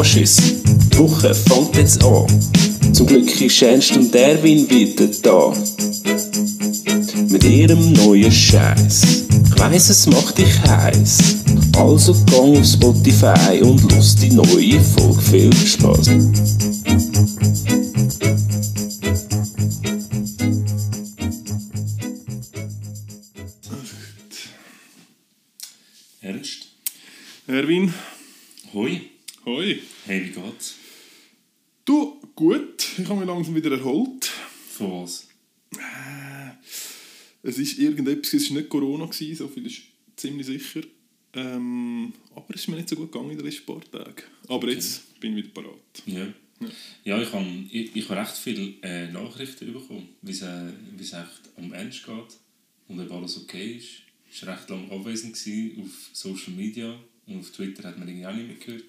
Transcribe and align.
Anschiss. 0.00 0.38
Die 0.92 0.98
Woche 0.98 1.34
fängt 1.34 1.76
jetzt 1.76 2.02
an. 2.02 2.26
Zum 2.94 3.06
Glück 3.06 3.38
ist 3.38 3.60
Ernst 3.60 3.94
und 3.98 4.14
Erwin 4.14 4.68
wieder 4.70 5.06
da. 5.20 5.52
Mit 7.28 7.44
ihrem 7.44 7.92
neuen 7.92 8.32
Scheiß. 8.32 9.02
Ich 9.44 9.60
weiss, 9.60 9.90
es 9.90 10.06
macht 10.06 10.38
dich 10.38 10.58
heiß. 10.66 11.18
Also 11.76 12.16
gang 12.30 12.56
auf 12.56 12.64
Spotify 12.64 13.60
und 13.60 13.92
los 13.92 14.16
die 14.16 14.30
neue 14.30 14.80
Folge. 14.80 15.20
Viel 15.20 15.54
Spaß. 15.54 16.08
Ist 37.60 37.78
irgendetwas, 37.78 38.32
es 38.34 38.50
war 38.50 38.58
nicht 38.58 38.68
Corona, 38.68 39.06
gewesen, 39.06 39.36
so 39.36 39.48
viel 39.48 39.66
ist 39.66 39.82
ziemlich 40.16 40.46
sicher. 40.46 40.82
Ähm, 41.32 42.12
aber 42.34 42.54
es 42.54 42.62
ist 42.62 42.68
mir 42.68 42.76
nicht 42.76 42.88
so 42.88 42.96
gut 42.96 43.12
gegangen 43.12 43.30
in 43.30 43.36
den 43.38 43.46
letzten 43.46 43.66
paar 43.66 43.80
Tagen. 43.90 44.22
Aber 44.48 44.68
jetzt 44.68 45.18
bin 45.20 45.36
ich 45.36 45.44
wieder 45.44 45.54
parat. 45.54 46.02
Ja. 46.06 46.26
Ja, 47.04 47.22
ich 47.22 47.32
habe 47.32 47.46
ich, 47.70 47.96
ich 47.96 48.08
hab 48.08 48.18
recht 48.18 48.36
viele 48.36 48.74
äh, 48.82 49.10
Nachrichten 49.10 49.72
bekommen, 49.72 50.08
wie 50.20 50.32
es 50.32 50.42
äh, 50.42 50.70
es 50.98 51.12
echt 51.12 51.40
um 51.56 51.72
Ernst 51.72 52.04
geht 52.04 52.36
und 52.88 53.00
ob 53.00 53.10
alles 53.12 53.38
okay 53.38 53.76
ist. 53.76 54.02
Ich 54.30 54.44
war 54.46 54.54
recht 54.56 54.68
lange 54.68 54.90
abwesend 54.92 55.32
gewesen 55.34 55.80
auf 55.82 56.10
Social 56.12 56.52
Media 56.52 57.00
und 57.26 57.38
auf 57.38 57.50
Twitter 57.50 57.88
hat 57.88 57.98
man 57.98 58.06
irgendwie 58.08 58.26
auch 58.26 58.34
nicht 58.34 58.46
mehr 58.48 58.56
gehört. 58.56 58.84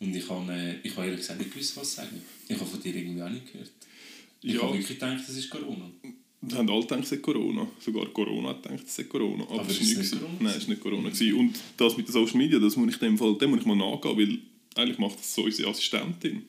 Und 0.00 0.14
ich 0.14 0.28
habe, 0.28 0.52
äh, 0.52 0.76
ich 0.82 0.94
habe 0.94 1.06
ehrlich 1.06 1.20
gesagt 1.20 1.38
nicht 1.40 1.52
gewusst, 1.52 1.76
was 1.76 1.94
sagen. 1.94 2.20
Ich 2.48 2.56
habe 2.58 2.68
von 2.68 2.82
dir 2.82 2.94
irgendwie 2.94 3.22
auch 3.22 3.30
nicht 3.30 3.50
gehört. 3.50 3.70
Ich 4.42 4.54
Ja. 4.54 4.62
habe 4.62 4.72
wirklich 4.74 4.88
gedacht, 4.98 5.24
das 5.26 5.36
ist 5.36 5.48
Corona. 5.48 5.90
Wir 6.48 6.58
haben 6.58 6.70
alle 6.70 6.80
gedacht, 6.82 7.02
es 7.02 7.08
sei 7.10 7.16
Corona. 7.18 7.66
Sogar 7.80 8.06
Corona 8.06 8.50
hat 8.50 8.62
gedacht, 8.62 8.84
es 8.86 8.96
sei 8.96 9.04
Corona. 9.04 9.44
Aber, 9.44 9.60
Aber 9.60 9.70
es 9.70 9.80
ist 9.80 9.94
war 9.96 10.02
nicht. 10.02 10.12
Corona? 10.12 10.38
Nein, 10.40 10.54
es 10.56 10.62
war 10.62 10.68
nicht 10.68 10.82
Corona. 10.82 11.08
gewesen. 11.08 11.34
Und 11.34 11.58
das 11.76 11.96
mit 11.96 12.08
den 12.08 12.12
Social 12.12 12.36
Media, 12.36 12.58
das 12.58 12.76
muss 12.76 12.94
ich 12.94 12.98
dem 12.98 13.18
Fall 13.18 13.36
dem 13.38 13.50
muss 13.50 13.60
ich 13.60 13.66
mal 13.66 13.76
nachgehen, 13.76 14.18
weil 14.18 14.38
eigentlich 14.76 14.98
macht 14.98 15.18
das 15.18 15.34
so 15.34 15.44
unsere 15.44 15.70
Assistentin. 15.70 16.42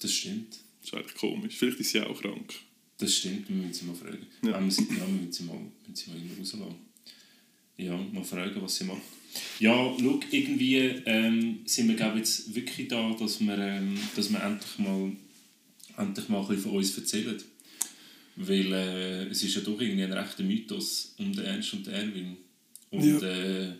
Das 0.00 0.12
stimmt. 0.12 0.58
Das 0.80 0.90
ist 0.90 0.94
eigentlich 0.94 1.14
komisch. 1.14 1.56
Vielleicht 1.56 1.80
ist 1.80 1.90
sie 1.90 2.00
auch 2.00 2.20
krank. 2.20 2.54
Das 2.98 3.14
stimmt, 3.14 3.48
wir 3.48 3.56
müssen 3.56 3.72
sie 3.74 3.84
mal 3.84 3.94
fragen. 3.94 4.26
Ja. 4.42 4.50
Ja. 4.50 4.64
wir, 4.64 4.70
sie, 4.70 4.82
ja, 4.82 5.06
wir 5.06 5.08
müssen 5.08 5.32
sie 5.32 5.44
mal, 5.44 5.58
müssen 5.86 5.94
sie 5.94 6.10
mal 6.10 6.20
rauslassen. 6.38 6.74
Ja, 7.78 7.96
mal 8.12 8.24
fragen, 8.24 8.62
was 8.62 8.76
sie 8.76 8.84
macht. 8.84 9.02
Ja, 9.58 9.94
schau, 10.00 10.20
irgendwie 10.30 10.76
ähm, 11.04 11.60
sind 11.66 11.88
wir 11.88 11.94
glaube 11.94 12.18
jetzt 12.18 12.54
wirklich 12.54 12.88
da, 12.88 13.14
dass 13.18 13.40
wir, 13.40 13.58
ähm, 13.58 13.98
dass 14.14 14.30
wir 14.30 14.42
endlich 14.42 14.78
mal, 14.78 15.12
endlich 15.98 16.28
mal 16.30 16.40
ein 16.40 16.48
bisschen 16.48 16.62
von 16.62 16.72
uns 16.72 16.96
erzählen. 16.96 17.36
Weil 18.36 18.72
äh, 18.72 19.22
es 19.28 19.42
ist 19.42 19.54
ja 19.54 19.62
doch 19.62 19.80
irgendwie 19.80 20.02
ein 20.04 20.12
rechter 20.12 20.42
Mythos 20.42 21.14
um 21.18 21.32
den 21.32 21.44
Ernst 21.44 21.72
und 21.72 21.86
den 21.86 21.94
Erwin. 21.94 22.36
Und 22.90 23.04
Ja. 23.04 23.18
äh, 23.26 23.72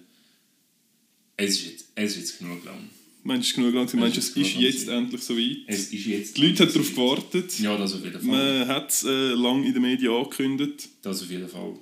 es, 1.36 1.50
ist 1.60 1.64
jetzt, 1.66 1.88
es 1.94 2.10
ist 2.12 2.16
jetzt 2.18 2.38
genug 2.38 2.64
lang. 2.64 2.88
Meinst 3.22 3.52
du 3.52 3.56
genug 3.56 3.74
lang? 3.74 3.86
gewesen? 3.86 4.00
Meinst 4.00 4.16
du, 4.16 4.20
Es 4.20 4.46
ist 4.48 4.54
jetzt 4.56 4.88
endlich 4.88 5.20
soweit? 5.22 5.56
Es 5.66 5.92
ist 5.92 6.06
jetzt 6.06 6.36
Die 6.36 6.46
Leute 6.46 6.64
haben 6.64 6.72
darauf 6.72 6.90
gewartet. 6.90 7.58
Ja, 7.58 7.76
das 7.76 7.94
auf 7.94 8.04
jeden 8.04 8.20
Fall. 8.20 8.22
Man 8.24 8.68
hat 8.68 8.90
es 8.90 9.04
äh, 9.04 9.08
lange 9.34 9.66
in 9.66 9.72
den 9.74 9.82
Medien 9.82 10.12
angekündigt. 10.12 10.88
Das 11.02 11.22
auf 11.22 11.30
jeden 11.30 11.48
Fall. 11.48 11.74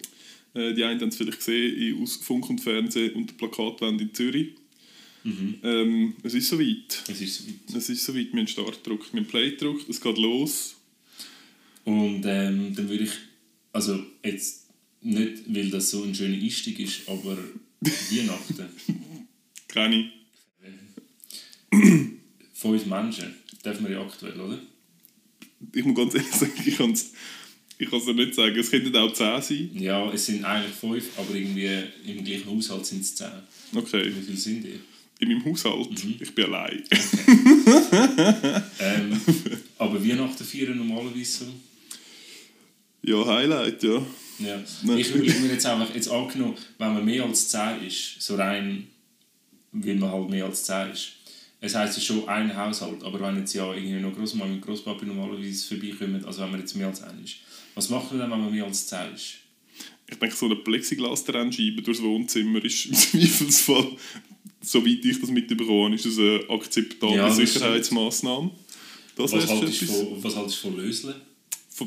Äh, 0.55 0.73
die 0.75 0.83
einen 0.85 1.01
haben 1.01 1.09
es 1.11 1.17
vielleicht 1.17 1.39
gesehen 1.39 1.77
in 1.77 2.03
aus 2.03 2.17
Funk 2.17 2.49
und 2.51 2.61
Fernsehen 2.61 3.13
und 3.15 3.31
der 3.31 3.35
Plakatwand 3.35 4.01
in 4.01 4.13
Zürich. 4.15 4.49
Mhm. 5.23 5.55
Ähm, 5.63 6.15
es 6.23 6.35
ist 6.35 6.49
soweit. 6.49 7.03
Es 7.09 7.21
ist 7.21 7.37
soweit. 7.39 7.55
Es 7.77 7.89
ist 7.89 8.05
soweit. 8.05 8.25
Wir 8.25 8.31
haben 8.33 8.39
einen 8.39 8.49
Startdruck, 8.49 9.01
wir 9.01 9.07
haben 9.11 9.19
einen 9.19 9.27
Playdruck, 9.27 9.89
es 9.89 10.01
geht 10.01 10.19
los. 10.19 10.74
Und 11.85 12.25
ähm, 12.25 12.75
dann 12.75 12.89
würde 12.89 13.05
ich, 13.05 13.13
also 13.73 13.99
jetzt 14.25 14.69
nicht, 15.01 15.43
weil 15.47 15.71
das 15.71 15.91
so 15.91 16.03
ein 16.03 16.15
schöner 16.15 16.37
Einstieg 16.37 16.79
ist, 16.81 17.09
aber 17.09 17.37
Weihnachten. 17.81 18.69
Keine. 19.69 20.11
Fünf 22.55 22.87
Menschen, 22.87 23.35
dürfen 23.65 23.87
wir 23.87 23.97
ja 23.97 24.03
aktuell, 24.03 24.41
oder? 24.41 24.59
Ich 25.75 25.85
muss 25.85 25.97
ganz 25.97 26.15
ehrlich 26.15 26.33
sagen, 26.33 26.53
ich 26.65 26.77
kann 26.77 26.93
es 26.93 27.13
ich 27.79 27.91
kann's 27.91 28.05
dir 28.05 28.15
nicht 28.15 28.35
sagen. 28.35 28.57
Es 28.57 28.71
könnten 28.71 28.97
auch 28.97 29.13
10 29.13 29.43
sein. 29.43 29.71
Ja, 29.75 30.11
es 30.13 30.27
sind 30.27 30.45
eigentlich 30.45 30.75
fünf, 30.75 31.19
aber 31.19 31.35
irgendwie 31.35 31.69
im 32.07 32.25
gleichen 32.25 32.47
Haushalt 32.47 32.87
sind 32.87 33.01
es 33.01 33.15
zehn. 33.15 33.29
Okay. 33.75 34.07
Wie 34.07 34.23
viele 34.23 34.37
sind 34.37 34.65
ihr? 34.65 34.79
In 35.19 35.29
meinem 35.29 35.45
Haushalt. 35.45 36.05
Mhm. 36.05 36.15
Ich 36.21 36.35
bin 36.35 36.45
allein. 36.47 36.83
Ähm, 38.81 39.21
aber 39.79 40.05
Weihnachten 40.05 40.45
feiern 40.45 40.77
normalerweise 40.77 41.45
so. 41.45 41.45
Ja, 43.05 43.27
Highlight, 43.27 43.83
ja. 43.83 44.03
Ja. 44.39 44.61
Ich 44.97 45.15
würde 45.15 45.33
mir 45.41 45.53
jetzt 45.53 45.67
einfach, 45.67 45.95
jetzt 45.95 46.09
angenommen, 46.09 46.57
wenn 46.79 46.95
man 46.95 47.05
mehr 47.05 47.25
als 47.25 47.49
10 47.49 47.87
ist, 47.87 48.21
so 48.21 48.35
rein, 48.35 48.89
weil 49.73 49.95
man 49.97 50.11
halt 50.11 50.31
mehr 50.31 50.47
als 50.47 50.65
10 50.65 50.91
ist. 50.91 51.13
Es 51.61 51.75
heisst, 51.75 51.93
es 51.93 51.99
ist 51.99 52.05
schon 52.05 52.29
ein 52.29 52.55
Haushalt, 52.55 53.03
aber 53.05 53.21
wenn 53.21 53.39
jetzt 53.39 53.55
ja 53.55 53.73
irgendwie 53.73 54.01
noch 54.01 54.15
Großmama 54.15 54.53
und 54.53 54.61
Großpapi 54.61 55.07
normalerweise 55.07 55.67
vorbeikommen, 55.67 56.25
also 56.25 56.43
wenn 56.43 56.51
man 56.51 56.61
jetzt 56.61 56.77
mehr 56.77 56.89
als 56.89 57.03
1 57.03 57.13
ist, 57.25 57.37
was 57.75 57.89
macht 57.89 58.11
man 58.11 58.21
dann, 58.21 58.31
wenn 58.31 58.41
man 58.41 58.53
mehr 58.53 58.65
als 58.65 58.87
10 58.87 59.15
ist? 59.15 59.35
Ich 60.07 60.19
denke, 60.19 60.37
so 60.37 60.47
eine 60.47 60.57
Plexiglas-Trennscheibe 60.57 61.81
durchs 61.83 62.03
Wohnzimmer 62.03 62.63
ist 62.63 62.87
im 62.87 62.95
Zweifelsfall, 62.95 63.97
soweit 64.61 65.05
ich 65.05 65.21
das 65.21 65.31
mitbekommen 65.31 65.85
habe, 65.85 65.95
ist 65.95 66.07
das 66.07 66.19
eine 66.19 66.45
akzeptable 66.51 67.17
Ja, 67.17 67.29
das 67.29 67.37
Sicherheitsmaßnahme. 67.37 68.51
Das 69.17 69.33
Was 69.33 69.49
haltest 69.49 69.85
von, 69.85 70.23
was 70.23 70.37
haltest 70.37 70.65
du 70.65 70.69
von 70.69 70.77
Löseln? 70.77 71.15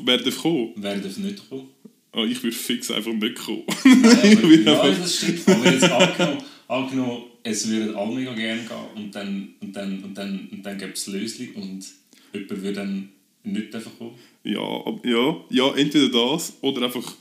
Wer 0.04 0.18
darf 0.18 0.36
kommen? 0.38 0.72
Wer 0.76 0.98
darf 0.98 1.16
nicht 1.18 1.48
kommen? 1.48 1.68
Ah, 2.12 2.24
ich 2.24 2.42
würde 2.42 2.56
fix 2.56 2.90
einfach 2.90 3.12
nicht 3.12 3.34
kommen. 3.36 3.62
Nein, 3.84 4.38
aber, 4.38 4.54
ja, 4.54 4.82
einfach- 4.82 5.02
das 5.02 5.16
stimmt. 5.16 5.48
Aber 5.48 5.70
jetzt 5.72 5.84
angenommen, 5.84 6.42
angenommen 6.68 7.22
es 7.42 7.68
würden 7.68 7.94
alle 7.96 8.14
mega 8.14 8.34
gerne 8.34 8.60
gehen 8.62 8.76
und 9.04 9.14
dann, 9.14 9.54
und 9.60 9.72
dann, 9.74 10.02
und 10.04 10.14
dann, 10.14 10.48
und 10.50 10.62
dann 10.62 10.78
gäbe 10.78 10.92
es 10.92 11.06
Lösli 11.06 11.50
und 11.54 11.84
jemand 12.32 12.50
würde 12.50 12.72
dann 12.74 13.08
nicht 13.44 13.72
dürfen 13.72 13.92
kommen. 13.96 14.14
ja, 14.44 14.60
ja, 15.04 15.44
ja, 15.50 15.74
entweder 15.76 16.08
das 16.10 16.52
oder 16.60 16.82
einfach. 16.82 17.14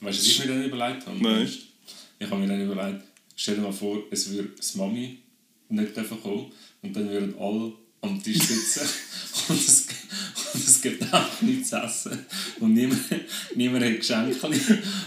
du, 0.00 0.06
was 0.22 0.26
ich 0.26 0.38
mir 0.40 0.46
dann 0.46 0.64
überlegt 0.64 1.06
habe? 1.06 1.22
Nein. 1.22 1.48
Ich 2.18 2.30
habe 2.30 2.40
mir 2.40 2.46
dann 2.48 2.62
überlegt, 2.70 3.02
stell 3.36 3.56
dir 3.56 3.62
mal 3.62 3.72
vor, 3.72 4.02
es 4.10 4.30
würde 4.30 4.50
das 4.56 4.74
Mami 4.76 5.18
nicht 5.68 5.96
dürfen 5.96 6.20
kommen 6.22 6.46
und 6.82 6.94
dann 6.96 7.08
würden 7.10 7.34
alle 7.38 7.72
am 8.04 8.22
Tisch 8.22 8.38
sitzen 8.38 8.82
und 9.48 9.58
es, 9.58 9.86
und 10.54 10.64
es 10.64 10.80
gibt 10.82 11.02
einfach 11.02 11.42
nichts 11.42 11.70
zu 11.70 11.76
essen 11.76 12.18
und 12.60 12.74
niemand, 12.74 13.00
niemand 13.56 13.84
hat 13.84 13.96
Geschenke 13.98 14.36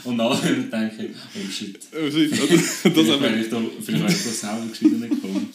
und 0.03 0.19
alle 0.19 0.43
würden 0.43 0.69
denken, 0.69 1.15
oh 1.35 1.51
shit. 1.51 1.79
Also, 1.93 2.19
das, 2.25 2.83
das 2.83 2.93
Vielleicht 2.93 3.21
wäre 3.21 3.39
ich 3.41 3.49
da, 3.49 3.61
vielleicht 3.85 4.03
wäre 4.03 4.11
ich 4.11 4.23
da 4.23 4.29
selber 4.31 4.65
nicht 4.65 4.79
gekommen. 4.81 5.49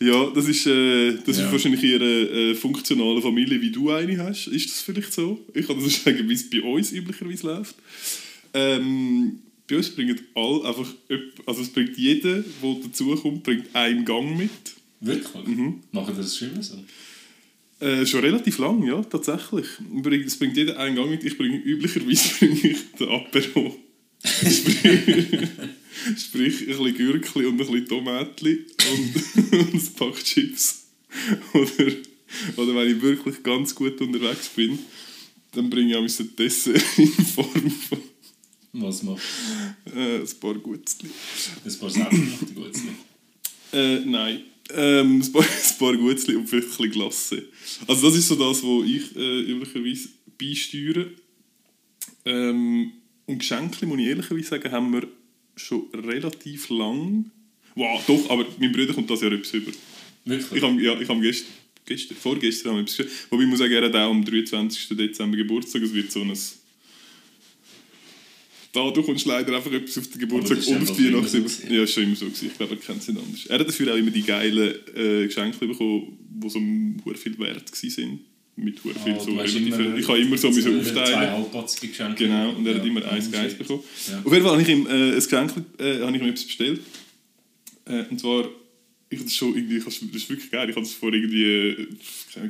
ja, 0.00 0.30
das 0.34 0.46
ist, 0.48 0.66
äh, 0.66 1.14
das 1.26 1.38
Ja. 1.38 1.46
ist 1.46 1.52
wahrscheinlich 1.52 1.82
in 1.82 1.94
einer 1.96 2.04
äh, 2.04 2.54
funktionalen 2.54 3.22
Familie, 3.22 3.60
wie 3.60 3.70
du 3.70 3.90
eine 3.90 4.16
hast. 4.18 4.46
Ist 4.48 4.68
das 4.70 4.80
vielleicht 4.82 5.12
so? 5.12 5.44
Ich 5.54 5.66
kann 5.66 5.82
das 5.82 6.02
sagen, 6.04 6.28
wie 6.28 6.34
es 6.34 6.48
bei 6.48 6.62
uns 6.62 6.92
üblicherweise 6.92 7.46
läuft. 7.46 7.74
Ähm, 8.52 9.40
bei 9.66 9.76
uns 9.78 9.90
bringen 9.90 10.20
alle 10.34 10.64
einfach, 10.68 10.86
also 11.46 11.62
es 11.62 11.70
bringt 11.70 11.96
jeder, 11.96 12.44
der 12.62 12.74
dazukommt, 12.84 13.42
bringt 13.42 13.74
einen 13.74 14.04
Gang 14.04 14.36
mit. 14.36 14.50
Wirklich? 15.04 15.46
Mhm. 15.46 15.82
Machen 15.92 16.14
das 16.16 16.36
schon 16.36 16.62
so? 16.62 16.82
Äh, 17.80 18.06
schon 18.06 18.20
relativ 18.20 18.58
lang, 18.58 18.82
ja, 18.86 19.02
tatsächlich. 19.02 19.66
Es 20.24 20.38
bringt 20.38 20.56
jeder 20.56 20.78
einen 20.78 20.96
Gang 20.96 21.10
mit. 21.10 21.24
Ich 21.24 21.36
bringe, 21.36 21.58
üblicherweise 21.58 22.34
bringe 22.38 22.70
ich 22.70 22.92
den 22.98 23.08
Apero. 23.08 23.76
sprich, 24.24 24.78
sprich 26.16 26.60
ein 26.62 26.66
bisschen 26.66 26.94
Gürkli 26.94 27.44
und 27.46 27.54
ein 27.54 27.56
bisschen 27.58 27.86
Tomatli 27.86 28.64
und, 28.90 29.52
und 29.52 29.74
ein 29.74 29.94
Pack 29.96 30.24
Chips. 30.24 30.86
Oder, 31.52 31.92
oder 32.56 32.74
wenn 32.74 32.96
ich 32.96 33.02
wirklich 33.02 33.42
ganz 33.42 33.74
gut 33.74 34.00
unterwegs 34.00 34.48
bin, 34.48 34.78
dann 35.52 35.68
bringe 35.68 35.90
ich 35.90 35.96
auch 35.96 36.20
ein 36.20 36.36
Dessert 36.36 36.82
in 36.96 37.08
Form 37.08 37.70
von 37.70 37.98
Was 38.72 39.02
macht 39.02 39.22
äh, 39.94 40.20
ein 40.20 40.40
paar 40.40 40.54
Gutzli. 40.54 41.10
ein 41.64 41.78
paar 41.78 41.90
selbstgemachte 41.90 42.54
Gutzli? 42.54 42.90
Äh, 43.72 44.00
nein. 44.06 44.40
Ähm, 44.70 45.20
ein, 45.20 45.32
paar, 45.32 45.42
ein 45.70 45.78
paar 45.78 45.96
Gutzli 45.96 46.36
und 46.36 46.48
vielleicht 46.48 46.68
ein 46.68 46.76
bisschen 46.76 46.90
Glasse. 46.90 47.42
Also 47.86 48.08
das 48.08 48.18
ist 48.18 48.28
so 48.28 48.34
das, 48.34 48.62
was 48.62 48.86
ich 48.86 49.16
äh, 49.16 49.40
üblicherweise 49.40 50.08
beisteuere. 50.38 51.10
Ähm, 52.24 52.92
und 53.26 53.38
Geschenke, 53.38 53.86
muss 53.86 53.98
ich 53.98 54.06
ehrlicherweise 54.06 54.48
sagen, 54.48 54.72
haben 54.72 54.92
wir 54.92 55.08
schon 55.56 55.88
relativ 55.92 56.68
lang... 56.70 57.30
Wow, 57.74 58.00
doch, 58.06 58.30
aber 58.30 58.46
mein 58.58 58.72
Bruder 58.72 58.94
kommt 58.94 59.10
das 59.10 59.20
Jahr 59.20 59.32
etwas 59.32 59.52
über. 59.52 59.72
Wirklich? 60.24 60.52
Ich 60.52 60.62
habe 60.62 60.80
ja, 60.80 60.98
ich 61.00 61.08
hab 61.08 61.20
gestern, 61.20 61.52
gestern, 61.84 62.16
vorgestern 62.16 62.70
haben 62.70 62.76
wir 62.78 62.82
etwas 62.82 62.96
geschenkt. 62.96 63.26
Wobei 63.30 63.42
ich 63.42 63.48
muss 63.48 63.58
sagen, 63.58 63.72
er 63.72 63.84
hat 63.84 63.94
auch 63.94 64.10
am 64.10 64.24
23. 64.24 64.96
Dezember 64.96 65.36
Geburtstag. 65.36 65.82
Es 65.82 65.92
wird 65.92 66.10
so 66.10 66.22
ein... 66.22 66.32
da, 68.74 68.90
du 68.90 69.02
kommst 69.02 69.24
leider 69.24 69.56
einfach 69.56 69.72
etwas 69.72 69.96
auf 69.98 70.08
den 70.08 70.20
Geburtstag 70.20 70.58
das 70.58 70.66
und 70.66 70.82
auf 70.90 70.96
die 70.96 71.04
gewesen. 71.10 71.46
ja, 71.70 71.86
schon 71.86 72.02
immer 72.02 72.16
so 72.16 72.26
gewesen. 72.26 72.48
Ich 72.48 72.56
glaube, 72.58 72.74
er 72.74 72.80
kennt 72.80 73.00
es 73.00 73.08
nicht 73.08 73.18
anders. 73.20 73.46
Er 73.46 73.58
hat 73.58 73.68
dafür 73.68 73.92
auch 73.94 73.96
immer 73.96 74.10
die 74.10 74.22
geilen 74.22 74.74
äh, 74.94 75.26
Geschenke 75.26 75.66
bekommen, 75.66 76.18
die 76.42 76.48
so 76.50 76.58
viel 77.16 77.38
wert 77.38 77.70
waren. 77.72 78.20
Mit 78.56 78.84
hure 78.84 78.94
viel 78.94 79.14
Ah, 79.14 79.18
so 79.20 79.26
du 79.32 79.36
relativ- 79.38 79.66
immer 79.74 79.96
ich 79.98 80.06
habe 80.08 80.18
immer 80.20 80.36
so 80.38 80.48
müssen 80.50 80.62
zwei- 80.84 80.92
Zwei 80.92 81.00
aufteilen. 81.02 81.30
halbpatzige 81.32 81.88
Geschenke. 81.88 82.24
Genau, 82.24 82.50
und 82.50 82.66
er 82.66 82.74
hat 82.76 82.82
Ja, 82.84 82.88
immer 82.90 83.02
oh, 83.04 83.08
eins 83.08 83.30
Geiles 83.32 83.52
shit. 83.52 83.58
bekommen. 83.58 83.82
Ja. 84.08 84.20
Auf 84.24 84.32
jeden 84.32 84.44
Fall 84.44 84.52
habe 84.52 84.62
ich 84.62 84.68
ihm 84.68 84.86
äh, 84.86 84.90
ein 84.90 85.14
Geschenk, 85.14 85.52
äh, 85.78 86.00
habe 86.00 86.16
ich 86.16 86.22
ihm 86.22 86.28
etwas 86.28 86.44
bestellt. 86.44 86.80
Äh, 87.86 88.04
und 88.10 88.20
zwar, 88.20 88.48
ich 89.10 89.18
habe 89.18 89.24
das 89.28 89.34
schon 89.36 89.56
irgendwie, 89.56 89.80
das 89.80 89.96
ist 89.98 90.30
wirklich 90.30 90.50
geil, 90.52 90.70
ich 90.70 90.76
habe 90.76 90.86
es 90.86 90.92
vor 90.94 91.12
irgendwie, 91.12 91.44
äh, 91.44 91.86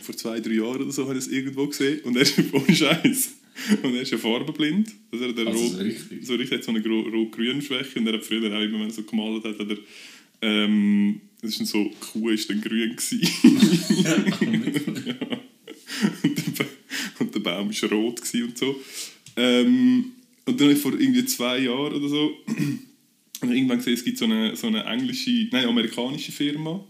vor 0.02 0.16
zwei, 0.16 0.40
drei 0.40 0.52
Jahren 0.54 0.82
oder 0.82 0.92
so, 0.92 1.04
habe 1.08 1.18
ich 1.18 1.24
es 1.24 1.30
irgendwo 1.30 1.66
gesehen 1.66 2.00
und 2.04 2.16
er 2.16 2.22
ist 2.22 2.34
ohne 2.52 2.74
Scheiß. 2.76 3.30
Und 3.82 3.94
er 3.94 4.02
ist 4.02 4.10
ja 4.10 4.18
farbenblind. 4.18 4.92
Also 5.12 5.24
er 5.24 5.30
eine 5.30 5.46
Also 5.46 5.60
rot, 5.60 5.72
so 5.72 5.78
richtig. 5.78 6.26
so 6.26 6.34
richtig 6.34 6.58
hat 6.58 6.64
so 6.64 6.72
eine 6.72 6.84
rot-grüne 6.84 7.62
Schwäche 7.62 7.98
und 7.98 8.06
er 8.06 8.14
hat 8.14 8.24
früher 8.24 8.52
auch 8.56 8.62
immer, 8.62 8.80
wenn 8.80 8.88
er 8.88 8.90
so 8.90 9.02
gemalt 9.02 9.44
hat, 9.44 9.58
hat 9.58 9.68
er, 9.68 9.78
ähm, 10.42 11.20
das 11.40 11.52
ist 11.52 11.60
dann 11.60 11.66
so, 11.66 11.84
die 11.84 11.94
Kuh 12.00 12.30
ist 12.30 12.50
dann 12.50 12.60
grün 12.60 12.96
gewesen. 12.96 13.28
und, 16.22 16.58
der 16.58 16.66
und 17.20 17.34
der 17.34 17.40
Baum 17.40 17.70
war 17.70 17.90
rot 17.90 18.20
gewesen 18.20 18.48
und 18.48 18.58
so. 18.58 18.80
Ähm, 19.36 20.12
und 20.46 20.60
dann 20.60 20.68
habe 20.68 20.76
ich 20.76 20.82
vor 20.82 20.92
irgendwie 20.92 21.24
zwei 21.24 21.58
Jahren 21.60 21.94
oder 21.94 22.08
so 22.08 22.36
ich 23.50 23.56
irgendwann 23.56 23.78
gesehen, 23.78 23.94
es 23.94 24.04
gibt 24.04 24.18
so 24.18 24.24
eine, 24.24 24.56
so 24.56 24.66
eine 24.66 24.84
englische, 24.84 25.48
nein, 25.50 25.66
amerikanische 25.66 26.32
Firma. 26.32 26.84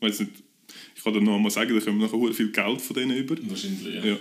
Ich 0.00 0.08
weiß 0.08 0.20
nicht, 0.20 0.32
ich 0.96 1.02
kann 1.02 1.12
dir 1.12 1.20
noch 1.20 1.38
mal 1.38 1.50
sagen, 1.50 1.74
da 1.74 1.80
kommen 1.80 1.98
nachher 1.98 2.34
viel 2.34 2.50
Geld 2.50 2.80
von 2.80 2.94
denen 2.94 3.16
über. 3.16 3.36
Wahrscheinlich, 3.48 3.94
ja. 3.94 4.04
Ja, 4.04 4.18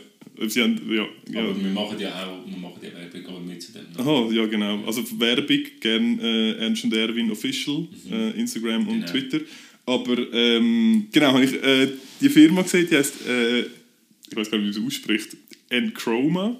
sie 0.47 0.61
haben, 0.61 0.79
ja, 0.89 1.05
ja. 1.31 1.39
Aber 1.41 1.55
wir 1.63 1.71
machen 1.71 1.99
ja 1.99 2.25
auch 2.27 2.45
wir 2.49 2.57
machen 2.57 2.79
ja 2.81 2.89
Werbung 2.93 3.25
aber 3.35 3.39
mit 3.41 3.61
zu 3.61 3.71
dem. 3.73 3.81
ne? 3.83 3.99
Aha, 3.99 4.29
ja 4.31 4.45
genau. 4.45 4.83
Also 4.85 5.03
Werbung, 5.19 5.63
gerne 5.79 6.21
äh, 6.21 6.63
Ernst 6.63 6.83
und 6.83 6.93
Erwin 6.93 7.31
Official, 7.31 7.87
äh, 8.11 8.39
Instagram 8.39 8.87
und 8.87 8.99
Genau. 9.01 9.11
Twitter. 9.11 9.39
Aber 9.85 10.17
ähm, 10.33 11.07
genau, 11.11 11.33
habe 11.33 11.45
ich 11.45 11.53
äh, 11.63 11.87
die 12.21 12.29
Firma 12.29 12.61
gesehen, 12.61 12.87
die 12.89 12.97
heißt, 12.97 13.25
äh, 13.27 13.59
ich 13.61 14.35
weiß 14.35 14.51
gar 14.51 14.57
nicht, 14.57 14.75
wie 14.75 14.79
man 14.79 14.87
es 14.89 14.95
ausspricht, 14.95 15.37
Enchroma. 15.69 16.59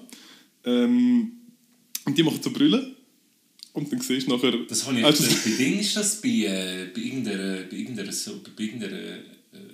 Ähm, 0.64 1.32
und 2.04 2.16
die 2.16 2.22
machen 2.22 2.40
so 2.42 2.50
Brillen. 2.50 2.94
Und 3.74 3.92
dann 3.92 4.00
siehst 4.00 4.26
du 4.26 4.34
nachher... 4.34 4.52
Das 4.68 4.86
habe 4.86 4.98
ich, 4.98 5.04
Also- 5.04 5.24
das, 5.24 5.44
bei 5.44 5.50
Ding 5.62 5.78
ist 5.78 5.94
das 5.94 6.20
bei, 6.20 6.28
äh, 6.28 6.86
bei 6.94 7.00
irgendeiner, 7.00 7.62
bei 7.70 7.76
irgendeiner, 7.76 8.12
so, 8.12 8.40
bei 8.56 8.64
irgendeiner 8.64 8.96
äh, 8.96 9.18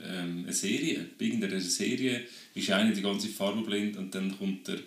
ähm, 0.04 0.44
Serie. 0.50 1.06
Bei 1.18 1.24
irgendeiner 1.26 1.60
Serie 1.60 2.22
ist 2.54 2.70
einer 2.70 2.92
die 2.92 3.02
ganze 3.02 3.28
Farbe 3.28 3.62
blind 3.62 3.96
und 3.96 4.14
dann 4.14 4.36
kommt 4.38 4.66
der 4.68 4.78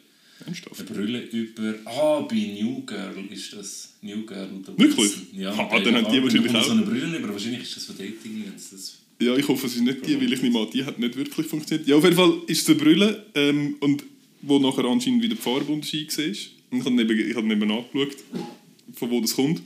Ernsthaft? 0.45 0.79
eine 0.79 0.89
Brille 0.89 1.21
über. 1.31 1.73
Ah, 1.85 2.21
bei 2.21 2.35
New 2.35 2.81
Girl 2.85 3.13
ist 3.31 3.53
das. 3.53 3.93
New 4.01 4.25
Girl. 4.25 4.47
der 4.67 4.77
Wirklich? 4.77 5.11
Ja, 5.33 5.51
Ah, 5.51 5.79
dann 5.79 5.95
haben 5.95 6.11
die 6.11 6.19
ah, 6.19 6.23
wahrscheinlich 6.23 6.55
auch- 6.55 6.63
so 6.65 6.71
eine 6.71 6.83
Brille 6.83 7.17
über. 7.17 7.29
Wahrscheinlich 7.29 7.63
ist 7.63 7.75
das 7.77 7.85
von 7.85 7.97
Dating. 7.97 8.43
Das 8.53 8.97
Ja, 9.19 9.35
ich 9.35 9.47
hoffe, 9.47 9.65
es 9.67 9.75
ist 9.75 9.81
nicht 9.81 10.05
die, 10.05 10.19
weil 10.21 10.31
ich 10.31 10.41
nehme 10.41 10.59
an, 10.59 10.67
die 10.71 10.83
hat 10.85 10.99
nicht 10.99 11.15
wirklich 11.15 11.47
funktioniert. 11.47 11.87
Ja, 11.87 11.95
auf 11.95 12.03
jeden 12.03 12.15
Fall 12.15 12.33
ist 12.47 12.61
es 12.61 12.69
eine 12.69 12.77
Brille, 12.77 13.25
ähm, 13.33 13.75
und 13.79 14.03
wo 14.43 14.59
nachher 14.59 14.85
anscheinend 14.85 15.23
wieder 15.23 15.35
die 15.35 15.41
Farbenunterschied 15.41 16.15
war. 16.17 16.25
Und 16.69 16.79
ich 16.79 16.85
habe 16.85 16.95
neben, 16.95 17.29
ich 17.31 17.35
habe 17.35 17.47
neben 17.47 17.71
angeschaut, 17.71 18.15
von 18.93 19.09
wo 19.09 19.19
das 19.19 19.35
kommt. 19.35 19.61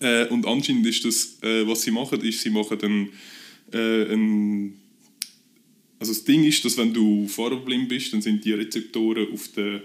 Äh, 0.00 0.26
und 0.28 0.46
anscheinend 0.46 0.86
ist 0.86 1.04
das, 1.04 1.36
äh, 1.42 1.66
was 1.68 1.82
sie 1.82 1.90
machen, 1.90 2.20
ist, 2.22 2.40
sie 2.40 2.50
machen 2.50 2.78
dann 2.80 3.08
äh, 3.72 4.12
ein... 4.14 4.74
Also 6.02 6.14
das 6.14 6.24
Ding 6.24 6.42
ist, 6.42 6.64
dass 6.64 6.76
wenn 6.76 6.92
du 6.92 7.28
farbenblind 7.28 7.88
bist, 7.88 8.12
dann 8.12 8.20
sind 8.20 8.44
die 8.44 8.52
Rezeptoren 8.52 9.28
auf 9.32 9.46
der, 9.56 9.80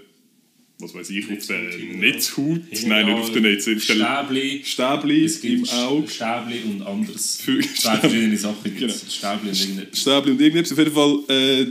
was 0.80 0.92
weiß 0.92 1.10
ich, 1.10 1.30
auf 1.30 1.46
der 1.46 1.60
Netzhaut, 1.94 2.58
Netzhaut, 2.58 2.82
ja. 2.82 2.88
nein, 2.88 3.06
nicht 3.06 3.14
auf 3.18 3.30
der 3.32 3.40
Netzhaut, 3.42 3.76
auf 3.76 3.82
Stäbli. 3.84 4.60
Stäbli 4.64 5.24
Es 5.24 5.40
gibt 5.40 5.54
im 5.54 5.68
Auge. 5.78 6.08
Stäbli 6.10 6.58
und 6.64 6.82
anderes. 6.82 7.40
Für- 7.40 7.60
Zwei 7.60 7.98
verschiedene 7.98 8.36
Sachen 8.36 8.64
gibt 8.64 8.78
Genau. 8.80 8.92
Stäbli 8.92 9.50
und 9.50 9.60
irgendetwas. 9.60 10.00
Stäbli 10.00 10.32
und 10.32 10.40
irgendetwas. 10.40 10.72
Auf 10.72 10.78
jeden 10.78 10.92
Fall 10.92 11.18
äh, 11.28 11.66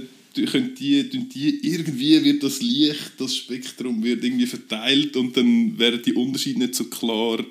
können 0.46 0.76
die, 0.80 1.10
die, 1.10 1.60
irgendwie 1.68 2.24
wird 2.24 2.42
das 2.44 2.62
Licht, 2.62 3.12
das 3.18 3.36
Spektrum 3.36 4.02
wird 4.02 4.24
irgendwie 4.24 4.46
verteilt 4.46 5.18
und 5.18 5.36
dann 5.36 5.78
werden 5.78 6.02
die 6.06 6.14
Unterschiede 6.14 6.60
nicht 6.60 6.74
so 6.76 6.86
klar 6.86 7.44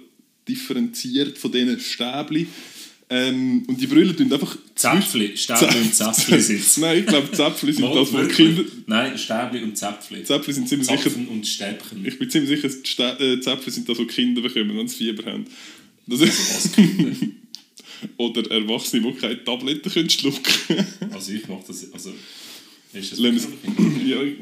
differenziert 0.49 1.37
von 1.37 1.53
diesen 1.53 1.79
Stäbli. 1.79 2.47
Ähm, 3.09 3.63
und 3.69 3.81
die 3.81 3.87
Brille 3.87 4.17
tun 4.17 4.33
einfach... 4.33 4.57
Zäpfli. 4.75 5.37
Stäbli 5.37 5.81
und 5.81 5.95
Zäpfli 5.95 6.41
sind. 6.41 6.65
Nein, 6.79 6.99
ich 7.01 7.07
glaube, 7.07 7.31
Zäpfli 7.31 7.73
sind 7.73 7.95
das, 7.95 8.13
wo? 8.13 8.27
Kinder... 8.27 8.65
Nein, 8.87 9.17
Stäbli 9.17 9.63
und 9.63 9.79
Zäpfli. 9.79 10.25
Zäpfli 10.25 10.53
sind 10.53 10.69
ziemlich 10.69 10.89
sicher... 10.89 11.03
Zapfen 11.05 11.29
und 11.29 11.47
Stäbchen. 11.47 12.05
Ich 12.05 12.19
bin 12.19 12.29
ziemlich 12.29 12.61
sicher, 12.61 12.69
die 12.69 12.85
Stä- 12.89 13.21
äh, 13.21 13.41
Zäpfli 13.41 13.71
sind 13.71 13.89
das, 13.89 13.99
wo 13.99 14.05
Kinder 14.07 14.43
bekommen, 14.43 14.77
wenn 14.77 14.89
sie 14.89 14.97
Fieber 14.97 15.31
haben. 15.31 15.45
Das 16.09 16.21
ist, 16.21 16.55
Was 16.55 16.73
Kinder? 16.73 17.13
oder 18.17 18.51
Erwachsene, 18.51 19.03
die 19.13 19.19
keine 19.19 19.45
Tabletten 19.45 19.91
können 19.91 20.11
schlucken 20.11 20.53
Also 21.13 21.33
ich 21.33 21.47
mache 21.47 21.63
das... 21.69 21.93
Also, 21.93 22.13
ist 22.93 23.13
das 23.13 23.19
Kinder? 23.19 23.43
Ja, 24.05 24.23
ich 24.23 24.37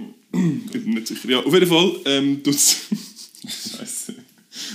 bin 0.72 0.90
nicht 0.94 1.06
sicher. 1.06 1.28
Ja, 1.28 1.40
auf 1.40 1.52
jeden 1.52 1.66
Fall 1.66 1.96
ähm, 2.06 2.42
tut's 2.42 2.86
Scheiße. 3.44 4.03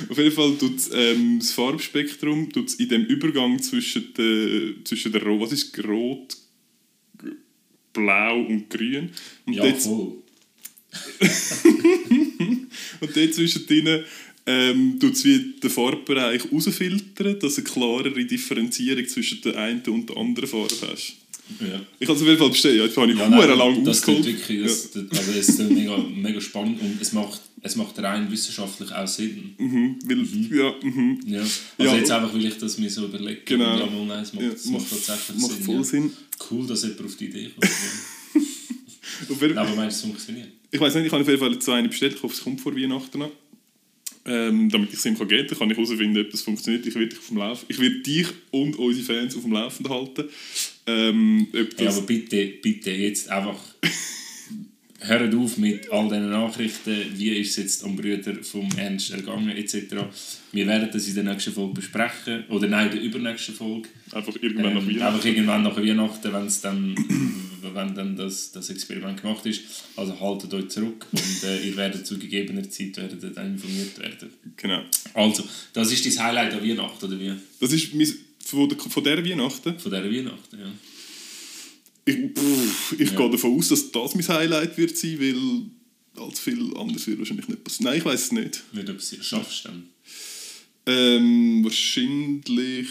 Auf 0.07 0.17
jeden 0.17 0.31
Fall 0.31 0.55
tut 0.57 0.79
ähm, 0.93 1.39
das 1.39 1.51
Farbspektrum 1.51 2.51
tut's 2.51 2.75
in 2.75 2.89
dem 2.89 3.05
Übergang 3.05 3.61
zwischen 3.61 4.13
der, 4.13 4.85
zwischen 4.85 5.11
der 5.11 5.23
Rot, 5.23 5.41
was 5.41 5.51
ist 5.51 5.77
Rot, 5.85 6.37
Blau 7.93 8.41
und 8.41 8.69
Grün. 8.69 9.09
Und 9.45 9.53
Ja, 9.53 9.63
dort, 9.63 9.81
voll. 9.81 10.23
und 13.01 13.15
dort 13.15 13.33
zwischen 13.33 13.67
denen 13.67 14.03
ähm, 14.45 14.99
tut 14.99 15.13
es 15.13 15.25
wie 15.25 15.53
den 15.61 15.69
Farbbereich 15.69 16.51
rausfiltern, 16.51 17.39
dass 17.39 17.55
du 17.55 17.61
eine 17.61 17.69
klarere 17.69 18.25
Differenzierung 18.25 19.07
zwischen 19.07 19.41
der 19.41 19.57
einen 19.57 19.81
und 19.87 20.09
der 20.09 20.17
anderen 20.17 20.49
Farbe 20.49 20.75
hast. 20.91 21.17
Ja. 21.59 21.81
Ich 21.99 22.07
habe 22.07 22.15
es 22.15 22.21
auf 22.21 22.27
jeden 22.27 22.37
Fall 22.39 22.49
bestellt. 22.49 22.77
Ja, 22.77 22.85
jetzt 22.85 22.95
habe 22.97 23.11
ich 23.11 23.17
Ja, 23.17 23.23
ja, 23.23 23.29
nein, 23.29 23.57
lang 23.57 23.83
das 23.83 23.97
ausgeholt. 23.99 24.25
wirklich, 24.25 24.63
das, 24.63 24.91
das, 24.91 25.03
also 25.19 25.31
es 25.31 25.49
ist 25.49 25.59
mega, 25.69 25.97
mega 25.97 26.39
spannend 26.39 26.79
und 26.81 27.01
es 27.01 27.11
macht, 27.11 27.41
es 27.61 27.75
macht 27.75 27.97
rein 27.99 28.31
wissenschaftlich 28.31 28.91
auch 28.91 29.07
Sinn. 29.07 29.55
Mhm, 29.57 29.95
weil, 30.05 30.57
ja, 30.57 30.73
mhm. 30.81 31.19
Ja. 31.25 31.39
Also 31.41 31.59
Ja, 31.79 31.95
jetzt 31.95 32.11
einfach, 32.11 32.33
weil 32.33 32.45
ich 32.45 32.57
das 32.57 32.77
mir 32.77 32.89
so 32.89 33.05
überlege. 33.05 33.41
Genau. 33.45 33.77
Ja, 33.79 33.85
mal, 33.87 34.05
nein, 34.05 34.23
es 34.23 34.33
macht, 34.33 34.45
Ja, 34.45 34.51
es 34.51 34.65
macht 34.67 34.89
tatsächlich 34.89 35.37
macht 35.41 35.51
Sinn. 35.53 35.63
voll 35.63 35.75
ja. 35.75 35.83
Sinn. 35.83 36.11
Cool, 36.51 36.67
dass 36.67 36.83
jemand 36.83 37.05
auf 37.05 37.15
die 37.17 37.25
Idee 37.25 37.49
kommt. 37.55 37.65
ja. 37.65 39.61
Aber 39.61 39.75
meinst 39.75 40.03
du, 40.03 40.07
es 40.07 40.11
funktioniert? 40.13 40.49
Ich 40.71 40.79
weiß 40.79 40.93
nicht, 40.95 41.05
ich 41.07 41.11
habe 41.11 41.23
auf 41.23 41.27
jeden 41.27 41.39
Fall 41.39 41.61
so 41.61 41.71
eine 41.71 41.89
bestellt. 41.89 42.13
Ich 42.15 42.23
hoffe, 42.23 42.33
es 42.35 42.41
kommt 42.43 42.61
vor 42.61 42.75
Weihnachten 42.75 43.19
noch. 43.19 43.31
Ähm, 44.25 44.69
damit 44.69 44.89
ich 44.89 44.95
es 44.99 45.05
ihm 45.05 45.17
kann 45.17 45.27
geben 45.27 45.47
kann, 45.47 45.57
kann 45.57 45.71
ich 45.71 45.77
herausfinden, 45.77 46.21
ob 46.23 46.29
das 46.29 46.41
funktioniert. 46.41 46.85
Ich 46.85 46.93
werde 46.93 47.07
dich 47.07 47.17
auf 47.19 47.27
dem 47.29 47.37
Lauf. 47.37 47.65
Ich 47.67 47.79
werde 47.79 47.99
dich 48.01 48.27
und 48.51 48.77
unsere 48.77 49.05
Fans 49.05 49.35
auf 49.35 49.41
dem 49.41 49.53
Laufenden 49.53 49.91
halten. 49.91 50.25
Ähm, 50.89 51.47
das, 51.77 51.97
aber 51.97 52.05
bitte, 52.07 52.45
bitte 52.61 52.91
jetzt 52.91 53.29
einfach 53.29 53.57
hört 55.01 55.33
auf 55.33 55.57
mit 55.57 55.89
all 55.91 56.09
diesen 56.09 56.29
Nachrichten, 56.29 56.93
wie 57.15 57.29
ist 57.29 57.51
es 57.51 57.55
jetzt 57.57 57.83
am 57.85 57.95
Brüder 57.95 58.35
vom 58.43 58.67
Ernst 58.77 59.11
ergangen 59.11 59.49
etc. 59.49 59.75
Wir 60.51 60.67
werden 60.67 60.89
das 60.91 61.07
in 61.07 61.15
der 61.15 61.23
nächsten 61.23 61.53
Folge 61.53 61.75
besprechen, 61.75 62.43
oder 62.49 62.67
nein, 62.67 62.87
in 62.87 62.91
der 62.93 63.01
übernächsten 63.03 63.55
Folge. 63.55 63.87
einfach 64.11 64.35
irgendwann 64.41 64.73
nach 64.73 64.81
Ähm, 64.81 64.87
Weihnachten. 64.89 65.01
einfach 65.03 65.25
irgendwann 65.25 65.63
nach 65.63 65.77
Weihnachten, 65.77 66.33
wenn's 66.33 66.59
dann, 66.61 66.95
wenn 67.73 67.95
dann 67.95 68.15
das, 68.17 68.51
das 68.51 68.69
Experiment 68.71 69.21
gemacht 69.21 69.45
ist. 69.45 69.61
Also 69.95 70.19
haltet 70.19 70.53
euch 70.53 70.67
zurück 70.69 71.05
und 71.11 71.43
äh, 71.43 71.65
ihr 71.65 71.77
werdet 71.77 72.05
zu 72.05 72.17
gegebener 72.19 72.69
Zeit 72.69 72.97
werdet 72.97 73.37
dann 73.37 73.53
informiert 73.53 73.97
werden. 73.99 74.29
Genau. 74.57 74.81
Also, 75.13 75.43
das 75.71 75.91
ist 75.93 76.05
dein 76.05 76.25
Highlight 76.25 76.53
an 76.55 76.61
Weihnachten, 76.67 77.05
oder 77.05 77.17
wie? 77.19 77.31
Das 77.61 77.71
ist 77.71 77.93
mein, 77.95 78.13
von, 78.49 78.69
der, 78.69 78.77
von 78.77 79.03
dieser 79.03 79.23
Weihnachten. 79.25 79.79
Von 79.79 79.91
dieser 79.91 80.03
Weihnachten, 80.11 80.59
ja. 80.59 80.71
Ich, 82.05 82.15
pff, 82.33 82.93
ich 82.99 83.11
Ja. 83.11 83.17
gehe 83.17 83.29
davon 83.29 83.57
aus, 83.57 83.69
dass 83.69 83.91
das 83.91 84.15
mein 84.15 84.27
Highlight 84.27 84.77
wird 84.77 84.97
sein, 84.97 85.19
weil 85.19 86.23
allzu 86.23 86.41
viel 86.41 86.75
anderes 86.77 87.05
wird 87.07 87.19
wahrscheinlich 87.19 87.47
nicht 87.47 87.63
passieren. 87.63 87.85
Nein, 87.91 87.99
ich 87.99 88.05
weiß 88.05 88.21
es 88.23 88.31
nicht. 88.31 88.63
Du 88.73 88.91
es 88.93 89.15
schaffst 89.25 89.65
dann. 89.65 89.83
Ähm, 90.85 91.63
wahrscheinlich 91.63 92.87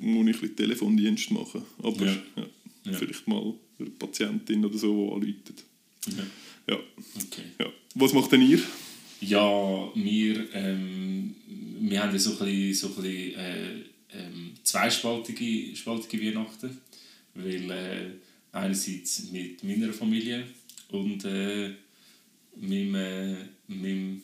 muss 0.00 0.28
ich 0.28 0.42
ein 0.42 0.56
Telefondienst 0.56 1.30
machen. 1.32 1.62
Aber 1.82 2.06
Ja. 2.06 2.16
ja. 2.84 2.92
Vielleicht 2.98 3.28
mal 3.28 3.54
eine 3.78 3.90
Patientin 3.90 4.64
oder 4.64 4.78
so, 4.78 5.20
die 5.20 5.34
anruft. 5.34 5.64
Ja. 6.68 6.76
Okay. 7.16 7.42
ja. 7.60 7.66
Was 7.94 8.12
macht 8.14 8.32
denn 8.32 8.42
ihr? 8.42 8.60
Ja, 9.20 9.90
wir, 9.94 10.48
ähm, 10.54 11.34
wir 11.80 12.02
haben 12.02 12.12
ja 12.12 12.18
so 12.18 12.30
ein 12.30 12.38
bisschen, 12.38 12.74
so 12.74 12.86
ein 12.88 12.94
bisschen 13.02 13.34
äh, 13.38 13.84
ähm, 14.14 14.52
zweispaltige 14.62 15.74
spaltige 15.76 16.26
Weihnachten. 16.26 16.78
Weil 17.34 17.70
äh, 17.70 18.10
einerseits 18.52 19.30
mit 19.30 19.64
meiner 19.64 19.92
Familie 19.92 20.44
und 20.90 21.24
äh, 21.24 21.70
meinem, 22.56 22.94
äh, 22.94 23.36
meinem, 23.68 24.22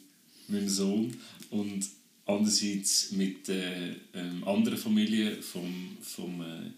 meinem 0.49 0.69
Sohn 0.69 1.17
und 1.51 1.87
andererseits 2.27 3.13
mit 3.13 3.49
äh, 3.49 3.95
ähm, 4.15 4.45
anderen 4.45 4.79
Familie 4.79 5.41
vom, 5.41 5.97
vom, 6.03 6.43
äh, 6.43 6.71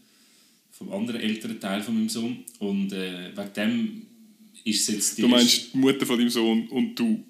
vom 0.71 0.93
anderen 0.93 1.21
älteren 1.21 1.59
Teil 1.59 1.83
von 1.83 1.95
meinem 1.95 2.09
Sohn. 2.09 2.45
Und 2.61 2.93
äh, 2.93 3.37
wegen 3.37 3.53
dem 3.55 4.07
ist 4.65 4.89
es 4.89 4.95
jetzt 4.95 5.19
die 5.19 5.23
Du 5.23 5.29
meinst 5.29 5.75
die 5.75 5.79
Mutter 5.79 6.07
von 6.07 6.19
deinem 6.19 6.31
Sohn 6.31 6.69
und 6.69 6.95
du. 6.95 7.25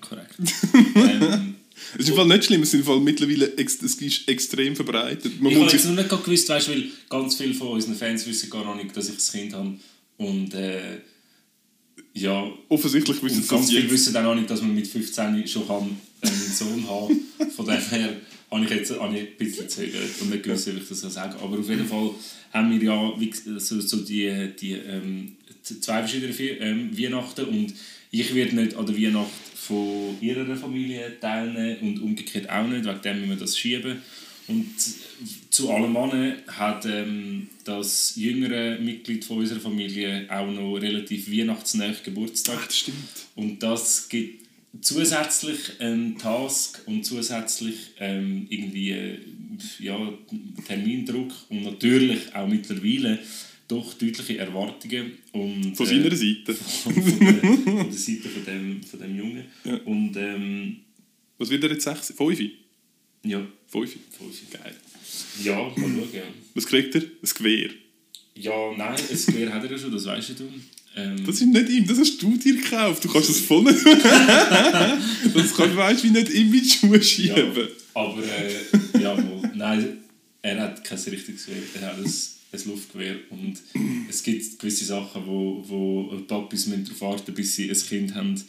Korrekt. 0.00 0.36
ähm, 0.96 1.51
Es 1.94 2.04
ist 2.04 2.08
im 2.10 2.16
Fall 2.16 2.26
nicht 2.26 2.44
schlimm, 2.44 2.62
es 2.62 2.68
ist 2.72 2.80
im 2.80 2.84
Fall 2.84 3.00
mittlerweile 3.00 3.56
ex 3.56 3.80
es 3.82 3.94
ist 3.94 4.28
extrem 4.28 4.74
verbreitet. 4.76 5.40
Man 5.40 5.52
Ich 5.52 5.58
habe 5.58 5.70
jetzt 5.70 5.84
noch 5.86 5.94
nicht 5.94 6.08
gewusst, 6.08 6.48
weißt, 6.48 6.68
weil 6.70 6.84
ganz 7.08 7.34
viele 7.36 7.54
von 7.54 7.68
unseren 7.68 7.94
Fans 7.94 8.26
wissen 8.26 8.50
gar 8.50 8.64
noch 8.64 8.76
nicht, 8.76 8.96
dass 8.96 9.08
ich 9.08 9.14
ein 9.16 9.40
Kind 9.40 9.52
habe. 9.54 9.74
Und 10.18 10.54
äh, 10.54 10.98
ja, 12.14 12.50
offensichtlich 12.68 13.22
wissen 13.22 13.42
sie 13.42 13.48
ganz 13.48 13.70
viele 13.70 13.90
wissen 13.90 14.16
auch 14.16 14.22
noch 14.22 14.34
nicht, 14.34 14.50
dass 14.50 14.60
man 14.62 14.74
mit 14.74 14.86
15 14.86 15.46
schon 15.46 15.66
kann 15.66 15.96
einen 16.20 16.52
Sohn 16.54 16.88
haben 16.88 17.20
Von 17.56 17.66
dem 17.66 17.80
her 17.80 18.16
habe 18.50 18.64
ich 18.64 18.70
jetzt 18.70 18.98
habe 19.00 19.16
ich 19.16 19.22
ein 19.22 19.36
bisschen 19.38 19.66
gezögert 19.66 20.10
und 20.20 20.30
nicht 20.30 20.42
gewusst, 20.42 20.66
wie 20.66 20.78
ich 20.78 20.88
das 20.88 21.00
so 21.00 21.08
sagen 21.08 21.34
Aber 21.42 21.58
auf 21.58 21.68
jeden 21.68 21.86
Fall 21.86 22.10
haben 22.52 22.70
wir 22.70 22.82
ja 22.86 23.12
wie, 23.20 23.30
ges- 23.30 23.58
so, 23.58 23.80
so 23.80 23.96
die, 23.98 24.50
die 24.60 24.72
ähm, 24.72 25.32
zwei 25.62 26.06
verschiedene 26.06 26.34
ähm, 26.60 26.96
Weihnachten 26.96 27.46
und 27.46 27.74
ich 28.12 28.34
werde 28.34 28.54
nicht 28.54 28.76
an 28.76 28.86
der 28.86 28.96
Weihnacht 28.96 29.30
von 29.56 30.16
ihrer 30.20 30.54
Familie 30.54 31.18
teilnehmen 31.18 31.78
und 31.80 32.02
umgekehrt 32.02 32.48
auch 32.48 32.66
nicht, 32.68 32.84
wegen 32.84 33.02
dem 33.02 33.20
müssen 33.20 33.30
wir 33.30 33.36
das 33.36 33.58
schieben. 33.58 34.02
Und 34.48 34.74
zu 35.50 35.70
allem 35.70 35.92
Mannen 35.92 36.34
hat 36.46 36.84
ähm, 36.84 37.48
das 37.64 38.14
jüngere 38.16 38.78
Mitglied 38.78 39.24
von 39.24 39.38
unserer 39.38 39.60
Familie 39.60 40.26
auch 40.28 40.50
noch 40.50 40.76
relativ 40.76 41.30
weihnachtsnähe 41.30 41.94
Geburtstag. 42.04 42.58
Ah, 42.58 42.66
das 42.66 42.78
stimmt. 42.78 42.96
Und 43.34 43.62
das 43.62 44.08
gibt 44.08 44.46
zusätzlich 44.80 45.80
einen 45.80 46.18
Task 46.18 46.82
und 46.86 47.04
zusätzlich 47.04 47.92
ähm, 47.98 48.46
irgendwie 48.50 48.90
äh, 48.90 49.18
ja, 49.78 49.96
Termindruck 50.66 51.32
und 51.48 51.62
natürlich 51.62 52.34
auch 52.34 52.48
mittlerweile 52.48 53.20
doch 53.68 53.94
deutliche 53.94 54.38
Erwartungen. 54.38 55.12
Und, 55.32 55.76
Von 55.76 55.86
äh, 55.86 55.88
seiner 55.88 56.14
Seite. 56.16 56.54
von, 56.82 56.92
von, 56.94 57.18
der, 57.20 57.34
von 57.34 57.64
der 57.90 57.92
Seite 57.92 58.28
von 58.28 58.44
dem, 58.44 58.82
von 58.82 59.00
dem 59.00 59.16
Jungen. 59.16 59.44
Ja. 59.64 59.74
Und 59.84 60.16
ähm, 60.16 60.76
Was 61.38 61.50
wird 61.50 61.64
er 61.64 61.70
jetzt? 61.72 61.84
Sechs? 61.84 62.12
Fünf? 62.16 62.40
ja, 63.24 63.46
Fünf? 63.68 63.90
Fünf. 64.18 64.50
Geil. 64.50 64.74
ja, 65.42 65.54
mal 65.56 65.74
schauen. 65.76 66.08
Ja. 66.12 66.22
Was 66.54 66.66
kriegt 66.66 66.94
er? 66.94 67.02
Ein 67.02 67.30
Gewehr. 67.36 67.70
ja, 68.34 68.52
nein, 68.76 68.94
ein 68.96 69.26
Gewehr 69.26 69.52
hat 69.54 69.64
er 69.64 69.70
ja 69.70 69.78
schon, 69.78 69.92
das 69.92 70.04
weißt 70.06 70.30
du. 70.38 70.44
Ähm, 70.94 71.24
Das 71.24 71.36
ist 71.40 71.46
nicht 71.46 71.68
ihm, 71.70 71.86
das 71.86 71.98
hast 71.98 72.20
du 72.22 72.36
dir 72.36 72.54
gekauft. 72.56 73.02
Du 73.04 73.08
kannst 73.08 73.30
das 73.30 73.40
voll 73.40 73.62
nicht. 73.64 73.82
das 75.34 75.56
kann, 75.56 75.74
weißt 75.76 76.04
du, 76.04 76.08
wie 76.08 76.10
nicht 76.12 76.30
ihm 76.34 76.52
in 76.52 76.62
die 76.62 76.68
Schuhe 76.68 76.96
Ja, 76.98 77.02
schieben. 77.02 77.68
aber 77.94 78.22
äh, 78.22 79.00
ja, 79.02 79.14
mal, 79.14 79.50
nein, 79.54 79.98
er 80.42 80.60
hat 80.60 80.84
kein 80.84 80.98
richtiges 80.98 81.46
Gewehr, 81.46 81.62
er 81.80 81.86
hat 81.88 81.96
ein, 81.98 82.12
ein 82.52 82.60
Luftgewehr 82.66 83.16
und 83.30 83.60
es 84.08 84.22
gibt 84.22 84.58
gewisse 84.58 84.84
Sachen, 84.84 85.26
wo, 85.26 85.64
wo 85.66 86.18
Papis 86.28 86.66
müssen 86.66 86.84
darauf 86.84 87.00
warten 87.00 87.34
bis 87.34 87.56
sie 87.56 87.70
ein 87.70 87.76
Kind 87.76 88.14
haben 88.14 88.40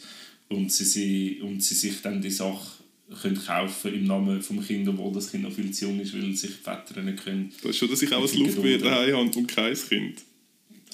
und 0.48 0.70
sie, 0.70 0.84
sie, 0.84 1.40
und 1.42 1.62
sie 1.62 1.74
sich 1.74 2.00
dann 2.02 2.20
die 2.20 2.30
Sache 2.30 2.82
können 3.20 3.42
kaufen 3.42 3.94
im 3.94 4.04
Namen 4.04 4.38
des 4.38 4.48
Kindes, 4.66 4.94
obwohl 4.94 5.12
das 5.12 5.30
Kind 5.30 5.44
noch 5.44 5.52
viel 5.52 5.70
zu 5.70 5.86
jung 5.86 6.00
ist, 6.00 6.14
weil 6.14 6.34
sich 6.34 6.50
die 6.50 6.62
Väter 6.62 7.02
nicht 7.02 7.22
können. 7.22 7.52
Das 7.62 7.70
ist 7.70 7.76
schon, 7.76 7.90
dass 7.90 8.02
ich 8.02 8.12
auch 8.12 8.32
ein 8.32 8.38
Luftgewehr 8.38 8.78
daheim 8.78 9.16
habe 9.16 9.38
und 9.38 9.46
kein 9.48 9.74
Kind. 9.74 10.22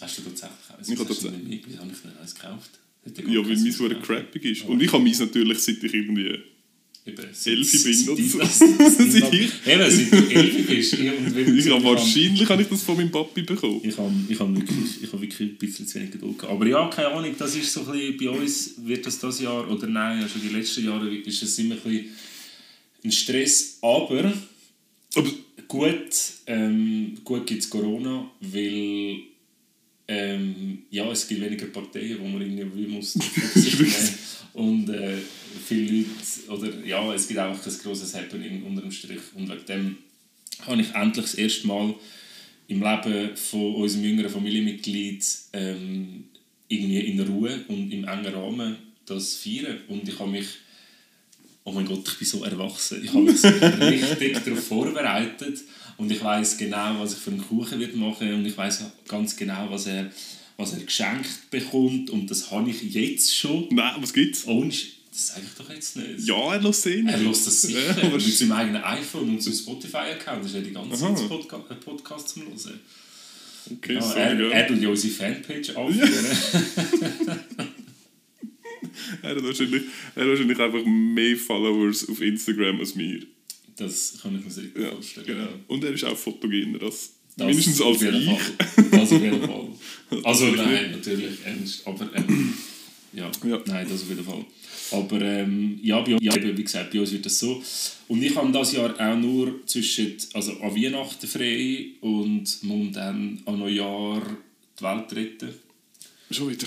Hast 0.01 0.19
du 0.19 0.23
tatsächlich 0.23 0.79
eins? 0.79 0.89
Ich 0.89 0.99
habe 0.99 1.09
tatsächlich- 1.09 1.43
nicht? 1.43 1.65
Wieso 1.67 1.79
habe 1.79 1.91
ich 1.93 2.05
nicht 2.05 2.17
eins 2.21 2.35
gekauft? 2.35 2.71
Ja, 3.05 3.39
weil 3.45 3.45
keins 3.45 3.63
mein 3.63 3.73
so 3.73 3.89
crappig 3.89 4.45
ist. 4.45 4.65
Und 4.67 4.83
ich 4.83 4.93
habe 4.93 5.03
meins 5.03 5.21
natürlich, 5.21 5.59
seit 5.59 5.83
ich 5.83 5.95
irgendwie... 5.95 6.39
Elfi 7.53 7.79
bin 7.79 7.93
ich... 7.93 8.37
Eben, 9.67 9.91
seit 9.91 10.13
du 10.13 10.31
Elfi 10.31 10.63
bist. 10.63 10.93
Ich, 10.93 11.67
Ich 11.67 11.73
habe 11.73 11.85
wahrscheinlich 11.85 12.49
habe 12.49 12.63
ich 12.63 12.69
das 12.69 12.83
von 12.83 12.97
meinem 12.97 13.11
Papi 13.11 13.43
bekommen. 13.43 13.81
Ich 13.83 13.97
habe, 13.97 14.13
ich 14.29 14.39
habe 14.39 14.55
wirklich, 14.55 15.03
ich 15.03 15.13
habe 15.13 15.23
wirklich 15.23 15.51
ein 15.51 15.57
bisschen 15.57 15.87
zu 15.87 15.95
wenig 15.99 16.11
Geduld 16.13 16.39
gehabt. 16.39 16.53
Aber 16.53 16.67
ja, 16.67 16.89
keine 16.89 17.09
Ahnung, 17.09 17.35
das 17.39 17.57
ist 17.57 17.73
so 17.73 17.81
ein 17.81 17.93
bisschen, 17.93 18.17
bei 18.19 18.29
uns 18.31 18.75
wird 18.85 19.07
das 19.07 19.19
das 19.19 19.41
Jahr, 19.41 19.69
oder 19.71 19.87
nein, 19.87 20.29
schon 20.29 20.43
die 20.43 20.55
letzten 20.55 20.85
Jahre 20.85 21.15
ist 21.15 21.43
es 21.43 21.59
immer 21.59 21.75
ein 21.75 21.81
bisschen 21.83 22.11
ein 23.05 23.13
Stress. 23.13 23.79
Aber 23.81 24.33
Aber 25.15 25.31
gut, 25.67 26.11
ähm, 26.47 27.19
gut 27.25 27.47
gibt 27.47 27.63
es 27.63 27.71
Corona, 27.71 28.31
weil 28.41 29.17
ähm, 30.07 30.83
ja, 30.91 31.11
es 31.11 31.27
gibt 31.27 31.41
weniger 31.41 31.67
Parteien, 31.67 32.19
wo 32.21 32.27
man 32.27 32.43
irgendwie 32.43 32.87
muss 32.87 33.15
und 34.53 34.89
äh, 34.89 35.17
viele 35.67 36.05
Leute, 36.49 36.49
oder 36.49 36.87
ja, 36.87 37.15
es 37.15 37.29
gibt 37.29 37.41
auch 37.41 37.53
ein 37.53 37.79
grosses 37.83 38.15
Happening 38.15 38.65
unter 38.65 38.83
dem 38.83 38.91
Strich. 38.91 39.21
Und 39.35 39.49
wegen 39.49 39.65
dem 39.67 39.97
habe 40.67 40.81
ich 40.81 40.95
endlich 40.95 41.27
das 41.27 41.35
erste 41.35 41.67
Mal 41.67 41.95
im 42.69 42.83
Leben 42.83 43.37
von 43.37 43.75
unserem 43.77 44.05
jüngeren 44.05 44.31
Familienmitglied 44.31 45.25
ähm, 45.53 46.25
irgendwie 46.69 47.01
in 47.01 47.21
Ruhe 47.21 47.65
und 47.69 47.93
im 47.93 48.05
engen 48.05 48.35
Rahmen 48.35 48.77
das 49.07 49.37
feiern. 49.37 49.79
Und 49.89 50.09
ich 50.09 50.19
habe 50.19 50.31
mich 50.31 50.47
oh 51.65 51.73
mein 51.73 51.87
Gott, 51.87 52.07
ich 52.09 52.19
bin 52.19 52.27
so 52.27 52.45
erwachsen. 52.45 53.05
Ich 53.05 53.11
habe 53.11 53.23
mich 53.23 53.41
so 53.41 53.49
richtig 53.81 54.45
darauf 54.45 54.67
vorbereitet. 54.67 55.61
Und 55.97 56.11
ich 56.11 56.23
weiß 56.23 56.57
genau, 56.57 57.01
was 57.01 57.13
ich 57.13 57.19
für 57.19 57.31
einen 57.31 57.47
Kuchen 57.47 57.79
wird 57.79 57.95
machen. 57.97 58.33
Und 58.35 58.47
ich 58.47 58.57
weiß 58.57 58.85
ganz 59.07 59.37
genau, 59.37 59.71
was 59.71 59.87
er, 59.87 60.11
was 60.57 60.73
er 60.73 60.81
geschenkt 60.85 61.51
bekommt 61.51 62.11
und 62.11 62.31
das 62.31 62.51
habe 62.51 62.71
ich 62.71 62.83
jetzt 62.83 63.35
schon. 63.35 63.69
nein, 63.71 63.95
was 64.01 64.13
gibt's? 64.13 64.47
Ohne 64.47 64.71
Sch- 64.71 64.87
das 65.11 65.27
sage 65.29 65.43
ich 65.45 65.55
doch 65.59 65.69
jetzt 65.75 65.97
nicht. 65.97 66.21
Ja, 66.29 66.55
er 66.55 66.61
lässt 66.63 66.83
sehen. 66.83 67.09
Er 67.09 67.19
lässt 67.19 67.47
das 67.47 67.63
sicher 67.63 67.81
Ja, 67.81 68.05
aber 68.07 68.17
mit 68.17 68.23
seinem 68.23 68.53
eigenen 68.53 68.83
iPhone 68.85 69.29
und 69.31 69.43
seinem 69.43 69.57
Spotify-Account. 69.57 70.45
Das 70.45 70.51
ist 70.53 70.55
ja 70.57 70.61
die 70.63 70.71
ganze. 70.73 70.97
Zeit 70.99 71.29
Podca 71.29 71.57
äh, 71.69 71.75
Podcast 71.75 72.29
zum 72.29 72.43
Hören. 72.45 72.81
Okay, 73.73 73.95
Ja, 73.95 74.01
sorry, 74.03 74.21
er, 74.21 74.41
ja. 74.41 74.49
er 74.51 74.67
tut 74.69 74.81
ja 74.81 74.89
unsere 74.89 75.13
Fanpage 75.13 75.71
aufführen. 75.77 76.27
Er 79.23 79.35
hat 79.37 79.43
wahrscheinlich, 79.43 79.83
er 80.15 80.23
hat 80.23 80.29
wahrscheinlich 80.31 80.59
einfach 80.59 80.85
mehr 80.85 81.37
Followers 81.37 82.09
auf 82.09 82.21
Instagram 82.21 82.81
als 82.81 82.95
mir. 82.95 83.23
Das 83.77 84.19
kann 84.23 84.39
ich 84.39 84.45
mir 84.45 84.51
sehr 84.51 84.65
gut 84.65 84.83
Ja, 84.83 84.91
vorstellen. 84.91 85.27
genau. 85.27 85.49
Und 85.69 85.85
er 85.85 85.93
ist 85.93 86.05
auch 86.05 86.17
fotogener 86.17 86.83
als, 86.83 87.15
mindestens 87.47 87.81
als 87.81 87.97
auf 87.97 88.03
jeden 88.03 88.21
ich. 88.23 88.27
Fall. 88.27 88.91
Das 88.91 89.13
auf 89.13 89.23
jeden 89.23 89.41
Fall. 89.43 89.67
Also 90.25 90.47
nein, 90.47 90.91
natürlich 90.91 91.39
ernst. 91.45 91.87
Aber 91.87 92.09
ähm, 92.17 92.53
ja, 93.13 93.31
Ja. 93.49 93.61
nein, 93.67 93.87
das 93.89 94.03
auf 94.03 94.09
jeden 94.09 94.25
Fall. 94.25 94.45
Aber 94.91 95.21
ähm, 95.21 95.79
ja, 95.85 96.01
bei 96.01 96.17
ja, 96.21 96.35
wie 96.35 96.65
gesagt, 96.65 96.91
bei 96.91 96.99
uns 96.99 97.13
wird 97.13 97.25
das 97.27 97.39
so. 97.39 97.63
Und 98.09 98.21
ich 98.21 98.35
habe 98.35 98.51
das 98.51 98.73
Jahr 98.73 98.93
auch 98.99 99.17
nur 99.17 99.65
zwischen, 99.67 100.17
also 100.35 100.59
an 100.61 100.75
Weihnachten 100.75 101.29
frei 101.29 101.91
und 102.01 102.43
muss 102.63 102.93
dann 102.93 103.41
an 103.47 103.59
Neujahr 103.61 104.21
die 104.79 104.83
Welt 104.83 105.13
retten. 105.13 105.51
Schon 106.29 106.51
wieder. 106.51 106.67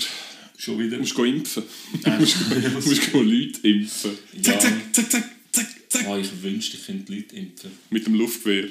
Schon 0.56 0.78
wieder. 0.78 0.92
Du 0.96 1.00
musst 1.02 1.14
gehen 1.14 1.26
impfen. 1.36 1.64
Du 2.02 2.10
Äh, 2.10 2.18
musst, 2.20 2.36
du 2.50 2.70
musst 2.70 3.12
Leute 3.12 3.68
impfen. 3.68 4.10
Zack, 4.42 4.54
Ja. 4.54 4.58
zack, 4.58 4.72
zack, 4.94 5.10
zack, 5.10 5.30
zack, 5.52 5.66
zack. 5.90 6.06
Oh, 6.08 6.16
ich 6.16 6.30
wünschte, 6.42 6.78
ich 6.78 6.86
könnte 6.86 7.12
Leute 7.12 7.36
impfen. 7.36 7.70
Mit 7.90 8.06
dem 8.06 8.14
Luftgewehr. 8.14 8.70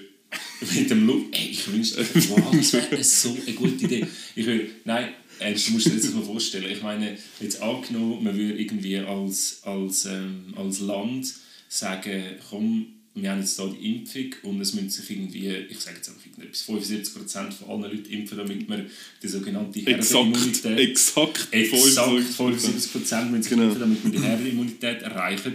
Mit 0.73 0.89
dem 0.89 1.05
Look. 1.05 1.25
Ey, 1.31 1.49
ich 1.51 1.71
wünschte, 1.71 2.05
wow, 2.29 2.51
das 2.55 2.73
wäre 2.73 3.03
so 3.03 3.37
eine 3.45 3.55
gute 3.55 3.85
Idee. 3.85 4.05
Ich 4.35 4.45
will, 4.45 4.71
nein, 4.85 5.09
ernst, 5.39 5.67
du 5.67 5.73
musst 5.73 5.87
dir 5.87 5.91
das 5.95 6.13
mal 6.13 6.23
vorstellen. 6.23 6.71
Ich 6.71 6.81
meine, 6.81 7.17
jetzt 7.39 7.61
angenommen, 7.61 8.23
man 8.23 8.37
würde 8.37 8.59
irgendwie 8.59 8.97
als, 8.97 9.61
als, 9.63 10.05
ähm, 10.05 10.53
als 10.55 10.79
Land 10.79 11.33
sagen, 11.67 12.23
komm, 12.49 12.87
wir 13.15 13.29
haben 13.29 13.41
jetzt 13.41 13.59
hier 13.59 13.67
die 13.79 13.95
Impfung 13.95 14.35
und 14.43 14.61
es 14.61 14.73
müssen 14.73 14.89
sich 14.89 15.09
irgendwie, 15.11 15.47
ich 15.69 15.79
sage 15.79 15.97
jetzt 15.97 16.09
einfach 16.09 16.25
irgendetwas, 16.25 16.67
75% 16.67 17.51
von 17.51 17.69
allen 17.69 17.91
Leuten 17.91 18.11
impfen, 18.11 18.37
damit 18.39 18.67
wir 18.67 18.85
die 19.21 19.27
sogenannte 19.27 19.79
Exakt, 19.85 20.13
Herdenimmunität... 20.25 20.79
exakt. 20.79 21.47
Exakt 21.51 22.17
75%. 22.17 22.35
75% 22.37 23.25
müssen 23.25 23.43
sich 23.43 23.49
Genau. 23.51 23.63
impfen, 23.65 23.79
damit 23.81 24.03
wir 24.03 24.11
die 24.11 24.19
Herdenimmunität 24.19 25.01
erreichen. 25.03 25.53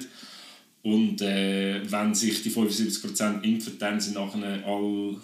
Und 0.83 1.21
äh, 1.23 1.81
wenn 1.91 2.15
sich 2.15 2.43
die 2.43 2.51
75% 2.51 3.43
impfen, 3.43 3.79
dann 3.79 4.01
sind 4.01 4.15
nachher 4.15 4.65
alle 4.65 5.17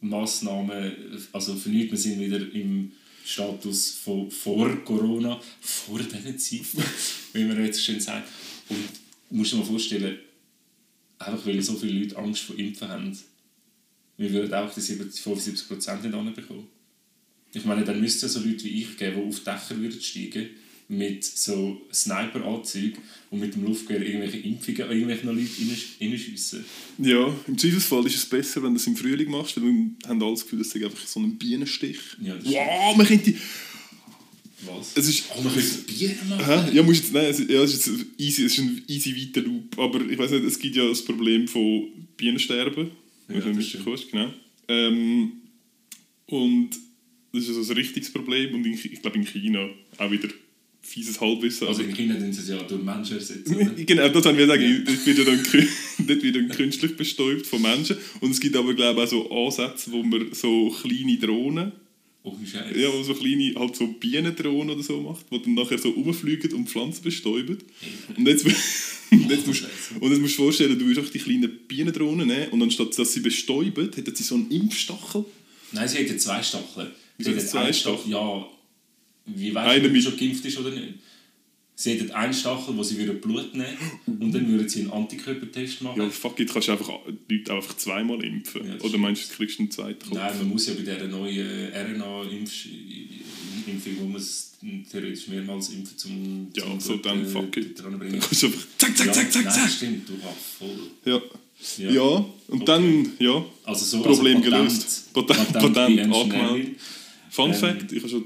Massnahmen, 0.00 0.92
also 1.32 1.54
für 1.54 1.70
wir 1.70 1.96
sind 1.96 2.20
wieder 2.20 2.40
im 2.52 2.92
Status 3.24 3.90
von 4.02 4.30
vor 4.30 4.74
Corona, 4.84 5.40
vor 5.60 5.98
diesen 5.98 6.38
Zeiten, 6.38 6.84
wie 7.32 7.44
man 7.44 7.64
jetzt 7.64 7.84
schön 7.84 8.00
sagt. 8.00 8.28
Und 8.68 8.78
du 9.28 9.36
musst 9.36 9.52
dir 9.52 9.56
mal 9.56 9.64
vorstellen, 9.64 10.18
einfach 11.18 11.44
weil 11.46 11.60
so 11.60 11.74
viele 11.74 12.00
Leute 12.00 12.16
Angst 12.16 12.42
vor 12.42 12.58
Impfen 12.58 12.88
haben, 12.88 13.18
wir 14.16 14.32
würden 14.32 14.54
auch 14.54 14.72
die 14.72 14.80
70 14.80 15.22
75% 15.24 16.02
nicht 16.02 16.14
anbekommen. 16.14 16.66
Ich 17.52 17.64
meine, 17.64 17.84
dann 17.84 18.00
müsste 18.00 18.26
es 18.26 18.34
so 18.34 18.40
Leute 18.40 18.64
wie 18.64 18.82
ich 18.82 18.96
geben, 18.96 19.22
die 19.22 19.28
auf 19.28 19.40
Dächer 19.40 19.78
würden 19.78 20.00
steigen 20.00 20.50
mit 20.90 21.24
so 21.24 21.80
Sniper-Anzügen 21.92 22.98
und 23.30 23.38
mit 23.38 23.54
dem 23.54 23.64
Luftgewehr 23.64 24.04
irgendwelche 24.04 24.38
Impfungen 24.38 24.82
an 24.82 24.90
irgendwelche 24.90 25.26
Leute 25.26 25.48
reinschiessen. 26.00 26.64
Ja, 26.98 27.32
im 27.46 27.56
Zweifelsfall 27.56 28.04
ist 28.06 28.16
es 28.16 28.26
besser, 28.26 28.60
wenn 28.62 28.74
du 28.74 28.76
es 28.80 28.86
im 28.88 28.96
Frühling 28.96 29.30
machst, 29.30 29.56
weil 29.56 29.64
dann 29.68 29.96
haben 30.08 30.22
alle 30.22 30.32
das 30.32 30.42
Gefühl, 30.42 30.62
es 30.62 30.70
sei 30.70 30.84
einfach 30.84 31.06
so 31.06 31.20
ein 31.20 31.38
Bienenstich. 31.38 31.98
Ja, 32.20 32.34
das 32.34 32.44
Wow, 32.44 32.96
man 32.96 33.06
könnte... 33.06 33.34
Was? 34.66 34.96
Es 34.96 35.08
ist... 35.08 35.24
Oh, 35.38 35.40
man 35.42 35.54
könnte 35.54 35.78
Bier 35.86 36.16
machen? 36.28 36.74
Ja, 36.74 36.82
musst 36.82 37.04
jetzt, 37.04 37.12
nein, 37.12 37.26
es, 37.26 37.38
ja, 37.38 37.62
es 37.62 37.74
ist 37.74 37.86
jetzt 37.86 38.06
easy, 38.18 38.44
es 38.44 38.52
ist 38.54 38.58
ein 38.58 38.82
easy 38.88 39.16
weiter 39.16 39.46
Loop, 39.46 39.78
aber 39.78 40.04
ich 40.10 40.18
weiß 40.18 40.32
nicht, 40.32 40.44
es 40.44 40.58
gibt 40.58 40.74
ja 40.74 40.88
das 40.88 41.04
Problem 41.04 41.46
von 41.46 41.86
Bienensterben, 42.16 42.90
Ja, 43.28 43.44
wenn 43.44 43.56
du 43.56 43.62
stimmt. 43.62 43.84
kommst, 43.84 44.10
genau. 44.10 44.34
Ähm, 44.66 45.32
und 46.26 46.70
das 47.32 47.44
ist 47.44 47.56
also 47.56 47.72
ein 47.72 47.76
richtiges 47.76 48.12
Problem 48.12 48.54
und 48.56 48.66
in, 48.66 48.74
ich 48.74 49.00
glaube 49.00 49.18
in 49.18 49.24
China 49.24 49.68
auch 49.98 50.10
wieder 50.10 50.28
fieses 50.82 51.20
Halbwissen. 51.20 51.68
Also 51.68 51.82
in 51.82 51.94
China 51.94 52.14
tun 52.14 52.32
sie 52.32 52.40
es 52.40 52.48
ja 52.48 52.58
durch 52.62 52.82
Menschen 52.82 53.16
ersetzen. 53.16 53.54
oder? 53.54 53.70
Genau, 53.86 54.08
das 54.08 54.24
wollte 54.24 54.40
ich 54.42 54.48
sagen. 54.48 54.84
Dort 54.86 55.06
wird, 55.06 55.18
ja 55.18 55.24
dann, 55.24 55.42
dort 56.08 56.22
wird 56.22 56.36
dann 56.36 56.48
künstlich 56.48 56.96
bestäubt 56.96 57.46
von 57.46 57.62
Menschen. 57.62 57.96
Und 58.20 58.30
es 58.32 58.40
gibt 58.40 58.56
aber, 58.56 58.74
glaube 58.74 59.00
ich, 59.04 59.12
auch 59.12 59.50
so 59.52 59.64
Ansätze, 59.64 59.92
wo 59.92 60.02
man 60.02 60.32
so 60.32 60.70
kleine 60.82 61.16
Drohnen, 61.18 61.72
Oh, 62.22 62.36
Scheiße. 62.44 62.78
ja, 62.78 62.92
wo 62.92 63.02
so 63.02 63.14
kleine, 63.14 63.54
halt 63.54 63.76
so 63.76 63.86
Bienendrohnen 63.86 64.74
oder 64.74 64.82
so 64.82 65.00
macht, 65.00 65.24
die 65.32 65.40
dann 65.42 65.54
nachher 65.54 65.78
so 65.78 65.88
rumfliegen 65.88 66.52
und 66.52 66.68
Pflanzen 66.68 67.02
bestäuben. 67.02 67.56
Und 68.14 68.28
jetzt, 68.28 68.44
und 69.10 69.30
jetzt, 69.30 69.46
musst, 69.46 69.64
und 69.98 70.10
jetzt 70.10 70.20
musst 70.20 70.34
du 70.34 70.42
dir 70.42 70.44
vorstellen, 70.44 70.78
du 70.78 70.86
willst 70.86 71.00
auch 71.00 71.08
die 71.08 71.18
kleinen 71.18 71.50
Bienendrohnen 71.66 72.26
nehmen 72.28 72.48
und 72.50 72.62
anstatt 72.62 72.98
dass 72.98 73.14
sie 73.14 73.20
bestäuben, 73.20 73.90
hätten 73.94 74.14
sie 74.14 74.22
so 74.22 74.34
einen 74.34 74.50
Impfstachel. 74.50 75.24
Nein, 75.72 75.88
sie 75.88 75.96
hätten 75.96 76.18
zwei 76.18 76.42
Stacheln. 76.42 76.90
Sie 77.18 77.30
hätten 77.30 77.40
zwei 77.40 77.72
Stachel, 77.72 78.10
ja. 78.12 78.46
Wie 79.34 79.54
weißt 79.54 79.84
du, 79.84 79.88
ob 79.90 79.96
schon 80.02 80.16
geimpft 80.16 80.44
ist 80.44 80.58
oder 80.58 80.70
nicht? 80.70 80.94
Sie 81.74 81.92
hätten 81.92 82.10
einen 82.10 82.34
Stachel, 82.34 82.76
wo 82.76 82.82
sie 82.82 82.98
würden 82.98 83.20
Blut 83.22 83.54
nehmen 83.54 83.78
und 84.06 84.32
dann 84.34 84.46
würden 84.50 84.68
sie 84.68 84.80
einen 84.82 84.90
Antikörpertest 84.90 85.80
machen. 85.80 86.02
Ja, 86.02 86.10
fuck 86.10 86.38
it, 86.38 86.52
kannst 86.52 86.68
du 86.68 86.72
einfach 86.72 86.90
Leute 87.28 87.54
einfach 87.54 87.74
zweimal 87.78 88.22
impfen. 88.22 88.66
Ja, 88.66 88.78
oder 88.84 88.98
meinst 88.98 89.24
du, 89.24 89.28
du 89.30 89.36
kriegst 89.38 89.58
einen 89.60 89.70
zweiten 89.70 89.98
Kopf? 89.98 90.12
Nein, 90.12 90.36
man 90.36 90.48
muss 90.50 90.66
ja 90.66 90.74
bei 90.74 90.80
dieser 90.82 91.08
neuen 91.08 91.72
RNA-Impfung, 91.72 93.96
wo 94.00 94.06
man 94.06 94.16
es 94.20 94.52
theoretisch 94.90 95.28
mehrmals 95.28 95.70
impfen 95.70 95.96
zum, 95.96 96.48
Ja, 96.54 96.64
zum 96.64 96.80
so 96.80 96.88
Blut, 96.92 97.06
dann 97.06 97.24
äh, 97.24 97.28
fuck 97.28 97.56
it. 97.56 97.82
dran 97.82 97.98
Dann 97.98 98.12
kannst 98.20 98.42
du 98.42 98.46
einfach 98.48 98.66
zack, 98.78 98.96
zack, 98.96 99.06
ja, 99.06 99.12
zack, 99.12 99.32
zack, 99.32 99.44
nein, 99.44 99.54
zack. 99.54 99.70
stimmt, 99.70 100.08
du 100.08 100.12
hast 100.22 100.36
voll. 100.58 100.78
Ja. 101.04 101.20
Ja. 101.78 101.90
Ja, 101.90 102.24
und 102.48 102.66
dann, 102.68 103.12
ja, 103.18 103.44
Also 103.64 103.84
so, 103.84 104.00
Problem 104.02 104.38
also 104.38 104.50
Patent, 104.50 104.70
gelöst. 104.70 105.12
Patent, 105.12 105.52
Patent 105.52 105.76
Ernst 105.98 106.18
angemeldet. 106.20 106.76
Fun 107.30 107.50
Ähm, 107.50 107.54
Fact, 107.56 107.92
ich 107.92 107.98
habe 108.00 108.08
schon 108.08 108.24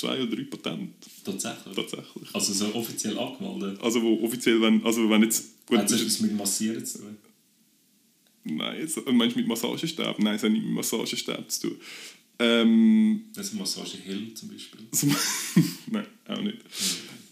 zwei 0.00 0.22
oder 0.22 0.34
drei 0.36 0.44
Patente, 0.44 0.92
Tatsächlich. 1.24 1.74
tatsächlich. 1.76 2.28
Also 2.34 2.52
so 2.52 2.74
offiziell 2.74 3.18
angemeldet. 3.18 3.80
Also 3.82 4.02
wo 4.02 4.22
offiziell, 4.24 4.60
wenn, 4.60 4.84
also 4.84 5.08
wenn 5.10 5.22
jetzt, 5.22 5.66
gut, 5.66 5.78
Hat 5.78 5.90
es 5.90 6.00
etwas 6.00 6.20
mit 6.20 6.34
Massieren 6.36 6.84
zu 6.84 6.98
tun? 6.98 7.16
nein, 8.44 8.78
jetzt, 8.80 8.96
äh, 8.96 9.12
meinst 9.12 9.36
du 9.36 9.40
mit 9.40 9.48
Massagestab? 9.48 10.18
Nein, 10.18 10.34
es 10.36 10.42
hat 10.42 10.50
nicht 10.52 10.64
mit 10.64 10.74
Massagestab 10.74 11.50
zu 11.50 11.68
tun. 11.68 11.76
Ähm, 12.38 13.24
Also 13.36 13.56
Massage 13.58 13.98
Hill 13.98 14.32
zum 14.34 14.48
Beispiel. 14.48 14.80
nein, 15.90 16.06
auch 16.26 16.40
nicht. 16.40 16.56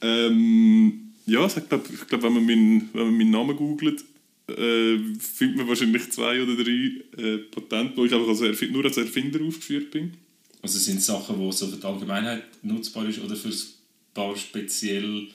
Ähm, 0.02 1.12
ja, 1.26 1.44
es 1.46 1.56
hat, 1.56 1.68
glaub, 1.68 1.88
ich 1.92 2.06
glaube, 2.06 2.25
wenn, 2.25 2.34
man 2.34 2.44
meinen- 2.46 2.88
wenn 2.92 3.06
man 3.06 3.16
meinen 3.16 3.30
Namen 3.30 3.56
googelt, 3.56 4.04
äh, 4.48 4.98
findet 5.18 5.56
man 5.56 5.68
wahrscheinlich 5.68 6.10
zwei 6.10 6.42
oder 6.42 6.56
drei 6.56 7.02
äh, 7.22 7.38
Patente, 7.38 7.96
wo 7.96 8.04
ich 8.04 8.12
einfach 8.12 8.28
als 8.28 8.40
Erfi- 8.42 8.70
nur 8.70 8.84
als 8.84 8.96
Erfinder 8.96 9.40
aufgeführt 9.44 9.90
bin. 9.90 10.12
Also 10.62 10.78
sind 10.78 10.98
es 10.98 11.06
Sachen, 11.06 11.38
die 11.38 11.52
so 11.52 11.66
für 11.68 11.76
die 11.76 11.84
Allgemeinheit 11.84 12.44
nutzbar 12.62 13.08
ist 13.08 13.20
oder 13.20 13.36
für 13.36 13.48
ein 13.48 13.58
paar 14.12 14.36
speziell, 14.36 15.28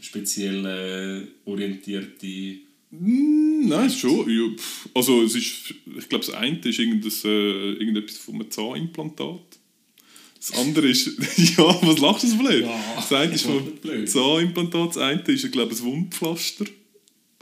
speziell 0.00 0.64
äh, 0.64 1.50
orientierte... 1.50 2.60
Mm, 2.90 3.68
Nein, 3.68 3.90
schon. 3.90 4.28
Ja, 4.30 4.48
also 4.94 5.22
es 5.22 5.34
ist, 5.34 5.74
ich 5.98 6.08
glaube, 6.08 6.24
das 6.24 6.34
eine 6.34 6.58
ist 6.58 6.78
irgendein, 6.78 7.12
äh, 7.24 7.72
irgendetwas 7.72 8.18
von 8.18 8.34
einem 8.34 8.50
Zahnimplantat. 8.50 9.58
Das 10.36 10.52
andere 10.58 10.88
ist, 10.88 11.06
ja, 11.56 11.82
was 11.82 11.98
lachst 11.98 12.24
du 12.24 12.28
so 12.28 12.36
blöd? 12.36 12.64
Ja, 12.64 12.94
das 12.96 13.12
eine 13.12 13.34
ist 13.34 13.42
von 13.42 13.76
blöd. 13.80 14.10
Zahnimplantat, 14.10 14.90
das 14.90 14.98
eine 14.98 15.22
ist, 15.22 15.52
glaube 15.52 15.72
ich, 15.72 15.80
ein 15.80 15.86
Wundpflaster. 15.86 16.66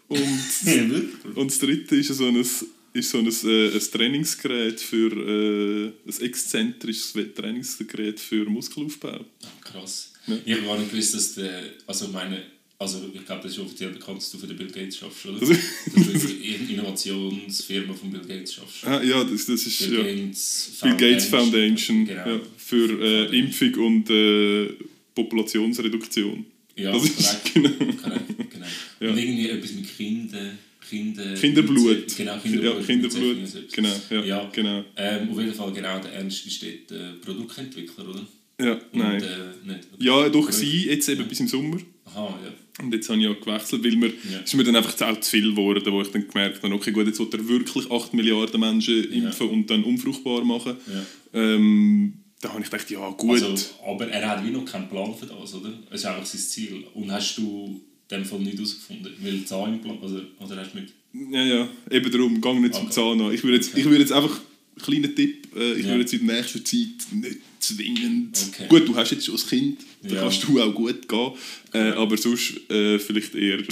Und, 0.08 0.40
und 1.36 1.50
das 1.50 1.58
dritte 1.58 1.96
ist 1.96 2.08
so 2.08 2.26
ein, 2.26 2.44
ist 2.92 3.10
so 3.10 3.18
ein, 3.18 3.26
äh, 3.26 3.72
ein 3.74 3.80
Trainingsgerät 3.92 4.80
für, 4.80 5.12
äh, 5.12 5.86
ein 6.08 6.22
exzentrisches 6.26 7.12
Trainingsgerät 7.34 8.18
für 8.20 8.44
Muskelaufbau. 8.48 9.24
Krass. 9.62 10.12
Ja. 10.26 10.36
Ich 10.44 10.52
habe 10.54 10.62
gar 10.66 10.78
nicht 10.78 10.90
gewusst, 10.90 11.14
dass 11.14 11.34
der... 11.34 11.62
Also 11.86 12.08
meine... 12.08 12.42
Also 12.78 13.10
ich 13.12 13.26
glaube, 13.26 13.42
das 13.42 13.52
ist 13.52 13.58
offiziell 13.58 13.90
bekannt, 13.90 14.18
dass 14.22 14.30
du 14.30 14.38
für 14.38 14.46
den 14.46 14.56
Bill 14.56 14.70
Gates 14.70 14.96
schaffst, 14.96 15.26
oder? 15.26 15.38
Das- 15.38 15.48
dass 15.50 16.22
du 16.26 16.32
in 16.32 16.70
Innovationsfirma 16.70 17.92
von 17.94 18.10
Bill 18.10 18.22
Gates 18.26 18.54
schaffst. 18.54 18.84
Ah, 18.86 19.02
ja, 19.02 19.22
das, 19.22 19.46
das 19.46 19.66
ist... 19.66 19.78
Bill 19.80 19.98
ja. 19.98 20.02
Gates 20.02 20.78
Bill 20.82 20.96
Gates 20.96 21.24
Foundation 21.26 22.06
Genau. 22.06 22.26
ja, 22.26 22.40
für 22.56 23.00
äh, 23.30 23.38
Impfung 23.38 23.74
und 23.74 24.10
äh, 24.10 24.70
Populationsreduktion. 25.14 26.46
Ja, 26.76 26.92
Das 26.92 27.04
ist- 27.04 27.18
korrekt. 27.18 27.54
genau. 27.54 27.68
korrekt, 28.02 28.50
genau. 28.50 28.66
Ja. 29.00 29.10
Und 29.10 29.18
irgendwie 29.18 29.48
etwas 29.50 29.72
mit 29.72 29.96
Kinder... 29.96 30.52
Kinder 30.90 31.34
Kinderblut. 31.34 32.16
Genau, 32.16 32.32
Ja, 32.32 32.38
Kinderblut. 32.40 32.86
Kinderblut. 32.86 33.46
so 33.48 33.58
etwas. 33.58 33.72
Genau, 33.72 33.94
ja, 34.10 34.24
Ja. 34.24 34.50
genau. 34.52 34.84
Ähm, 34.96 35.30
auf 35.30 35.38
jeden 35.38 35.54
Fall 35.54 35.72
genau, 35.72 35.98
der 36.00 36.12
Ernst 36.14 36.46
ist 36.46 36.62
dort 36.62 37.00
äh, 37.00 37.12
Produktentwickler, 37.24 38.08
oder? 38.08 38.26
Ja, 38.60 38.72
Und, 38.72 38.94
nein. 38.94 39.22
äh. 39.22 40.04
Ja, 40.04 40.28
doch, 40.28 40.50
sie, 40.52 40.86
jetzt 40.86 41.08
eben 41.08 41.26
bis 41.26 41.40
im 41.40 41.48
Sommer. 41.48 41.78
Aha, 42.04 42.38
ja. 42.44 42.84
Und 42.84 42.92
jetzt 42.92 43.08
habe 43.08 43.18
ich 43.18 43.24
ja 43.24 43.32
gewechselt, 43.32 43.84
weil 43.84 43.96
mir, 43.96 44.08
Ja. 44.30 44.38
ist 44.44 44.54
mir 44.54 44.64
dann 44.64 44.76
einfach 44.76 45.00
auch 45.06 45.20
zu 45.20 45.30
viel 45.30 45.50
geworden, 45.50 45.82
wo 45.92 46.02
ich 46.02 46.08
dann 46.10 46.26
gemerkt 46.26 46.62
habe, 46.62 46.74
okay, 46.74 46.90
gut, 46.92 47.06
jetzt 47.06 47.18
will 47.20 47.28
er 47.32 47.48
wirklich 47.48 47.90
8 47.90 48.12
Milliarden 48.14 48.58
Menschen 48.60 49.04
impfen 49.12 49.48
und 49.48 49.70
dann 49.70 49.84
unfruchtbar 49.84 50.44
machen. 50.44 50.76
ja. 50.92 51.40
Ähm, 51.40 52.14
da 52.42 52.48
habe 52.54 52.62
ich 52.62 52.70
gedacht, 52.70 52.90
ja 52.90 53.06
gut. 53.10 53.42
Also, 53.42 53.66
aber 53.86 54.08
er 54.08 54.26
hat 54.30 54.46
wie 54.46 54.50
noch 54.50 54.64
keinen 54.64 54.88
Plan 54.88 55.14
für 55.14 55.26
das, 55.26 55.54
oder? 55.54 55.72
Es 55.90 56.00
ist 56.00 56.06
einfach 56.06 56.24
sein 56.24 56.40
Ziel. 56.40 56.84
Und 56.94 57.12
hast 57.12 57.36
du 57.36 57.82
dem 58.10 58.24
Fall 58.24 58.38
nicht 58.40 58.54
herausgefunden? 58.56 59.12
Weil 59.20 59.44
Zahnimplant, 59.44 60.02
oder, 60.02 60.22
oder 60.40 60.56
hast 60.56 60.74
du 60.74 60.80
nicht? 60.80 60.92
Ja, 61.32 61.44
ja, 61.44 61.68
eben 61.90 62.10
darum, 62.10 62.40
gang 62.40 62.60
nicht 62.60 62.74
zum 62.74 62.84
Okay. 62.86 62.94
Zahnarzt. 62.94 63.34
Ich 63.34 63.42
würde 63.44 63.56
jetzt, 63.56 63.70
Okay. 63.70 63.80
ich 63.80 63.86
würde 63.86 64.00
jetzt 64.00 64.12
einfach, 64.12 64.40
kleiner 64.82 65.14
Tipp, 65.14 65.48
äh, 65.56 65.72
ich 65.74 65.82
Ja. 65.84 65.88
würde 65.88 66.00
jetzt 66.02 66.12
in 66.14 66.26
der 66.26 66.36
nächsten 66.36 66.64
Zeit 66.64 67.12
nicht 67.12 67.38
zwingend. 67.60 68.38
Okay. 68.52 68.66
Gut, 68.68 68.88
du 68.88 68.94
hast 68.96 69.10
jetzt 69.10 69.26
schon 69.26 69.34
ein 69.36 69.46
Kind, 69.48 69.78
da 70.02 70.14
Ja. 70.14 70.20
kannst 70.22 70.42
du 70.44 70.60
auch 70.60 70.74
gut 70.74 71.08
gehen, 71.08 71.32
äh, 71.74 71.78
aber 71.90 72.16
sonst 72.16 72.54
äh, 72.70 72.98
vielleicht 72.98 73.34
eher, 73.34 73.58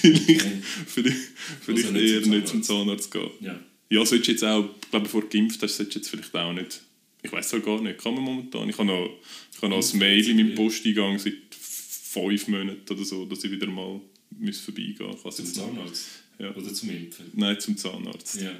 vielleicht, 0.00 0.40
vielleicht, 0.86 1.16
vielleicht 1.60 1.84
Also 1.86 1.92
nicht 1.92 2.02
eher 2.12 2.22
zum 2.22 2.30
nicht 2.32 2.48
zum 2.48 2.62
Zahnarzt 2.62 3.10
gehen. 3.10 3.30
Ja. 3.40 3.58
Ja, 3.90 4.04
solltest 4.04 4.28
du 4.28 4.32
jetzt 4.32 4.44
auch, 4.44 4.68
ich 4.82 4.90
glaube, 4.90 5.04
bevor 5.04 5.22
du 5.22 5.28
geimpft 5.28 5.62
hast, 5.62 5.76
solltest 5.76 5.94
du 5.94 5.98
jetzt 6.00 6.10
vielleicht 6.10 6.34
auch 6.34 6.52
nicht. 6.52 6.80
Ich 7.22 7.32
weiß 7.32 7.52
es 7.52 7.64
gar 7.64 7.80
nicht, 7.82 7.98
kann 7.98 8.14
man 8.14 8.22
momentan. 8.22 8.68
Ich 8.68 8.76
habe 8.78 8.86
noch, 8.86 9.10
ich 9.54 9.62
habe 9.62 9.68
noch 9.74 9.92
ein 9.92 9.98
Mail 9.98 10.28
in 10.28 10.36
meinem 10.36 10.54
Posteingang 10.54 11.18
seit 11.18 11.34
fünf 12.10 12.48
Monaten 12.48 12.90
oder 12.92 13.04
so, 13.04 13.24
dass 13.26 13.44
ich 13.44 13.50
wieder 13.50 13.66
mal 13.66 14.00
muss 14.30 14.60
vorbeigehen 14.60 15.14
muss. 15.22 15.36
Zum. 15.36 15.46
Zahnarzt? 15.46 16.06
Ja. 16.38 16.54
Oder 16.54 16.72
zum 16.72 16.90
Impfen? 16.90 17.26
Nein, 17.34 17.58
zum 17.60 17.76
Zahnarzt. 17.76 18.40
Ja. 18.40 18.52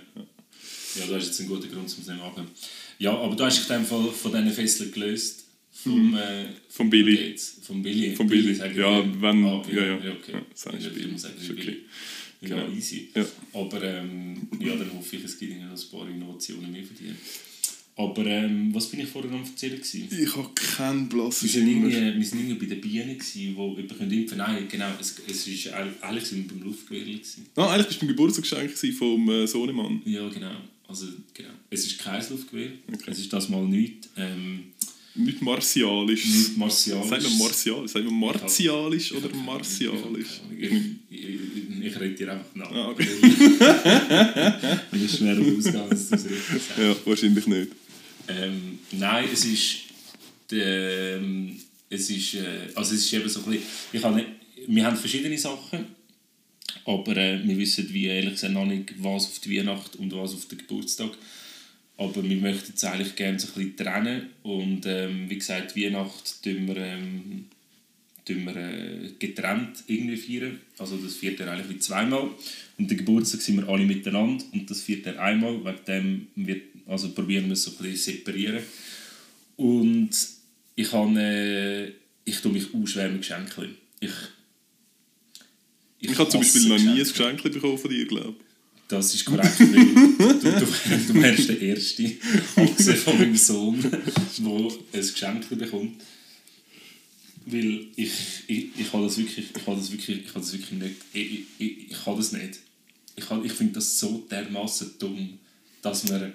Ja, 0.96 1.06
da 1.06 1.16
ist 1.18 1.26
jetzt 1.26 1.40
ein 1.40 1.46
guter 1.48 1.68
Grund, 1.68 1.80
um 1.82 1.84
es 1.86 1.96
nicht 2.06 2.08
machen. 2.18 2.46
Ja, 2.98 3.16
aber 3.16 3.36
du 3.36 3.44
hast 3.44 3.58
dich 3.58 3.66
dem 3.68 3.84
Fall 3.84 4.10
von 4.10 4.32
diesen 4.32 4.50
Fesseln 4.50 4.90
gelöst. 4.92 5.44
Vom, 5.70 6.14
äh, 6.16 6.46
Vom 6.68 6.90
Billy. 6.90 7.16
Gates. 7.16 7.58
Vom 7.62 7.82
Billy. 7.82 8.16
Vom 8.16 8.26
Billy. 8.26 8.52
ich 8.52 8.58
Ja, 8.58 8.68
dir. 9.02 9.22
wenn- 9.22 9.44
Ah, 9.44 9.62
ja, 9.70 9.84
ja. 9.84 9.98
ja, 10.04 10.12
okay. 10.12 10.32
Ja, 10.32 10.70
In 10.72 10.82
der 10.82 10.90
Billy. 10.90 11.18
Sagen 11.18 11.34
Ist 11.38 11.48
wir 11.48 11.54
okay. 11.54 11.64
Billy. 11.64 11.76
Ja, 12.40 12.48
Genau. 12.64 12.76
easy. 12.76 13.08
Ja. 13.14 13.24
Aber 13.52 13.82
ähm, 13.82 14.48
ja, 14.60 14.74
dann 14.74 14.92
hoffe 14.94 15.16
ich, 15.16 15.24
es 15.24 15.38
gibt 15.38 15.52
ihnen 15.52 15.68
noch 15.70 15.78
ein 15.80 15.90
paar 15.90 16.08
Innovationen 16.08 16.72
mehr 16.72 16.82
von 16.84 16.96
dir. 16.96 17.14
Aber 17.98 18.24
ähm, 18.26 18.72
was 18.72 18.86
bin 18.86 19.00
ich 19.00 19.08
vorher 19.08 19.32
am 19.32 19.42
erzählen 19.42 19.76
gewesen? 19.76 20.08
Ich 20.08 20.36
habe 20.36 20.48
keinen 20.54 21.08
blassen 21.08 21.48
Wir 21.48 21.52
sind, 21.52 21.68
irgendwie, 21.68 21.92
Schimmer. 21.92 22.14
wir 22.16 22.24
sind 22.24 22.38
irgendwie 22.38 22.66
bei 22.66 22.74
den 22.74 22.80
Bienen, 22.80 23.18
gewesen, 23.18 23.32
die 23.34 23.48
jemanden 23.48 23.80
impfen 23.80 24.38
können. 24.38 24.38
Nein, 24.38 24.68
genau, 24.68 24.86
es, 25.00 25.16
es 25.28 25.48
ist 25.48 25.72
eigentlich 25.72 26.24
sind 26.24 26.48
wir 26.48 26.56
beim 26.56 26.68
Luftgewehr. 26.68 27.18
Ah, 27.56 27.72
eigentlich 27.72 27.88
bist 27.88 28.00
du 28.00 28.06
beim 28.06 28.14
Geburtstagsgeschenk 28.14 28.94
vom 28.94 29.28
äh, 29.28 29.46
Sohnemann. 29.48 30.00
Ja, 30.04 30.28
genau. 30.28 30.52
Also, 30.86 31.06
genau. 31.34 31.50
Es 31.70 31.86
ist 31.86 31.98
kein 31.98 32.24
Luftgewehr. 32.30 32.70
Okay. 32.86 33.10
Es 33.10 33.18
ist 33.18 33.32
das 33.32 33.48
mal 33.48 33.66
nichts. 33.66 34.08
Ähm, 34.16 34.66
Nicht 35.18 35.42
martialisch. 35.42 36.24
nichts 36.26 36.56
Martialisches. 36.56 37.08
Sagt 37.10 37.22
man 37.24 37.38
martialisch? 37.38 37.92
Sagt 37.92 38.04
man 38.04 38.14
martialisch 38.14 39.12
oder 39.12 39.34
martialisch? 39.34 40.40
Ich, 40.56 40.70
ich, 40.70 40.80
ich, 41.10 41.86
ich 41.86 42.00
rede 42.00 42.14
dir 42.14 42.32
einfach 42.32 42.54
nach. 42.54 42.70
Ah, 42.70 42.90
okay. 42.90 43.06
Ich 44.92 44.98
bin 44.98 45.08
schwer 45.08 45.38
ausgegangen, 45.38 45.90
dass 45.90 46.08
du 46.08 46.14
es 46.14 46.24
richtig 46.24 46.62
sagst. 46.62 46.78
Ja, 46.78 46.96
wahrscheinlich 47.04 47.46
nicht. 47.46 47.68
Ähm, 48.28 48.78
nein, 48.92 49.28
es 49.32 49.44
ist. 49.44 49.76
Ähm, 50.52 51.56
es 51.90 52.10
ist. 52.10 52.34
Äh, 52.34 52.70
also, 52.74 52.94
es 52.94 53.00
ist 53.04 53.12
eben 53.12 53.28
so 53.28 53.40
ein 53.40 53.46
bisschen. 53.46 53.66
Ich 53.92 54.02
habe 54.04 54.14
nicht, 54.14 54.28
wir 54.68 54.84
haben 54.84 54.96
verschiedene 54.96 55.36
Sachen, 55.36 55.86
aber 56.84 57.16
äh, 57.16 57.40
wir 57.44 57.58
wissen 57.58 57.92
wie 57.92 58.06
ehrlich 58.06 58.34
gesagt 58.34 58.52
noch 58.52 58.66
nicht, 58.66 58.94
was 58.98 59.26
auf 59.26 59.40
die 59.40 59.58
Weihnacht 59.58 59.96
und 59.96 60.12
was 60.12 60.34
auf 60.34 60.46
den 60.46 60.58
Geburtstag. 60.58 61.10
Aber 61.98 62.22
wir 62.22 62.36
möchten 62.36 62.72
es 62.74 62.84
eigentlich 62.84 63.16
gerne 63.16 63.38
so 63.38 63.48
ein 63.48 63.54
bisschen 63.54 63.76
trennen. 63.76 64.30
Und 64.42 64.86
ähm, 64.86 65.28
wie 65.28 65.38
gesagt, 65.38 65.76
Weihnacht 65.76 66.42
tun 66.44 66.68
wir, 66.68 66.76
ähm, 66.76 67.46
tun 68.24 68.44
wir 68.44 68.56
äh, 68.56 69.10
getrennt 69.18 69.82
irgendwie 69.88 70.16
feiern. 70.16 70.60
Also 70.78 70.96
das 70.96 71.16
feiert 71.16 71.40
er 71.40 71.50
eigentlich 71.50 71.68
wie 71.70 71.78
zweimal. 71.80 72.30
Und 72.78 72.90
den 72.90 72.98
Geburtstag 72.98 73.40
sind 73.40 73.56
wir 73.56 73.68
alle 73.68 73.84
miteinander 73.84 74.44
und 74.52 74.70
das 74.70 74.82
feiert 74.82 75.06
er 75.06 75.20
einmal. 75.20 75.64
Wegen 75.64 75.84
dem 75.88 76.26
wird, 76.36 76.62
also 76.86 77.10
probieren 77.10 77.46
wir 77.46 77.54
es 77.54 77.64
so 77.64 77.72
ein 77.72 77.78
bisschen 77.78 78.14
separieren. 78.14 78.62
Und 79.56 80.10
ich, 80.76 80.92
habe, 80.92 81.20
äh, 81.20 81.92
ich 82.24 82.40
tue 82.40 82.52
mich 82.52 82.72
auch 82.72 82.86
schwer 82.86 83.08
mit 83.08 83.22
Geschenken. 83.22 83.74
Ich, 83.98 84.12
Ich 85.98 86.16
habe 86.16 86.30
zum 86.30 86.40
Beispiel 86.40 86.68
noch 86.68 86.78
nie 86.78 86.90
ein. 86.90 86.98
Geschenk 86.98 87.42
bekommen 87.42 87.76
von 87.76 87.90
dir, 87.90 88.06
glaube 88.06 88.36
ich. 88.38 88.47
Das 88.88 89.14
ist 89.14 89.26
korrekt, 89.26 89.60
weil 89.60 89.84
du, 89.84 90.40
du, 90.40 90.66
du 91.12 91.14
wärst 91.20 91.50
der 91.50 91.60
Erste, 91.60 92.10
abgesehen 92.56 92.96
von 92.96 93.18
meinem 93.18 93.36
Sohn, 93.36 93.82
der 93.82 94.00
ein 94.94 95.00
Geschenk 95.00 95.48
bekommt. 95.50 96.02
weil 97.44 97.86
ich, 97.96 98.12
ich, 98.46 98.68
das 99.04 100.52
wirklich, 100.52 100.72
nicht, 100.72 100.94
ich, 101.12 101.32
ich, 101.32 101.40
ich, 101.58 101.90
ich 101.90 102.06
das 102.16 102.32
nicht. 102.32 102.60
Ich, 103.14 103.24
ich 103.44 103.52
finde 103.52 103.74
das 103.74 103.98
so 103.98 104.26
dermaßen 104.30 104.92
dumm, 104.98 105.38
dass 105.82 106.08
man, 106.08 106.32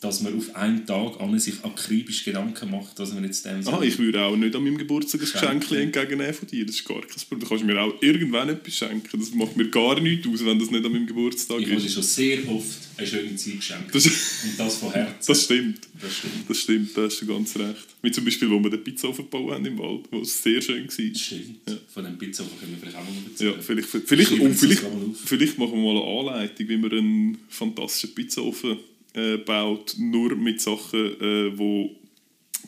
dass 0.00 0.22
man 0.22 0.34
auf 0.38 0.56
einen 0.56 0.86
Tag 0.86 1.20
an 1.20 1.38
sich 1.38 1.62
akribisch 1.62 2.24
Gedanken 2.24 2.70
macht, 2.70 2.98
dass 2.98 3.12
man 3.12 3.22
jetzt 3.22 3.44
dem 3.44 3.66
Ah, 3.68 3.82
ich 3.82 3.98
würde 3.98 4.22
auch 4.22 4.34
nicht 4.34 4.56
an 4.56 4.64
meinem 4.64 4.78
Geburtstag 4.78 5.20
ein 5.20 5.60
Geschenk 5.60 5.70
entgegennehmen 5.72 6.32
von 6.32 6.48
dir. 6.48 6.64
Das 6.64 6.76
ist 6.76 6.84
gar 6.88 7.00
kein 7.02 7.08
Problem. 7.28 7.40
Du 7.40 7.46
kannst 7.46 7.64
mir 7.64 7.78
auch 7.82 7.94
irgendwann 8.00 8.48
etwas 8.48 8.74
schenken. 8.76 9.20
Das 9.20 9.30
macht 9.34 9.58
mir 9.58 9.68
gar 9.68 10.00
nichts 10.00 10.26
aus, 10.26 10.42
wenn 10.44 10.58
das 10.58 10.70
nicht 10.70 10.84
an 10.86 10.90
meinem 10.92 11.06
Geburtstag 11.06 11.58
ich 11.60 11.66
habe 11.70 11.76
dir 11.80 11.86
ist. 11.86 11.92
schon 11.92 12.02
sehr 12.02 12.48
oft 12.48 12.78
eine 12.96 13.06
schöne 13.06 13.36
Zeit 13.36 13.56
geschenkt. 13.56 13.94
Das, 13.94 14.06
Und 14.44 14.58
das 14.58 14.76
von 14.76 14.90
Herzen. 14.92 15.26
das 15.26 15.44
stimmt. 15.44 15.80
Das 16.00 16.16
stimmt. 16.16 16.32
Das 16.48 16.58
stimmt, 16.58 16.96
da 16.96 17.02
hast 17.02 17.20
du 17.20 17.26
ganz 17.26 17.56
recht. 17.56 17.86
Wie 18.00 18.10
zum 18.10 18.24
Beispiel, 18.24 18.50
wo 18.50 18.58
wir 18.62 18.70
den 18.70 18.82
Pizzaofen 18.82 19.26
gebaut 19.26 19.52
haben 19.52 19.66
im 19.66 19.78
Wald, 19.78 20.06
wo 20.10 20.20
es 20.22 20.42
sehr 20.42 20.62
schön 20.62 20.84
war. 20.86 20.90
Stimmt. 21.14 21.58
Ja. 21.68 21.76
Von 21.92 22.04
dem 22.04 22.16
Pizza 22.16 22.44
können 22.58 22.72
wir 22.72 22.78
vielleicht 22.78 22.96
auch 22.96 23.04
Ja, 23.04 23.50
erzählen. 23.50 23.62
vielleicht, 23.62 23.88
vielleicht, 23.88 24.30
vielleicht, 24.58 24.82
mal 24.82 24.88
auf. 25.10 25.16
vielleicht 25.26 25.58
machen 25.58 25.72
wir 25.74 25.92
mal 25.92 26.02
eine 26.02 26.30
Anleitung, 26.32 26.68
wie 26.70 26.76
man 26.78 26.90
einen 26.90 27.38
fantastischen 27.50 28.14
Pizzaofen 28.14 28.78
äh, 29.14 29.36
baut, 29.38 29.96
nur 29.98 30.36
mit 30.36 30.60
Sachen, 30.60 31.20
äh, 31.20 31.50
die 31.50 31.90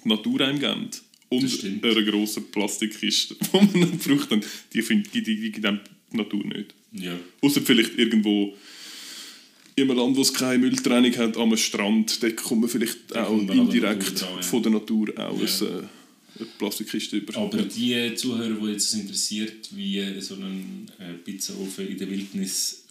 die 0.04 0.08
Natur 0.08 0.40
einem 0.40 0.58
gibt. 0.58 1.02
Und 1.28 1.64
einer 1.82 2.02
grossen 2.02 2.50
Plastikkiste, 2.50 3.36
die 3.52 3.56
man 3.56 3.90
nicht 3.90 4.04
braucht. 4.06 4.32
Und 4.32 4.46
die, 4.72 4.82
find, 4.82 5.12
die, 5.14 5.22
die, 5.22 5.40
die 5.40 5.50
gibt 5.50 5.66
die 5.66 6.16
Natur 6.16 6.44
nicht. 6.44 6.74
Ja. 6.92 7.18
Außer 7.40 7.62
vielleicht 7.62 7.98
irgendwo 7.98 8.54
in 9.74 9.90
einem 9.90 9.98
Land, 9.98 10.16
wo 10.16 10.20
es 10.22 10.34
keine 10.34 10.58
Mülltrennung 10.58 11.16
hat, 11.16 11.36
am 11.38 11.56
Strand, 11.56 12.22
da 12.22 12.30
kommt 12.30 12.62
man 12.62 12.70
vielleicht 12.70 13.16
auch 13.16 13.46
der 13.46 13.56
indirekt 13.56 14.02
Natur 14.02 14.18
dran, 14.18 14.36
ja. 14.36 14.42
von 14.42 14.62
der 14.62 14.72
Natur 14.72 15.08
auch 15.16 15.40
Ja. 15.40 15.66
ein, 15.66 15.84
äh, 15.84 15.88
eine 16.38 16.48
Plastikkiste 16.58 17.16
über. 17.16 17.36
Aber 17.38 17.62
die 17.62 18.14
Zuhörer, 18.14 18.54
die 18.54 18.72
jetzt 18.72 18.92
es 18.92 18.94
interessiert, 19.00 19.68
wie 19.74 20.20
so 20.20 20.34
ein 20.34 20.90
äh, 20.98 21.14
Pizzaofen 21.24 21.88
in 21.88 21.96
der 21.96 22.10
Wildnis 22.10 22.81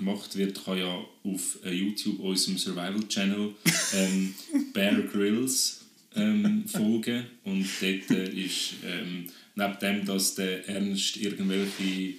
gemacht 0.00 0.36
wird, 0.36 0.64
kann 0.64 0.78
ja 0.78 1.04
auf 1.22 1.58
äh, 1.64 1.72
YouTube 1.72 2.18
unserem 2.18 2.58
Survival-Channel 2.58 3.54
ähm, 3.94 4.34
Bear 4.72 5.00
Grylls 5.02 5.84
ähm, 6.16 6.64
folgen. 6.66 7.26
Und 7.44 7.66
dort 7.80 8.10
äh, 8.10 8.44
ist, 8.44 8.74
ähm, 8.84 9.26
neben 9.54 9.78
dem, 9.80 10.04
dass 10.04 10.34
der 10.34 10.68
Ernst 10.68 11.16
irgendwelche 11.16 12.14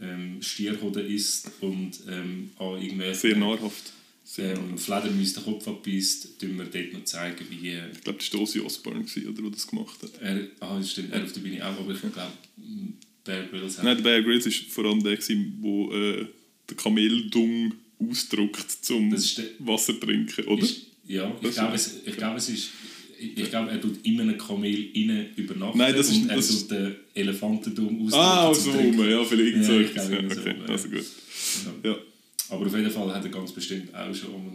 ähm, 0.00 0.42
Stierhoden 0.42 1.06
isst 1.06 1.50
und 1.60 2.00
ähm, 2.08 2.50
an 2.58 2.82
irgendwelche 2.82 3.20
Sehr 3.20 3.36
nahrhaft. 3.36 3.92
Sehr 4.24 4.56
ähm. 4.56 4.76
Fledermäuse 4.76 5.34
den 5.34 5.44
Kopf 5.44 5.68
abbeißt, 5.68 6.40
tun 6.40 6.58
wir 6.58 6.64
dort 6.64 6.92
noch 6.92 7.04
zeigen, 7.04 7.46
wie 7.48 7.68
äh, 7.68 7.92
Ich 7.92 8.00
glaube, 8.02 8.18
das 8.18 8.32
war 8.34 8.40
Ozzy 8.40 8.60
Osbourne, 8.60 9.04
gewesen, 9.04 9.28
oder, 9.28 9.42
der 9.42 9.50
das 9.52 9.66
gemacht 9.68 10.02
hat. 10.02 10.10
er, 10.20 10.48
ah, 10.60 10.78
das 10.78 10.90
stimmt, 10.90 11.12
er 11.12 11.22
auf 11.22 11.32
der 11.32 11.40
Bühne 11.40 11.64
auch, 11.64 11.78
aber 11.78 11.92
ich 11.92 12.00
glaube, 12.00 12.32
Bear 13.26 13.44
Grylls 13.44 13.78
hat 13.78 13.84
Nein, 13.84 13.96
der 13.96 14.02
Bear 14.02 14.22
Grylls 14.22 14.46
war 14.46 14.52
vor 14.68 14.84
allem 14.86 15.02
der, 15.02 15.16
der 15.16 15.36
äh, 15.36 16.26
den 16.70 16.76
Kameldung 16.76 17.74
ausdruckt, 17.98 18.84
zum 18.84 19.12
Wasser 19.60 19.98
trinken, 19.98 20.44
oder? 20.46 20.62
Ist, 20.62 20.82
ja, 21.06 21.32
ich 21.40 21.50
glaube, 21.52 21.74
es, 21.74 21.94
ich 22.04 22.16
glaube, 22.16 22.36
es 22.38 22.48
ist. 22.48 22.70
Ich 23.18 23.48
glaube, 23.48 23.70
er 23.70 23.80
tut 23.80 24.04
in 24.04 24.20
einem 24.20 24.36
Kamel 24.36 24.90
innen 24.94 25.28
übernachten 25.36 25.78
Nein, 25.78 25.94
das 25.96 26.10
ist- 26.10 26.16
und 26.22 26.28
er 26.28 26.36
das 26.36 26.48
tut 26.48 26.70
den 26.70 26.96
Elefantentum 27.14 28.08
ah, 28.12 28.48
ausdrücken 28.48 28.78
so 28.78 28.90
zum 28.90 29.00
rum, 29.00 29.08
ja, 29.10 29.24
vielleicht 29.24 29.56
Ja, 29.56 29.62
so. 29.62 29.80
ich 29.80 29.94
glaube, 29.94 30.12
ja, 30.14 30.34
so 30.34 30.40
okay, 30.40 30.54
ja. 30.58 30.66
also 30.66 30.88
gut. 30.88 31.04
Ja. 31.82 31.90
Ja. 31.90 31.96
Aber 32.50 32.66
auf 32.66 32.74
jeden 32.76 32.90
Fall 32.90 33.14
hat 33.14 33.24
er 33.24 33.30
ganz 33.30 33.52
bestimmt 33.52 33.94
auch 33.94 34.14
schon 34.14 34.34
um 34.34 34.54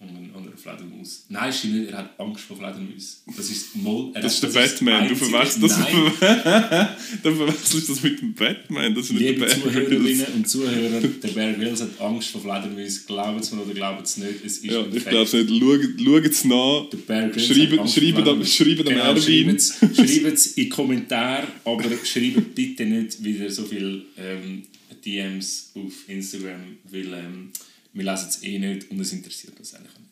eine, 0.00 0.10
um 0.18 0.24
eine 0.24 0.34
andere 0.34 0.56
Fledermaus. 0.56 1.24
Nein, 1.28 1.52
stimmt 1.52 1.74
nicht, 1.74 1.90
er 1.92 1.98
hat 1.98 2.18
Angst 2.18 2.44
vor 2.44 2.56
Fledermäusen. 2.56 3.18
Das 3.36 3.50
ist 3.50 3.76
Moll. 3.76 4.10
Er 4.14 4.22
Das 4.22 4.34
ist 4.34 4.42
der 4.42 4.48
Batman, 4.48 5.08
du 5.08 5.14
verwechselst 5.14 5.62
das, 5.62 5.76
du 7.22 7.34
verwechselst 7.36 7.88
das 7.90 8.02
mit 8.02 8.20
dem 8.20 8.34
Batman. 8.34 8.94
Das 8.94 9.04
ist 9.06 9.12
nicht 9.12 9.20
liebe 9.22 9.40
der 9.46 9.48
Zuhörerinnen 9.50 10.26
und 10.36 10.48
Zuhörer, 10.48 11.00
der 11.00 11.28
Bear 11.28 11.52
Grylls 11.52 11.80
hat 11.82 12.00
Angst 12.00 12.30
vor 12.30 12.40
Fledermäusen. 12.40 13.02
Glauben 13.06 13.42
Sie 13.42 13.54
mir 13.56 13.62
oder 13.62 13.74
glauben 13.74 14.04
Sie 14.04 14.20
nicht, 14.20 14.44
es 14.44 14.58
ist 14.58 14.64
Ja, 14.64 14.80
ich 14.92 15.04
glaube 15.04 15.24
es 15.24 15.32
nicht. 15.32 15.48
Schaut- 15.50 16.26
es 16.30 16.44
nach. 16.44 16.86
Der 16.90 16.98
Bear 16.98 17.28
Grylls 17.28 17.46
vor 17.46 17.54
dem- 17.56 17.88
Fledermäusen. 17.88 18.46
schreiben 18.66 18.84
dem 18.84 18.96
Erwin. 18.98 19.22
schreibt's- 19.58 19.74
Schreibt's 19.96 20.46
in 20.46 20.64
die 20.64 20.68
Kommentare, 20.68 21.46
aber 21.64 21.84
schreibt 22.04 22.54
bitte 22.54 22.84
nicht 22.86 23.22
wieder 23.22 23.50
so 23.50 23.64
viele 23.64 24.02
ähm, 24.16 24.62
DMs 25.04 25.72
auf 25.74 25.92
Instagram, 26.08 26.76
weil 26.90 27.06
ähm, 27.14 27.50
wir 27.92 28.04
lesen 28.04 28.28
es 28.28 28.42
eh 28.42 28.58
nicht 28.58 28.90
und 28.90 29.00
es 29.00 29.12
interessiert 29.12 29.58
uns 29.58 29.74
eigentlich 29.74 29.92
auch 29.94 29.98
nicht. 29.98 30.10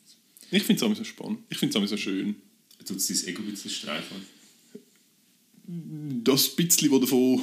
Ich 0.51 0.63
finde 0.63 0.87
es 0.87 0.99
so 0.99 1.05
spannend. 1.05 1.41
Ich 1.51 1.59
finde 1.59 1.79
es 1.79 1.91
so 1.91 1.97
schön. 1.97 2.37
Tut 2.85 2.97
es 2.97 3.07
dein 3.07 3.29
Ego 3.29 3.43
ein 3.43 3.51
bisschen 3.51 3.71
streicheln? 3.71 4.23
Das 6.25 6.49
bisschen, 6.49 6.91
was 6.91 7.01
davon, 7.01 7.43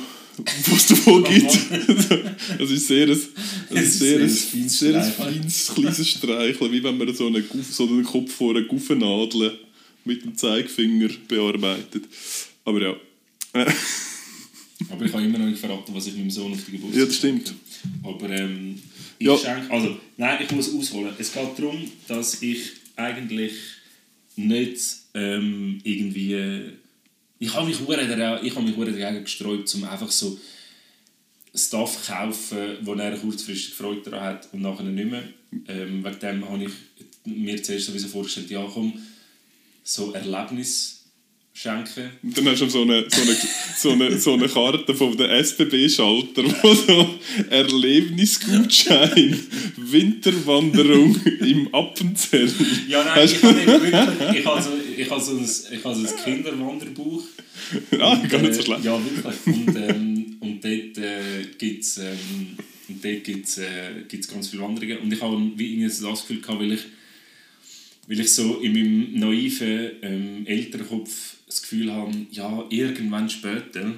was 0.71 0.87
davon 0.87 1.23
gibt, 1.29 2.59
das 2.59 2.71
ist 2.71 2.87
sehr 2.87 3.07
ein, 3.07 3.09
das 3.09 3.29
Es 3.69 3.85
ist 3.85 3.99
sehr, 3.99 4.19
ein, 4.19 4.69
sehr 4.69 5.03
ein 5.03 5.11
feines, 5.11 5.71
kleines 5.75 6.07
Streicheln, 6.07 6.71
wie 6.71 6.83
wenn 6.83 6.97
man 6.97 7.13
so 7.13 7.27
einen, 7.27 7.47
Guff, 7.47 7.71
so 7.71 7.87
einen 7.87 8.03
Kopf 8.03 8.33
vor 8.33 8.55
einer 8.55 8.65
Guffennadel 8.65 9.59
mit 10.05 10.23
dem 10.23 10.35
Zeigefinger 10.35 11.09
bearbeitet. 11.27 12.05
Aber 12.63 12.81
ja. 12.81 12.95
Aber 14.89 15.05
ich 15.05 15.13
habe 15.13 15.23
immer 15.23 15.37
noch 15.37 15.45
nicht 15.45 15.59
verraten, 15.59 15.93
was 15.93 16.07
ich 16.07 16.15
meinem 16.15 16.31
Sohn 16.31 16.51
auf 16.51 16.65
die 16.65 16.71
Geburtstag 16.71 16.99
Ja, 16.99 17.05
das 17.05 17.15
stimmt. 17.15 17.53
Aber 18.03 18.29
ähm, 18.31 18.79
ich 19.19 19.27
Ja. 19.27 19.37
schenke... 19.37 19.71
Also, 19.71 19.97
nein, 20.17 20.39
ich 20.43 20.51
muss 20.51 20.73
ausholen. 20.73 21.13
Es 21.17 21.33
geht 21.33 21.57
darum, 21.57 21.89
dass 22.07 22.41
ich 22.41 22.59
eigentlich 22.95 23.53
nicht 24.35 24.77
ähm, 25.13 25.79
irgendwie... 25.83 26.71
Ich 27.39 27.53
habe 27.53 27.67
mich 27.67 27.79
hure 27.79 28.05
dara- 28.07 28.41
ich 28.43 28.55
habe 28.55 28.65
mich 28.65 28.75
hure 28.75 28.91
dagegen 28.91 29.23
gesträubt, 29.23 29.73
um 29.75 29.83
einfach 29.83 30.09
so 30.11 30.39
Stuff 31.53 32.01
zu 32.03 32.11
kaufen, 32.11 32.77
wo 32.81 32.93
er 32.95 33.17
kurzfristig 33.17 33.73
Freude 33.75 34.09
daran 34.09 34.23
hat 34.25 34.49
und 34.51 34.61
nachher 34.61 34.83
nicht 34.83 35.09
mehr. 35.09 35.23
Ähm, 35.67 36.03
wegen 36.03 36.19
dem 36.19 36.49
habe 36.49 36.63
ich 36.65 36.71
mir 37.25 37.61
zuerst 37.63 37.85
sowieso 37.85 38.07
vorgestellt, 38.09 38.49
ja 38.49 38.65
komm, 38.73 38.93
so 39.83 40.11
Erlebnis 40.13 41.03
schenken. 41.53 42.11
Und 42.23 42.37
dann 42.37 42.47
hast 42.49 42.61
du 42.61 42.69
so 42.69 42.81
eine, 42.81 43.05
so 43.09 43.21
eine, 43.21 43.37
so 43.77 43.91
eine, 43.91 44.19
so 44.19 44.33
eine 44.33 44.47
Karte 44.49 44.93
von 44.93 45.15
der 45.15 45.29
SBB-Schalter, 45.43 46.43
wo 46.61 46.73
so 46.73 47.14
Erlebnisgutschein, 47.49 49.39
Winterwanderung 49.77 51.15
im 51.41 51.73
Appenzell. 51.73 52.51
Ja, 52.87 53.03
nein, 53.03 53.25
ich 53.25 53.43
habe 53.43 53.65
wirklich. 53.65 53.95
Ich 54.39 54.45
habe 54.45 54.61
so, 54.61 54.69
ich 54.97 55.09
habe 55.09 55.21
so 55.21 55.31
ein, 55.37 55.43
ich 55.43 55.83
habe 55.83 55.95
so 55.95 56.07
ein 56.07 56.23
Kinderwanderbuch. 56.23 57.23
Ah, 57.99 58.13
Und, 58.13 58.29
gar 58.29 58.41
nicht 58.41 58.53
so 58.53 58.61
äh, 58.61 58.65
schlecht. 58.65 58.83
Ja, 58.83 58.99
wirklich. 59.03 59.35
Und, 59.47 59.75
ähm, 59.75 60.37
und 60.39 60.63
dort 60.63 60.97
äh, 60.97 61.45
gibt 61.57 61.83
es 61.83 61.97
ähm, 61.97 62.57
und 62.87 63.03
dort 63.03 63.23
gibt's, 63.23 63.57
äh, 63.57 64.03
gibt's 64.07 64.27
ganz 64.27 64.49
viele 64.49 64.63
Wanderungen. 64.63 64.99
Und 64.99 65.13
ich 65.13 65.21
habe 65.21 65.51
wie 65.55 65.73
irgendwie 65.73 65.89
so 65.89 66.09
das 66.09 66.21
Gefühl 66.21 66.41
gehabt, 66.41 66.59
weil 66.59 66.73
ich, 66.73 66.81
weil 68.07 68.19
ich 68.19 68.31
so 68.31 68.59
in 68.59 68.73
meinem 68.73 69.19
naiven 69.19 69.91
ähm, 70.01 70.45
Elternkopf 70.45 71.37
das 71.47 71.61
Gefühl 71.61 71.91
habe, 71.91 72.11
ja, 72.31 72.65
irgendwann 72.69 73.29
später 73.29 73.93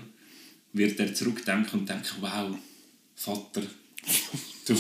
wird 0.74 1.00
er 1.00 1.14
zurückdenken 1.14 1.82
und 1.82 1.90
denken, 1.90 2.16
wow, 2.20 2.58
Vater, 3.20 3.64
du, 4.68 4.76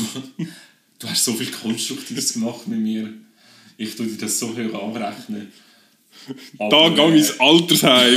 du 0.99 1.09
hast 1.09 1.25
so 1.25 1.33
viel 1.33 1.49
Konstruktives 1.51 2.33
gemacht 2.33 2.67
mit 2.67 2.79
mir. 2.79 3.11
Ich 3.77 3.95
tue 3.95 4.05
dir 4.05 4.17
das 4.17 4.37
so 4.37 4.55
hoch 4.55 4.83
anrechnen. 4.83 5.51
Da 6.59 6.65
Aber, 6.65 6.95
gehe 6.95 7.15
ich 7.15 7.29
ins 7.29 7.39
Altersheim. 7.39 8.15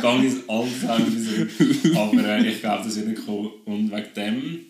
Gang 0.00 0.24
ins 0.24 0.48
Alzheimer. 0.48 1.96
Aber 1.96 2.24
äh, 2.24 2.48
ich 2.48 2.60
glaube, 2.60 2.84
das 2.84 2.96
wird 2.96 3.08
nicht 3.08 3.26
kommen. 3.26 3.50
Und 3.64 3.90
wegen 3.90 4.14
dem 4.14 4.60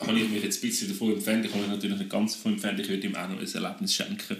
habe 0.00 0.18
ich 0.18 0.28
mich 0.28 0.42
jetzt 0.42 0.62
ein 0.62 0.68
bisschen 0.68 0.88
davon 0.88 1.12
entfernt. 1.12 1.44
Ich 1.44 1.52
habe 1.52 1.62
mich 1.62 1.70
natürlich 1.70 1.98
nicht 1.98 2.10
ganz 2.10 2.34
davon 2.34 2.54
entfernt. 2.54 2.80
Ich 2.80 2.88
werde 2.88 3.06
ihm 3.06 3.14
auch 3.14 3.28
noch 3.28 3.40
ein 3.40 3.54
Erlebnis 3.54 3.94
schenken. 3.94 4.36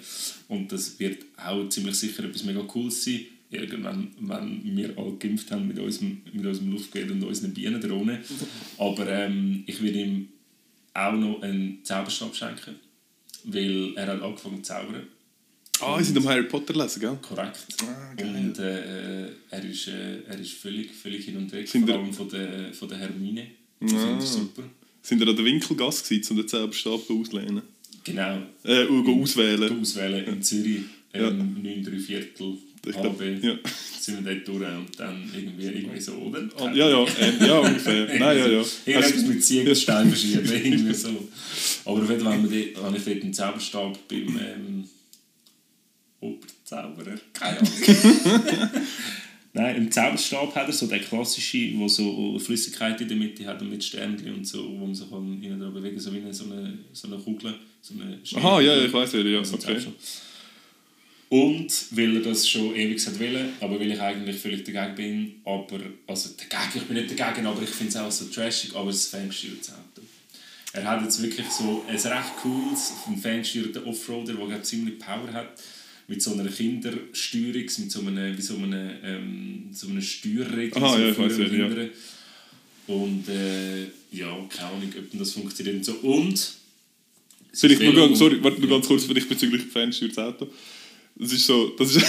Und 0.49 0.73
das 0.73 0.99
wird 0.99 1.25
auch 1.37 1.69
ziemlich 1.69 1.95
sicher 1.95 2.25
etwas 2.25 2.43
mega 2.43 2.63
Cooles 2.63 3.05
sein. 3.05 3.27
Irgendwann, 3.53 4.09
wenn 4.21 4.77
wir 4.77 4.97
alle 4.99 5.13
geimpft 5.19 5.51
haben 5.51 5.69
mit 5.69 5.79
unserem, 5.79 6.23
mit 6.33 6.45
unserem 6.45 6.73
Luftgerät 6.73 7.11
und 7.11 7.23
unseren 7.23 7.53
Bienendrohnen. 7.53 8.19
Aber 8.79 9.07
ähm, 9.09 9.63
ich 9.67 9.83
werde 9.83 9.99
ihm 10.01 10.29
auch 10.95 11.13
noch 11.13 11.43
einen 11.43 11.85
Zauberstab 11.85 12.35
schenken. 12.35 12.77
Weil 13.45 13.93
er 13.97 14.07
hat 14.07 14.23
angefangen 14.23 14.63
zu 14.65 14.73
zaubern. 14.73 15.07
Ah, 15.81 15.99
ich 16.01 16.07
sind 16.07 16.17
am 16.19 16.29
Harry 16.29 16.45
Potter 16.45 16.75
lesen, 16.75 17.01
gell? 17.01 17.19
Korrekt. 17.21 17.67
Ah, 17.83 18.15
geil. 18.15 18.35
und 18.37 18.59
äh, 18.59 19.27
er, 19.51 19.65
ist, 19.65 19.89
äh, 19.89 20.23
er 20.29 20.39
ist 20.39 20.53
völlig, 20.53 20.93
völlig 20.93 21.25
hin 21.25 21.37
und 21.39 21.51
weg, 21.53 21.67
Sind 21.67 21.87
vor 21.89 21.99
allem 21.99 22.13
von 22.13 22.29
der, 22.29 22.73
von 22.73 22.89
der 22.89 22.99
Hermine. 22.99 23.47
Das 23.81 23.93
Ah. 23.95 23.99
finde 24.07 24.25
ich 24.25 24.31
super. 24.31 24.63
Sind 25.03 25.21
ihr 25.21 25.29
an 25.29 25.35
der 25.35 25.45
Winkelgasse 25.45 26.05
gewesen, 26.05 26.31
um 26.33 26.37
den 26.37 26.49
Zauberstab 26.49 27.11
auszulehnen? 27.11 27.63
Genau. 28.05 28.43
Äh, 28.63 28.87
go 28.87 29.23
auswählen. 29.23 29.79
In 30.29 30.43
Zürich, 30.43 30.83
Ja. 31.13 31.29
ähm, 31.29 31.61
9 31.63 31.83
3 31.85 31.99
Viertel, 31.99 32.59
Ich 32.85 32.97
glaub, 32.97 33.21
ja. 33.21 33.55
sind 34.01 34.25
wir 34.25 34.35
dort 34.35 34.49
durch 34.49 34.77
und 34.77 34.99
dann 34.99 35.31
irgendwie, 35.33 35.67
irgendwie 35.67 36.01
so, 36.01 36.15
oder? 36.15 36.49
Ah, 36.59 36.73
ja, 36.73 36.89
ja, 36.89 37.05
äh, 37.05 37.47
ja, 37.47 37.59
ungefähr. 37.61 38.07
Nein, 38.19 38.39
ja, 38.39 38.47
ja. 38.49 38.65
Irgendetwas 38.87 39.13
Hast- 39.15 39.29
mit 39.29 39.45
Ziegelstein 39.45 40.09
verschieben, 40.09 40.53
irgendwie 40.53 40.95
so. 40.95 41.29
Aber 41.85 42.03
auf 42.03 42.11
jeden 42.11 42.25
Fall 42.25 42.33
habe 42.33 42.97
ich 42.97 43.05
dort 43.05 43.23
einen 43.23 43.33
Zauberstab 43.33 44.09
beim 44.09 44.41
ähm, 44.41 44.85
Oberzauberer, 46.21 47.15
keine 47.33 47.59
Ahnung. 47.59 47.73
Nein, 49.53 49.77
im 49.77 49.91
Zauberstab 49.93 50.53
hat 50.57 50.67
er 50.67 50.73
so 50.73 50.89
den 50.89 51.03
klassischen, 51.03 51.79
wo 51.79 51.87
so 51.87 52.37
Flüssigkeit 52.41 53.01
in 53.01 53.07
der 53.09 53.17
Mitte 53.17 53.47
hat 53.47 53.63
und 53.63 53.71
mit 53.71 53.85
Sternchen 53.85 54.35
und 54.35 54.45
so, 54.45 54.65
wo 54.65 54.87
man 54.87 54.95
sich 54.95 55.09
kann 55.09 55.41
innen 55.41 55.73
bewegen 55.73 56.01
so 56.01 56.13
wie 56.13 56.19
eine, 56.19 56.35
so, 56.35 56.45
eine, 56.47 56.79
so 56.93 57.07
eine 57.07 57.19
Kugel. 57.19 57.55
So 57.81 57.95
eine 57.95 58.19
Aha, 58.35 58.61
ja, 58.61 58.75
ja, 58.75 58.85
ich 58.85 58.93
weiß 58.93 59.13
ja, 59.13 59.21
ja, 59.21 59.39
Also 59.39 59.55
okay. 59.55 59.67
Zauberstab. 59.67 59.93
Und 61.33 61.87
weil 61.93 62.17
er 62.17 62.23
das 62.23 62.47
schon 62.47 62.77
ewig 62.77 63.07
hat 63.07 63.19
wollen, 63.19 63.55
aber 63.59 63.81
weil 63.81 63.91
ich 63.91 63.99
eigentlich 63.99 64.37
völlig 64.37 64.65
dagegen 64.65 64.95
bin, 64.95 65.35
aber, 65.47 65.81
also 66.07 66.29
dagegen, 66.37 66.73
ich 66.75 66.83
bin 66.83 66.95
nicht 66.99 67.19
dagegen, 67.19 67.47
aber 67.47 67.63
ich 67.63 67.71
finde 67.71 67.89
es 67.89 67.97
auch 67.97 68.13
so 68.13 68.27
trashig, 68.27 68.75
aber 68.75 68.91
es 68.91 69.05
ist 69.05 69.15
ein 69.15 69.33
ferngesteuertes 69.33 69.71
Auto. 69.71 70.07
Er 70.75 70.85
hat 70.85 71.03
jetzt 71.03 71.23
wirklich 71.23 71.47
so 71.47 71.87
ein 71.89 71.97
recht 71.97 72.37
cooles, 72.43 72.93
ein 73.07 73.17
ferngesteuerter 73.17 73.87
Offroader, 73.87 74.35
der 74.35 74.47
glaub, 74.47 74.63
ziemlich 74.63 74.99
Power 74.99 75.33
hat, 75.33 75.59
mit 76.07 76.21
so 76.21 76.35
einer 76.35 76.51
Kindersteuerung, 76.51 77.63
mit 77.63 77.91
so 77.91 78.01
einem, 78.01 78.37
wie 78.37 78.43
so 78.43 78.57
einem, 78.57 78.91
ähm, 79.03 79.69
so 79.73 79.89
einem 79.89 80.03
Steuerregel, 80.03 80.83
Aha, 80.83 81.13
so 81.15 81.23
ja, 81.23 81.67
ja. 81.67 81.89
Und 82.89 83.27
äh, 83.31 83.85
ja, 84.11 84.37
keine 84.51 84.69
Ahnung, 84.69 84.93
ob 84.99 85.19
das 85.19 85.33
funktioniert 85.33 85.77
und 85.77 85.85
so. 85.87 85.93
Und 85.95 86.53
Vielleicht 87.55 87.81
nur 87.81 88.17
sorry, 88.17 88.45
warte 88.45 88.61
nur 88.61 88.69
ganz 88.69 88.87
kurz 88.87 89.05
vielleicht 89.05 89.31
bezüglich 89.31 89.63
ferngesteuertes 89.63 90.19
Auto. 90.19 90.51
Das 91.15 91.33
ist 91.33 91.47
so, 91.47 91.69
das 91.79 91.95
ist, 91.95 92.07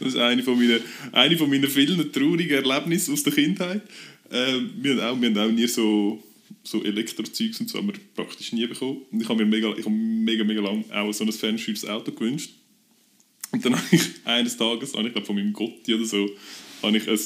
das 0.00 0.08
ist 0.08 0.16
eine 0.16 0.42
von 0.42 0.58
meinen, 0.58 0.80
eine 1.12 1.36
von 1.36 1.50
meinen 1.50 1.68
vielen 1.68 2.12
traurigen 2.12 2.64
Erlebnissen 2.64 3.12
aus 3.12 3.22
der 3.22 3.32
Kindheit. 3.32 3.82
Ähm, 4.30 4.70
wir, 4.80 4.92
haben 4.92 5.00
auch, 5.00 5.20
wir 5.20 5.28
haben 5.28 5.38
auch 5.38 5.52
nie 5.52 5.66
so, 5.66 6.22
so 6.62 6.82
Elektrozeugs 6.82 7.60
und 7.60 7.68
so 7.68 7.78
haben 7.78 7.88
wir 7.88 7.94
praktisch 8.14 8.52
nie 8.52 8.66
bekommen. 8.66 9.02
Und 9.10 9.20
ich 9.20 9.28
habe 9.28 9.44
mir 9.44 9.50
mega, 9.50 9.72
ich 9.76 9.84
habe 9.84 9.94
mega, 9.94 10.44
mega 10.44 10.60
lang 10.60 10.84
auch 10.90 11.12
so 11.12 11.24
ein 11.24 11.32
ferngesteuertes 11.32 11.86
Auto 11.86 12.12
gewünscht. 12.12 12.54
Und 13.50 13.64
dann 13.64 13.76
habe 13.76 13.86
ich 13.90 14.02
eines 14.24 14.56
Tages, 14.56 14.94
habe 14.94 15.06
ich 15.06 15.12
glaube 15.12 15.26
von 15.26 15.36
meinem 15.36 15.52
Gotti 15.52 15.94
oder 15.94 16.04
so, 16.04 16.30
habe 16.82 16.96
ich 16.96 17.08
ein 17.08 17.18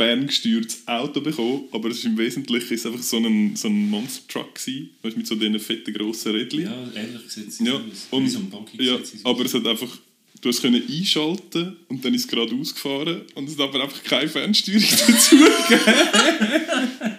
ferngesteuertes 0.00 0.88
Auto 0.88 1.20
bekommen, 1.20 1.64
aber 1.72 1.90
es 1.90 1.98
ist 1.98 2.04
im 2.06 2.16
Wesentlichen 2.16 2.72
ist 2.72 2.86
einfach 2.86 3.02
so 3.02 3.18
ein, 3.18 3.54
so 3.54 3.68
ein 3.68 3.90
Monster 3.90 4.22
Truck 4.28 4.54
gewesen, 4.54 4.88
weißt, 5.02 5.16
mit 5.18 5.26
so 5.26 5.34
diesen 5.34 5.60
fetten 5.60 5.92
grossen 5.92 6.32
Rädchen. 6.32 6.62
ja, 6.62 6.88
ähnlich 6.96 7.20
sieht 7.28 7.52
sie 7.52 7.64
Ja, 7.66 7.74
und- 8.10 8.24
wie 8.24 8.28
so 8.30 8.38
ein 8.38 8.50
Ja, 8.78 8.98
aber 9.24 9.44
es 9.44 9.52
hat 9.52 9.66
einfach, 9.66 9.98
du 10.40 10.48
hast 10.48 10.62
können 10.62 10.82
einschalten 10.88 11.76
und 11.88 12.02
dann 12.02 12.14
ist 12.14 12.22
es 12.22 12.28
gerade 12.28 12.54
ausgefahren 12.54 13.20
und 13.34 13.46
es 13.46 13.58
hat 13.58 13.68
aber 13.68 13.82
einfach 13.82 14.02
keine 14.02 14.26
Fernsteuerung 14.28 14.82
dazu 15.06 15.36
gegeben. 15.36 17.18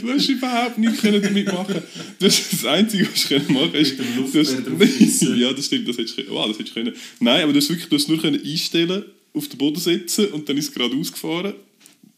Du 0.00 0.12
hast, 0.12 0.28
überhaupt 0.28 0.78
nichts 0.78 1.00
können 1.00 1.22
damit 1.22 1.46
machen. 1.46 1.82
Du 2.18 2.26
hast 2.26 2.52
das 2.52 2.64
Einzige, 2.64 3.08
was 3.12 3.22
du 3.22 3.28
können 3.28 3.52
machen 3.52 3.74
ist, 3.74 3.96
Mit 3.98 4.08
dem 4.08 4.32
du 4.32 4.38
hast, 4.40 5.22
ja, 5.38 5.52
das 5.52 5.66
stimmt, 5.66 5.88
das 5.88 5.98
hättest 5.98 6.18
du, 6.18 6.28
wow, 6.30 6.48
das 6.48 6.58
hättest 6.58 6.76
du 6.76 6.82
können. 6.82 6.94
Nein, 7.20 7.42
aber 7.44 7.52
du 7.52 7.58
hast 7.60 7.68
wirklich, 7.70 7.88
du 7.88 7.96
hast 7.96 8.08
nur 8.08 8.20
können 8.20 8.44
einstellen, 8.44 9.04
auf 9.32 9.48
den 9.48 9.58
Boden 9.58 9.80
setzen 9.80 10.26
und 10.28 10.48
dann 10.48 10.56
ist 10.56 10.68
es 10.68 10.74
gerade 10.74 10.94
ausgefahren, 10.96 11.54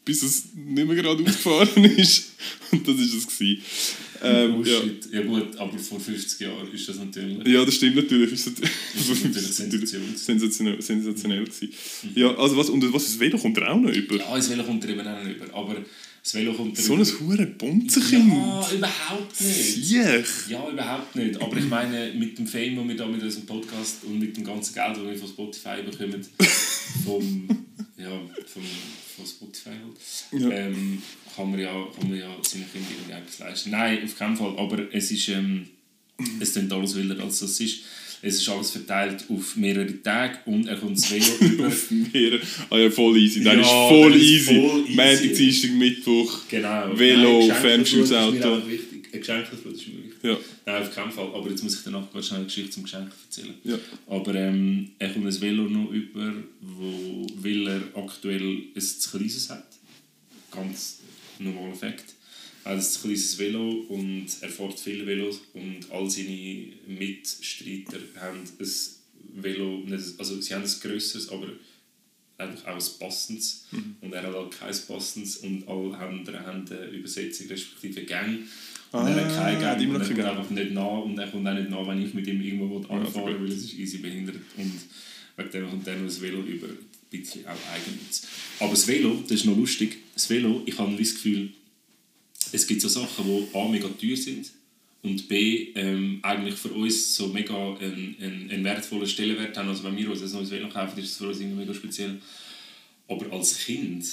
bis 0.05 0.22
es 0.22 0.44
nicht 0.55 0.87
mehr 0.87 0.96
gerade 0.96 1.22
ausgefahren 1.22 1.85
ist. 1.96 2.33
Und 2.70 2.87
das 2.87 2.96
ist 2.96 3.14
es 3.14 3.27
gewesen. 3.27 3.62
Ähm, 4.25 4.55
oh 4.55 4.62
ja. 4.64 4.81
Ja. 5.12 5.22
gut, 5.22 5.57
aber 5.57 5.77
vor 5.79 5.98
50 5.98 6.40
Jahren 6.40 6.72
ist 6.72 6.88
das 6.88 6.96
natürlich... 6.98 7.46
Ja, 7.46 7.64
das 7.64 7.75
stimmt 7.75 7.96
natürlich. 7.96 8.33
Ist 8.33 8.46
das, 8.46 8.55
ist 8.55 9.25
natürlich 9.25 9.48
Sensation. 9.53 10.03
sensationell, 10.14 10.81
sensationell 10.81 11.44
gewesen. 11.44 11.72
Ja, 12.14 12.35
also 12.37 12.57
was, 12.57 12.70
und 12.70 12.92
was, 12.92 13.05
das 13.05 13.18
Velo 13.18 13.37
kommt 13.38 13.59
er 13.59 13.72
auch 13.72 13.81
noch 13.81 13.90
über? 13.90 14.16
Ja, 14.16 14.37
das 14.37 14.48
Velo 14.48 14.62
kommt 14.62 14.85
er 14.85 14.90
eben 14.90 15.07
auch 15.07 15.25
nicht 15.25 15.37
über, 15.37 15.55
aber 15.55 15.77
das 16.23 16.35
Velo 16.35 16.53
kommt 16.55 16.77
so 16.79 16.95
ein 16.95 17.05
hure 17.21 17.47
Bonzenkind. 17.47 18.33
Ja, 18.33 18.71
überhaupt 18.73 19.41
nicht. 19.41 19.55
Siech. 19.87 20.49
Ja, 20.49 20.69
überhaupt 20.69 21.17
nicht. 21.17 21.41
Aber 21.41 21.57
ich 21.57 21.65
meine, 21.67 22.13
mit 22.15 22.39
dem 22.39 22.47
Fame, 22.47 22.77
den 22.77 22.89
wir 22.89 22.97
da 22.97 23.07
mit 23.07 23.23
unserem 23.23 23.45
Podcast 23.47 24.05
und 24.05 24.19
mit 24.21 24.37
dem 24.37 24.45
ganzen 24.45 24.73
Geld, 24.75 24.97
das 24.97 25.03
wir 25.03 25.17
von 25.17 25.29
Spotify 25.29 25.83
bekommen, 25.83 26.25
vom, 27.05 27.49
ja, 27.99 28.11
vom, 28.47 28.63
von 29.17 29.27
Spotify 29.27 29.71
halt, 29.71 30.41
Ja. 30.43 30.49
ähm, 30.51 31.03
kann 31.35 31.51
man 31.51 31.59
ja, 31.61 31.87
kann 31.99 32.09
man 32.09 32.19
ja 32.19 32.29
seinen 32.43 32.71
Kindern 32.71 32.93
irgendwie 32.93 33.13
etwas 33.13 33.39
leisten. 33.41 33.71
Nein, 33.71 34.05
auf 34.05 34.17
keinen 34.17 34.37
Fall. 34.37 34.57
Aber 34.59 34.95
es 34.95 35.11
ist, 35.11 35.29
ähm, 35.29 35.67
es 36.39 36.53
klingt 36.53 36.73
alles 36.73 36.95
wilder, 36.95 37.21
als 37.23 37.41
das 37.41 37.59
ist. 37.59 37.81
Es 38.25 38.37
ist 38.37 38.49
alles 38.49 38.71
verteilt 38.71 39.25
auf 39.29 39.57
mehrere 39.57 40.01
Tage 40.03 40.39
und 40.47 40.67
er 40.69 40.77
kommt 40.77 40.97
das 40.97 41.11
Velo 41.11 41.25
über. 41.41 41.67
Auf 41.67 41.91
mehrere. 41.91 42.41
Ah 42.71 42.79
ja, 42.79 42.91
voll 42.91 43.17
easy. 43.19 43.43
Dann 43.43 43.59
Ja, 43.59 43.63
ist 43.65 43.69
voll 43.91 44.13
das 44.13 44.23
easy. 44.23 44.55
Montag, 44.55 45.35
Dienstag, 45.37 45.71
Mittwoch. 45.73 46.41
Genau. 46.49 46.99
Velo, 46.99 47.47
Nein, 47.49 47.57
ferngesteuertes 47.61 48.11
Geschenkflut 48.11 48.33
ist 48.33 48.41
mir 48.41 48.47
Auto. 48.47 48.63
auch 48.63 48.69
wichtig. 48.69 49.03
Ein 49.13 49.21
Geschenkflut 49.21 49.75
ist 49.75 49.89
mir 49.89 49.95
wichtig. 50.05 50.13
Ja. 50.23 50.37
Nein, 50.67 50.83
auf 50.83 50.95
keinen 50.95 51.11
Fall. 51.11 51.27
Aber 51.35 51.51
jetzt 51.51 51.63
muss 51.65 51.75
ich 51.75 51.81
danach 51.85 52.13
ganz 52.13 52.27
schnell 52.27 52.39
eine 52.39 52.47
Geschichte 52.47 52.71
zum 52.71 52.83
Geschenk 52.85 53.11
erzählen. 53.25 53.55
Ja. 53.65 53.79
Aber 54.07 54.35
ähm, 54.37 54.91
er 55.01 55.09
kommt 55.11 55.27
ein 55.27 55.41
Velo 55.41 55.65
noch 55.65 55.91
über, 55.91 56.33
wo, 56.61 57.27
weil 57.43 57.67
er 57.67 57.83
aktuell 57.97 58.59
ein 58.75 58.81
zu 58.81 59.11
kleines 59.19 59.51
hat. 59.51 59.67
Ganz 60.53 61.01
normaler 61.41 61.75
Fakt. 61.75 62.05
Er 62.64 62.77
hat 62.77 62.79
ein 62.85 63.01
kleines 63.03 63.38
Velo 63.38 63.70
und 63.88 64.27
er 64.40 64.48
fährt 64.48 64.79
viele 64.79 65.07
Velos 65.07 65.40
und 65.55 65.90
all 65.90 66.09
seine 66.09 66.66
Mitstreiter 66.87 67.98
haben 68.20 68.38
ein 68.61 69.42
Velo, 69.42 69.83
ein- 69.87 69.92
also 70.18 70.40
sie 70.40 70.55
haben 70.55 70.62
ein 70.64 70.70
grösseres, 70.81 71.29
aber 71.31 71.48
eigentlich 72.38 72.66
auch 72.66 72.75
ein 72.77 72.98
passendes. 72.98 73.66
Und 74.01 74.12
er 74.12 74.22
hat 74.22 74.35
halt 74.35 74.53
kein 74.59 74.75
passendes 74.88 75.38
und 75.38 75.66
alle 75.68 75.96
anderen 75.96 76.40
haben 76.46 76.64
eine 76.70 76.87
Übersetzung 76.90 77.48
respektive 77.48 78.03
Gang. 78.05 78.40
Und 78.92 79.07
er 79.07 79.14
hat 79.14 79.33
Ah, 79.33 79.44
keine 79.44 79.61
Gang 79.61 79.81
und 79.81 79.94
er 79.94 79.98
kommt 80.01 80.09
keine 80.09 80.22
Gang. 80.22 80.38
einfach 80.38 80.51
nicht 80.51 80.72
nah 80.72 80.98
und 80.98 81.18
er 81.18 81.29
kommt 81.29 81.48
auch 81.48 81.55
nicht 81.55 81.70
nah, 81.70 81.87
wenn 81.88 82.03
ich 82.05 82.14
mit 82.14 82.27
ihm 82.27 82.40
irgendwo 82.42 82.77
anfahren 82.79 83.07
okay. 83.07 83.27
will, 83.40 83.40
weil 83.48 83.53
es 83.53 83.64
ist 83.64 83.75
easy 83.75 83.98
behindert 83.98 84.37
und 84.57 84.72
wegen 85.37 85.51
dem 85.51 85.68
kommt 85.70 85.87
dann 85.87 85.98
noch 86.01 86.07
das 86.09 86.20
Velo 86.20 86.42
über, 86.42 86.66
ein 86.68 86.79
bisschen 87.11 87.46
auch 87.46 87.57
Eigennutz. 87.72 88.27
Aber 88.61 88.70
das 88.70 88.87
Velo, 88.87 89.22
das 89.22 89.33
ist 89.33 89.46
noch 89.46 89.57
lustig, 89.57 89.98
das 90.14 90.29
Velo, 90.29 90.62
ich 90.66 90.77
habe 90.79 90.94
das 90.96 91.14
Gefühl, 91.14 91.51
es 92.53 92.67
gibt 92.67 92.81
so 92.81 92.88
Sachen, 92.88 93.25
die 93.25 93.57
A, 93.57 93.69
mega 93.69 93.88
teuer 93.88 94.17
sind 94.17 94.51
und 95.03 95.29
B, 95.29 95.73
ähm, 95.75 96.21
eigentlich 96.23 96.55
für 96.55 96.69
uns 96.69 97.17
so 97.17 97.29
mega 97.29 97.75
einen, 97.77 98.17
einen, 98.21 98.51
einen 98.51 98.65
wertvollen 98.65 99.07
Stellenwert 99.07 99.57
haben. 99.57 99.69
Also 99.69 99.83
wenn 99.85 99.97
wir 99.97 100.11
uns 100.11 100.23
ein 100.23 100.31
neues 100.31 100.51
Velo 100.51 100.69
kaufen, 100.69 100.99
ist 100.99 101.11
das 101.11 101.19
für 101.19 101.29
uns 101.29 101.41
irgendwie 101.41 101.61
mega 101.61 101.75
speziell. 101.75 102.21
Aber 103.09 103.33
als 103.33 103.59
Kind, 103.59 104.05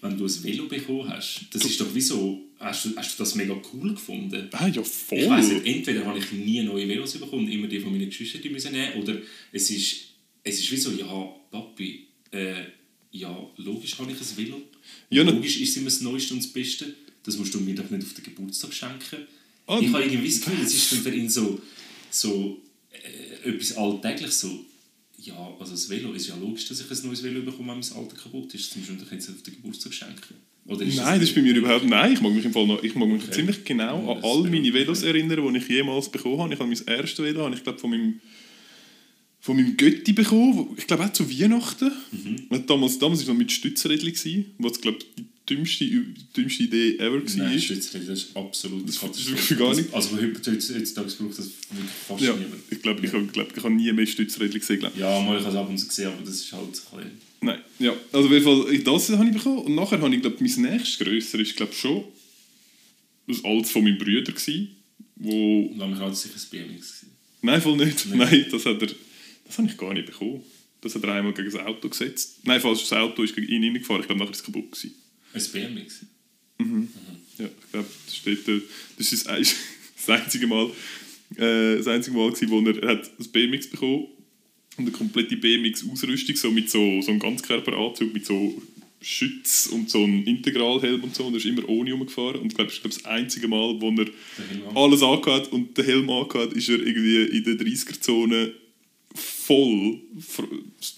wenn 0.00 0.18
du 0.18 0.24
ein 0.24 0.44
Velo 0.44 0.66
bekommen 0.66 1.08
hast, 1.08 1.46
das 1.52 1.64
ist 1.64 1.80
doch 1.80 1.94
wie 1.94 2.00
so, 2.00 2.42
hast 2.58 2.86
du, 2.86 2.96
hast 2.96 3.18
du 3.18 3.22
das 3.22 3.34
mega 3.36 3.56
cool 3.72 3.90
gefunden? 3.94 4.48
Ah 4.52 4.66
ja, 4.66 4.82
voll. 4.82 5.18
Ich 5.18 5.28
weiss 5.28 5.48
nicht, 5.48 5.66
entweder 5.66 6.04
habe 6.04 6.18
ich 6.18 6.32
nie 6.32 6.62
neue 6.62 6.88
Velos 6.88 7.12
bekommen, 7.12 7.46
und 7.46 7.52
immer 7.52 7.68
die 7.68 7.80
von 7.80 7.92
meinen 7.92 8.08
Geschwistern 8.08 8.42
die 8.42 8.50
müssen 8.50 8.72
nehmen, 8.72 8.94
oder 8.94 9.16
es 9.52 9.70
ist, 9.70 10.08
es 10.42 10.58
ist 10.58 10.72
wie 10.72 10.76
so, 10.76 10.90
ja, 10.92 11.06
Papi, 11.50 12.06
äh, 12.32 12.64
ja, 13.12 13.50
logisch 13.56 13.98
habe 13.98 14.10
ich 14.10 14.18
ein 14.18 14.36
Velo. 14.36 14.62
Ja, 15.10 15.22
logisch 15.22 15.60
ist 15.60 15.70
es 15.70 15.76
immer 15.76 15.86
das 15.86 16.00
Neueste 16.00 16.34
und 16.34 16.42
das 16.42 16.52
Beste. 16.52 16.94
Das 17.28 17.36
musst 17.38 17.52
du 17.54 17.60
mir 17.60 17.74
doch 17.74 17.88
nicht 17.90 18.02
auf 18.04 18.14
den 18.14 18.24
Geburtstag 18.24 18.72
schenken. 18.72 19.26
Ah, 19.66 19.78
ich 19.82 19.92
habe 19.92 20.02
irgendwie 20.04 20.28
das 20.28 20.40
Gefühl, 20.40 20.64
es 20.64 20.74
ist 20.74 20.92
dann 20.92 21.00
für 21.00 21.14
ihn 21.14 21.28
so, 21.28 21.60
so 22.10 22.58
äh, 22.90 23.48
etwas 23.50 23.76
Alltägliches, 23.76 24.40
so, 24.40 24.64
ja, 25.18 25.36
also 25.60 25.72
das 25.72 25.90
Velo 25.90 26.12
ist 26.14 26.26
ja 26.28 26.36
logisch, 26.36 26.66
dass 26.68 26.80
ich 26.80 26.90
ein 26.90 27.06
neues 27.06 27.22
Velo 27.22 27.42
bekomme, 27.42 27.72
wenn 27.72 27.80
mein 27.80 27.92
alte 28.02 28.16
kaputt 28.16 28.54
ist. 28.54 28.70
Das 28.70 28.76
musst 28.76 28.88
du 28.88 28.94
mir 28.94 29.00
doch 29.00 29.12
jetzt 29.12 29.28
auf 29.28 29.42
den 29.42 29.54
Geburtstag 29.56 29.92
schenken. 29.92 30.34
Oder 30.64 30.84
ist 30.86 30.96
Nein, 30.96 31.20
das 31.20 31.28
ist 31.30 31.34
bei 31.34 31.42
mir 31.42 31.54
überhaupt 31.54 31.84
Nein, 31.86 32.12
ich 32.14 32.20
mag 32.20 32.32
mich 32.32 32.44
im 32.44 32.52
Fall 32.52 32.66
noch, 32.66 32.82
ich 32.82 32.94
mag 32.94 33.08
mich 33.08 33.22
Okay. 33.24 33.32
ziemlich 33.32 33.64
genau 33.64 34.04
Ja, 34.06 34.12
an 34.14 34.22
das 34.22 34.24
all 34.30 34.42
meine 34.44 34.60
okay. 34.60 34.72
Velos 34.74 35.02
erinnern, 35.02 35.52
die 35.52 35.58
ich 35.58 35.68
jemals 35.68 36.08
bekommen 36.10 36.38
habe. 36.40 36.54
Ich 36.54 36.60
habe 36.60 36.70
mein 36.70 36.80
erstes 36.98 37.24
Velo, 37.24 37.44
habe 37.44 37.54
ich 37.54 37.62
glaube 37.62 37.78
von 37.78 37.90
meinem 37.90 38.20
von 39.40 39.56
meinem 39.56 39.76
Götti 39.76 40.12
bekommen, 40.12 40.56
wo- 40.56 40.74
ich 40.76 40.86
glaube 40.86 41.04
auch 41.04 41.12
zu 41.12 41.28
Weihnachten. 41.30 41.90
Mhm. 42.12 42.66
Damals, 42.66 42.98
damals 42.98 43.18
war 43.20 43.22
es 43.22 43.26
noch 43.28 43.34
mit 43.34 43.52
Stützrädchen, 43.52 44.12
gewesen, 44.12 44.46
was 44.58 44.80
glaube 44.80 44.98
die 45.16 45.24
dümmste, 45.48 45.84
die 45.84 46.14
dümmste 46.36 46.62
Idee 46.64 46.96
ever 46.98 47.14
war. 47.24 47.36
Nein, 47.36 47.60
Stützräder, 47.60 48.06
das 48.06 48.24
ist 48.24 48.36
absolut 48.36 48.84
Das- 48.86 48.94
ist 48.96 49.00
Katastrophe. 49.00 49.36
wirklich 49.38 49.58
gar 49.58 49.74
nicht- 49.74 49.94
Also 49.94 50.16
heutzutage 50.16 51.08
braucht 51.16 51.38
das 51.38 51.46
wirklich 51.46 51.90
fast 52.06 52.22
Ja, 52.22 52.34
niemand. 52.34 52.62
ich 52.70 52.82
glaube, 52.82 53.06
ich, 53.06 53.12
habe- 53.12 53.26
glaub, 53.26 53.56
ich 53.56 53.62
habe 53.64 53.74
nie 53.74 53.92
mehr 53.92 54.06
Stützrädchen 54.06 54.60
gesehen. 54.60 54.80
Glaub. 54.80 54.96
Ja, 54.96 55.20
mal, 55.20 55.36
ich 55.38 55.44
habe 55.44 55.50
es 55.54 55.56
ab 55.62 55.68
und 55.68 55.78
zu 55.78 55.86
gesehen, 55.88 56.08
aber 56.08 56.22
das 56.24 56.34
ist 56.36 56.52
halt 56.52 56.64
ein 56.64 56.70
bisschen... 56.70 57.28
Nein, 57.40 57.60
ja. 57.78 57.92
Also 58.12 58.26
auf 58.28 58.32
jeden 58.32 58.44
Fall, 58.44 58.78
das 58.78 59.08
habe 59.10 59.26
ich 59.28 59.32
bekommen. 59.36 59.58
Und 59.58 59.74
nachher 59.76 60.00
habe 60.00 60.14
ich, 60.14 60.20
glaube 60.20 60.36
mein 60.40 60.62
nächstes 60.72 60.98
grösser 60.98 61.38
ist, 61.38 61.56
glaube 61.56 61.72
schon 61.72 62.04
das 63.26 63.44
altes 63.44 63.70
von 63.70 63.84
meinem 63.84 63.98
Bruder 63.98 64.32
gewesen, 64.32 64.68
wo... 65.16 65.72
Lange 65.76 65.98
hat 65.98 66.12
es 66.12 66.22
sicher 66.22 66.34
ein 66.36 66.50
BMX 66.50 66.86
gewesen. 67.00 67.10
Nein, 67.42 67.60
voll 67.62 67.76
nicht. 67.76 68.06
Nein. 68.06 68.18
Nein, 68.18 68.46
das 68.50 68.64
hat 68.66 68.80
er... 68.82 68.88
Das 69.46 69.56
habe 69.58 69.68
ich 69.68 69.76
gar 69.78 69.94
nicht 69.94 70.06
bekommen. 70.06 70.42
Das 70.80 70.94
hat 70.94 71.02
er 71.04 71.12
einmal 71.14 71.32
gegen 71.32 71.50
das 71.50 71.60
Auto 71.60 71.88
gesetzt. 71.88 72.38
Nein, 72.44 72.60
falsch, 72.60 72.80
das 72.82 72.92
Auto 72.92 73.22
ist 73.22 73.34
gegen 73.34 73.48
ihn 73.48 73.64
reingefahren. 73.64 74.00
Ich 74.02 74.06
glaube, 74.06 74.20
nachher 74.20 74.32
ist 74.32 74.38
es 74.40 74.44
kaputt 74.44 74.70
gewesen. 74.70 74.94
Ein 75.32 75.42
BMX? 75.52 76.06
Ja, 77.38 77.46
ich 77.46 77.70
glaube, 77.70 77.88
das 78.06 78.16
steht 78.16 78.48
da. 78.48 78.52
Das 78.96 79.12
ist 79.12 79.26
das 79.26 80.08
einzige 80.08 80.46
Mal, 80.46 80.70
äh, 81.36 81.76
das 81.76 81.86
einzige 81.86 82.16
Mal 82.16 82.30
gewesen, 82.32 82.50
wo 82.50 82.60
er, 82.60 82.82
er 82.82 82.88
hat 82.96 83.10
das 83.18 83.28
BMX 83.28 83.68
bekommen 83.68 84.06
und 84.76 84.84
eine 84.84 84.90
komplette 84.90 85.36
BMX-Ausrüstung, 85.36 86.36
so 86.36 86.50
mit 86.50 86.70
so, 86.70 87.00
so 87.02 87.10
einem 87.10 87.20
Ganzkörperanzug, 87.20 88.12
mit 88.12 88.26
so 88.26 88.60
Schütz 89.00 89.68
und 89.68 89.88
so 89.90 90.02
einem 90.02 90.24
Integralhelm 90.24 91.04
und 91.04 91.14
so. 91.14 91.26
Und 91.26 91.34
er 91.34 91.38
ist 91.38 91.46
immer 91.46 91.68
ohne 91.68 91.92
rumgefahren. 91.92 92.40
Und 92.40 92.48
ich 92.48 92.54
glaube, 92.54 92.68
das 92.68 92.74
ist 92.74 92.82
glaub, 92.82 92.94
das 92.94 93.04
einzige 93.04 93.48
Mal, 93.48 93.80
wo 93.80 93.90
er 93.90 94.06
alles 94.74 95.02
angehört 95.02 95.52
und 95.52 95.76
den 95.76 95.84
Helm 95.84 96.10
angehört, 96.10 96.52
ist 96.54 96.68
er 96.68 96.78
irgendwie 96.78 97.24
in 97.24 97.44
der 97.44 97.54
30er-Zone 97.54 98.52
voll 99.48 100.00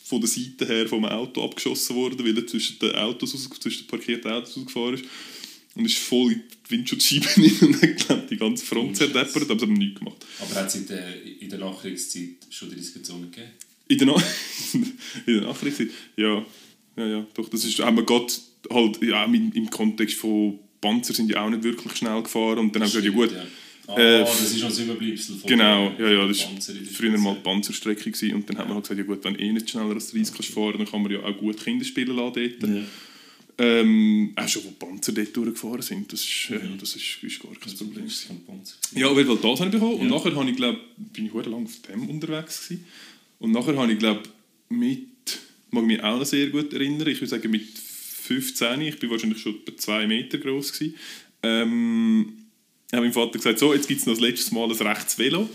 von 0.05 0.21
der 0.21 0.29
Seite 0.29 0.67
her 0.67 0.89
vom 0.89 1.05
Auto 1.05 1.45
abgeschossen 1.45 1.95
worden, 1.95 2.25
weil 2.25 2.37
er 2.37 2.47
zwischen 2.47 2.81
den 2.81 2.97
Autos, 2.97 3.33
aus, 3.33 3.49
zwischen 3.61 3.85
den 3.85 3.87
parkierten 3.87 4.31
Autos 4.31 4.59
ausgefahren 4.59 4.95
ist. 4.95 5.05
Und 5.77 5.85
ist 5.85 5.99
voll 5.99 6.33
in 6.33 6.43
die 6.67 6.71
Windschutzscheibe 6.73 7.27
rein 7.37 7.81
und 7.81 8.09
hat 8.09 8.29
die 8.29 8.37
ganze 8.37 8.67
Front 8.67 8.97
zerdeppert, 8.97 9.49
aber 9.49 9.55
es 9.55 9.63
hat 9.63 9.69
ihm 9.69 9.75
nichts 9.75 10.01
gemacht. 10.01 10.27
Aber 10.41 10.55
hat 10.57 10.67
es 10.67 10.75
in 10.75 10.87
der, 10.89 11.25
in 11.41 11.49
der 11.49 11.61
Nachkriegszeit 11.61 12.31
schon 12.51 12.71
die 12.71 12.75
Risikazone 12.75 13.29
gegeben? 13.29 13.51
In 13.87 13.99
der, 13.99 14.07
Na 14.09 14.17
in 15.27 15.35
der 15.35 15.43
Nachricht, 15.43 15.81
ja, 16.17 16.45
ja, 16.97 17.07
ja, 17.07 17.27
doch, 17.35 17.49
das 17.49 17.65
ist, 17.65 17.79
haben 17.79 17.97
wir 17.97 18.05
gerade 18.05 18.33
halt, 18.69 19.01
ja, 19.01 19.25
im, 19.25 19.53
im 19.53 19.71
Kontext 19.71 20.17
von 20.17 20.59
Panzer 20.81 21.15
sind 21.15 21.31
ja 21.31 21.45
auch 21.45 21.51
nicht 21.51 21.63
wirklich 21.63 21.97
schnell 21.97 22.21
gefahren 22.21 22.59
und 22.59 22.75
dann 22.75 22.83
haben 22.83 22.93
wir 22.93 23.01
gesagt, 23.01 23.05
ja 23.05 23.13
gut, 23.13 23.33
Ja. 23.33 23.47
Ah, 23.91 23.99
Äh, 24.01 24.21
das 24.21 24.41
ist 24.53 24.61
noch 24.61 24.69
das 24.69 24.79
Überbleibsel 24.79 25.37
von 25.37 25.49
Genau, 25.49 25.91
der- 25.91 26.11
ja, 26.13 26.19
ja, 26.23 26.29
das 26.29 26.45
Panzer 26.45 26.75
war 26.75 26.81
früher 26.93 27.19
mal 27.19 27.35
die 27.35 27.41
Panzerstrecke 27.41 28.11
gewesen. 28.11 28.35
und 28.35 28.49
dann 28.49 28.59
hat 28.59 28.67
man 28.67 28.75
halt 28.77 28.85
gesagt, 28.89 28.99
ja 28.99 29.05
gut, 29.07 29.25
wenn 29.25 29.37
eh 29.39 29.53
nicht 29.53 29.69
schneller 29.71 29.95
als 29.95 30.11
30 30.13 30.33
kannst 30.35 30.51
fahren, 30.53 30.75
dann 30.79 30.87
kann 30.87 31.03
man 31.03 31.11
ja 31.13 31.21
auch 31.23 31.37
gut 31.37 31.63
Kinder 31.63 31.85
spielen 31.85 32.17
lassen 32.17 32.35
dort. 32.61 32.71
Ja. 32.71 32.83
Ähm, 33.59 34.33
auch 34.37 34.49
schon, 34.49 34.63
wo 34.65 34.71
Panzer 34.71 35.13
dort 35.13 35.37
durchgefahren 35.37 35.83
sind, 35.83 36.11
das 36.11 36.21
ist, 36.23 36.49
ja, 36.49 36.59
das 36.81 36.97
ist, 36.97 37.19
ist 37.23 37.41
gar 37.43 37.53
kein 37.55 37.75
Problem. 37.77 38.05
Das 38.05 38.15
ist 38.15 38.29
kein 38.29 38.43
Panzer. 38.45 38.77
Ja, 38.95 39.09
auf 39.09 39.17
jeden 39.19 39.29
Fall 39.29 39.51
das 39.51 39.61
habe 39.61 39.69
ich 39.69 39.75
bekommen. 39.75 39.97
Und 40.01 40.09
nachher 40.09 40.35
habe 40.35 40.49
ich, 40.51 40.57
glaube 40.57 40.81
bin 40.97 41.27
ich 41.27 41.33
lange 41.35 41.65
auf 41.67 41.77
dem 41.89 42.09
unterwegs 42.09 42.67
gewesen. 42.69 42.87
Und 43.39 43.53
nachher 43.53 43.77
habe 43.77 43.93
ich, 43.93 43.99
glaube 43.99 44.23
mit, 44.71 45.09
mag 45.73 45.85
mich 45.85 46.03
auch 46.03 46.19
noch 46.19 46.25
sehr 46.25 46.49
gut 46.49 46.73
erinnern, 46.73 47.07
ich 47.09 47.19
würde 47.21 47.27
sagen 47.29 47.51
mit 47.51 47.67
15, 47.69 48.81
ich 48.83 48.99
bin 48.99 49.11
wahrscheinlich 49.11 49.41
schon 49.43 49.57
etwa 49.57 49.77
zwei 49.77 50.07
Meter 50.07 50.39
groß 50.39 50.73
gewesen, 50.73 50.95
ähm, 51.43 52.33
hat 52.99 53.03
mein 53.03 53.13
Vater 53.13 53.39
gesagt, 53.39 53.59
so, 53.59 53.73
jetzt 53.75 53.89
gibt 53.89 54.01
es 54.01 54.07
noch 54.07 54.15
das 54.15 54.21
letzte 54.23 54.55
Mal 54.55 54.65
ein 54.71 54.77
rechtes 54.77 55.19
Velo. 55.19 55.49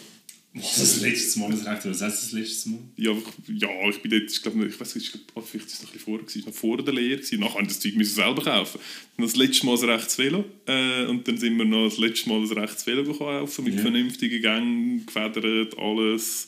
Was 0.58 0.78
das 0.78 1.02
letzte 1.02 1.40
Mal 1.40 1.52
das 1.52 1.66
Recht? 1.66 1.86
Was 1.86 2.02
heißt 2.02 2.24
das 2.24 2.32
letzte 2.32 2.70
Mal? 2.70 2.80
Ja, 2.96 3.12
ich, 3.12 3.62
ja, 3.62 3.90
ich 3.90 4.02
bin 4.02 4.10
dort, 4.12 4.32
ich 4.32 4.42
glaube, 4.42 4.66
ich 4.66 4.80
weiß 4.80 4.96
nicht, 4.96 5.14
ich 5.14 5.22
oh, 5.34 5.42
vielleicht 5.42 5.66
ist 5.66 5.74
es 5.74 5.82
noch 5.82 5.90
ein 5.90 5.94
bisschen 5.94 6.06
vorher, 6.06 6.26
gewesen, 6.26 6.44
noch 6.46 6.54
vor 6.54 6.78
der 6.78 6.94
Lehre 6.94 7.18
gewesen. 7.18 7.40
Nachher 7.42 7.54
habe 7.56 7.64
ich 7.64 7.68
das 7.68 7.80
Zeug 7.82 7.96
müssen 7.96 8.16
selber 8.16 8.42
kaufen. 8.42 8.80
Dann 9.18 9.26
das 9.26 9.36
letzte 9.36 9.66
Mal 9.66 9.78
ein 9.78 9.90
rechtes 9.90 10.18
Velo 10.18 10.46
äh, 10.66 11.06
und 11.08 11.28
dann 11.28 11.38
sind 11.38 11.58
wir 11.58 11.66
noch 11.66 11.90
das 11.90 11.98
letzte 11.98 12.30
Mal 12.30 12.40
ein 12.40 12.50
rechtes 12.50 12.88
Velo 12.88 13.14
kaufen 13.14 13.66
mit 13.66 13.76
Ja. 13.76 13.82
vernünftigen 13.82 14.42
Gängen, 14.42 15.06
gefedert, 15.06 15.78
alles, 15.78 16.48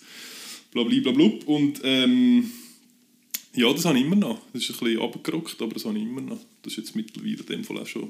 blablabla. 0.72 1.30
Und 1.46 1.82
ähm, 1.84 2.50
ja, 3.56 3.74
das 3.74 3.84
habe 3.84 3.98
ich 3.98 4.06
immer 4.06 4.16
noch. 4.16 4.40
Das 4.54 4.62
ist 4.64 4.70
ein 4.70 4.80
bisschen 4.80 5.00
runtergerockt, 5.00 5.62
aber 5.62 5.74
das 5.74 5.84
habe 5.84 5.98
ich 5.98 6.04
immer 6.04 6.22
noch. 6.22 6.40
Das 6.64 6.72
ist 6.72 6.78
jetzt 6.78 6.96
mittlerweile 6.96 7.34
in 7.36 7.46
dem 7.46 7.64
Fall 7.66 7.80
auch 7.80 7.86
schon, 7.88 8.10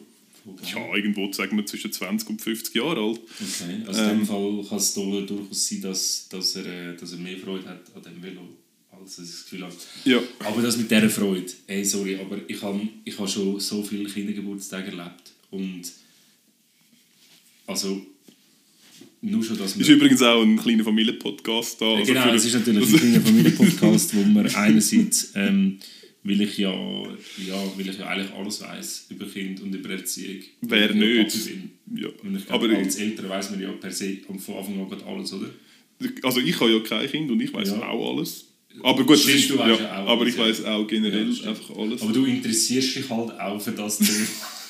ja, 0.74 0.96
irgendwo 0.96 1.32
sagen 1.34 1.58
wir 1.58 1.66
zwischen 1.66 1.92
20 1.92 2.30
und 2.30 2.42
50 2.42 2.74
Jahre 2.76 3.00
alt. 3.02 3.20
Okay, 3.20 3.82
also 3.88 4.02
in 4.04 4.10
Ähm. 4.10 4.18
dem 4.20 4.26
Fall 4.26 4.66
kann 4.70 4.78
es 4.78 4.94
durchaus 4.94 5.68
sein, 5.70 5.82
dass, 5.82 6.28
dass, 6.30 6.56
er, 6.56 6.66
äh, 6.66 6.96
dass 6.98 7.12
er 7.12 7.18
mehr 7.20 7.38
Freude 7.38 7.68
hat 7.70 7.82
an 7.96 8.02
dem 8.04 8.22
Velo, 8.24 8.42
als 8.92 9.18
er 9.20 9.24
das 9.26 9.44
Gefühl 9.44 9.66
hat. 9.66 9.76
Ja, 10.06 10.20
Aber 10.40 10.62
das 10.62 10.78
mit 10.78 10.90
dieser 10.90 11.10
Freude, 11.10 11.52
ey, 11.68 11.84
sorry, 11.86 12.18
aber 12.18 12.40
ich 12.48 12.62
habe 12.62 12.82
ich 13.04 13.18
hab 13.20 13.30
schon 13.30 13.60
so 13.60 13.84
viele 13.84 14.10
Kindergeburtstage 14.10 14.88
erlebt 14.92 15.32
und 15.52 15.84
also 17.66 18.02
nur 19.22 19.44
schon, 19.44 19.58
dass 19.58 19.76
ist 19.76 19.90
übrigens 19.90 20.22
auch 20.22 20.42
ein 20.44 20.58
kleiner 20.58 20.84
Familienpodcast 20.84 21.82
da. 21.82 21.86
Ja, 21.86 21.96
also 21.98 22.14
genau, 22.14 22.24
für- 22.30 22.36
es 22.36 22.46
ist 22.46 22.54
natürlich 22.54 22.88
ein 22.94 23.00
kleiner 23.00 23.22
Familienpodcast, 23.22 24.16
wo 24.16 24.22
man 24.24 24.48
einerseits, 24.56 25.32
ähm, 25.36 25.80
weil 26.28 26.42
ich 26.42 26.58
ja, 26.58 26.72
ja, 26.72 27.63
weil 27.78 27.90
ich 27.90 27.98
ja 27.98 28.08
eigentlich 28.08 28.32
alles 28.34 28.62
weiß 28.62 29.08
über 29.12 29.26
Kind 29.26 29.62
und 29.62 29.74
über 29.74 29.90
Erziehung. 29.92 30.44
Wer 30.62 30.94
nicht? 30.94 31.38
Ja, 31.96 32.10
Und 32.24 32.36
ich 32.36 32.50
aber 32.52 32.68
glaube, 32.68 32.84
als 32.84 32.96
Eltern 32.98 33.30
weiß 33.30 33.52
man 33.52 33.62
ja 33.62 33.72
per 33.72 33.92
se 33.92 34.18
von 34.26 34.36
Anfang 34.58 34.92
an 34.92 35.04
alles, 35.08 35.34
oder? 35.34 35.50
also 36.24 36.40
ich 36.42 36.60
habe 36.60 36.72
ja 36.72 36.80
kein 36.82 37.10
Kind 37.10 37.32
und 37.32 37.40
ich 37.42 37.54
weiß 37.54 37.70
Ja. 37.70 37.88
auch 37.88 38.18
alles. 38.18 38.46
Aber 38.84 39.04
gut, 39.04 39.18
Stimmt, 39.18 39.36
ist, 39.38 39.50
du 39.50 39.56
ja, 39.56 39.70
ja 39.70 39.76
auch 40.04 40.08
aber 40.10 40.22
alles, 40.22 40.34
ich 40.36 40.40
weiß 40.40 40.66
auch 40.66 40.86
generell 40.88 41.30
einfach 41.48 41.76
alles. 41.78 42.02
Aber 42.02 42.13
du 42.13 42.26
interessierst 42.26 42.96
dich 42.96 43.10
halt 43.10 43.40
auch 43.40 43.60
für 43.60 43.72
das 43.72 43.98
Thema. 43.98 44.28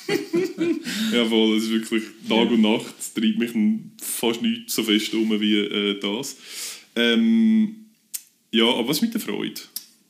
Jawohl, 1.12 1.56
es 1.58 1.64
ist 1.64 1.70
wirklich 1.70 2.04
Tag 2.28 2.50
und 2.50 2.62
Nacht. 2.62 2.94
Es 2.98 3.12
treibt 3.12 3.38
mich 3.38 3.50
fast 4.00 4.40
nicht 4.42 4.70
so 4.70 4.82
fest 4.82 5.12
um 5.12 5.38
wie 5.40 5.56
äh, 5.58 6.00
das. 6.00 6.36
Ähm, 6.96 7.74
ja, 8.50 8.64
aber 8.64 8.88
was 8.88 9.02
mit 9.02 9.12
der 9.12 9.20
Freude? 9.20 9.60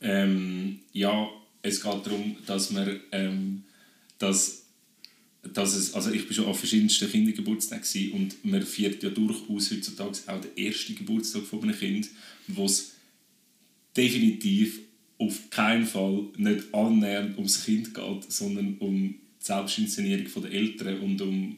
ähm, 0.01 0.79
ja, 0.93 1.29
es 1.61 1.81
geht 1.81 2.05
darum, 2.05 2.35
dass 2.45 2.71
man, 2.71 2.99
ähm, 3.11 3.63
dass, 4.17 4.63
dass 5.53 5.75
es, 5.75 5.93
also 5.93 6.11
ich 6.11 6.25
bin 6.25 6.35
schon 6.35 6.45
auf 6.45 6.59
verschiedensten 6.59 7.09
Kindergeburtstagen 7.09 7.83
gewesen 7.83 8.13
und 8.13 8.45
man 8.45 8.61
feiert 8.61 9.03
ja 9.03 9.09
durchaus 9.09 9.71
heutzutage 9.71 10.19
auch 10.27 10.41
den 10.41 10.65
ersten 10.65 10.95
Geburtstag 10.95 11.43
von 11.43 11.63
einem 11.63 11.77
Kind, 11.77 12.09
wo 12.47 12.65
es 12.65 12.93
definitiv 13.95 14.79
auf 15.17 15.49
keinen 15.49 15.85
Fall 15.85 16.27
nicht 16.37 16.73
annähernd 16.73 17.37
ums 17.37 17.65
Kind 17.65 17.93
geht, 17.93 18.31
sondern 18.31 18.77
um 18.77 19.15
die 19.39 19.45
Selbstinszenierung 19.45 20.43
der 20.43 20.51
Eltern 20.51 20.99
und 21.01 21.21
um 21.21 21.57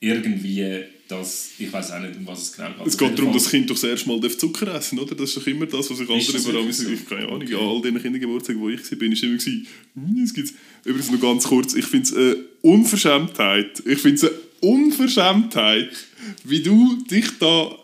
irgendwie 0.00 0.64
das, 1.08 1.50
ich 1.58 1.72
weiß 1.72 1.90
auch 1.92 2.00
nicht, 2.00 2.16
um 2.16 2.26
was 2.26 2.42
es 2.42 2.52
genau 2.52 2.70
geht. 2.78 2.86
Es 2.86 2.96
geht 2.96 3.18
darum, 3.18 3.32
dass 3.32 3.42
das 3.44 3.50
Kind 3.52 3.68
doch 3.68 3.74
das 3.74 3.84
erste 3.84 4.08
Mal 4.08 4.20
Zucker 4.38 4.74
essen 4.74 4.96
darf, 4.96 5.06
oder? 5.06 5.14
Das 5.16 5.30
ist 5.30 5.36
doch 5.38 5.46
immer 5.46 5.66
das, 5.66 5.90
was 5.90 5.98
Ist 6.00 6.08
andere 6.08 6.38
überall 6.52 6.72
so? 6.72 6.88
Ich 6.88 7.06
keine 7.08 7.26
Ahnung, 7.26 7.42
Okay. 7.42 7.54
an 7.54 7.60
all 7.60 7.82
diesen 7.82 8.00
Kindergeburtstagen, 8.02 8.60
wo 8.62 8.68
ich 8.70 8.80
war, 8.90 8.98
bin 8.98 9.12
ich 9.12 9.22
immer 9.22 9.32
gewesen, 9.36 9.66
hm, 9.94 10.22
es 10.24 10.32
gibt's. 10.34 10.54
Übrigens 10.84 11.10
noch 11.10 11.20
ganz 11.20 11.44
kurz, 11.44 11.74
ich 11.74 11.84
finde 11.84 12.04
es 12.06 12.14
eine 12.14 12.36
Unverschämtheit. 12.62 13.82
Ich 13.84 13.98
finde 13.98 14.14
es 14.16 14.24
eine 14.24 14.32
Unverschämtheit, 14.60 15.90
wie 16.44 16.62
du 16.62 17.02
dich 17.10 17.26
da 17.40 17.76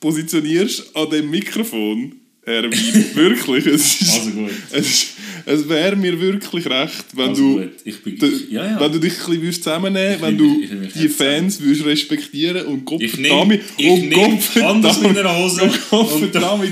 positionierst 0.00 0.94
an 0.96 1.10
dem 1.10 1.30
Mikrofon. 1.30 2.16
Erwin, 2.42 2.70
wirklich. 3.14 3.66
Es, 3.66 4.00
ist, 4.00 4.10
Also 4.12 4.30
gut. 4.30 4.50
es, 4.72 4.86
ist- 4.86 5.06
es 5.46 5.68
wäre 5.68 5.96
mir 5.96 6.20
wirklich 6.20 6.66
recht, 6.66 7.04
wenn 7.14 7.28
Also 7.30 7.42
du 7.42 7.60
gut, 7.62 7.72
ich 7.84 8.02
bin, 8.02 8.18
D- 8.18 8.26
ich, 8.26 8.50
ja, 8.50 8.64
ja. 8.66 8.80
Wenn 8.80 8.92
du 8.92 8.98
dich 8.98 9.14
ein 9.26 9.40
bisschen 9.40 9.62
zusammennehmen 9.62 10.20
wenn 10.20 10.36
du 10.36 10.58
mich- 10.58 10.70
mich 10.72 10.92
die 10.92 11.08
Fans 11.08 11.60
würdest 11.60 11.86
respektieren 11.86 12.66
und 12.66 12.84
Gott 12.84 13.02
verdammt 13.02 13.60
und 13.78 14.10
Gott 14.12 14.42
verdammt 14.42 14.84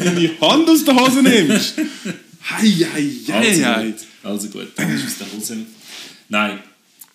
deine 0.04 0.40
Hand 0.40 0.68
aus 0.68 0.84
der 0.84 0.94
Hose 0.96 1.22
nimmst. 1.22 1.74
Hei, 2.46 2.68
hei, 2.68 3.10
hei, 3.28 3.32
Also 3.48 3.64
hei. 3.64 3.84
gut, 3.86 3.94
also 4.22 4.48
gut, 4.48 4.66
dann 4.76 4.94
ist 4.94 5.06
aus 5.06 5.18
der 5.18 5.26
Hose. 5.32 5.56
Nein, 6.28 6.58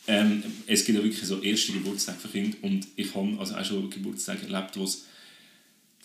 ähm, 0.07 0.41
es 0.65 0.83
gibt 0.83 0.97
ja 0.97 1.03
wirklich 1.03 1.23
so 1.23 1.39
erste 1.41 1.71
Geburtstage 1.73 2.17
für 2.19 2.27
Kinder 2.29 2.57
und 2.63 2.87
ich 2.95 3.13
habe 3.13 3.37
also 3.39 3.53
auch 3.53 3.63
schon 3.63 3.89
Geburtstage 3.91 4.39
erlebt, 4.51 4.71
wo 4.75 4.83
es 4.85 5.05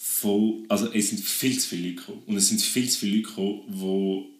voll, 0.07 0.65
also 0.69 0.93
es 0.93 1.09
sind 1.09 1.21
viel 1.21 1.59
zu 1.59 1.67
viele 1.67 1.89
Leute 1.89 1.97
gekommen. 1.97 2.23
Und 2.27 2.37
es 2.37 2.49
sind 2.49 2.61
viel 2.61 2.89
zu 2.91 2.99
viele 2.99 3.17
Leute 3.17 3.29
gekommen, 3.29 3.63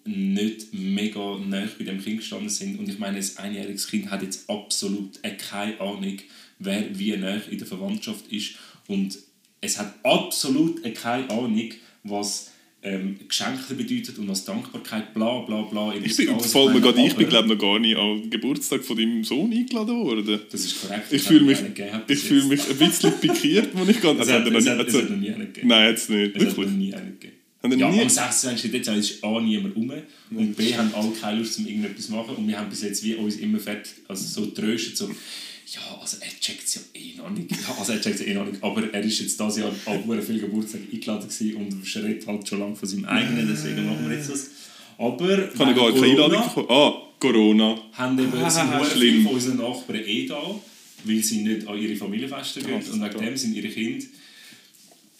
die 0.05 0.11
nicht 0.11 0.75
mega 0.75 1.39
nah 1.39 1.67
bei 1.79 1.85
dem 1.85 2.05
Kind 2.05 2.19
gestanden 2.19 2.51
sind. 2.51 2.79
Und 2.79 2.87
ich 2.87 2.99
meine, 2.99 3.19
ein 3.19 3.37
einjähriges 3.39 3.89
Kind 3.89 4.11
hat 4.11 4.23
jetzt 4.23 4.49
absolut 4.51 5.21
keine 5.23 5.81
Ahnung, 5.81 6.19
wer 6.59 6.99
wie 6.99 7.17
nah 7.17 7.37
in 7.37 7.57
der 7.57 7.67
Verwandtschaft 7.67 8.31
ist. 8.31 8.57
Und 8.89 9.19
es 9.63 9.79
hat 9.79 9.95
absolut 10.05 10.83
keine 10.95 11.31
Ahnung, 11.31 11.71
was 12.03 12.51
ähm, 12.85 13.17
Geschenke 13.27 13.75
bedeutet 13.75 14.19
und 14.19 14.29
was 14.29 14.45
Dankbarkeit, 14.45 15.15
bla 15.15 15.41
bla 15.41 15.63
bla. 15.63 15.95
Ich 15.95 16.17
bin, 16.17 16.39
fällt 16.39 16.75
mir 16.75 16.81
gerade 16.81 17.01
ich 17.01 17.15
bin 17.15 17.29
glaube 17.29 17.49
noch 17.49 17.59
gar 17.59 17.79
nicht 17.79 17.97
am 17.97 18.29
Geburtstag 18.29 18.85
von 18.85 18.97
deinem 18.97 19.25
Sohn 19.25 19.51
eingeladen 19.51 19.97
worden. 19.97 20.41
Das 20.51 20.65
ist 20.65 20.83
korrekt. 20.83 21.11
Ich 21.11 21.23
fühle 21.23 21.45
mich, 21.45 21.59
ich 22.09 22.19
fühle 22.19 22.45
mich 22.45 22.69
ein 22.69 22.77
bisschen 22.77 23.13
pikiert, 23.21 23.71
wo 23.73 23.85
ich 23.91 24.01
gehe. 24.01 24.11
Es 24.13 24.31
hat, 24.31 24.47
er 24.47 24.55
es 24.55 24.65
noch 24.67 24.79
hat, 24.79 24.89
es 24.89 24.95
hat 24.95 25.11
noch 25.11 25.17
nie 25.17 25.31
einen 25.31 25.47
gegeben. 25.47 25.69
Nein, 25.69 25.89
jetzt 25.91 26.11
nicht. 26.11 26.37
Es 26.37 26.47
hat 26.47 26.59
noch 26.59 26.67
nie 26.67 26.95
einen 26.95 27.19
gegeben. 27.19 27.37
Ja, 27.79 27.91
nie? 27.91 28.03
am 28.03 28.09
26. 28.11 28.71
Dezember 28.71 29.01
ist 29.01 29.25
A 29.25 29.41
niemand 29.41 29.75
rum 29.75 29.91
und 30.31 30.55
B 30.55 30.75
haben 30.75 30.93
alle 30.95 31.11
keine 31.19 31.39
Lust, 31.39 31.59
um 31.59 31.67
irgendetwas 31.67 32.07
zu 32.07 32.13
machen 32.13 32.37
und 32.37 32.47
wir 32.47 32.59
haben 32.59 32.69
bis 32.69 32.83
jetzt 32.83 33.03
wie 33.03 33.15
uns 33.15 33.37
immer 33.37 33.59
fertig, 33.59 33.95
also 34.07 34.27
so 34.27 34.51
tröstet, 34.51 34.99
so 34.99 35.09
ja, 35.75 35.99
also 36.01 36.17
er 36.21 36.41
checkt 36.41 36.65
es 36.65 36.75
ja 36.77 36.81
eh 36.95 37.17
noch 37.17 37.31
nicht. 37.31 37.51
Ja, 37.51 37.75
also 37.79 37.93
er 37.93 38.01
checkt 38.01 38.21
ja 38.21 38.27
eh 38.27 38.35
noch 38.35 38.47
nicht, 38.47 38.63
aber 38.63 38.93
er 38.93 39.03
ist 39.03 39.21
jetzt 39.21 39.39
dieses 39.41 39.57
Jahr 39.59 39.73
an 39.87 40.05
sehr 40.09 40.23
viel 40.23 40.41
Geburtstag 40.41 40.81
eingeladen 40.93 41.29
gewesen 41.29 41.57
und 41.57 41.87
schreit 41.87 42.27
halt 42.27 42.49
schon 42.49 42.61
lange 42.61 42.77
von 42.77 42.89
seinem 42.89 43.05
eigenen, 43.07 43.49
deswegen 43.49 43.87
machen 43.87 44.09
wir 44.09 44.17
jetzt 44.17 44.31
das. 44.31 44.51
Aber 44.99 45.53
Ich 45.53 45.59
habe 45.59 45.75
gar 45.75 45.93
keine 45.93 46.07
Einladung 46.07 46.43
bekommen. 46.45 46.67
Ah, 46.71 46.93
Corona. 47.19 47.79
haben 47.93 48.19
eben, 48.19 48.33
Ah, 48.35 48.51
sind 48.51 48.69
sehr 48.71 48.85
schlimm. 48.85 49.11
viele 49.15 49.23
von 49.25 49.35
unseren 49.35 49.57
Nachbarn 49.57 50.05
eh 50.05 50.27
da, 50.27 50.61
weil 51.05 51.23
sie 51.23 51.39
nicht 51.43 51.67
an 51.67 51.79
ihre 51.79 51.97
Familienfeste 51.97 52.61
gehen. 52.61 52.79
das 52.81 52.91
und 52.91 53.03
wegen 53.03 53.19
dem 53.19 53.37
sind 53.37 53.55
ihre 53.57 53.69
Kinder. 53.69 54.05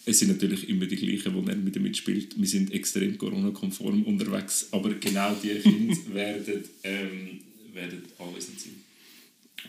Es 0.07 0.19
sind 0.19 0.27
natürlich 0.29 0.69
immer 0.69 0.85
die 0.85 0.95
gleichen, 0.95 1.33
die 1.43 1.49
er 1.49 1.55
mit 1.57 1.81
mitspielt. 1.81 2.39
Wir 2.39 2.47
sind 2.47 2.71
extrem 2.71 3.17
Corona-konform 3.17 4.03
unterwegs, 4.03 4.67
aber 4.71 4.93
genau 4.93 5.35
diese 5.41 5.59
Kinder 5.59 5.97
werden, 6.13 6.63
ähm, 6.83 7.39
werden 7.73 8.03
anwesend 8.19 8.59
sein. 8.59 8.73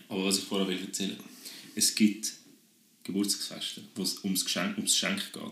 Aber 0.09 0.25
was 0.25 0.39
ich 0.39 0.45
vorher 0.45 0.69
will 0.69 0.79
es 1.75 1.95
gibt 1.95 2.33
Geburtstagsfeste, 3.05 3.83
wo 3.95 4.03
es 4.03 4.23
ums 4.25 4.45
Geschenk, 4.45 4.77
ums 4.77 4.93
Geschenk 4.93 5.33
geht. 5.33 5.43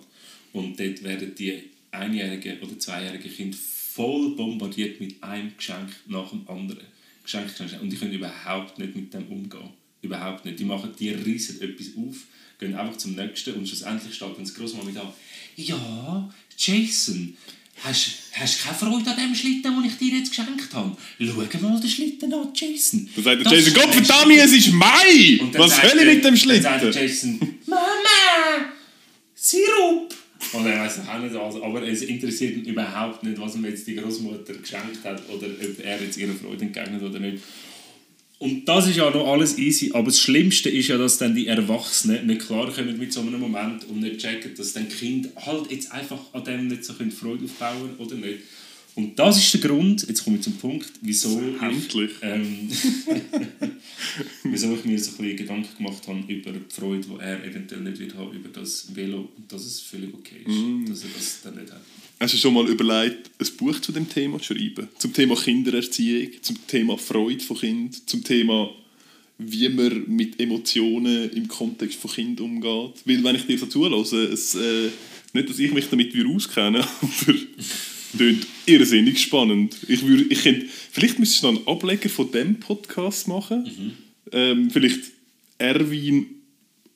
Und 0.53 0.79
dort 0.79 1.03
werden 1.03 1.35
die 1.35 1.71
einjährigen 1.91 2.61
oder 2.61 2.79
zweijährigen 2.79 3.31
Kinder 3.31 3.57
voll 3.57 4.31
bombardiert 4.35 5.01
mit 5.01 5.23
einem 5.23 5.57
Geschenk 5.57 5.91
nach 6.07 6.31
dem 6.31 6.49
anderen. 6.49 6.87
Geschenk, 7.23 7.57
Geschenk. 7.57 7.81
Und 7.81 7.91
die 7.91 7.97
können 7.97 8.13
überhaupt 8.13 8.79
nicht 8.79 8.97
mit 8.97 9.13
dem 9.15 9.27
umgehen. 9.29 9.71
Überhaupt 10.03 10.45
nicht. 10.45 10.59
Die 10.59 10.65
machen, 10.65 10.93
die 10.99 11.11
reissen 11.11 11.61
etwas 11.63 11.89
auf, 11.97 12.25
gehen 12.59 12.75
einfach 12.75 12.97
zum 12.97 13.15
nächsten 13.15 13.55
und 13.55 13.69
schlussendlich 13.69 14.15
steht 14.15 14.35
dann 14.35 14.45
das 14.45 14.55
Großmami 14.55 14.93
da. 14.93 15.15
Ja, 15.57 16.33
Jason, 16.59 17.37
Hast 17.83 18.11
hast 18.33 18.61
du 18.61 18.65
keine 18.65 18.79
Freude 18.79 19.11
an 19.11 19.17
dem 19.17 19.35
Schlitten, 19.35 19.75
den 19.75 19.85
ich 19.85 19.99
dir 19.99 20.19
jetzt 20.19 20.31
geschenkt 20.31 20.73
habe? 20.73 20.97
Schau 21.21 21.35
mal 21.35 21.81
den 21.81 21.91
Schlitten 21.91 22.33
an, 22.33 22.49
Jason. 22.55 23.09
Dann 23.15 23.25
sagt 23.25 23.45
der 23.45 23.45
Das 23.45 23.53
Jason, 23.53 23.75
Gott 23.75 23.95
verdammt, 23.95 24.37
es 24.37 24.53
ist 24.53 24.73
Mai! 24.73 25.41
Was 25.53 25.77
soll 25.77 26.01
ich 26.01 26.07
mit 26.07 26.17
dem 26.17 26.23
Dann 26.23 26.37
sagt 26.37 26.81
Schlitten? 26.81 26.93
Jason, 26.93 27.39
Mama, 27.67 28.73
Sirup. 29.35 30.15
Und 30.53 30.67
er 30.67 30.81
weiß 30.81 31.01
auch 31.09 31.19
nicht 31.19 31.35
was, 31.35 31.57
aber 31.57 31.83
es 31.83 32.03
interessiert 32.03 32.57
ihn 32.57 32.65
überhaupt 32.65 33.23
nicht, 33.23 33.41
was 33.41 33.55
ihm 33.57 33.65
jetzt 33.65 33.87
die 33.87 33.97
Großmutter 33.97 34.55
geschenkt 34.55 35.05
hat 35.05 35.23
oder 35.29 35.47
ob 35.47 35.85
er 35.85 36.03
jetzt 36.03 36.17
ihre 36.17 36.35
Freude 36.35 36.65
entgegnet 36.65 37.03
oder 37.03 37.19
nicht. 37.19 37.43
Und 38.39 38.67
das 38.67 38.89
ist 38.89 38.97
ja 38.97 39.09
noch 39.11 39.29
alles 39.29 39.59
easy, 39.59 39.91
aber 39.95 40.07
das 40.07 40.21
Schlimmste 40.21 40.69
ist 40.69 40.89
ja, 40.89 40.99
dass 40.99 41.19
dann 41.19 41.35
die 41.35 41.47
Erwachsenen 41.47 42.27
nicht 42.27 42.47
klarkommen 42.47 42.99
mit 42.99 43.13
so 43.13 43.21
einem 43.21 43.41
Moment 43.41 43.85
und 43.85 44.01
nicht 44.01 44.19
checken, 44.19 44.55
dass 44.57 44.73
dann 44.73 44.89
Kinder 44.89 45.31
halt 45.47 45.71
jetzt 45.71 45.93
einfach 45.93 46.19
an 46.33 46.45
dem 46.45 46.67
nicht 46.69 46.85
so 46.85 46.95
können 46.95 47.13
Freude 47.13 47.45
aufbauen 47.45 47.95
oder 47.99 48.17
nicht. 48.17 48.41
Und 48.97 49.19
das 49.19 49.39
ist 49.39 49.53
der 49.55 49.61
Grund, 49.69 50.07
jetzt 50.07 50.23
komme 50.23 50.37
ich 50.37 50.43
zum 50.43 50.53
Punkt, 50.55 50.93
wieso 51.01 51.41
ich, 51.41 52.13
ähm, 52.23 52.71
wieso 54.45 54.73
ich 54.75 54.85
mir 54.85 54.99
so 54.99 55.11
ein 55.11 55.17
bisschen 55.17 55.37
Gedanken 55.37 55.77
gemacht 55.77 56.07
habe 56.07 56.21
über 56.33 56.53
die 56.53 56.61
Freude, 56.69 57.01
die 57.01 57.21
er 57.21 57.45
eventuell 57.45 57.81
nicht 57.81 57.99
wird 57.99 58.15
haben 58.15 58.33
über 58.33 58.49
das 58.51 58.95
Velo 58.95 59.29
und 59.37 59.51
dass 59.51 59.65
es 59.65 59.81
völlig 59.81 60.15
okay 60.15 60.43
ist, 60.47 60.57
Mm. 60.57 60.87
dass 60.87 61.03
er 61.03 61.11
das 61.13 61.41
dann 61.43 61.57
nicht 61.57 61.73
hat. 61.73 61.81
Hast 62.21 62.35
du 62.35 62.39
schon 62.39 62.55
mal 62.55 62.69
überlegt, 62.69 63.31
ein 63.41 63.57
Buch 63.57 63.81
zu 63.81 63.91
dem 63.91 64.09
Thema 64.09 64.39
zu 64.39 64.55
schreiben? 64.55 64.89
Zum 64.99 65.13
Thema 65.13 65.35
Kindererziehung, 65.35 66.31
zum 66.43 66.65
Thema 66.69 66.97
Freude 66.97 67.43
von 67.43 67.59
Kind, 67.59 68.09
zum 68.09 68.23
Thema, 68.23 68.71
wie 69.39 69.69
man 69.71 70.05
mit 70.07 70.39
Emotionen 70.39 71.31
im 71.31 71.49
Kontext 71.49 71.99
von 71.99 72.13
Kind 72.13 72.41
umgeht? 72.41 73.03
Weil, 73.05 73.25
wenn 73.25 73.35
ich 73.35 73.47
dir 73.47 73.59
so 73.59 73.67
zulasse, 73.67 74.25
es, 74.27 74.55
äh, 74.55 74.91
nicht, 75.33 75.51
dass 75.51 75.59
ich 75.59 75.73
mich 75.73 75.89
damit 75.89 76.15
auskenne, 76.27 76.87
aber 77.03 77.35
klingt 78.17 78.47
irrsinnig 78.67 79.21
spannend. 79.21 79.77
Ich 79.89 80.07
würde, 80.07 80.25
ich 80.31 80.43
könnte, 80.43 80.67
vielleicht 80.91 81.19
müsstest 81.19 81.43
du 81.43 81.53
noch 81.53 81.59
einen 81.59 81.69
Ableger 81.69 82.09
von 82.09 82.31
dem 82.31 82.59
Podcast 82.61 83.29
machen. 83.29 83.95
Ähm, 84.33 84.71
vielleicht 84.71 85.01
Erwin 85.59 86.27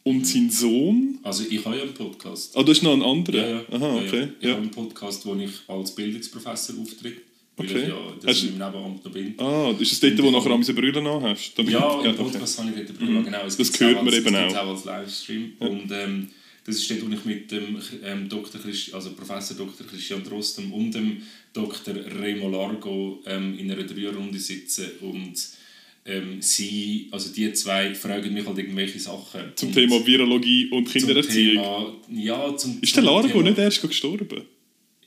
und 0.02 0.26
sein 0.26 0.50
Sohn. 0.50 1.18
Also 1.22 1.44
ich 1.48 1.64
habe 1.64 1.76
ja 1.76 1.82
einen 1.82 1.94
Podcast. 1.94 2.56
Ah, 2.56 2.62
du 2.62 2.72
hast 2.72 2.82
noch 2.82 2.92
einen 2.92 3.02
anderen? 3.02 3.40
Ja, 3.40 3.48
ja. 3.50 3.62
Aha, 3.70 3.86
Ja, 3.86 3.94
okay. 4.02 4.20
ja. 4.20 4.28
Ich 4.40 4.44
Ja. 4.46 4.50
habe 4.52 4.62
einen 4.62 4.70
Podcast, 4.70 5.26
wo 5.26 5.34
ich 5.34 5.50
als 5.68 5.94
Bildungsprofessor 5.94 6.76
auftritt, 6.80 7.16
weil 7.56 7.66
Okay. 7.66 7.82
ich 7.82 7.88
ja 7.88 7.96
das 8.22 8.26
Hast 8.36 8.42
im 8.44 8.52
Nebenamt 8.52 9.04
noch 9.04 9.12
bin. 9.12 9.34
Ah, 9.38 9.74
ist 9.78 9.92
das 9.92 10.00
dort, 10.00 10.18
wo 10.18 10.30
du 10.30 10.30
nachher 10.30 10.50
an 10.52 10.60
Brüllen 10.62 11.06
an 11.06 11.22
hast? 11.22 11.52
Damit- 11.58 11.72
Ja, 11.72 11.92
im 11.92 11.98
okay. 12.00 12.12
Podcast 12.14 12.58
habe 12.58 12.70
ich 12.70 12.86
dort 12.86 13.00
darüber 13.00 13.22
genau. 13.22 13.44
Es 13.46 13.56
Das 13.56 13.80
hört 13.80 13.96
auch 13.98 14.02
man 14.02 14.14
eben 14.14 14.34
auch. 14.36 14.54
auch 14.56 14.68
als 14.68 14.84
Livestream. 14.84 15.52
Und 15.58 15.90
ähm, 15.92 16.28
das 16.68 16.76
ist 16.76 16.90
dort, 16.90 17.08
wo 17.10 17.12
ich 17.14 17.24
mit 17.24 17.50
dem 17.50 17.78
ähm, 18.04 18.28
Dr. 18.28 18.60
Christ, 18.60 18.94
also 18.94 19.12
Professor 19.12 19.56
Dr. 19.56 19.86
Christian 19.86 20.22
Drostem 20.22 20.72
und 20.72 20.94
dem 20.94 21.22
Dr. 21.52 21.94
Remo 22.20 22.48
Largo 22.50 23.22
ähm, 23.26 23.58
in 23.58 23.70
einer 23.72 23.82
Dreierrunde 23.84 24.38
sitze 24.38 24.92
und 25.00 25.34
ähm, 26.04 26.40
sie, 26.40 27.08
also 27.10 27.32
die 27.32 27.52
zwei, 27.52 27.94
fragen 27.94 28.32
mich 28.32 28.46
halt 28.46 28.58
irgendwelche 28.58 28.98
Sachen. 28.98 29.40
Zum 29.56 29.68
Und 29.68 29.74
Thema 29.74 30.06
Virologie 30.06 30.68
und 30.70 30.88
Kindererziehung. 30.90 31.62
Thema, 31.64 31.94
ja, 32.22 32.56
zum, 32.56 32.78
Ist 32.80 32.96
der 32.96 33.02
Largo 33.02 33.28
Thema- 33.28 33.42
nicht 33.44 33.58
erst 33.58 33.82
gestorben? 33.82 34.42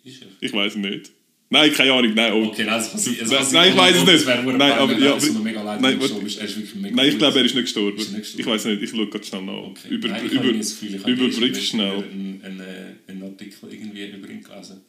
Ist 0.03 0.21
er? 0.23 0.27
Ich 0.41 0.53
weiß 0.53 0.75
nicht. 0.75 1.11
Nein, 1.53 1.73
keine 1.73 1.91
Ahnung. 1.91 2.13
Nein, 2.13 2.31
oh. 2.31 2.45
Okay, 2.45 2.63
nein, 2.63 2.77
das 2.79 2.91
kann 2.91 2.99
sein. 2.99 3.17
Es 3.19 3.51
Nein, 3.51 3.71
ich 3.71 3.77
weiss 3.77 3.97
es 3.97 4.05
nicht. 4.05 4.25
Nein, 4.25 4.57
nein, 4.57 4.71
aber- 4.71 4.97
ja, 4.97 5.13
aber- 5.15 5.39
mega 5.39 5.61
leid, 5.61 5.81
nein, 5.81 5.99
gestorben 5.99 6.25
ist. 6.25 6.37
Er 6.39 6.45
ist 6.45 6.55
wirklich 6.57 6.75
mega 6.75 6.95
Nein, 6.95 7.09
ich 7.09 7.17
glaube, 7.17 7.39
er 7.39 7.45
ist 7.45 7.55
nicht 7.55 7.63
gestorben. 7.65 7.97
Ist 7.97 8.11
nicht 8.11 8.21
gestorben? 8.21 8.39
Ich 8.39 8.47
weiß 8.47 8.65
nicht, 8.65 8.81
ich 8.83 8.89
schaue 8.89 9.07
gerade 9.09 9.25
schnell 9.25 9.41
nach. 9.41 9.53
Okay. 9.53 9.87
Über, 9.89 10.07
Nein, 10.07 10.25
ich 10.25 10.31
über, 10.31 10.45
ich 10.45 10.99
habe 11.03 11.11
überbrück 11.11 11.55
schnell. 11.57 12.03
Einen, 12.03 12.41
einen, 12.41 12.99
einen 13.05 13.23
Artikel 13.23 13.69
irgendwie 13.69 14.05
über 14.05 14.29
ihn 14.29 14.41
gelesen. 14.41 14.81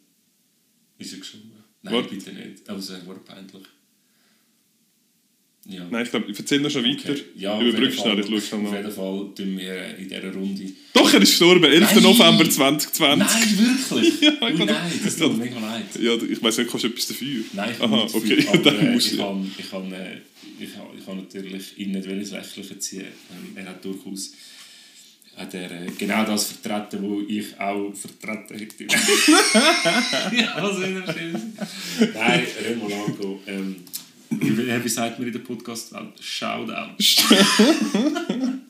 Ist 0.99 1.13
er 1.15 1.19
gestorben? 1.19 1.51
Nein, 1.83 1.95
Was? 1.95 2.07
bitte 2.09 2.33
nicht. 2.33 2.69
Aber 2.69 2.79
es 2.79 2.91
wäre 2.91 3.01
peinlich. 3.27 3.67
Ja. 5.65 5.87
Nein, 5.89 6.05
ich 6.05 6.11
glaube, 6.11 6.27
erzähl 6.37 6.61
noch 6.61 6.71
schon 6.71 6.85
weiter. 6.85 7.11
Okay. 7.13 7.23
Ja, 7.37 7.55
auf 7.55 7.63
Überbrück 7.63 7.91
jeden 7.91 8.03
schnell, 8.03 8.19
ich 8.19 8.27
schaue 8.27 8.41
schnell 8.41 8.61
Auf 8.61 8.71
nach. 8.73 8.77
jeden 8.79 8.93
Fall 8.93 9.31
tun 9.37 9.59
wir 9.59 9.97
in 9.97 10.09
dieser 10.09 10.33
Runde. 10.35 10.73
Doch, 10.93 11.15
er 11.15 11.23
ist 11.23 11.29
gestorben. 11.31 11.65
11. 11.65 11.95
Nein! 11.95 12.03
November 12.03 12.51
2020. 12.51 13.19
Nein, 13.19 13.59
wirklich? 13.91 14.21
Ja, 14.23 14.31
kann- 14.51 14.67
nein, 14.67 15.01
das 15.05 15.17
tut 15.17 15.39
mir 15.39 15.45
mega 15.45 15.61
leid. 15.61 15.85
Ja, 16.01 16.15
ich 16.15 16.43
weiß 16.43 16.59
nicht, 16.59 16.71
kannst 16.71 16.85
du 16.85 16.89
etwas 16.89 17.07
dafür? 17.07 17.45
Nein, 17.53 17.71
ich 17.77 17.81
Aha, 17.81 18.03
okay, 18.13 18.21
viel, 18.21 18.49
aber 18.49 18.59
dann 18.59 18.79
äh, 18.81 18.91
musst 18.93 19.13
ich 19.13 19.19
kann, 19.19 19.53
ich 19.57 19.71
kann, 19.71 19.93
äh, 19.93 20.17
ich 20.59 20.75
kann, 20.75 20.83
ich 20.99 21.07
kann 21.07 21.17
natürlich 21.19 21.79
ihn 21.79 21.93
nicht 21.93 22.07
ins 22.07 22.31
Lächerliche 22.33 22.79
ziehen. 22.81 23.05
Ähm, 23.31 23.57
er 23.57 23.67
hat 23.67 23.85
durchaus 23.85 24.33
hat 25.37 25.55
er, 25.55 25.71
äh, 25.71 25.87
genau 25.97 26.25
das 26.25 26.53
vertreten, 26.53 27.03
was 27.09 27.25
ich 27.29 27.59
auch 27.61 27.93
vertreten 27.95 28.59
hätte. 28.59 28.85
ja, 30.37 30.57
was 30.63 30.79
will 30.79 31.03
er 31.07 32.13
Nein, 32.15 32.47
Remo 32.69 32.89
Largo, 32.89 33.41
ähm, 33.47 33.77
wie, 34.41 34.85
wie 34.85 34.89
sagt 34.89 35.19
man 35.19 35.27
in 35.27 35.33
der 35.33 35.41
Podcast-Welt? 35.41 36.21
Shoutout. 36.21 36.97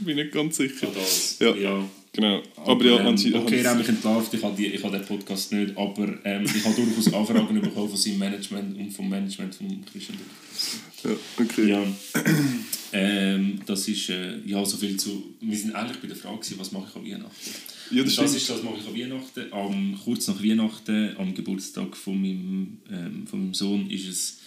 Bin 0.00 0.16
nicht 0.16 0.32
ganz 0.32 0.56
sicher. 0.56 0.88
Das. 0.94 1.36
Ja. 1.40 1.54
ja. 1.54 1.84
Genau. 2.14 2.42
Aber 2.56 2.84
ja, 2.84 3.00
ähm, 3.00 3.14
okay, 3.34 3.62
er 3.62 3.70
hat 3.70 3.78
mich 3.78 3.88
entlarvt, 3.88 4.34
ich 4.34 4.42
habe, 4.42 4.54
die, 4.54 4.66
ich 4.66 4.84
habe 4.84 4.98
den 4.98 5.06
Podcast 5.06 5.50
nicht, 5.52 5.74
aber 5.78 6.14
ähm, 6.24 6.44
ich 6.44 6.62
habe 6.62 6.74
durchaus 6.74 7.12
Anfragen 7.12 7.58
bekommen 7.58 7.88
von 7.88 7.96
seinem 7.96 8.18
Management 8.18 8.78
und 8.78 8.90
vom 8.90 9.08
Management 9.08 9.54
von 9.54 9.82
Christian 9.90 10.18
Ja, 11.04 11.10
okay. 11.38 11.70
Ja, 11.70 11.82
ähm, 12.92 13.60
das 13.64 13.88
ist 13.88 14.10
äh, 14.10 14.40
ja 14.44 14.62
so 14.62 14.76
viel 14.76 14.98
zu. 14.98 15.34
Wir 15.40 15.56
sind 15.56 15.74
eigentlich 15.74 16.02
bei 16.02 16.08
der 16.08 16.16
Frage, 16.16 16.40
was 16.58 16.70
mache 16.72 16.88
ich 16.90 16.96
an 16.96 17.04
Weihnachten? 17.06 17.50
Ja, 17.90 18.04
das 18.04 18.16
das 18.16 18.34
ist 18.34 18.50
das 18.50 18.62
mache 18.62 18.76
ich 18.78 18.86
an 18.86 18.94
Weihnachten. 18.94 19.50
Am, 19.50 19.98
kurz 20.04 20.28
nach 20.28 20.42
Weihnachten, 20.42 21.16
am 21.16 21.34
Geburtstag 21.34 21.96
von 21.96 22.20
meinem, 22.20 22.78
ähm, 22.90 23.26
von 23.26 23.40
meinem 23.40 23.54
Sohn, 23.54 23.90
ist 23.90 24.06
es, 24.06 24.38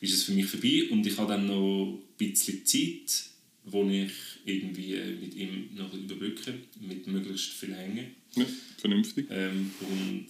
ist 0.00 0.14
es 0.14 0.22
für 0.24 0.32
mich 0.32 0.46
vorbei 0.46 0.88
und 0.90 1.06
ich 1.06 1.16
habe 1.16 1.32
dann 1.32 1.46
noch 1.46 2.00
ein 2.00 2.16
bisschen 2.16 2.64
Zeit, 2.64 3.24
wo 3.64 3.88
ich 3.88 4.12
irgendwie 4.44 4.94
äh, 4.94 5.14
mit 5.20 5.34
ihm 5.34 5.68
noch 5.76 5.92
überbrücke, 5.92 6.54
mit 6.80 7.06
möglichst 7.06 7.50
viel 7.50 7.74
Hängen. 7.74 8.06
Ja, 8.34 8.46
vernünftig. 8.78 9.26
Ähm, 9.30 9.70
und 9.80 10.26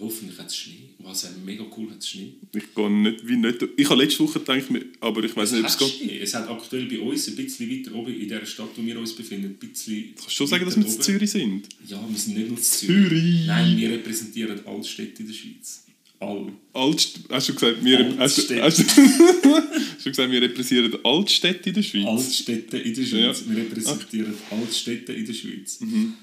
hoffentlich 0.00 0.38
hat 0.38 0.46
es 0.46 0.56
Schnee. 0.56 0.88
Was 0.98 1.24
wäre 1.24 1.34
mega 1.44 1.64
cool, 1.76 1.90
hat 1.90 1.98
es 1.98 2.08
Schnee. 2.08 2.32
Ich 2.54 2.74
gehe 2.74 2.90
nicht 2.90 3.26
wie 3.26 3.36
nicht. 3.36 3.58
Ich 3.76 3.90
habe 3.90 4.02
letzte 4.02 4.20
Woche 4.20 4.40
gedacht, 4.40 4.64
aber 5.00 5.22
ich 5.24 5.36
weiß 5.36 5.52
nicht, 5.52 5.62
ob 5.62 5.68
es 5.68 5.78
geht. 5.78 5.88
Schnee. 5.88 6.18
Es 6.20 6.34
hat 6.34 6.48
aktuell 6.48 6.86
bei 6.86 6.98
uns 6.98 7.28
ein 7.28 7.36
bisschen 7.36 7.70
weiter 7.70 7.94
oben 7.94 8.18
in 8.18 8.28
der 8.28 8.46
Stadt, 8.46 8.70
wo 8.76 8.84
wir 8.84 8.98
uns 8.98 9.14
befinden, 9.14 9.48
ein 9.48 9.56
bisschen. 9.56 10.14
Kannst 10.14 10.28
du 10.28 10.30
schon 10.30 10.46
sagen, 10.46 10.64
dass 10.64 10.76
wir 10.76 10.86
in. 10.86 11.00
Zürich 11.00 11.30
sind? 11.30 11.68
Ja, 11.86 12.02
wir 12.08 12.18
sind 12.18 12.36
nicht 12.38 12.48
nur 12.48 12.56
in 12.56 12.62
Zürich. 12.62 13.10
Zürich! 13.10 13.46
Nein, 13.46 13.76
wir 13.76 13.90
repräsentieren 13.90 14.66
alle 14.66 14.84
Städte 14.84 15.22
in 15.22 15.28
der 15.28 15.34
Schweiz. 15.34 15.81
Alle. 16.22 16.52
Altst 16.72 17.20
hast 17.28 17.48
du 17.48 17.54
gesagt, 17.54 17.84
wir, 17.84 18.16
hast, 18.18 18.50
du, 18.50 18.62
hast, 18.62 18.78
du, 18.78 18.84
hast 18.84 20.06
du 20.06 20.10
gesagt, 20.10 20.30
wir 20.30 20.40
repräsentieren 20.40 21.04
Altstädte 21.04 21.68
in 21.68 21.74
der 21.74 21.82
Schweiz? 21.82 22.06
Altstädte 22.06 22.78
in 22.78 22.94
der 22.94 23.02
Schweiz. 23.02 23.40
Ja. 23.40 23.46
Mhm. 23.46 23.56
Wir 23.56 23.62
repräsentieren 23.64 24.34
Altstädte 24.50 25.12
in 25.12 25.26
der 25.26 25.32
Schweiz. 25.32 25.80
Ähm, 25.82 26.14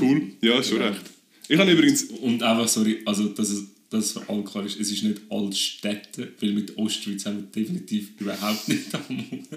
Cool, 0.00 0.22
ja, 0.40 0.58
hast 0.58 0.68
schon 0.68 0.78
genau. 0.78 0.90
recht. 0.90 1.02
Ich 1.48 1.58
habe 1.58 1.72
übrigens. 1.72 2.04
Und 2.04 2.42
einfach, 2.42 2.68
sorry, 2.68 3.02
also 3.04 3.28
dass 3.28 3.50
es 3.50 3.64
das 3.90 4.12
für 4.12 4.28
alle 4.28 4.44
klar 4.44 4.64
ist, 4.64 4.78
es 4.78 4.92
ist 4.92 5.02
nicht 5.02 5.20
Altstädte, 5.28 6.32
weil 6.40 6.52
mit 6.52 6.76
Ostschweiz 6.78 7.26
haben 7.26 7.38
wir 7.38 7.62
definitiv 7.62 8.10
überhaupt 8.20 8.68
nicht 8.68 8.94
am 8.94 9.02
Mund. 9.08 9.48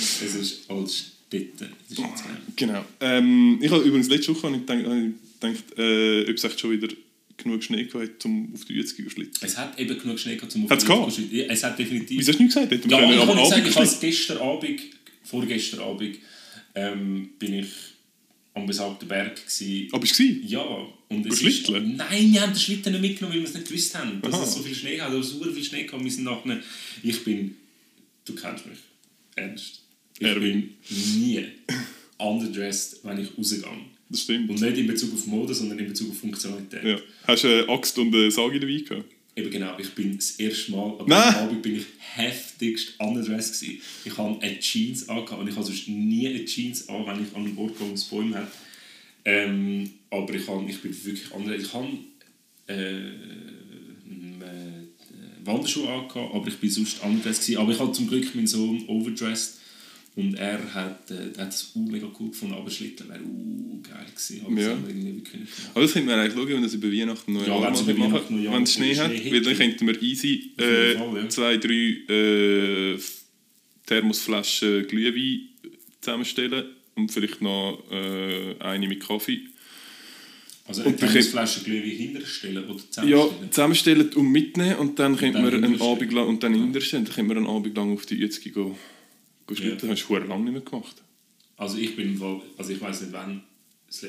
Es 0.00 0.34
ist 0.34 0.70
Altstädte 0.70 1.66
in 1.90 1.96
der 1.96 2.02
Schweiz. 2.02 2.22
genau. 2.56 2.72
Genau. 2.72 2.84
Ähm, 3.00 3.58
ich 3.60 3.70
habe 3.70 3.82
übrigens 3.82 4.08
letzte 4.08 4.34
Woche 4.34 4.50
gedacht 4.50 5.78
äh, 5.78 6.22
ob 6.22 6.36
es 6.36 6.44
echt 6.44 6.58
schon 6.58 6.70
wieder 6.70 6.88
genug 7.36 7.62
Schnee 7.62 7.84
gehabt 7.84 8.24
um 8.24 8.52
auf 8.54 8.64
die 8.64 8.74
40 8.74 9.04
zu 9.04 9.10
schlitzen. 9.10 9.44
Es 9.44 9.56
hat 9.56 9.78
eben 9.78 9.98
genug 9.98 10.18
Schnee 10.18 10.36
gehabt, 10.36 10.54
um 10.54 10.64
auf 10.64 10.70
Hat's 10.70 10.84
die 10.84 10.88
gehabt? 10.88 11.02
Luft 11.06 11.14
zu 11.16 11.22
schießen. 11.22 11.36
Ja, 11.38 11.44
Es 11.46 11.62
hat 11.64 11.78
definitiv. 11.78 12.18
Wieso 12.18 12.32
hast 12.32 12.38
du 12.38 12.42
nicht 12.44 12.54
gesagt? 12.54 12.72
Hätten 12.72 12.90
Ja, 12.90 12.98
können 12.98 13.12
ich 13.12 13.26
kann 13.26 13.36
nicht 13.36 13.50
sagen, 13.50 13.66
ich 13.68 13.76
habe 13.76 13.96
gestern 14.00 14.38
Abend, 14.38 14.80
vorgestern 15.22 15.80
Abend, 15.80 16.18
ähm, 16.74 17.30
bin 17.38 17.54
ich 17.54 17.68
am 18.54 18.66
besagten 18.66 19.06
Berg. 19.06 19.38
Aber 19.92 20.06
du 20.06 20.12
gewesen? 20.12 20.42
Ja, 20.46 20.64
und 21.08 21.26
es 21.26 21.42
ist? 21.42 21.68
Nein, 21.68 22.32
wir 22.32 22.40
haben 22.40 22.52
den 22.52 22.58
Schlitten 22.58 22.92
nicht 22.92 23.02
mitgenommen, 23.02 23.34
weil 23.34 23.42
wir 23.42 23.48
es 23.48 23.54
nicht 23.54 23.68
gewusst 23.68 23.94
haben, 23.94 24.20
dass 24.22 24.34
Aha. 24.34 24.42
es 24.44 24.54
so 24.54 24.62
viel 24.62 24.74
Schnee 24.74 25.00
hat. 25.00 25.10
Also 25.10 25.38
so 25.44 25.52
viel 25.52 25.62
Schnee 25.62 25.84
gehabt, 25.84 26.02
wir 26.02 26.10
sind 26.10 26.24
nachher... 26.24 26.60
Ich 27.02 27.22
bin... 27.22 27.54
Du 28.24 28.34
kennst 28.34 28.66
mich. 28.66 28.78
Ernst. 29.36 29.82
Ich 30.18 30.26
Erwin. 30.26 30.70
bin 30.88 31.20
nie 31.20 31.44
underdressed, 32.18 33.00
wenn 33.04 33.20
ich 33.20 33.28
rausgehe. 33.36 33.62
Das 34.08 34.22
stimmt. 34.22 34.48
Und 34.50 34.60
nicht 34.60 34.78
in 34.78 34.86
Bezug 34.86 35.12
auf 35.14 35.26
Mode, 35.26 35.54
sondern 35.54 35.78
in 35.78 35.88
Bezug 35.88 36.10
auf 36.10 36.18
Funktionalität. 36.18 36.84
Ja. 36.84 36.98
Hast 37.26 37.44
du 37.44 37.48
eine 37.48 37.68
Axt 37.68 37.98
und 37.98 38.14
eine 38.14 38.30
Sage 38.30 38.60
dabei 38.60 38.78
gehabt? 38.78 39.04
Eben 39.38 39.50
genau, 39.50 39.76
ich 39.78 39.90
bin 39.90 40.16
das 40.16 40.30
erste 40.40 40.72
Mal, 40.72 40.96
diesem 40.98 41.12
Abend 41.12 41.60
bin 41.60 41.76
ich 41.76 41.84
heftigst 41.98 42.98
underdressed 42.98 43.60
gewesen. 43.60 43.82
Ich 44.06 44.16
habe 44.16 44.40
eine 44.40 44.58
Jeans 44.60 45.08
angehabt 45.10 45.40
und 45.40 45.48
ich 45.48 45.54
habe 45.54 45.66
sonst 45.66 45.88
nie 45.88 46.26
eine 46.26 46.42
Jeans 46.46 46.88
an, 46.88 47.04
wenn 47.06 47.22
ich 47.22 47.34
an 47.34 47.44
einem 47.44 47.58
Ort 47.58 47.78
gehe, 47.78 47.92
es 47.92 48.04
Bäume 48.04 48.36
hat. 48.36 48.50
Ähm, 49.26 49.90
aber 50.08 50.32
ich, 50.32 50.48
habe, 50.48 50.64
ich 50.70 50.80
bin 50.80 51.04
wirklich 51.04 51.30
underdressed. 51.32 51.66
Ich 51.66 51.74
habe 51.74 51.88
äh, 52.68 53.08
äh, 53.08 54.86
Wanderschuhe 55.44 55.88
angehabt, 55.88 56.34
aber 56.34 56.48
ich 56.48 56.56
bin 56.56 56.70
sonst 56.70 57.02
underdressed 57.02 57.42
gewesen. 57.42 57.60
Aber 57.60 57.72
ich 57.72 57.78
habe 57.78 57.92
zum 57.92 58.08
Glück 58.08 58.34
meinen 58.34 58.46
Sohn 58.46 58.84
overdressed 58.86 59.60
Und 60.16 60.34
er 60.36 60.58
hat, 60.72 61.10
äh, 61.10 61.38
hat 61.38 61.48
das 61.48 61.72
uh, 61.74 61.78
mega 61.90 62.06
cool 62.18 62.30
gefunden, 62.30 62.54
aber 62.54 62.70
Schlitteln 62.70 63.10
wäre 63.10 63.20
uh, 63.22 63.82
geil 63.82 64.06
gewesen. 64.10 64.40
Aber 64.46 64.58
Ja. 64.60 64.68
das 64.68 64.76
haben 64.78 64.86
wir 64.88 64.94
irgendwie 64.94 65.30
gemacht. 65.30 65.48
Aber 65.74 65.82
das 65.82 65.92
könnte 65.92 66.08
man 66.08 66.18
eigentlich 66.20 66.32
schauen, 66.34 66.48
wenn 66.48 66.64
es 66.64 66.74
über 66.74 66.90
Weihnachten 66.92 67.32
noch 67.34 67.46
Ja, 67.46 67.58
machen. 67.58 67.86
Weihnachten, 67.86 68.44
Wenn 68.52 68.62
es 68.62 68.72
Schnee 68.72 68.94
Schnee 68.94 69.02
hat, 69.02 69.32
weil 69.32 69.40
dann 69.42 69.56
könnten 69.56 69.86
wir 69.86 70.02
easy 70.02 70.52
äh, 70.56 70.94
Fall, 70.96 71.16
ja. 71.16 71.28
zwei, 71.28 71.56
drei 71.58 72.14
äh, 72.14 72.98
Thermosflaschen 73.86 74.86
Glühwein 74.88 75.48
zusammenstellen 76.00 76.64
und 76.94 77.12
vielleicht 77.12 77.42
noch 77.42 77.82
äh, 77.90 78.54
eine 78.60 78.88
mit 78.88 79.06
Kaffee. 79.06 79.40
Also 80.66 80.80
Und 80.82 80.88
eine 80.88 81.00
wir 81.02 81.08
Thermosflasche 81.08 81.60
Glühwein 81.62 81.90
hinterstellen 81.90 82.64
oder 82.64 82.74
Ja, 82.74 82.80
zusammenstellen? 82.90 83.52
zusammenstellen 83.52 84.08
und 84.14 84.32
mitnehmen 84.32 84.76
und 84.76 84.98
dann 84.98 85.16
könnten 85.16 85.44
wir 85.44 85.52
einen. 85.52 85.80
Abend 85.80 86.12
lang 86.12 86.26
und 86.26 86.42
dann 86.42 86.54
hinterstellen, 86.54 87.04
dann 87.04 87.14
können 87.14 87.28
wir 87.28 87.36
einen 87.36 87.46
Abend 87.46 87.76
lang 87.76 87.92
auf 87.92 88.06
die 88.06 88.16
Jetzige 88.16 88.50
gehen. 88.50 88.74
Schlitten. 89.54 89.88
Das 89.88 90.00
hast 90.00 90.08
du 90.08 90.16
lange 90.16 90.44
nicht 90.44 90.52
mehr 90.52 90.62
gemacht. 90.62 91.02
Also 91.56 91.78
ich 91.78 91.96
bin 91.96 92.08
im 92.10 92.18
Fall, 92.18 92.40
also 92.58 92.72
ich 92.72 92.80
weiß 92.80 93.02
nicht 93.02 93.12
wann, 93.12 93.42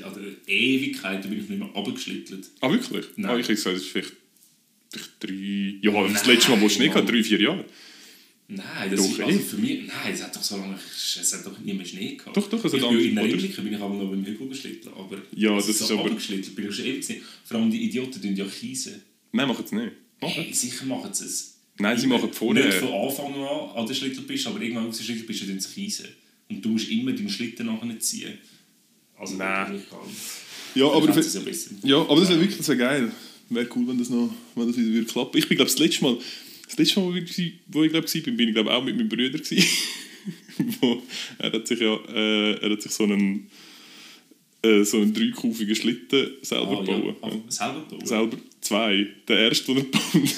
also 0.03 0.19
Ewigkeiten 0.47 1.29
bin 1.29 1.39
ich 1.41 1.49
nicht 1.49 1.59
mehr 1.59 1.69
runtergeschlittelt. 1.69 2.47
Ah, 2.61 2.71
wirklich? 2.71 3.05
Nein. 3.15 3.31
Ah, 3.31 3.35
ich 3.37 3.43
hätte 3.43 3.55
gesagt, 3.55 3.75
das 3.77 3.83
ist 3.83 3.89
vielleicht, 3.89 4.13
vielleicht 4.91 5.11
drei... 5.23 5.79
Ja, 5.81 5.91
das 6.07 6.25
Nein, 6.25 6.35
letzte 6.35 6.51
Mal, 6.51 6.61
wo 6.61 6.65
es 6.65 6.73
Schnee 6.73 6.89
hatte, 6.89 7.05
drei, 7.11 7.23
vier 7.23 7.39
Jahre. 7.41 7.65
Nein, 8.49 8.91
das 8.91 9.01
Doch, 9.01 9.09
ist, 9.11 9.19
also 9.21 9.39
für 9.39 9.57
mich, 9.57 9.87
nein, 9.87 10.13
es 10.13 10.23
hat 10.23 10.33
doch 10.35 10.41
so 10.41 10.55
lange, 10.57 10.75
es 10.75 11.33
hat 11.33 11.45
doch 11.45 11.59
nie 11.59 11.73
mehr 11.73 11.85
Schnee 11.85 12.15
gehabt. 12.15 12.35
Doch, 12.35 12.49
doch, 12.49 12.63
es 12.63 12.73
hat 12.73 12.79
bin, 12.89 12.99
In 13.01 13.15
der 13.15 13.23
bin 13.23 13.73
ich 13.73 13.79
aber 13.81 13.93
noch 13.93 14.09
beim 14.09 14.25
Hügel 14.25 14.47
geschlitten, 14.47 14.89
aber 14.93 15.21
Ja, 15.35 15.53
das 15.55 15.67
ist 15.67 15.79
so 15.79 15.99
aber- 15.99 16.07
bin 16.09 16.17
ich 16.17 16.23
schon 16.25 16.35
ewig 16.35 16.55
gewesen. 16.55 17.17
Vor 17.43 17.57
allem 17.59 17.69
die 17.71 17.83
Idioten 17.83 18.21
tun 18.21 18.35
ja 18.35 18.45
Kiesen. 18.45 19.01
Nein, 19.33 19.47
machen 19.49 19.65
es 19.65 19.71
nicht. 19.73 19.91
Machen. 20.21 20.33
Hey, 20.33 20.53
sicher 20.53 20.85
machen 20.85 21.13
sie 21.13 21.25
es. 21.25 21.56
Nein, 21.79 21.97
sie 21.97 22.07
machen 22.07 22.31
vorher. 22.33 22.65
Nicht 22.65 22.77
von 22.79 22.91
Anfang 22.93 23.33
an 23.35 23.69
an 23.75 23.85
der 23.87 23.93
Schlittel 23.93 24.21
bist, 24.23 24.47
aber 24.47 24.61
irgendwann 24.61 24.87
auf 24.87 24.97
der 24.97 25.03
Schlittel 25.03 25.23
bist, 25.25 25.47
dann 25.47 25.59
sie 25.59 25.69
Kiesen. 25.73 26.07
Und 26.49 26.63
du 26.63 26.69
musst 26.69 26.89
immer 26.89 27.11
deinen 27.11 27.29
Schlitten 27.29 27.65
nachher 27.67 27.99
ziehen. 27.99 28.37
Also 29.17 29.35
Nein. 29.35 29.81
Ja, 30.75 30.85
aber, 30.91 31.11
für, 31.11 31.21
ja 31.21 31.97
ja, 31.97 32.01
aber 32.01 32.19
das 32.19 32.29
wäre 32.29 32.39
wirklich 32.39 32.57
das 32.57 32.67
wär 32.69 32.75
geil. 32.75 33.11
Wäre 33.49 33.67
cool, 33.75 33.87
wenn 33.87 33.97
das, 33.97 34.09
noch, 34.09 34.29
wenn 34.55 34.67
das 34.67 34.77
wieder 34.77 34.91
würde 34.91 35.07
klappen. 35.07 35.37
Ich 35.37 35.47
bin, 35.47 35.57
glaube 35.57 35.71
das 35.71 35.79
letzte 35.79 36.03
Mal, 36.03 36.17
das 36.67 36.77
letzte 36.77 36.99
Mal, 36.99 37.13
wo 37.13 37.15
ich, 37.15 37.53
wo 37.67 37.83
ich 37.83 37.91
glaub, 37.91 38.03
war, 38.03 38.21
bin, 38.21 38.47
ich 38.49 38.53
glaube 38.53 38.73
auch 38.73 38.83
mit 38.83 38.95
meinem 38.95 39.09
Bruder. 39.09 39.39
wo, 40.81 41.01
er 41.39 41.51
hat 41.51 41.67
sich 41.67 41.79
ja 41.79 41.95
äh, 42.13 42.53
er 42.61 42.69
hat 42.71 42.81
sich 42.81 42.91
so 42.91 43.03
einen, 43.05 43.49
äh, 44.61 44.83
so 44.83 44.97
einen 44.97 45.13
dreikurvigen 45.13 45.75
Schlitten 45.75 46.31
selber 46.41 46.79
Ah, 46.79 46.83
gebaut. 46.83 47.15
ja. 47.23 47.31
Selber 47.49 47.79
bauen? 47.89 48.05
Selber 48.05 48.37
zwei. 48.67 49.07
Der 49.27 49.39
erste, 49.39 49.73
den 49.73 49.85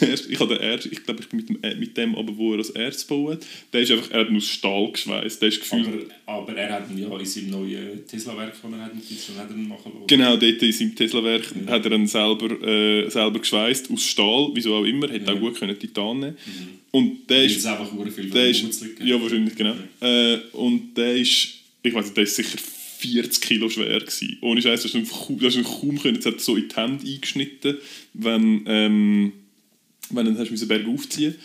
er 0.01 0.09
erste, 0.09 0.31
ich 0.31 0.39
habe 0.39 0.55
den 0.55 0.63
ersten, 0.63 0.89
ich 0.91 1.03
glaube, 1.03 1.21
ich 1.21 1.29
bin 1.29 1.39
mit 1.39 1.49
dem, 1.49 1.63
äh, 1.63 1.75
mit 1.75 1.97
dem 1.97 2.15
aber, 2.15 2.35
wo 2.37 2.53
er 2.53 2.59
als 2.59 2.69
erstes 2.69 3.09
hat, 3.09 3.45
der 3.73 3.81
ist 3.81 3.91
einfach, 3.91 4.11
er 4.11 4.21
hat 4.21 4.29
aus 4.31 4.47
Stahl 4.47 4.91
geschweißt. 4.91 5.41
Der 5.41 5.49
ist 5.49 5.59
gefühlt, 5.59 5.87
Aber, 6.25 6.41
aber 6.41 6.57
er 6.57 6.73
hat 6.73 6.89
ihn 6.89 6.97
ja 6.97 7.17
in 7.17 7.25
seinem 7.25 7.49
neuen 7.49 8.07
Tesla-Werk, 8.07 8.53
das 8.61 8.71
er 8.71 8.79
hat, 8.79 8.93
in 8.93 8.99
Deutschland 8.99 9.39
hat 9.39 9.49
er 9.49 9.55
machen 9.55 9.91
lassen. 9.93 10.07
Genau, 10.07 10.37
dort 10.37 10.61
in 10.61 10.71
seinem 10.71 10.95
Tesla-Werk 10.95 11.53
hat 11.67 11.85
er 11.85 11.91
ihn 11.91 12.07
selber, 12.07 12.67
äh, 12.67 13.09
selber 13.09 13.39
geschweißt, 13.39 13.91
aus 13.91 14.03
Stahl, 14.03 14.49
wieso 14.53 14.75
auch 14.75 14.85
immer, 14.85 15.09
hätte 15.09 15.31
auch 15.31 15.39
gut 15.39 15.55
können 15.55 15.77
Titan 15.77 16.19
nehmen 16.19 16.37
Und 16.91 17.29
der 17.29 17.43
ist, 17.43 17.65
einfach 17.65 17.91
sehr 17.91 18.11
viel 18.11 18.29
der 18.29 18.49
ist 18.49 18.83
ja 19.03 19.21
wahrscheinlich, 19.21 19.55
genau. 19.55 19.75
Äh, 20.01 20.37
und 20.53 20.95
der 20.95 21.15
ist, 21.15 21.49
ich 21.83 21.93
weiß 21.93 22.05
nicht, 22.05 22.17
der 22.17 22.23
ist 22.23 22.35
sicher 22.35 22.57
40 22.99 23.41
Kilo 23.41 23.69
schwer 23.69 23.99
gewesen. 23.99 24.37
Ohne 24.41 24.61
Scheiß, 24.61 24.83
das 24.83 24.93
hast 24.93 25.09
du 25.09 25.15
kaum, 25.15 25.39
das 25.39 25.55
hast 25.55 25.65
du 25.65 25.79
kaum 25.79 25.97
können, 25.99 26.17
es 26.17 26.25
hat 26.25 26.41
so 26.41 26.57
in 26.57 26.67
die 26.67 26.75
Hände 26.75 27.07
eingeschnitten, 27.07 27.77
wenn, 28.13 28.63
ähm, 28.65 29.33
wenn 30.09 30.25
dann 30.25 30.37
hast 30.37 30.49
du 30.51 30.67
Berg 30.67 30.85
aufziehen 30.87 31.35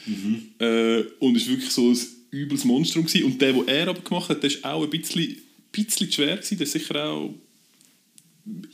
äh, 0.59 1.03
und 1.21 1.37
es 1.37 1.47
war 1.47 1.53
wirklich 1.55 1.71
so 1.71 1.91
ein 1.91 1.99
übles 2.33 2.65
Monstrum 2.65 3.07
gewesen. 3.07 3.25
Und 3.25 3.41
der, 3.41 3.53
den 3.53 3.69
er 3.69 3.89
aber 3.89 4.01
gemacht 4.01 4.29
hat, 4.31 4.43
der 4.43 4.51
ist 4.51 4.65
auch 4.65 4.83
ein 4.83 4.91
bisschen, 4.91 5.37
bisschen 5.71 6.11
schwer 6.11 6.37
gewesen, 6.37 6.59
der 6.59 6.67
ist 6.67 6.73
sicher 6.73 7.05
auch 7.05 7.35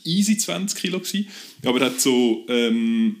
easy 0.03 0.37
20 0.37 0.79
Kilo 0.79 0.99
gewesen. 0.99 1.27
Aber 1.63 1.79
er 1.81 1.85
hat 1.87 2.01
so, 2.01 2.45
ähm, 2.49 3.15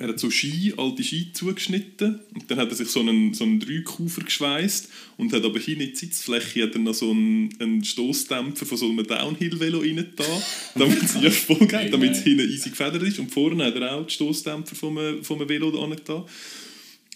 er 0.00 0.08
hat 0.08 0.18
so 0.18 0.30
Ski, 0.30 0.72
alte 0.78 1.04
Ski 1.04 1.30
zugeschnitten 1.34 2.20
und 2.34 2.50
dann 2.50 2.58
hat 2.58 2.70
er 2.70 2.74
sich 2.74 2.88
so 2.88 3.00
einen, 3.00 3.34
so 3.34 3.44
einen 3.44 3.60
Dreikufer 3.60 4.22
geschweißt 4.22 4.88
und 5.18 5.30
hat 5.34 5.44
aber 5.44 5.58
hinten 5.58 5.82
in 5.82 5.90
die 5.90 5.96
Sitzfläche 5.96 6.62
hat 6.62 6.74
er 6.74 6.80
noch 6.80 6.94
so 6.94 7.10
einen, 7.10 7.50
einen 7.58 7.84
Stoßdämpfer 7.84 8.64
von 8.64 8.78
so 8.78 8.88
einem 8.88 9.06
Downhill-Velo 9.06 9.80
rein 9.80 10.06
da, 10.16 10.24
damit 10.74 11.02
es 11.02 11.20
ja 11.20 11.30
voll 11.30 11.66
geil, 11.66 11.90
damit 11.90 12.12
es 12.12 12.22
hinten 12.22 12.48
easy 12.50 12.70
gefedert 12.70 13.02
ist 13.02 13.18
und 13.18 13.30
vorne 13.30 13.66
hat 13.66 13.76
er 13.76 13.96
auch 13.96 14.06
die 14.06 14.14
Stoßdämpfer 14.14 14.74
vom, 14.74 15.22
vom 15.22 15.46
Velo 15.46 15.70
da 15.70 15.96
da. 16.06 16.26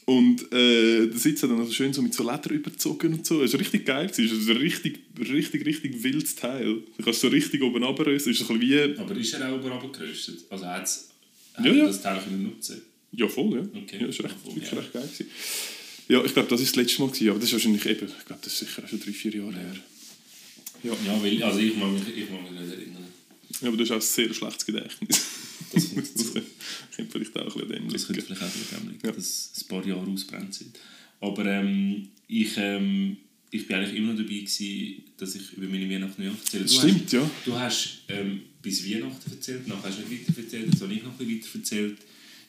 Und 0.04 0.52
äh, 0.52 1.06
der 1.06 1.18
Sitz 1.18 1.42
hat 1.42 1.50
dann 1.50 1.60
also 1.60 1.72
schön 1.72 1.94
so 1.94 2.02
mit 2.02 2.12
so 2.12 2.30
Leder 2.30 2.50
überzogen 2.50 3.14
und 3.14 3.24
so. 3.24 3.42
Es 3.42 3.54
war 3.54 3.60
richtig 3.60 3.86
geil. 3.86 4.10
Es 4.10 4.18
ist 4.18 4.50
ein 4.50 4.58
richtig, 4.58 4.98
richtig, 5.18 5.64
richtig 5.64 6.02
wildes 6.02 6.34
Teil. 6.34 6.82
Du 6.98 7.02
kannst 7.02 7.22
so 7.22 7.28
richtig 7.28 7.62
oben 7.62 7.82
runterrösten. 7.82 8.32
Es 8.32 8.40
ist 8.42 8.50
ein 8.50 8.58
bisschen 8.58 8.94
wie... 8.94 8.98
Aber 8.98 9.16
ist 9.16 9.32
er 9.32 9.48
auch 9.48 9.54
oben 9.54 9.70
runtergeröstet? 9.70 10.44
Also 10.50 10.66
hat 10.66 10.84
es 10.84 11.13
Ja, 11.62 11.72
ja. 11.72 11.86
das 11.86 12.02
Teil 12.02 12.20
können 12.22 12.42
nutzen 12.44 12.82
Ja, 13.12 13.28
voll, 13.28 13.54
ja. 13.54 13.80
Okay. 13.82 13.98
ja 14.00 14.06
das 14.06 14.18
war 14.20 14.26
echt, 14.26 14.34
Voll 14.42 14.54
geil. 14.54 14.78
recht 14.78 14.92
geil. 14.92 15.02
Gewesen. 15.02 15.26
Ja, 16.08 16.24
ich 16.24 16.32
glaube, 16.34 16.48
das 16.48 16.60
war 16.60 16.66
das 16.66 16.76
letzte 16.76 17.00
Mal. 17.02 17.08
Gewesen, 17.08 17.28
aber 17.30 17.38
das 17.38 17.48
ist 17.48 17.52
wahrscheinlich 17.54 17.86
eben... 17.86 18.06
Ich 18.18 18.24
glaube, 18.26 18.40
das 18.44 18.52
ist 18.52 18.58
sicher 18.58 18.88
schon 18.88 19.00
drei, 19.00 19.12
vier 19.12 19.34
Jahre 19.36 19.54
her. 19.54 19.76
Ja. 20.82 20.92
Ja, 21.06 21.22
weil, 21.22 21.42
also 21.42 21.58
ich 21.60 21.76
mag 21.76 21.92
mich, 21.92 22.02
ich 22.16 22.28
mag 22.30 22.42
mich 22.42 22.60
nicht 22.60 22.72
erinnern. 22.72 23.04
ja, 23.62 23.68
aber 23.68 23.76
du 23.76 23.82
hast 23.84 23.90
auch 23.92 23.94
ein 23.96 24.00
sehr 24.02 24.34
schlechtes 24.34 24.66
Gedächtnis. 24.66 25.26
Das 25.72 25.88
kommt 25.94 26.02
das 26.14 26.32
dazu. 26.34 26.40
könnte 26.94 27.10
vielleicht 27.12 27.36
auch 27.38 27.40
ein 27.40 27.46
bisschen 27.46 27.62
an 27.62 27.82
dem 27.84 27.88
Das 27.92 28.06
könnte 28.06 28.22
vielleicht 28.22 28.42
auch 28.42 28.54
mit 28.54 28.72
dem 28.72 28.88
liegen, 28.90 29.06
Ja. 29.06 29.12
dass 29.12 29.52
ein 29.62 29.68
paar 29.68 29.86
Jahre 29.86 30.06
ausbrennt 30.06 30.54
sind. 30.54 30.78
Aber 31.20 31.46
ähm, 31.46 32.08
ich, 32.28 32.52
ähm, 32.58 33.16
ich 33.50 33.66
bin 33.66 33.76
eigentlich 33.76 33.96
immer 33.96 34.12
noch 34.12 34.18
dabei 34.18 34.28
gewesen, 34.34 35.02
dass 35.16 35.34
ich 35.36 35.52
über 35.54 35.66
meine 35.68 35.88
Weihnachten 35.88 36.20
erzähle. 36.22 36.64
Das 36.64 36.74
stimmt, 36.74 37.10
ja. 37.12 37.30
Du 37.46 37.54
hast 37.58 38.00
ähm, 38.08 38.42
bis 38.64 38.84
Weihnachten 38.84 39.30
erzählt, 39.30 39.68
nachher 39.68 39.90
hast 39.90 39.98
du 39.98 40.08
nicht 40.08 40.26
weiter 40.26 40.40
erzählt, 40.40 40.72
jetzt 40.72 40.82
habe 40.82 40.94
ich 40.94 41.02
noch 41.02 41.20
ein 41.20 41.28
weiter 41.28 41.48
erzählt. 41.54 41.98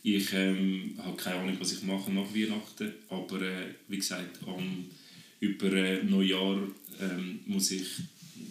Ich 0.01 0.34
ähm, 0.34 0.95
habe 0.97 1.18
keine 1.18 1.41
Ahnung, 1.41 1.57
was 1.59 1.74
ich 1.74 1.84
mache 1.84 2.11
nach 2.11 2.34
Weihnachten, 2.34 2.93
aber 3.09 3.41
äh, 3.41 3.68
wie 3.89 3.97
gesagt, 3.97 4.39
am, 4.47 4.86
über 5.41 5.74
äh, 5.74 6.03
Neujahr 6.03 6.68
ähm, 7.01 7.39
muss 7.45 7.72
ich, 7.72 7.88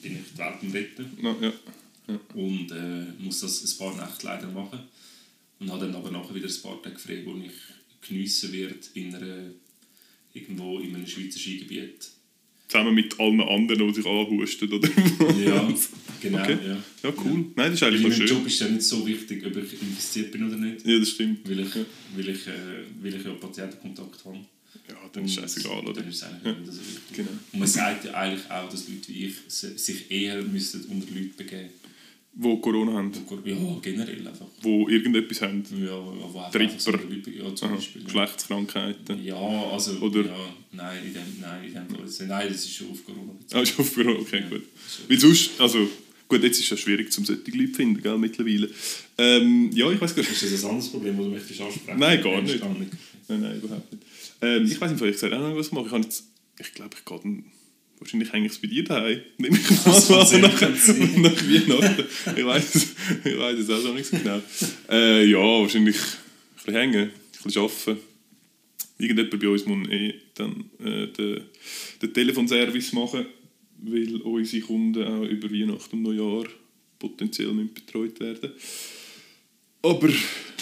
bin 0.03 0.17
ich 0.17 0.33
die 0.33 0.39
Welt 0.39 0.57
am 0.61 0.71
retten 0.73 1.07
Ja, 1.23 1.37
ja. 1.41 2.21
und 2.35 2.71
äh, 2.71 3.23
muss 3.23 3.41
das 3.41 3.65
ein 3.65 3.79
paar 3.79 3.97
Nächte 3.97 4.27
leider 4.27 4.49
machen. 4.49 4.81
Und 5.59 5.71
habe 5.71 5.87
dann 5.87 5.95
aber 5.95 6.11
nachher 6.11 6.35
wieder 6.35 6.49
ein 6.49 6.63
paar 6.63 6.83
Tage 6.83 6.99
frei, 6.99 7.23
wo 7.25 7.35
ich 7.37 7.53
geniessen 8.07 8.53
werde 8.53 8.81
in 8.95 9.15
einer, 9.15 9.51
irgendwo 10.35 10.81
in 10.81 10.95
einem 10.95 11.07
Schweizer 11.07 11.39
Skigebiet. 11.39 12.11
Zusammen 12.69 12.95
mit 12.95 13.19
allen 13.21 13.41
anderen, 13.41 13.89
die 13.89 13.95
sich 13.95 14.07
anhusten, 14.07 14.73
oder? 14.73 14.89
Ja, 15.39 15.69
genau. 16.21 16.39
Okay. 16.43 16.59
Ja. 16.67 16.83
ja, 17.03 17.13
cool. 17.25 17.45
Nein, 17.55 17.71
das 17.71 17.75
ist 17.75 17.83
eigentlich 17.83 18.17
schön. 18.17 18.27
Job 18.27 18.47
ist 18.47 18.61
ja 18.61 18.69
nicht 18.69 18.83
so 18.83 19.07
wichtig, 19.07 19.45
ob 19.47 19.57
ich 19.57 19.73
infiziert 19.81 20.33
bin 20.33 20.47
oder 20.47 20.57
nicht, 20.57 20.87
Ja, 20.87 20.99
das 20.99 21.11
stimmt. 21.11 21.49
weil 21.49 21.61
ich, 21.61 21.75
Ja. 21.75 21.85
weil 22.17 22.29
ich, 22.31 22.47
äh, 22.47 22.53
weil 23.03 23.15
ich 23.15 23.25
ja 23.25 23.33
Patientenkontakt 23.35 24.25
habe. 24.25 24.39
Ja, 24.89 24.97
dann 25.13 25.25
ist 25.25 25.37
Und 25.39 25.43
scheißegal, 25.43 25.81
oder? 25.85 25.93
Dann 25.93 26.09
ist 26.09 26.17
es 26.17 26.23
eigentlich 26.25 26.45
Ja. 26.45 26.53
nicht 26.61 26.73
so 26.73 26.79
wichtig. 26.81 27.17
Genau. 27.17 27.29
Und 27.53 27.59
man 27.61 27.69
sagt 27.69 28.05
ja 28.07 28.15
eigentlich 28.15 28.51
auch, 28.51 28.69
dass 28.69 28.89
Leute 28.89 29.09
wie 29.09 29.27
ich 29.27 29.35
sich 29.49 30.11
eher 30.11 30.43
müssten 30.43 30.81
unter 30.91 31.07
Leute 31.15 31.29
begeben 31.37 31.69
Wo 32.37 32.57
Corona 32.57 32.95
haben. 32.95 33.13
Ja, 33.45 33.55
generell 33.81 34.27
einfach. 34.27 34.47
Wo 34.61 34.89
irgendetwas 34.89 35.41
haben. 35.43 35.63
Ja, 35.81 35.97
wo 36.05 36.45
Tripper. 36.51 37.01
ja, 37.31 37.55
zum 37.55 37.69
Aha. 37.69 37.75
Beispiel. 37.77 38.01
ja. 38.03 38.07
Geschlechtskrankheiten. 38.07 39.25
Ja, 39.25 39.37
also, 39.37 39.93
Oder- 40.01 40.25
ja, 40.27 40.55
nein, 40.73 40.99
in 41.07 41.15
dem, 41.15 41.23
nein, 41.41 41.65
in 41.65 41.75
dem. 41.75 42.01
Also, 42.03 42.25
Nein, 42.25 42.49
das 42.49 42.65
ist 42.65 42.75
schon 42.75 42.91
auf 42.91 43.05
Corona. 43.05 43.33
Ah, 43.53 43.61
ist 43.61 43.79
auf 43.79 43.95
Corona, 43.95 44.19
okay, 44.19 44.41
Ja. 44.41 44.49
gut. 44.49 44.63
Weil 45.09 45.19
sonst, 45.21 45.51
also, 45.61 45.89
gut, 46.29 46.43
jetzt 46.43 46.59
ist 46.59 46.65
es 46.65 46.71
ja 46.71 46.77
schwierig, 46.77 47.13
zum 47.13 47.25
solche 47.25 47.51
Leute 47.53 47.71
zu 47.71 47.77
finden, 47.77 48.03
gell, 48.03 48.19
mittlerweile. 48.19 48.69
Ähm, 49.17 49.71
ja, 49.73 49.89
ich 49.93 50.01
weiß 50.01 50.15
gar 50.17 50.23
nicht. 50.23 50.33
Ist 50.33 50.53
das 50.53 50.65
ein 50.65 50.71
anderes 50.71 50.91
Problem, 50.91 51.17
das 51.17 51.25
du 51.27 51.31
möchtest 51.31 51.61
ansprechen? 51.61 51.99
Nein, 52.01 52.21
gar 52.23 52.43
nicht. 52.43 52.61
Nein, 52.61 53.41
nein, 53.41 53.57
überhaupt 53.63 53.93
nicht. 53.93 54.05
Ähm, 54.43 54.65
ich 54.67 54.81
weiß 54.81 54.91
nicht, 54.91 55.03
ich 55.03 55.13
gesagt 55.13 55.33
auch 55.33 55.39
noch 55.41 55.57
was 55.57 55.71
machen. 55.71 55.87
Ich 55.87 55.93
habe 55.93 56.03
jetzt, 56.03 56.25
ich 56.59 56.75
glaube, 56.75 56.97
ich 56.99 57.05
gehe 57.05 57.45
wahrscheinlich 58.05 58.33
hänge 58.33 58.47
ich 58.47 58.61
bei 58.61 58.69
dir 58.69 58.85
daheim. 58.85 59.21
Nehme 59.39 59.57
ich 59.57 59.71
mal 59.71 59.93
Das 59.93 60.11
an, 60.11 60.41
nach, 60.41 60.61
nach 60.61 61.49
Weihnachten. 61.49 62.05
Ich 62.37 62.45
weiß, 62.45 62.87
ich 63.25 63.39
weiß 63.39 63.59
es 63.59 63.71
auch 63.71 63.83
noch 63.83 63.95
nicht 63.95 64.07
so 64.07 64.17
genau. 64.17 64.41
Äh, 64.91 65.25
ja, 65.25 65.39
wahrscheinlich 65.39 65.97
ein 65.97 66.55
bisschen 66.55 66.75
hängen, 66.75 67.11
ein 67.11 67.43
bisschen 67.43 67.63
arbeiten. 67.63 67.99
Irgendjemand 68.99 69.41
bei 69.41 69.49
uns 69.49 69.67
muss 69.67 69.89
eh 69.89 70.15
dann 70.35 70.65
äh, 70.79 71.07
den, 71.09 71.41
den 72.01 72.15
Telefonservice 72.15 72.93
machen, 72.93 73.27
weil 73.83 74.17
unsere 74.17 74.63
Kunden 74.63 75.03
auch 75.03 75.25
über 75.25 75.51
Weihnachten 75.51 75.97
und 75.97 76.03
Neujahr 76.03 76.47
potenziell 76.99 77.53
müssen 77.53 77.75
betreut 77.75 78.21
werden 78.21 78.53
aber 79.85 80.09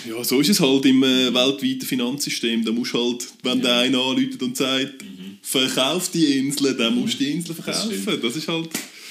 ja, 0.09 0.23
so 0.25 0.41
ist 0.41 0.49
es 0.49 0.61
halt 0.61 0.85
im 0.85 1.03
äh, 1.03 1.33
weltweiten 1.33 1.83
Finanzsystem. 1.83 2.65
Da 2.65 2.73
musst 2.73 2.95
halt, 2.95 3.29
wenn 3.43 3.63
der 3.63 3.79
eine 3.79 3.99
anruft 3.99 4.43
und 4.43 4.57
sagt, 4.57 5.05
verkauf 5.53 6.11
die 6.11 6.39
Insel, 6.39 6.75
dann 6.77 6.95
musst 6.95 7.15
du 7.21 7.25
die 7.25 7.31
Insel 7.33 7.55
Das 7.55 7.65
verkaufen. 7.65 8.03
stimmt. 8.03 8.25
Das, 8.25 8.37
ist 8.37 8.49
halt... 8.49 8.69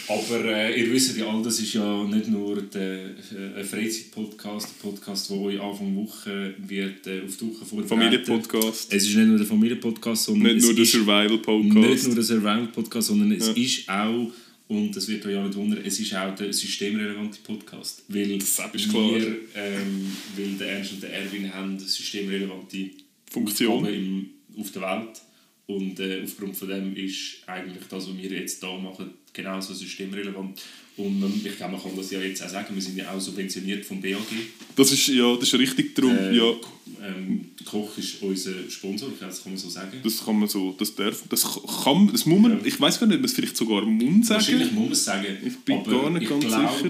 Aber 0.09 0.43
äh, 0.45 0.77
ihr 0.81 0.91
wisst 0.91 1.15
ja 1.15 1.25
all, 1.27 1.41
das 1.41 1.59
ist 1.59 1.73
ja 1.73 2.03
nicht 2.03 2.27
nur 2.27 2.61
der, 2.63 3.11
äh, 3.11 3.59
ein 3.59 3.63
Freizeit-Podcast, 3.63 4.67
ein 4.67 4.81
Podcast, 4.81 5.29
der 5.29 5.37
euch 5.37 5.61
Anfang 5.61 5.95
Woche 5.95 6.53
wird 6.57 7.07
äh, 7.07 7.21
auf 7.25 7.37
die 7.37 7.45
Woche 7.47 7.63
vorbereitet. 7.65 8.25
Familienpodcast. 8.27 8.93
Es 8.93 9.07
ist 9.07 9.15
nicht 9.15 9.27
nur 9.27 9.37
der 9.37 9.47
Familienpodcast, 9.47 10.23
sondern 10.25 10.53
Nicht 10.55 10.61
nur 10.63 10.71
es 10.71 10.75
der 10.75 10.83
ist 10.83 10.91
Survival-Podcast. 10.91 11.75
nicht 11.89 12.05
nur 12.07 12.15
der 12.15 12.23
Survival-Podcast, 12.23 13.07
sondern 13.07 13.31
es 13.31 13.47
Ja. 13.47 13.53
ist 13.53 13.89
auch, 13.89 14.31
und 14.67 14.95
das 14.95 15.07
wird 15.07 15.25
euch 15.25 15.33
ja 15.33 15.43
nicht 15.45 15.55
wundern, 15.55 15.79
es 15.85 15.99
ist 15.99 16.13
auch 16.15 16.35
der 16.35 16.51
systemrelevante 16.51 17.37
Podcast. 17.43 18.03
Weil 18.09 18.37
Das 18.39 18.59
ist 18.73 18.89
klar. 18.89 19.11
wir, 19.15 19.27
ähm, 19.55 20.11
weil 20.35 20.51
der 20.59 20.71
Ernst 20.73 20.91
und 20.93 21.03
der 21.03 21.13
Erwin 21.13 21.53
haben 21.53 21.77
systemrelevante 21.79 22.89
Funktion. 23.29 23.77
Aufgaben 23.85 23.95
im, 23.95 24.59
auf 24.59 24.71
der 24.71 24.81
Welt. 24.81 25.21
Und 25.75 25.99
äh, 25.99 26.21
aufgrund 26.23 26.55
von 26.57 26.67
dem 26.67 26.95
ist 26.95 27.43
eigentlich 27.47 27.83
das, 27.89 28.07
was 28.07 28.17
wir 28.17 28.29
jetzt 28.31 28.63
hier 28.63 28.77
machen, 28.79 29.11
genauso 29.33 29.73
systemrelevant. 29.73 30.61
Und 30.97 31.23
ähm, 31.23 31.41
ich 31.43 31.55
glaube, 31.55 31.73
man 31.73 31.81
kann 31.81 31.95
das 31.95 32.11
ja 32.11 32.19
jetzt 32.19 32.43
auch 32.43 32.49
sagen, 32.49 32.75
wir 32.75 32.81
sind 32.81 32.97
ja 32.97 33.11
auch 33.11 33.19
subventioniert 33.19 33.85
vom 33.85 34.01
BAG. 34.01 34.17
Das 34.75 34.91
ist, 34.91 35.07
ja, 35.07 35.33
das 35.35 35.43
ist 35.53 35.59
richtig 35.59 35.95
drum. 35.95 36.15
Äh, 36.17 36.35
ja, 36.35 36.53
Ähm, 37.03 37.45
Koch 37.65 37.97
ist 37.97 38.21
unser 38.21 38.51
Sponsor, 38.69 39.09
ich 39.09 39.17
glaube, 39.17 39.31
das 39.33 39.41
kann 39.43 39.53
man 39.53 39.59
so 39.59 39.69
sagen. 39.69 39.97
das 40.03 40.25
kann 40.25 40.37
man 40.39 40.49
so, 40.49 40.75
das 40.77 40.93
darf, 40.93 41.23
das 41.29 41.47
kann, 41.83 42.09
das 42.11 42.25
muss 42.25 42.41
man, 42.41 42.51
Ja. 42.51 42.65
ich 42.65 42.79
weiß 42.79 42.99
gar 42.99 43.07
nicht, 43.07 43.15
ob 43.15 43.21
man 43.21 43.29
es 43.29 43.33
vielleicht 43.33 43.55
sogar 43.57 43.85
muss 43.85 44.29
Wahrscheinlich 44.29 44.67
sagen. 44.67 44.75
muss 44.75 44.83
man 44.85 44.91
es 44.93 45.05
sagen. 45.05 45.37
Ich 45.45 45.57
bin 45.59 45.77
aber 45.77 45.91
gar 45.91 46.09
nicht 46.09 46.23
ich 46.23 46.29
ganz 46.29 46.45
glaub, 46.45 46.77
sicher. 46.77 46.89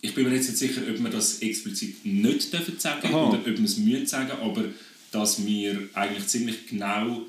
Ich 0.00 0.14
bin 0.14 0.24
mir 0.28 0.34
jetzt 0.34 0.48
nicht 0.48 0.58
sicher, 0.58 0.80
ob 0.90 1.02
wir 1.04 1.10
das 1.10 1.38
explizit 1.42 2.04
nicht 2.06 2.52
dürfen 2.52 2.74
sagen 2.78 3.06
Aha. 3.08 3.28
oder 3.28 3.38
ob 3.38 3.46
wir 3.46 3.62
es 3.64 3.76
müssen 3.76 4.06
sagen, 4.06 4.32
aber 4.40 4.64
dass 5.12 5.44
wir 5.46 5.88
eigentlich 5.92 6.26
ziemlich 6.26 6.66
genau 6.66 7.26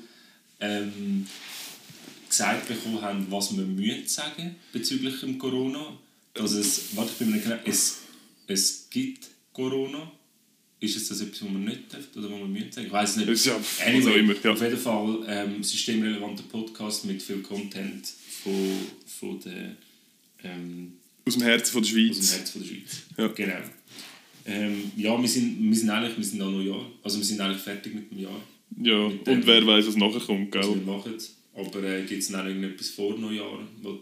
ähm, 0.64 1.26
gesagt 2.28 2.68
bekommen 2.68 3.00
haben, 3.00 3.26
was 3.30 3.56
wir 3.56 3.64
müssen 3.64 4.06
sagen 4.06 4.56
bezüglich 4.72 5.20
dem 5.20 5.38
Corona. 5.38 5.98
Dass 6.32 6.52
es, 6.52 6.96
warte, 6.96 7.12
ich 7.12 7.18
bin 7.18 7.30
mir 7.30 7.36
nicht 7.36 7.44
genau, 7.44 7.58
es, 7.64 7.98
es 8.46 8.88
gibt 8.90 9.28
Corona. 9.52 10.10
Ist 10.80 10.96
es 10.96 11.08
das 11.08 11.20
etwas, 11.20 11.42
was 11.42 11.50
wir 11.50 11.58
nicht 11.58 11.92
dürfen 11.92 12.18
oder 12.18 12.30
was 12.30 12.38
wir 12.40 12.46
müssen 12.46 12.72
sagen? 12.72 12.86
Ich 12.88 12.92
weiß 12.92 13.16
nicht. 13.16 13.28
Das 13.28 13.38
ist 13.38 13.46
ja, 13.46 13.60
Anyway, 13.86 14.18
immer, 14.20 14.34
ja. 14.42 14.52
Auf 14.52 14.60
jeden 14.60 14.76
Fall 14.76 15.18
ähm, 15.28 15.62
systemrelevanter 15.62 16.42
Podcast 16.50 17.04
mit 17.04 17.22
viel 17.22 17.40
Content 17.40 18.06
von, 18.42 18.76
von 19.06 19.40
der, 19.40 19.76
ähm, 20.42 20.94
Aus 21.24 21.34
dem 21.34 21.42
Herzen 21.44 21.72
von 21.72 21.82
der 21.82 21.88
aus 21.88 21.94
dem 21.94 22.12
Schweiz. 22.12 22.36
Herz 22.36 22.50
von 22.50 22.62
der 22.62 22.68
Schweiz. 22.68 22.90
Ja. 23.16 23.28
Genau. 23.28 23.60
Ähm, 24.46 24.92
ja, 24.96 25.18
wir 25.18 25.28
sind, 25.28 25.70
wir 25.70 25.76
sind 25.76 25.88
eigentlich 25.88 26.16
wir 26.18 26.24
sind 26.24 26.42
auch 26.42 26.50
noch 26.50 26.60
Jahr. 26.60 26.84
Also 27.02 27.18
wir 27.18 27.24
sind 27.24 27.40
eigentlich 27.40 27.62
fertig 27.62 27.94
mit 27.94 28.10
dem 28.10 28.18
Jahr, 28.18 28.40
Ja, 28.82 29.08
dem- 29.08 29.20
und 29.34 29.46
wer 29.46 29.66
weiß, 29.66 29.86
was 29.86 29.96
nachher 29.96 30.20
kommt, 30.20 30.54
was 30.54 30.66
wir 30.66 30.74
gell? 30.74 30.84
machen. 30.84 31.14
Aber 31.54 31.82
äh, 31.84 32.04
gibt 32.04 32.22
es 32.22 32.30
noch 32.30 32.44
irgendetwas 32.44 32.90
vor 32.90 33.16
Neujahr? 33.18 33.66
wo- 33.82 34.00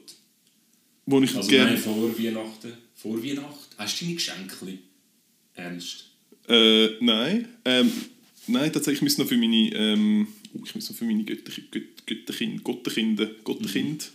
Wo 1.07 1.21
ich 1.21 1.35
Also 1.37 1.49
gerne... 1.51 1.73
nein, 1.73 1.79
vor 1.81 2.19
Weihnachten. 2.19 2.73
Vor 2.95 3.23
Weihnachten? 3.23 3.75
Hast 3.77 4.01
du 4.01 4.05
deine 4.05 4.15
Geschenke? 4.17 4.79
Ernst? 5.55 6.11
Äh, 6.49 6.89
nein. 7.01 7.49
Ähm, 7.65 7.93
nein, 8.47 8.73
tatsächlich 8.73 8.99
ich 8.99 9.03
muss 9.03 9.19
noch 9.19 9.27
für 9.29 9.37
meine, 9.37 9.71
ähm, 9.75 10.27
oh, 10.55 10.61
ich 10.65 10.75
muss 10.75 10.89
noch 10.89 10.97
für 10.97 11.05
meine 11.05 11.25
Götter, 11.25 11.53
Göt- 11.71 12.07
Götterkind, 12.07 12.65
Gotterkinder, 12.65 13.27
Gotterkind. 13.45 14.11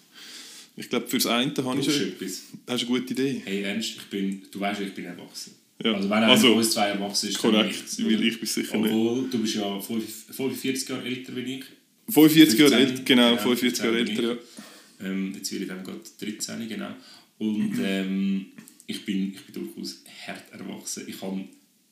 Ich 0.75 0.89
glaube, 0.89 1.07
fürs 1.07 1.25
eine 1.27 1.53
habe 1.57 1.79
ich 1.79 1.85
schon... 1.85 2.07
etwas? 2.07 2.43
Hast 2.67 2.83
du 2.83 2.87
eine 2.93 2.99
gute 3.01 3.13
Idee? 3.13 3.41
Hey 3.45 3.61
Ernst, 3.63 3.95
ich 3.97 4.03
bin, 4.09 4.41
du 4.51 4.59
weißt, 4.59 4.81
ich 4.81 4.93
bin 4.93 5.05
erwachsen. 5.05 5.53
Ja. 5.83 5.93
Also 5.93 6.09
wenn 6.09 6.17
einer 6.17 6.27
Also, 6.27 6.53
uns 6.53 6.71
zwei 6.71 6.87
erwachsen 6.87 7.29
ist, 7.29 7.43
dann 7.43 7.51
Korrekt, 7.51 7.83
ich, 7.97 8.05
weil 8.05 8.15
oder? 8.15 8.23
ich 8.23 8.39
bin 8.39 8.47
sicher 8.47 8.77
nicht. 8.77 8.91
Obwohl, 8.91 9.29
du 9.29 9.37
bist 9.39 9.55
ja 9.55 9.79
45 9.79 10.89
Jahre 10.89 11.05
älter 11.05 11.35
wie 11.35 11.55
ich. 11.55 11.65
45 12.09 12.59
Jahre 12.59 12.71
15, 12.71 12.87
älter, 12.89 13.03
genau, 13.03 13.29
genau, 13.29 13.41
45 13.41 13.83
Jahre 13.83 13.97
15 13.97 14.15
älter, 14.17 14.33
ja. 14.33 15.07
Ähm, 15.07 15.33
jetzt 15.35 15.51
werde 15.51 15.63
ich 15.65 15.69
dann 15.69 15.83
gerade 15.83 15.99
13, 16.19 16.69
genau. 16.69 16.89
Und 17.37 17.79
ähm, 17.83 18.45
ich, 18.87 19.05
bin, 19.05 19.33
ich 19.33 19.45
bin 19.45 19.65
durchaus 19.65 20.03
hart 20.25 20.51
erwachsen. 20.51 21.03
Ich 21.07 21.21
habe 21.21 21.43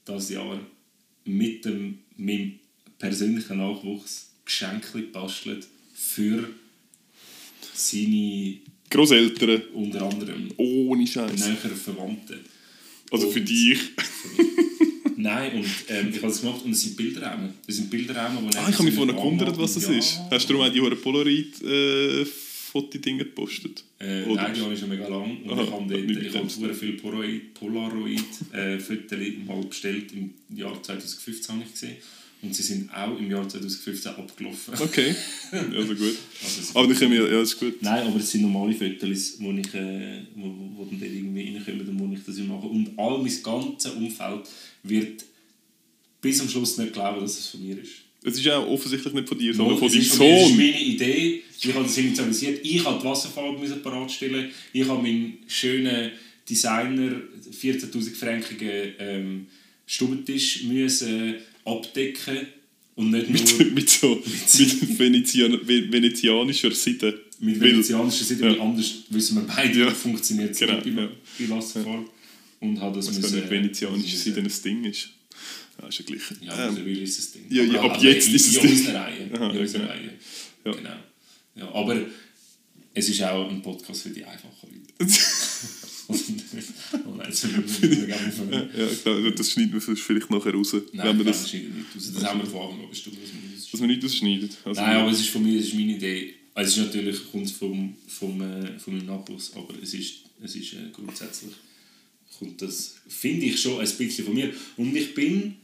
dieses 0.08 0.30
Jahr 0.30 0.60
mit 1.26 1.66
dem, 1.66 2.00
meinem 2.18 2.60
persönlichen 2.98 3.58
Nachwuchs 3.58 4.32
Geschenke 4.46 5.02
gebastelt 5.02 5.68
für 5.94 6.48
seine 7.74 8.58
Grosseltern, 8.90 9.62
unter 9.74 10.04
anderem 10.04 10.52
ohne 10.58 11.06
Scheiß. 11.06 11.32
näheren 11.34 11.76
Verwandten. 11.76 12.40
Also 13.16 13.32
für 13.32 13.40
Und- 13.40 13.50
dich. 13.50 13.80
Nein, 15.18 15.54
und 15.56 15.66
ähm, 15.88 16.10
ich 16.14 16.18
habe 16.22 16.28
es 16.32 16.42
gemacht 16.42 16.62
und 16.66 16.72
es 16.72 16.82
sind 16.82 16.98
Bilderrahmen. 16.98 17.54
Das 17.66 17.78
sind 17.78 17.90
Bilderrahmen, 17.90 18.40
wo 18.44 18.48
Ah, 18.60 18.68
ich 18.70 18.76
habe 18.76 18.84
mich 18.84 18.94
vorhin 18.94 19.16
gewundert, 19.16 19.58
was 19.58 19.74
das 19.76 19.88
ja. 19.88 19.94
ist. 19.98 20.20
Hast 20.30 20.48
du 20.50 20.54
darum 20.54 20.68
auch 20.70 20.74
die 20.74 20.82
hohen 20.82 21.00
Polaroid-Foto-Dinger 21.02 23.24
gepostet? 23.24 23.84
Äh, 24.00 24.26
nein, 24.28 24.54
die 24.54 24.60
habe 24.62 24.76
schon 24.78 24.90
mega 24.90 25.08
lang. 25.08 25.38
Und 25.44 25.52
Aha, 25.52 25.64
ich 25.64 25.72
habe 25.72 25.86
dort, 25.88 26.10
ich 26.26 26.36
habe 26.36 26.50
sehr 26.50 26.74
viele 26.76 26.94
Polaroid, 26.94 27.54
Polaroid 27.54 28.24
äh, 28.54 28.78
mal 29.46 29.62
bestellt 29.64 30.12
im 30.12 30.34
Jahr 30.56 30.84
2015 30.84 31.56
habe 31.56 31.64
ich 31.66 31.72
gesehen. 31.72 31.96
Und 32.42 32.56
sie 32.56 32.62
sind 32.64 32.94
auch 32.94 33.18
im 33.18 33.32
Jahr 33.32 33.48
2015 33.48 34.12
abgelaufen. 34.12 34.74
Okay, 34.80 35.16
also 35.52 35.96
gut. 35.96 36.16
Also 36.44 36.78
Aber 36.80 36.88
dann 36.88 36.98
können 36.98 37.12
wir, 37.14 37.24
ja, 37.32 37.40
das 37.40 37.54
ist 37.54 37.60
gut. 37.60 37.82
Nein, 37.82 38.06
aber 38.08 38.20
es 38.20 38.30
sind 38.32 38.42
normale 38.42 38.74
Fotos, 38.74 39.36
wo, 39.40 39.52
ich, 39.52 39.74
äh, 39.74 40.22
wo, 40.36 40.54
wo 40.76 40.86
dann 40.86 41.02
irgendwie 41.02 41.56
reinkommen 41.56 41.88
und 41.90 42.00
wo 42.00 42.14
ich 42.14 42.20
das 42.26 42.38
mache. 42.40 42.68
Und 42.68 42.92
all 42.98 43.18
mein 43.18 43.42
ganzes 43.42 43.92
Umfeld 43.94 44.42
wird 44.84 45.26
bis 46.22 46.42
am 46.42 46.50
Schluss 46.50 46.78
nicht 46.78 46.94
glauben, 46.94 47.22
dass 47.22 47.40
es 47.40 47.48
von 47.48 47.66
mir 47.66 47.80
ist. 47.82 47.92
Es 48.24 48.40
ist 48.40 48.48
auch 48.50 48.68
offensichtlich 48.68 49.14
nicht 49.14 49.28
von 49.30 49.38
dir, 49.38 49.54
sondern 49.54 49.78
von 49.78 49.88
Es 49.88 49.94
deinem 49.94 50.02
mir, 50.02 50.36
Das 50.36 50.42
ist 50.42 50.48
Sohn. 50.50 50.58
meine 50.58 50.82
Idee. 50.82 51.44
Ich 51.62 51.74
habe 51.74 51.84
das 51.84 51.98
initialisiert. 51.98 52.60
Ich 52.64 52.84
habe 52.84 53.00
die 53.00 53.06
Wasserfarbe 53.06 53.60
müssen 53.60 53.82
parat 53.82 54.12
stellen. 54.12 54.52
Ich 54.74 54.88
habe 54.88 55.02
meinen 55.02 55.38
schönen 55.48 56.12
Designer 56.50 57.22
14'000 57.62 58.16
frankigen 58.16 58.94
ähm, 59.00 59.48
Stubentisch 59.88 60.64
müssen 60.64 61.36
abdecken 61.66 62.48
und 62.96 63.12
nicht 63.12 63.30
nur 63.30 63.58
Mit, 63.60 63.74
mit 63.76 63.90
so 63.90 64.16
mit 64.16 65.00
Venezian, 65.00 65.52
ve- 65.68 65.92
venezianischer 65.92 66.72
Seite. 66.72 67.22
mit 67.40 67.60
venezianischer 67.60 68.24
Seite, 68.24 68.44
Ja. 68.46 68.50
weil 68.52 68.62
anders 68.62 68.94
wissen 69.10 69.36
wir 69.38 69.44
beide, 69.44 69.80
Ja. 69.80 69.92
funktioniert 69.92 70.52
es 70.52 70.60
Genau, 70.60 70.76
nicht 70.80 70.96
bei, 70.96 71.02
ja. 71.02 71.10
bei 71.40 71.50
Wasserfarbe. 71.50 72.06
Und 72.62 72.80
habe 72.80 72.96
das 72.96 73.08
Was 73.10 73.18
müssen, 73.20 73.36
nicht 73.36 73.50
venezianische 73.50 74.16
Seite 74.18 74.40
ein 74.40 74.52
Ding 74.64 74.86
ist. 74.86 75.10
Ja, 75.82 75.88
ist 75.90 76.00
ja 76.00 76.06
gleich. 76.06 76.22
Ja, 76.42 76.68
Ähm, 76.68 76.74
mittlerweile 76.76 77.02
ist 77.02 77.20
es 77.20 77.32
Ding. 77.34 77.44
ja, 77.50 77.64
ja, 77.64 77.82
ab 77.82 78.02
jetzt 78.02 78.30
in, 78.30 78.36
ist 78.36 78.48
es 78.48 78.56
in 78.56 78.62
Ding. 78.62 78.72
unserer 78.72 79.02
Reihe. 79.02 79.30
Aha, 79.34 79.52
in 79.52 79.58
unserer. 79.60 79.90
Reihe. 79.90 80.14
Ja. 80.66 80.72
Genau. 80.72 80.90
Ja, 81.58 81.74
aber 81.74 82.00
es 82.94 83.10
ist 83.10 83.22
auch 83.24 83.50
ein 83.50 83.62
Podcast 83.62 84.04
für 84.04 84.10
die 84.10 84.24
einfachen 84.24 84.70
Leute. 85.00 85.14
ja, 87.44 88.88
klar, 89.04 89.32
das 89.32 89.52
schneiden 89.52 89.74
wir 89.74 89.82
vielleicht 89.82 90.30
nachher 90.32 90.54
raus. 90.54 90.74
Nein, 90.74 91.08
wenn 91.08 91.18
wir 91.20 91.26
das 91.26 91.42
das, 91.42 91.50
schneiden 91.50 91.76
nicht 91.78 91.96
raus. 91.96 92.12
Das 92.14 92.24
haben 92.24 92.40
wir 92.40 92.46
Anfang 92.46 92.80
an 92.84 92.90
bestimmt. 92.90 93.18
dass 93.22 93.30
wir 93.32 93.40
das- 93.56 93.72
dass 93.72 93.82
wir 93.82 93.88
nicht 93.88 94.06
ausschneiden. 94.06 94.50
Also, 94.64 94.82
Nein, 94.82 94.96
aber 94.98 95.12
es 95.12 95.20
ist 95.20 95.30
von 95.30 95.44
mir, 95.44 95.60
es 95.60 95.68
ist 95.68 95.74
meine 95.74 95.96
Idee. 95.96 96.34
Also 96.54 96.70
es 96.72 96.78
ist 96.78 96.86
natürlich 96.86 97.32
kommt 97.32 97.52
vom, 97.52 97.94
vom, 98.08 98.42
äh, 98.42 98.80
von 98.80 98.96
meinem 98.96 99.08
Nachwuchs, 99.08 99.52
aber 99.56 99.74
es 99.82 99.94
ist, 99.94 100.14
es 100.42 100.56
ist 100.56 100.74
äh, 100.74 100.78
grundsätzlich 100.94 101.52
kommt 102.40 102.62
das, 102.62 102.96
finde 103.08 103.46
ich 103.48 103.60
schon 103.62 103.80
ein 103.80 103.90
bisschen 103.98 104.26
von 104.26 104.34
mir. 104.34 104.54
Und 104.78 104.96
ich 104.96 105.14
bin 105.14 105.56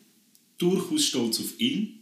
durchaus 0.58 1.06
stolz 1.06 1.40
auf 1.40 1.60
ihn, 1.60 2.00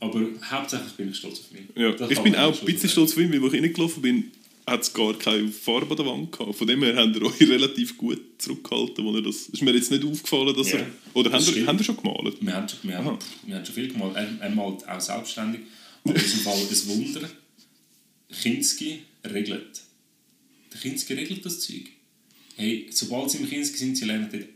aber 0.00 0.24
hauptsächlich 0.50 0.92
bin 0.92 1.10
ich 1.10 1.16
stolz 1.16 1.40
auf 1.40 1.50
mich. 1.52 1.62
Ja, 1.76 1.92
Das 1.92 2.10
ich 2.10 2.18
bin 2.20 2.34
auch 2.36 2.56
ein 2.58 2.64
bisschen 2.66 2.88
stolz 2.90 3.12
auf 3.12 3.18
ihn, 3.18 3.30
weil 3.32 3.54
ich 3.54 3.62
reingelaufen 3.62 4.02
bin, 4.02 4.24
hat 4.66 4.82
es 4.82 4.92
gar 4.92 5.14
keine 5.14 5.48
Farbe 5.48 5.90
an 5.90 5.96
der 5.96 6.06
Wand 6.06 6.32
gehabt. 6.32 6.56
Von 6.56 6.66
dem 6.66 6.82
her 6.82 6.96
habt 6.96 7.14
ihr 7.14 7.22
euch 7.22 7.40
relativ 7.48 7.96
gut 7.96 8.20
zurückgehalten. 8.38 9.04
Wo 9.04 9.20
das, 9.20 9.48
ist 9.48 9.62
mir 9.62 9.72
jetzt 9.72 9.90
nicht 9.90 10.04
aufgefallen, 10.04 10.54
dass 10.56 10.72
Ja, 10.72 10.78
er... 10.78 10.86
Oder 11.14 11.30
das 11.30 11.46
habt 11.46 11.56
ihr, 11.56 11.66
habt 11.66 11.80
ihr 11.80 11.84
schon 11.84 11.96
gemalt? 11.96 12.36
Wir 12.40 12.52
haben 12.52 12.68
schon, 12.68 12.78
wir 12.82 12.98
haben, 12.98 13.08
Aha. 13.08 13.18
wir 13.46 13.56
haben 13.56 13.64
schon 13.64 13.74
viel 13.74 13.88
gemalt. 13.88 14.16
Er, 14.16 14.28
er 14.40 14.50
malt 14.50 14.88
auch 14.88 15.00
selbstständig. 15.00 15.60
Aber 16.04 16.14
in 16.14 16.20
diesem 16.20 16.40
Fall 16.40 16.54
ein 16.54 16.88
Wunder. 16.88 17.30
Kinski 18.42 19.02
regelt. 19.24 19.82
Der 20.72 20.80
Kinski 20.80 21.12
regelt 21.14 21.46
das 21.46 21.60
Zeug. 21.60 21.86
Hey, 22.56 22.88
sobald 22.90 23.30
sie 23.30 23.38
im 23.38 23.48
Kinski 23.48 23.78
sind, 23.78 23.96
sie 23.96 24.04
lernen 24.04 24.28
dort, 24.32 24.46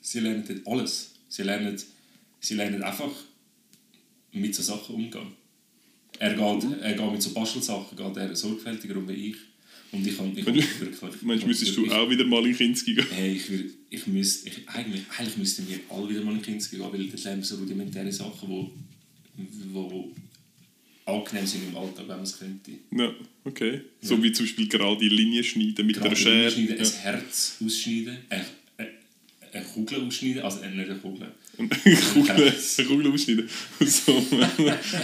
sie 0.00 0.20
lernen 0.20 0.44
dort 0.46 0.66
alles. 0.66 1.14
Sie 1.28 1.42
lernen, 1.42 1.80
sie 2.40 2.54
lernen 2.54 2.82
einfach 2.82 3.12
mit 4.32 4.54
so 4.54 4.62
Sachen 4.62 4.94
umgehen. 4.94 5.32
Er 6.18 6.34
geht, 6.34 6.80
er 6.80 6.94
geht 6.94 7.12
mit 7.12 7.22
so 7.22 7.30
Bastelsachen 7.30 7.96
geht 7.96 8.16
er 8.16 8.36
sorgfältiger 8.36 8.96
um 8.96 9.08
wie 9.08 9.30
ich. 9.30 9.36
Und 9.94 10.06
ich 10.06 10.16
kann, 10.16 10.36
ich 10.36 10.44
kann 10.44 10.54
wirklich... 10.54 11.22
Meinst 11.22 11.44
du, 11.44 11.46
müsstest 11.48 11.76
du 11.76 11.90
auch 11.92 12.10
wieder 12.10 12.24
mal 12.24 12.44
in 12.46 12.56
Kinski 12.56 12.94
gehen? 12.94 13.06
Hey, 13.10 13.32
ich, 13.36 13.48
will, 13.50 13.72
ich, 13.90 14.06
müsste, 14.06 14.48
ich 14.48 14.68
eigentlich, 14.68 15.02
eigentlich 15.16 15.36
müssten 15.36 15.68
wir 15.68 15.78
alle 15.88 16.08
wieder 16.10 16.22
mal 16.22 16.34
in 16.34 16.42
Kinski 16.42 16.76
gehen, 16.76 16.86
weil 16.92 17.06
dort 17.06 17.22
lernen 17.24 17.40
wir 17.42 17.46
so 17.46 17.56
rudimentäre 17.56 18.10
Sachen, 18.12 18.48
die 18.48 19.44
wo, 19.72 19.90
wo 19.90 20.14
angenehm 21.06 21.46
sind 21.46 21.68
im 21.68 21.76
Alltag, 21.76 22.08
wenn 22.08 22.16
man 22.16 22.22
es 22.22 22.38
könnte. 22.38 22.72
Ja, 22.90 23.12
okay. 23.44 23.82
So 24.00 24.22
wie 24.22 24.32
zum 24.32 24.46
Beispiel 24.46 24.68
gerade 24.68 24.96
die 24.98 25.08
Linie 25.08 25.44
schneiden 25.44 25.86
mit 25.86 25.96
Gerade 25.96 26.08
einer 26.08 26.16
Schere. 26.16 26.46
ausschneiden, 26.48 26.76
Ja. 26.76 26.82
ein 26.84 26.92
Herz 27.02 27.56
ausschneiden, 27.64 28.16
eine, 28.30 28.44
eine, 29.54 29.64
Kugel 29.64 30.00
ausschneiden, 30.02 30.42
also 30.42 30.60
äh, 30.60 30.70
nicht 30.70 30.90
eine 30.90 30.98
Kugel. 30.98 31.28
Eine 31.58 31.68
Kugel, 31.68 32.52
eine 32.78 32.86
Kugel 32.88 33.12
ausschneiden. 33.12 33.48
So, 33.80 34.26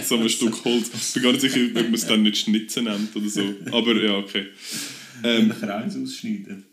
so 0.07 0.17
ein 0.17 0.29
Stück 0.29 0.63
Holz. 0.65 0.89
Ich 0.93 1.13
bin 1.13 1.23
gar 1.23 1.31
nicht 1.31 1.41
sicher, 1.41 1.59
ob 1.67 1.73
man 1.75 1.93
es 1.93 2.05
dann 2.05 2.21
nicht 2.23 2.37
Schnitzen 2.37 2.83
nennt 2.85 3.15
oder 3.15 3.29
so. 3.29 3.43
Aber 3.71 3.95
ja, 4.03 4.17
okay. 4.17 4.45
einen 5.23 5.49
Kreis 5.49 5.95
ausschneiden. 5.95 6.63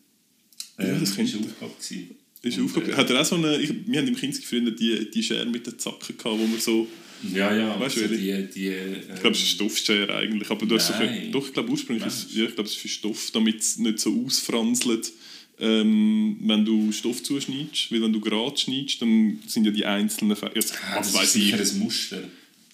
Ähm, 0.79 1.01
das 1.01 1.15
könnte- 1.17 1.31
ist 1.33 1.37
eine 1.39 1.47
Aufgabe 1.47 1.73
gewesen. 1.81 2.11
Ist 2.43 2.59
aufgegangen. 2.61 2.93
äh, 2.95 2.97
Hat 2.97 3.11
er 3.11 3.21
auch 3.21 3.25
so 3.25 3.35
eine, 3.37 3.57
ich, 3.61 3.73
wir 3.87 3.99
haben 3.99 4.07
im 4.09 4.15
Kinski 4.17 4.45
früher 4.47 4.71
die, 4.71 5.11
die 5.11 5.23
Schere 5.23 5.47
mit 5.47 5.67
den 5.67 5.79
Zacken 5.79 6.17
gehabt, 6.17 6.39
wo 6.39 6.47
man 6.47 6.61
so, 6.61 6.87
Ja, 7.35 7.53
ja, 7.55 7.81
Weißt 7.81 7.99
also 7.99 8.15
die, 8.15 8.47
die, 8.55 8.67
ähm, 8.69 8.97
ich 9.13 9.21
glaube 9.21 9.31
es 9.37 9.43
ist 9.43 9.61
eine 9.61 9.71
Stoffschere 9.71 10.15
eigentlich, 10.15 10.49
aber 10.49 10.65
du 10.65 10.77
hast 10.77 10.87
so, 10.87 10.93
Nein. 10.95 11.33
doch, 11.33 11.45
ich 11.47 11.53
glaube 11.53 11.71
ursprünglich, 11.71 12.07
ist, 12.07 12.33
ja, 12.33 12.45
ich 12.45 12.55
glaube 12.55 12.69
es 12.69 12.77
ist 12.77 12.81
für 12.81 12.89
Stoff, 12.89 13.31
damit 13.33 13.59
es 13.61 13.79
nicht 13.79 13.99
so 13.99 14.25
ausfranselt, 14.25 15.11
ähm, 15.61 16.37
wenn 16.43 16.65
du 16.65 16.93
Stoff 16.93 17.23
zuschneidest, 17.23 17.91
weil 17.93 18.03
wenn 18.03 18.13
du 18.13 18.21
gerade 18.21 18.57
schneidest, 18.57 19.01
dann 19.03 19.39
sind 19.47 19.65
ja 19.65 19.71
die 19.71 19.85
einzelnen, 19.85 20.37
Fä- 20.37 20.55
ja, 20.55 20.63
Ah, 20.91 20.99
das 20.99 21.13
weiß 21.15 21.25
ist 21.29 21.37
ich, 21.37 21.43
sicher 21.57 21.59
ein 21.61 21.79
Muster. 21.81 22.23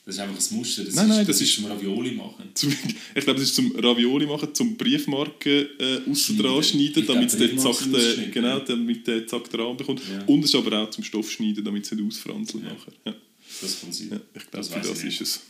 Das 0.07 0.17
ist 0.17 0.21
einfach 0.21 0.37
ein 0.51 0.57
Muster. 0.59 0.85
Das 0.85 0.95
Nein, 0.97 1.05
ist, 1.07 1.09
nein, 1.17 1.19
das 1.19 1.27
das 1.29 1.41
ist 1.41 1.49
ist- 1.49 1.55
zum 1.57 1.65
Ravioli 1.67 2.11
machen. 2.13 2.45
Zum, 2.55 2.71
ich 2.71 3.25
glaube, 3.25 3.41
das 3.41 3.49
ist 3.49 3.55
zum 3.55 3.75
Ravioli 3.77 4.27
machen, 4.27 4.55
zum 4.55 4.77
Briefmarken 4.77 5.67
äh, 5.79 6.11
aussen 6.11 6.37
dran 6.39 6.63
Schneiden. 6.63 6.99
Ich 7.01 7.07
damit 7.07 7.29
es 7.31 7.37
glaube, 7.37 7.49
den 7.49 7.57
Briefmarken 7.57 7.63
Zack, 7.63 7.75
sind 7.83 7.93
den, 7.93 8.01
ausgeschnitten, 8.01 8.33
genau, 8.33 8.59
damit 8.61 9.07
der 9.07 9.27
Rahmen 9.59 9.77
bekommt. 9.79 10.03
Ja. 10.09 10.23
Und 10.27 10.41
es 10.41 10.51
ist 10.51 10.55
aber 10.57 10.83
auch 10.83 10.91
zum 10.91 11.05
Stoff 11.05 11.31
schneiden, 11.31 11.65
damit 11.65 11.85
es 11.85 11.93
nicht 11.93 12.05
ausfranzelt 12.07 12.65
Ja. 12.65 12.71
nachher. 12.75 12.93
Ja. 13.07 13.15
Das 13.63 13.81
kann 13.81 13.93
sein. 13.93 14.09
Ja, 14.11 14.17
ich 14.35 14.51
glaube, 14.51 14.57
Das 14.59 14.69
für 14.69 14.81
das 14.81 14.99
ich 15.05 15.07
ist 15.07 15.21
es. 15.23 15.41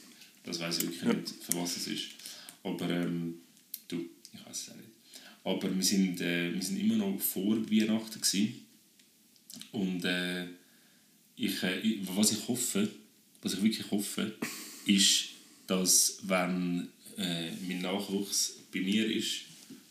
Das 0.44 0.60
weiß 0.60 0.78
ich 0.78 0.84
wirklich 0.84 1.02
nicht, 1.02 1.28
für 1.40 1.56
was 1.56 1.76
es 1.76 1.86
ist. 1.88 2.02
Aber 2.62 2.88
ähm, 2.90 3.34
du, 3.88 3.96
ich 4.32 4.46
weiß 4.46 4.56
es 4.60 4.70
auch 4.70 4.76
nicht. 4.76 4.88
Aber 5.44 5.74
wir 5.74 5.82
sind, 5.82 6.20
äh, 6.20 6.52
wir 6.54 6.62
sind 6.62 6.78
immer 6.80 6.96
noch 6.96 7.20
vor 7.20 7.56
Weihnachten 7.70 8.20
gewesen. 8.20 8.64
Und 9.72 10.04
äh, 10.04 10.46
ich, 11.36 11.62
äh, 11.62 11.98
was 12.14 12.32
ich 12.32 12.48
hoffe, 12.48 12.88
was 13.42 13.54
ich 13.54 13.62
wirklich 13.62 13.90
hoffe, 13.90 14.34
ist, 14.86 15.26
dass 15.66 16.18
wenn 16.22 16.88
äh, 17.18 17.50
mein 17.68 17.82
Nachwuchs 17.82 18.56
bei 18.72 18.80
mir 18.80 19.06
ist, 19.14 19.42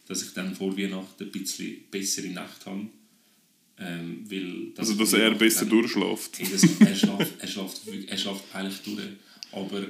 dass 0.07 0.23
ich 0.23 0.33
dann 0.33 0.55
vor 0.55 0.75
Weihnachten 0.77 1.23
ein 1.23 1.31
bisschen 1.31 1.77
bessere 1.91 2.27
Nacht 2.27 2.65
habe. 2.65 2.87
Ähm, 3.79 4.25
weil 4.29 4.71
das 4.75 4.89
Also, 4.89 4.99
dass 4.99 5.13
er 5.13 5.33
besser 5.35 5.61
dann- 5.61 5.69
durchschläft. 5.69 6.39
Hey, 6.39 6.47
das, 6.51 6.63
er, 6.63 6.95
schläft, 6.95 7.33
er, 7.39 7.47
schläft, 7.47 7.81
er 8.07 8.17
schläft 8.17 8.43
eigentlich 8.55 8.79
durch. 8.81 9.07
Aber 9.51 9.87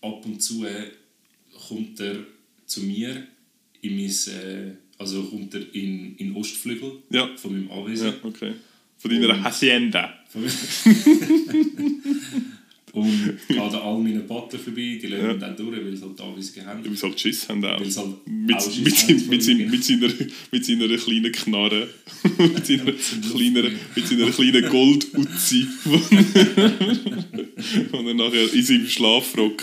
ab 0.00 0.24
und 0.26 0.40
zu 0.42 0.64
äh, 0.64 0.90
kommt 1.68 2.00
er 2.00 2.24
zu 2.66 2.80
mir 2.82 3.26
in 3.82 3.96
mein, 3.96 4.06
äh, 4.34 4.72
also 4.98 5.22
kommt 5.24 5.54
er 5.54 5.60
in, 5.74 6.14
in 6.16 6.28
den 6.28 6.36
Ostflügel 6.36 6.92
Ja. 7.10 7.28
von 7.36 7.52
meinem 7.52 7.70
Anwesen. 7.70 8.06
Ja, 8.08 8.14
okay. 8.22 8.52
Von 8.98 9.10
deiner 9.10 9.30
Und- 9.34 9.44
Hacienda. 9.44 10.14
Von- 10.30 10.44
und 12.92 13.38
geht 13.48 13.58
an 13.58 13.74
all 13.74 13.98
meinen 13.98 14.24
Butler 14.26 14.58
vorbei, 14.58 14.98
die 15.02 15.06
lassen 15.08 15.24
Ja. 15.26 15.34
dann 15.34 15.56
durch, 15.56 15.84
weil 15.84 15.96
sie 15.96 16.02
halt 16.04 16.20
Anweisungen 16.20 16.66
haben. 16.66 16.84
Weil 16.84 16.96
sie 16.96 17.02
halt 17.06 17.18
Schiss 17.20 17.48
haben 17.48 17.64
auch. 17.64 17.80
Weil 17.80 17.90
sie 17.90 18.00
halt 18.00 18.26
Mit, 18.26 18.56
auch 18.56 18.66
mit, 18.78 18.94
haben 18.96 19.08
mit, 19.14 19.22
vor 19.22 19.30
mit, 19.34 19.42
seiner, 19.84 20.12
mit 20.52 20.64
seiner 20.64 20.96
kleinen 20.96 21.32
Knarre. 21.32 21.88
mit, 22.38 22.66
seiner 22.66 22.92
kleinen, 22.92 23.78
mit 23.96 24.06
seiner 24.06 24.30
kleinen 24.30 24.68
Gold-Uzi. 24.70 25.66
Und 27.92 28.06
er 28.06 28.14
nachher 28.14 28.52
in 28.54 28.62
seinem 28.62 28.86
Schlafrock 28.88 29.62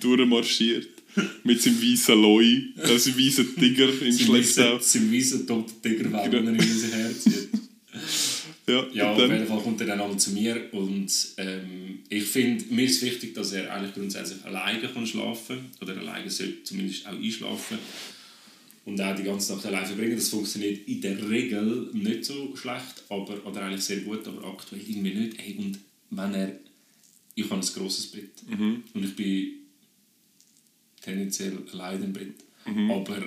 durchmarschiert. 0.00 0.88
Mit 1.44 1.62
seinem 1.62 1.80
weißen 1.82 2.20
Loi, 2.20 2.44
äh, 2.76 2.98
seinem 2.98 3.18
weißen 3.18 3.56
Tiger 3.56 3.88
im 4.02 4.12
Schlepptau. 4.18 4.76
weißer- 4.76 4.80
Sein 4.82 5.12
weißer 5.12 5.46
toter 5.46 5.72
Tiger, 5.82 6.12
weil 6.12 6.30
Genau. 6.30 6.50
er 6.50 6.54
in 6.54 6.60
unser 6.60 6.96
Herz 6.96 7.22
zieht. 7.24 7.48
Ja, 8.68 8.84
Ja, 8.92 9.12
auf 9.12 9.18
jeden 9.30 9.46
Fall 9.46 9.60
kommt 9.62 9.80
er 9.80 9.86
dann 9.86 10.00
einmal 10.00 10.18
zu 10.18 10.32
mir 10.32 10.60
und 10.72 11.08
ähm, 11.36 12.00
ich 12.08 12.24
finde, 12.24 12.64
mir 12.74 12.84
ist 12.86 13.00
wichtig, 13.00 13.32
dass 13.32 13.52
er 13.52 13.72
eigentlich 13.72 13.94
grundsätzlich 13.94 14.44
alleine 14.44 14.80
kann 14.88 15.06
schlafen 15.06 15.58
oder 15.80 15.96
alleine 15.96 16.28
sollte 16.28 16.64
zumindest 16.64 17.06
auch 17.06 17.12
einschlafen 17.12 17.78
und 18.84 19.00
auch 19.00 19.14
die 19.14 19.22
ganze 19.22 19.52
Nacht 19.54 19.66
alleine 19.66 19.86
verbringen. 19.86 20.16
Das 20.16 20.30
funktioniert 20.30 20.86
in 20.88 21.00
der 21.00 21.30
Regel 21.30 21.90
nicht 21.92 22.24
so 22.24 22.56
schlecht, 22.56 23.04
aber, 23.08 23.46
oder 23.46 23.62
eigentlich 23.62 23.82
sehr 23.84 23.98
gut, 23.98 24.26
aber 24.26 24.44
aktuell 24.44 24.82
irgendwie 24.84 25.14
nicht. 25.14 25.34
Hey, 25.38 25.54
und 25.58 25.78
wenn 26.10 26.34
er, 26.34 26.58
ich 27.36 27.44
habe 27.48 27.60
ein 27.64 27.72
grosses 27.72 28.06
Bett 28.08 28.30
Mhm. 28.48 28.82
und 28.94 29.04
ich 29.04 29.14
bin 29.14 29.46
tendenziell 31.06 31.52
alleine 31.72 32.04
im 32.04 32.12
Bett, 32.12 32.34
Mhm. 32.66 32.90
aber 32.90 33.22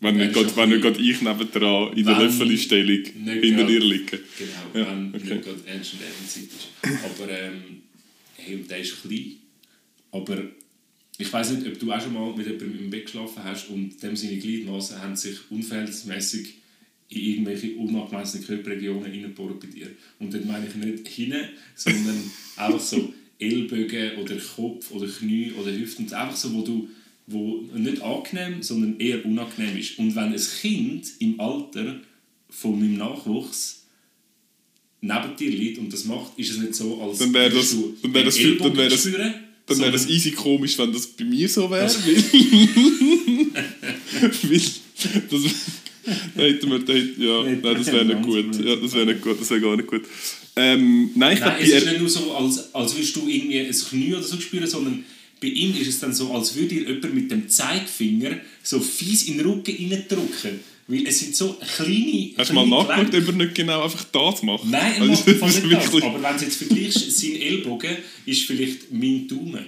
wenn 0.00 0.16
nicht 0.18 0.36
ein 0.36 0.56
wenn 0.56 0.68
nicht 0.70 0.82
gerade 0.82 1.00
ich 1.00 1.22
nebendran 1.22 1.96
in 1.96 2.04
der 2.04 2.18
Löffelstellung 2.18 3.04
hinter 3.40 3.64
dir 3.66 3.80
liege. 3.80 4.20
Genau, 4.38 4.80
Ja, 4.86 4.90
wenn 4.92 5.14
okay. 5.14 5.34
nicht 5.34 5.44
gerade 5.44 5.60
ernst 5.66 5.94
und 5.94 6.28
Zeit 6.28 6.42
ist. 6.44 6.68
Aber 7.04 7.30
ähm, 7.30 7.62
hey, 8.36 8.58
der 8.68 8.78
ist 8.80 9.00
klein. 9.02 9.36
Aber 10.10 10.42
ich 11.18 11.32
weiß 11.32 11.52
nicht, 11.52 11.66
ob 11.68 11.78
du 11.78 11.90
auch 11.92 12.00
schon 12.02 12.12
mal 12.14 12.34
mit 12.36 12.46
jemandem 12.46 12.78
im 12.80 12.90
Bett 12.90 13.04
geschlafen 13.06 13.42
hast 13.44 13.68
und 13.70 14.02
dem 14.02 14.14
seine 14.16 14.36
Gliedmaßen 14.38 15.00
haben 15.00 15.16
sich 15.16 15.36
unverhältnismäßig 15.50 16.54
in 17.10 17.20
irgendwelche 17.20 17.76
unangemessenen 17.76 18.46
Körperregionen 18.46 19.04
reingebohrt 19.04 19.60
bei 19.60 19.66
dir. 19.68 19.88
Und 20.18 20.32
dort 20.34 20.46
meine 20.46 20.66
ich 20.66 20.74
nicht 20.74 21.08
hinten, 21.08 21.48
sondern 21.76 22.22
einfach 22.56 22.80
so 22.80 23.12
Ellbogen 23.38 24.16
oder 24.18 24.36
Kopf 24.36 24.90
oder 24.90 25.06
Knie 25.06 25.52
oder 25.52 25.72
Hüften. 25.72 26.12
Einfach 26.12 26.36
so, 26.36 26.52
wo 26.54 26.62
du 26.62 26.88
wo 27.26 27.62
nicht 27.74 28.02
angenehm, 28.02 28.62
sondern 28.62 28.98
eher 29.00 29.24
unangenehm 29.24 29.76
ist. 29.78 29.98
Und 29.98 30.14
wenn 30.16 30.34
ein 30.34 30.40
Kind 30.60 31.06
im 31.20 31.40
Alter 31.40 32.00
von 32.50 32.78
meinem 32.78 32.96
Nachwuchs 32.98 33.84
neben 35.00 35.36
dir 35.38 35.50
liegt 35.50 35.78
und 35.78 35.92
das 35.92 36.04
macht, 36.04 36.32
ist 36.38 36.50
es 36.50 36.58
nicht 36.58 36.74
so, 36.74 37.00
als 37.02 37.18
Dann 37.18 37.32
wär 37.32 37.50
würdest 37.52 37.72
das- 37.72 37.78
du 37.78 37.96
dann 38.02 38.14
wär 38.14 38.22
den 38.22 38.26
das 38.26 38.36
dann 38.36 38.44
Ellbogen 38.46 38.76
wär 38.76 38.88
das- 38.88 39.00
spüren, 39.00 39.34
Dann 39.66 39.78
wäre 39.78 39.92
das 39.92 40.08
easy 40.08 40.32
komisch, 40.32 40.76
wenn 40.78 40.92
das 40.92 41.06
bei 41.06 41.24
mir 41.24 41.48
so 41.48 41.70
wäre. 41.70 41.84
Das- 41.84 42.04
Weil, 42.04 42.16
das, 45.30 45.42
da 46.34 46.42
hätten 46.42 46.70
wir, 46.70 46.78
da 46.80 46.92
hätten, 46.92 47.22
ja, 47.22 47.42
nein, 47.44 47.62
das 47.62 47.86
wäre 47.86 48.04
nicht 48.04 48.22
gut. 48.22 48.64
Ja, 48.64 48.76
das 48.76 48.92
wäre 48.92 49.06
nicht 49.06 49.22
gut, 49.22 49.40
das 49.40 49.50
wäre 49.50 49.60
gar 49.60 49.76
nicht 49.76 49.88
gut. 49.88 50.02
Ähm, 50.56 51.10
nein, 51.14 51.34
ich 51.34 51.40
Nein, 51.40 51.56
glaube, 51.58 51.62
es 51.62 51.68
ist 51.70 51.86
nicht 51.86 52.00
nur 52.00 52.08
so, 52.08 52.32
als, 52.34 52.74
als 52.74 52.94
würdest 52.94 53.16
du 53.16 53.28
irgendwie 53.28 53.60
ein 53.60 53.72
Knie 53.72 54.14
oder 54.14 54.22
so 54.22 54.38
spüren, 54.40 54.66
sondern 54.66 55.04
bei 55.42 55.48
ihm 55.48 55.76
ist 55.78 55.88
es 55.88 55.98
dann 55.98 56.14
so, 56.14 56.32
als 56.32 56.54
würde 56.54 56.68
dir 56.68 56.82
jemand 56.82 57.14
mit 57.14 57.30
dem 57.30 57.48
Zeigefinger 57.48 58.38
so 58.62 58.80
fies 58.80 59.24
in 59.24 59.38
den 59.38 59.46
Rücken 59.46 59.74
reindrücken. 59.76 60.60
Weil 60.86 61.06
es 61.06 61.18
sind 61.20 61.34
so 61.34 61.58
kleine. 61.76 62.30
hast 62.38 62.50
du 62.50 62.54
mal 62.54 62.66
nachgedacht, 62.66 63.14
ob 63.14 63.28
er 63.28 63.32
nicht 63.32 63.54
genau 63.54 63.82
einfach 63.82 64.04
das 64.04 64.42
macht? 64.42 64.64
Nein, 64.64 64.94
er 64.96 65.02
Also, 65.02 65.30
macht 65.40 65.48
ist 65.48 65.64
nicht 65.64 65.74
das. 65.74 66.02
Aber 66.02 66.22
wenn 66.22 66.36
du 66.38 66.44
jetzt 66.44 66.56
vergleichst, 66.56 67.18
sein 67.18 67.36
Ellbogen 67.36 67.96
ist 68.26 68.42
vielleicht 68.42 68.92
mein 68.92 69.26
Daumen. 69.28 69.64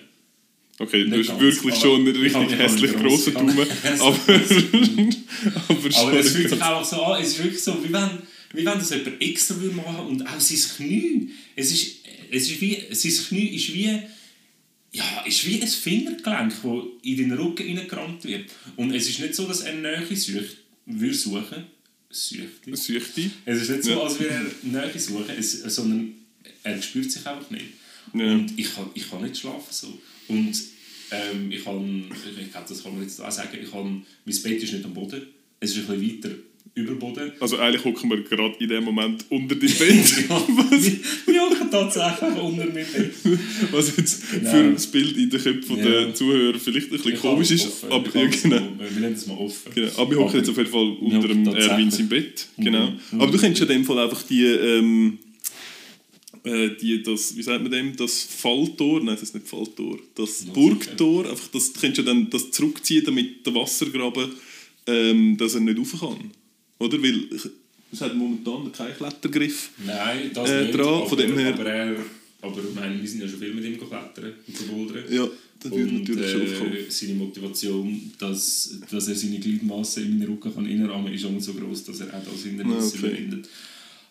Okay, 0.79 1.05
du 1.05 1.11
Nicht 1.11 1.31
hast 1.31 1.39
ganz, 1.39 1.57
wirklich 1.57 1.75
schon 1.77 2.01
einen 2.01 2.15
ich 2.15 2.35
richtig 2.35 2.59
hässlich 2.59 2.93
grossen 2.95 3.35
Daumen. 3.35 3.59
Aber, 4.01 4.19
es 6.19 6.31
fühlt 6.31 6.51
sich 6.51 6.63
auch 6.63 6.85
so 6.85 7.03
an, 7.03 7.23
es 7.23 7.29
ist 7.29 7.45
wirklich 7.45 7.63
so, 7.63 7.83
wie 7.85 7.93
wenn, 7.93 8.11
wie 8.53 8.65
wenn 8.65 8.79
das 8.79 8.91
jemand 8.91 9.23
extra 9.23 9.61
will 9.61 9.71
machen 9.71 10.07
und 10.09 10.27
auch 10.27 10.41
sein 10.41 10.59
Knie. 10.77 11.31
Es 11.55 11.71
ist, 11.71 11.99
es 12.31 12.51
ist 12.51 12.61
wie, 12.61 12.83
sein 12.91 13.13
Knie 13.29 13.55
ist 13.55 13.73
wie, 13.73 14.01
ja, 14.95 15.25
ist 15.27 15.45
wie 15.47 15.61
ein 15.61 15.67
Fingergelenk, 15.69 16.53
das 16.63 16.73
in 17.03 17.17
den 17.17 17.33
Rücken 17.33 17.77
reingerammt 17.77 18.25
wird. 18.25 18.51
Und 18.77 18.93
es 18.95 19.09
ist 19.09 19.19
nicht 19.21 19.35
so, 19.35 19.47
dass 19.47 19.61
er 19.63 19.75
Nähe 19.75 20.17
sucht, 20.17 20.57
würde 20.87 21.15
suchen. 21.15 21.65
Sucht. 22.11 22.65
Süchtig. 22.73 23.31
Es 23.45 23.63
ist 23.63 23.71
nicht 23.71 23.83
so, 23.85 23.91
Ja. 23.91 24.03
als 24.03 24.19
würde 24.21 24.35
er 24.35 24.47
Nähe 24.63 24.99
suchen, 24.99 25.35
es, 25.37 25.53
sondern 25.63 26.15
er 26.63 26.81
spürt 26.81 27.11
sich 27.11 27.27
einfach 27.27 27.51
nicht. 27.51 27.67
Ja. 28.15 28.33
Und 28.33 28.57
ich 28.57 28.73
kann, 28.73 28.89
ich 28.95 29.11
kann 29.11 29.23
nicht 29.23 29.37
schlafen 29.37 29.67
so. 29.71 29.99
Und 30.29 30.55
ähm, 31.11 31.51
ich 31.51 31.65
kann, 31.65 32.05
ich 32.41 32.51
glaube, 32.53 32.67
das 32.69 32.83
kann 32.83 32.95
man 32.95 33.03
jetzt 33.03 33.21
auch 33.21 33.31
sagen, 33.33 33.59
ich 33.61 33.71
kann, 33.71 34.07
mein 34.25 34.43
Bett 34.43 34.63
ist 34.63 34.73
nicht 34.73 34.85
am 34.85 34.95
Boden, 34.95 35.23
es 35.61 35.77
ist 35.77 35.89
ein 35.91 35.99
bisschen 35.99 36.23
weiter 36.23 36.35
über 36.77 36.91
den 36.93 36.99
Boden. 36.99 37.33
Also 37.39 37.57
eigentlich 37.59 37.85
hocken 37.85 38.11
wir 38.11 38.23
gerade 38.23 38.57
in 38.59 38.69
dem 38.69 38.83
Moment 38.85 39.25
unter 39.31 39.55
dem 39.55 39.71
Bett. 39.71 39.79
ja, 40.29 40.49
wir 41.27 41.43
hocken 41.43 41.71
tatsächlich 41.71 42.43
unter 42.43 42.65
meinem 42.67 42.73
Bett. 42.73 43.15
Was 43.71 43.97
jetzt 43.97 44.31
Genau. 44.33 44.51
für 44.51 44.73
das 44.73 44.87
Bild 44.89 45.17
in 45.17 45.31
den 45.31 45.41
Köpfen 45.41 45.77
Ja. 45.79 45.85
der 45.85 46.15
Zuhörer 46.15 46.59
vielleicht 46.59 46.87
ein 46.89 46.91
bisschen 46.91 47.13
Ich 47.15 47.21
komisch 47.21 47.51
ist. 47.53 47.67
offen. 47.67 47.93
Aber, 47.93 48.19
ja, 48.21 48.27
genau. 48.27 48.61
Wir 48.79 49.01
nennen 49.01 49.15
es 49.15 49.27
mal 49.27 49.37
offen. 49.39 49.73
Genau. 49.73 49.91
Aber 49.97 50.11
wir 50.11 50.19
hocken 50.19 50.37
jetzt 50.39 50.49
auf 50.51 50.57
jeden 50.57 50.71
Fall 50.71 50.97
unter 51.01 51.29
dem. 51.29 51.47
Erwin 51.47 51.93
im 51.97 52.09
Bett. 52.09 52.47
Genau. 52.59 52.91
Mhm. 53.13 53.21
Aber 53.21 53.31
du 53.31 53.39
kennst 53.39 53.61
ja 53.61 53.67
in 53.67 53.73
dem 53.73 53.85
Fall 53.85 53.99
einfach 54.01 54.23
die, 54.25 54.43
ähm, 54.45 55.19
äh, 56.43 56.71
die 56.81 57.03
das, 57.05 57.37
wie 57.37 57.43
sagt 57.43 57.63
man 57.63 57.71
dem, 57.71 57.95
das 57.97 58.23
Falltor, 58.25 58.99
nein, 58.99 59.15
das 59.15 59.23
ist 59.23 59.35
nicht 59.35 59.47
Falltor, 59.49 59.99
das 60.17 60.45
Ja, 60.45 60.53
Burgtor, 60.53 61.31
einfach 61.31 61.49
das, 61.53 61.73
du 61.73 61.81
kennst 61.81 61.99
ja 61.99 62.05
dann 62.05 62.29
das 62.31 62.51
zurückziehen, 62.51 63.05
damit 63.05 63.47
der 63.47 63.55
Wassergraben, 63.55 64.31
ähm, 64.87 65.37
dass 65.37 65.55
er 65.55 65.61
nicht 65.61 65.79
rauf 65.79 65.95
kann. 66.01 66.31
Oder? 66.85 67.03
Weil 67.03 67.29
es 67.93 68.01
hat 68.01 68.15
momentan 68.15 68.73
keinen 68.73 68.95
Klettergriff. 68.97 69.71
Nein, 69.85 70.31
das 70.35 70.51
Äh, 70.51 70.65
nicht. 70.65 70.75
dran, 70.77 70.87
aber, 70.87 71.07
von 71.09 71.19
dem 71.19 71.39
her- 71.39 71.55
aber, 71.55 71.67
er, 71.67 71.97
aber 72.43 72.61
ich 72.69 72.75
meine, 72.75 73.01
wir 73.01 73.09
sind 73.09 73.21
ja 73.23 73.29
schon 73.29 73.39
viel 73.39 73.55
mit 73.55 73.65
ihm 73.65 73.79
geklettert 73.79 74.35
und 74.47 74.59
gebouldert. 74.59 75.11
Ja, 75.11 75.29
das 75.61 75.71
würde 75.73 75.93
natürlich 75.95 76.31
schon 76.31 76.41
äh, 76.43 76.53
aufkommen. 76.53 76.77
seine 76.89 77.15
Motivation, 77.15 78.13
dass, 78.19 78.79
dass 78.91 79.09
er 79.09 79.15
seine 79.15 79.39
Gliedmasse 79.39 80.03
in 80.03 80.19
meinen 80.19 80.29
Rücken 80.33 80.53
kann 80.55 80.67
reinrahmen 80.67 81.07
kann, 81.07 81.15
ist 81.15 81.25
auch 81.25 81.41
so 81.41 81.55
groß, 81.55 81.85
dass 81.85 82.01
er 82.01 82.09
auch 82.09 82.25
das 82.25 82.43
Hindernis 82.43 82.95
okay. 82.95 82.99
überwindet. 83.07 83.49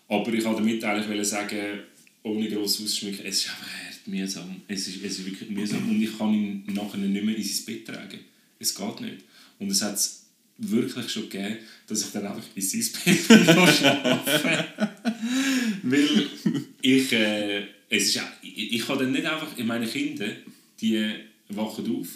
Aber 0.08 0.34
ich 0.34 0.44
wollte 0.46 0.62
damit 0.62 0.84
eigentlich 0.84 1.28
sagen, 1.28 1.80
ohne 2.24 2.48
gross 2.50 2.80
auszuschmücken, 2.82 3.26
es 3.26 3.38
ist 3.38 3.50
einfach 3.50 3.68
hart 3.68 4.08
mühsam. 4.08 4.56
Es 4.68 4.88
ist, 4.88 5.04
es 5.04 5.20
ist 5.20 5.26
wirklich 5.26 5.50
mühsam. 5.50 5.90
Und 5.90 6.02
ich 6.02 6.18
kann 6.18 6.34
ihn 6.34 6.64
nachher 6.74 6.98
nicht 7.00 7.24
mehr 7.24 7.36
in 7.36 7.44
sein 7.44 7.66
Bett 7.66 7.86
tragen. 7.88 8.20
Es 8.60 8.74
geht 8.74 9.02
nicht. 9.02 9.18
Und 9.60 9.70
es 9.70 9.82
hat 9.82 10.00
wirklich 10.72 11.10
schon 11.10 11.30
gegeben, 11.30 11.58
dass 11.88 12.06
ich 12.06 12.12
dann 12.12 12.28
einfach 12.28 12.44
in 12.56 12.62
sein 12.62 12.86
Bett 13.06 13.20
schlafe. 13.78 14.66
Weil 15.84 16.28
ich, 16.82 17.12
äh, 17.12 17.64
es 17.90 18.08
ist, 18.08 18.22
ich, 18.42 18.74
ich 18.74 18.86
kann 18.86 19.00
dann 19.00 19.12
nicht 19.12 19.26
einfach, 19.26 19.58
in 19.58 19.68
meine 19.68 19.88
Kinder, 19.88 20.28
die 20.80 21.14
wachen 21.50 21.96
auf 21.96 22.08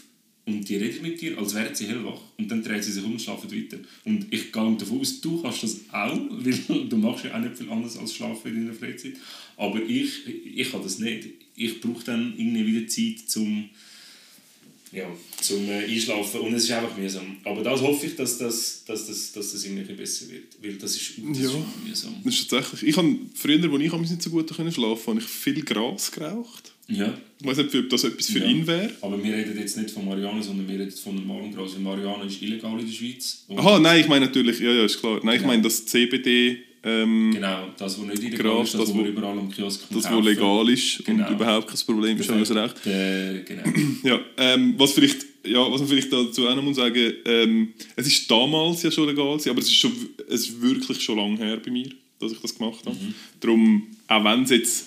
und 0.45 0.67
die 0.67 0.77
reden 0.77 1.01
mit 1.01 1.19
dir, 1.19 1.37
als 1.37 1.53
wären 1.53 1.75
sie 1.75 1.87
hellwach 1.87 2.21
und 2.37 2.49
dann 2.49 2.63
drehen 2.63 2.81
sie 2.81 2.91
sich 2.91 3.03
um 3.03 3.11
und 3.13 3.21
schlafen 3.21 3.51
weiter. 3.51 3.77
Und 4.05 4.27
ich 4.31 4.51
gehe 4.51 4.77
davon 4.77 5.01
aus, 5.01 5.19
du 5.19 5.41
kannst 5.41 5.63
das 5.63 5.81
auch, 5.91 6.17
weil 6.31 6.87
du 6.87 6.97
machst 6.97 7.25
ja 7.25 7.35
auch 7.35 7.41
nicht 7.41 7.57
viel 7.57 7.69
anderes 7.69 7.97
als 7.97 8.15
schlafen 8.15 8.55
in 8.55 8.65
deiner 8.65 8.73
Freizeit. 8.73 9.15
Aber 9.57 9.81
ich, 9.81 10.25
ich 10.27 10.71
kann 10.71 10.83
das 10.83 10.99
nicht. 10.99 11.27
Ich 11.55 11.81
brauche 11.81 12.03
dann 12.05 12.33
irgendwie 12.37 12.65
wieder 12.65 12.87
Zeit 12.87 13.29
zum 13.29 13.69
ja, 14.91 15.05
zum 15.41 15.67
äh, 15.69 15.83
Einschlafen 15.85 16.39
und 16.41 16.53
es 16.53 16.63
ist 16.63 16.71
einfach 16.71 16.95
mühsam. 16.97 17.37
Aber 17.43 17.61
das 17.63 17.81
hoffe 17.81 18.05
ich, 18.07 18.15
dass 18.15 18.37
das, 18.37 18.83
dass 18.85 19.07
das, 19.07 19.31
dass 19.33 19.51
das 19.51 19.63
irgendwie 19.65 19.93
besser 19.93 20.25
wird, 20.29 20.55
weil 20.61 20.73
das 20.75 20.95
ist, 20.95 21.11
das 21.17 21.39
Ja. 21.39 21.49
ist 21.49 21.85
mühsam. 21.85 22.15
Das 22.23 22.33
ist 22.33 22.49
tatsächlich... 22.49 22.89
Ich 22.91 22.97
habe 22.97 23.15
früher, 23.35 23.71
als 23.71 23.83
ich 23.83 24.09
nicht 24.11 24.21
so 24.23 24.29
gut 24.29 24.53
konnte 24.55 24.71
schlafen 24.71 25.07
habe 25.07 25.19
ich 25.19 25.25
viel 25.25 25.63
Gras 25.63 26.11
geraucht. 26.11 26.73
Ja, 26.89 27.17
Ich 27.41 27.45
weiß 27.45 27.57
nicht, 27.57 27.75
ob 27.75 27.89
das 27.89 28.05
etwas 28.05 28.27
für 28.29 28.39
Ja. 28.39 28.45
ihn 28.45 28.65
wäre. 28.65 28.89
aber 29.01 29.21
wir 29.21 29.33
reden 29.35 29.57
jetzt 29.59 29.75
nicht 29.75 29.91
von 29.91 30.05
Marihuana, 30.05 30.41
sondern 30.41 30.67
wir 30.69 30.79
reden 30.79 30.91
von 30.91 31.15
normalem 31.15 31.53
Gras. 31.53 31.77
Marihuana 31.77 32.23
ist 32.23 32.41
illegal 32.41 32.79
in 32.79 32.85
der 32.87 32.93
Schweiz. 32.93 33.45
Aha, 33.55 33.79
nein, 33.79 33.99
ich 34.01 34.07
meine 34.07 34.27
natürlich... 34.27 34.59
Ja, 34.61 34.71
ja, 34.71 34.85
ist 34.85 34.99
klar. 34.99 35.19
Nein, 35.23 35.35
ich 35.35 35.41
Genau. 35.41 35.47
meine 35.51 35.63
das 35.63 35.85
CBD... 35.85 36.63
Ähm, 36.83 37.31
Genau, 37.33 37.69
das, 37.77 37.99
was 37.99 38.05
nicht 38.07 38.23
illegal 38.23 38.63
ist, 38.63 38.73
das, 38.73 38.81
das, 38.81 38.89
wo- 38.93 38.97
man 38.97 39.05
überall 39.07 39.37
am 39.37 39.51
Kiosk 39.51 39.81
Das, 39.89 40.03
was 40.11 40.23
legal 40.25 40.69
ist 40.69 41.03
Genau. 41.05 41.27
und 41.27 41.33
überhaupt 41.33 41.67
kein 41.67 41.77
Problem 41.85 42.17
ist, 42.19 42.29
haben 42.29 42.47
wir 42.47 42.63
recht. 42.63 42.85
Äh, 42.85 43.43
genau. 43.43 43.63
Ja, 44.03 44.19
ähm, 44.37 44.75
was, 44.77 44.93
vielleicht, 44.93 45.25
ja, 45.45 45.59
was 45.71 45.79
man 45.81 45.89
vielleicht 45.89 46.13
dazu 46.13 46.47
auch 46.47 46.55
noch 46.55 46.63
muss 46.63 46.75
sagen 46.77 47.13
ähm, 47.25 47.73
es 47.95 48.07
ist 48.07 48.29
damals 48.29 48.83
ja 48.83 48.91
schon 48.91 49.07
legal, 49.07 49.25
aber 49.33 49.59
es 49.59 49.67
ist, 49.67 49.73
schon, 49.75 49.91
es 50.29 50.41
ist 50.47 50.61
wirklich 50.61 51.01
schon 51.01 51.17
lange 51.17 51.37
her 51.37 51.57
bei 51.63 51.71
mir, 51.71 51.89
dass 52.19 52.31
ich 52.31 52.39
das 52.39 52.55
gemacht 52.57 52.85
habe. 52.85 52.97
Darum, 53.39 53.87
auch 54.07 54.23
wenn 54.23 54.43
es 54.43 54.49
jetzt 54.51 54.85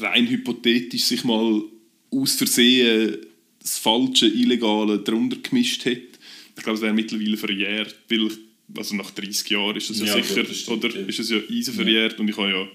rein 0.00 0.26
hypothetisch 0.28 1.02
sich 1.02 1.24
mal 1.24 1.62
aus 2.10 2.34
Versehen 2.34 3.16
das 3.60 3.78
falsche, 3.78 4.26
illegale 4.28 4.98
drunter 5.00 5.36
gemischt 5.42 5.84
hätte, 5.84 6.16
ich 6.56 6.62
glaube, 6.62 6.76
es 6.76 6.82
wäre 6.82 6.94
mittlerweile 6.94 7.36
verjährt, 7.36 7.94
weil 8.08 8.26
ich, 8.28 8.32
also 8.76 8.94
nach 8.96 9.10
30 9.10 9.50
Jahren 9.50 9.76
ist 9.76 9.90
es 9.90 10.00
ja, 10.00 10.06
Ja, 10.06 10.22
sicher, 10.22 10.42
gut, 10.42 10.50
das 10.50 10.68
oder 10.68 10.88
ja. 10.90 11.06
ist 11.06 11.18
es 11.18 11.30
ja 11.30 11.38
easy 11.48 11.72
verjährt 11.72 12.18
und 12.18 12.28
ich 12.28 12.36
habe 12.36 12.50
ja, 12.50 12.68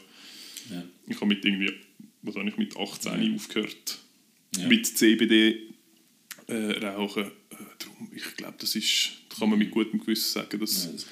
Ja. 0.76 0.84
ich 1.08 1.16
habe 1.16 1.26
mit 1.28 1.44
irgendwie, 1.44 1.72
was 2.22 2.36
habe 2.36 2.48
ich 2.50 2.58
mit 2.58 2.76
18 2.78 3.36
aufgehört, 3.36 4.00
Ja. 4.58 4.68
mit 4.68 4.86
CBD 4.86 5.58
äh, 6.48 6.54
rauchen. 6.86 7.24
Äh, 7.26 7.56
darum, 7.80 8.10
ich 8.16 8.36
glaube, 8.38 8.56
das 8.60 8.76
ist, 8.76 9.12
da 9.30 9.36
kann 9.38 9.50
man 9.50 9.60
mit 9.60 9.72
gutem 9.72 10.00
Gewissen 10.00 10.32
sagen, 10.34 10.60
dass 10.60 10.86
Ja, 10.86 10.92
das. 10.92 11.06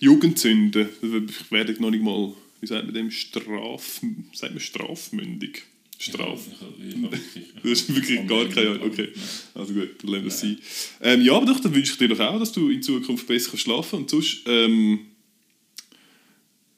Jugendsünden, 0.00 0.88
ich 1.28 1.50
werde 1.50 1.72
noch 1.80 1.90
nicht 1.90 2.02
mal, 2.02 2.32
wie 2.60 2.66
sagt 2.66 2.84
man 2.84 2.94
dem, 2.94 3.10
Straf, 3.10 4.00
sagt 4.32 4.52
man 4.52 4.60
strafmündig? 4.60 5.62
Wirklich- 5.98 7.44
Das 7.62 7.72
ist 7.72 7.94
wirklich 7.94 8.20
ich 8.20 8.26
gar 8.28 8.44
keine 8.48 8.70
Ahnung. 8.70 8.90
Okay, 8.90 9.08
also 9.54 9.72
gut, 9.74 9.90
dann 10.02 10.10
lassen 10.10 10.24
wir 10.24 10.28
es 10.28 10.40
sein. 10.40 10.58
Ähm, 11.00 11.22
ja, 11.22 11.32
aber 11.34 11.46
doch, 11.46 11.60
dann 11.60 11.74
wünsche 11.74 11.92
ich 11.92 11.98
dir 11.98 12.08
doch 12.08 12.20
auch, 12.20 12.38
dass 12.38 12.52
du 12.52 12.68
in 12.68 12.82
Zukunft 12.82 13.26
besser 13.26 13.50
kannst 13.50 13.62
schlafen 13.64 14.00
und 14.00 14.10
sonst 14.10 14.38
ähm, 14.46 15.00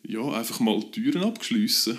ja, 0.06 0.20
einfach 0.32 0.60
mal 0.60 0.80
Türen 0.92 1.22
abschliessen. 1.22 1.98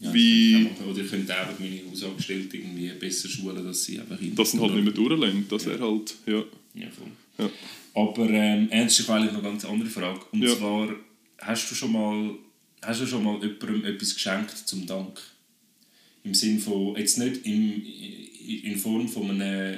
Ja, 0.00 0.12
Wie-. 0.14 0.68
Oder 0.88 1.02
ich 1.02 1.10
könnte 1.10 1.34
einfach 1.36 1.58
meine 1.58 1.80
Hausangestellten 1.90 2.60
irgendwie 2.60 2.88
besser 2.98 3.28
schulen, 3.28 3.64
dass 3.64 3.84
sie 3.84 3.98
einfach 4.00 4.20
in 4.20 4.34
Dass 4.34 4.52
sie 4.52 4.58
halt 4.60 4.74
nicht 4.74 4.84
mehr 4.84 4.92
durchlehnen, 4.94 5.46
das 5.48 5.66
wäre 5.66 5.80
halt, 5.80 6.14
ja. 6.26 6.42
Ja, 6.74 6.88
voll. 6.90 7.06
Ja. 7.38 7.50
Aber 7.94 8.30
ähm, 8.30 8.68
ernst, 8.70 9.08
eigentlich 9.10 9.32
noch 9.32 9.40
eine 9.40 9.48
ganz 9.50 9.64
andere 9.64 9.90
Frage. 9.90 10.20
Und 10.32 10.42
Ja. 10.42 10.56
zwar, 10.56 10.88
hast 11.38 11.70
du 11.70 11.74
schon 11.74 11.92
mal, 11.92 12.30
hast 12.82 13.00
du 13.00 13.06
schon 13.06 13.24
mal 13.24 13.40
jemandem 13.42 13.84
etwas 13.84 14.14
geschenkt 14.14 14.56
zum 14.56 14.86
Dank? 14.86 15.20
Im 16.24 16.34
Sinn 16.34 16.58
von, 16.58 16.96
jetzt 16.96 17.18
nicht 17.18 17.46
im, 17.46 17.82
in 18.64 18.76
Form 18.76 19.08
von 19.08 19.30
einem, 19.30 19.76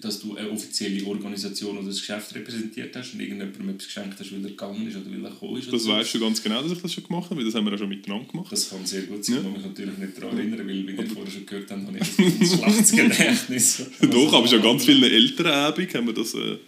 dass 0.00 0.18
du 0.20 0.36
eine 0.36 0.50
offizielle 0.50 1.04
Organisation 1.06 1.78
oder 1.78 1.86
das 1.88 2.00
Geschäft 2.00 2.34
repräsentiert 2.34 2.94
hast 2.94 3.14
und 3.14 3.20
irgendjemandem 3.20 3.70
etwas 3.70 3.86
geschenkt 3.86 4.18
hast, 4.20 4.32
weil 4.32 4.42
er 4.44 4.50
gegangen 4.50 4.86
ist 4.88 4.96
oder 4.96 5.10
weil 5.10 5.24
er 5.24 5.30
gekommen 5.30 5.56
ist. 5.58 5.72
Das 5.72 5.82
so. 5.84 5.90
weißt 5.90 6.14
du 6.14 6.20
ganz 6.20 6.42
genau, 6.42 6.62
dass 6.62 6.72
ich 6.72 6.78
das 6.82 6.92
schon 6.92 7.04
gemacht 7.04 7.30
habe, 7.30 7.36
weil 7.38 7.44
das 7.46 7.54
haben 7.54 7.64
wir 7.64 7.72
ja 7.72 7.78
schon 7.78 7.88
miteinander 7.88 8.26
gemacht. 8.30 8.52
Das 8.52 8.68
kann 8.68 8.84
sehr 8.84 9.02
gut 9.02 9.24
sein, 9.24 9.36
Ja. 9.36 9.40
ich 9.42 9.56
mich 9.56 9.62
natürlich 9.64 9.98
nicht 9.98 10.18
daran 10.22 10.38
erinnern, 10.38 10.58
weil, 10.66 10.86
wie 10.88 10.96
wir 10.98 11.06
vorher 11.06 11.30
schon 11.32 11.46
gehört 11.46 11.70
haben, 11.70 11.86
habe 11.86 11.98
ich 11.98 12.18
ein 12.18 12.46
schlechtes 12.46 12.90
Gedächtnis. 12.92 13.82
Doch, 14.10 14.32
aber 14.34 14.48
schon 14.48 14.62
ganz 14.62 14.84
vielen 14.84 15.02
Elternabend 15.04 15.94
haben 15.94 16.06
wir 16.08 16.14
das. 16.14 16.34
Äh, 16.34 16.58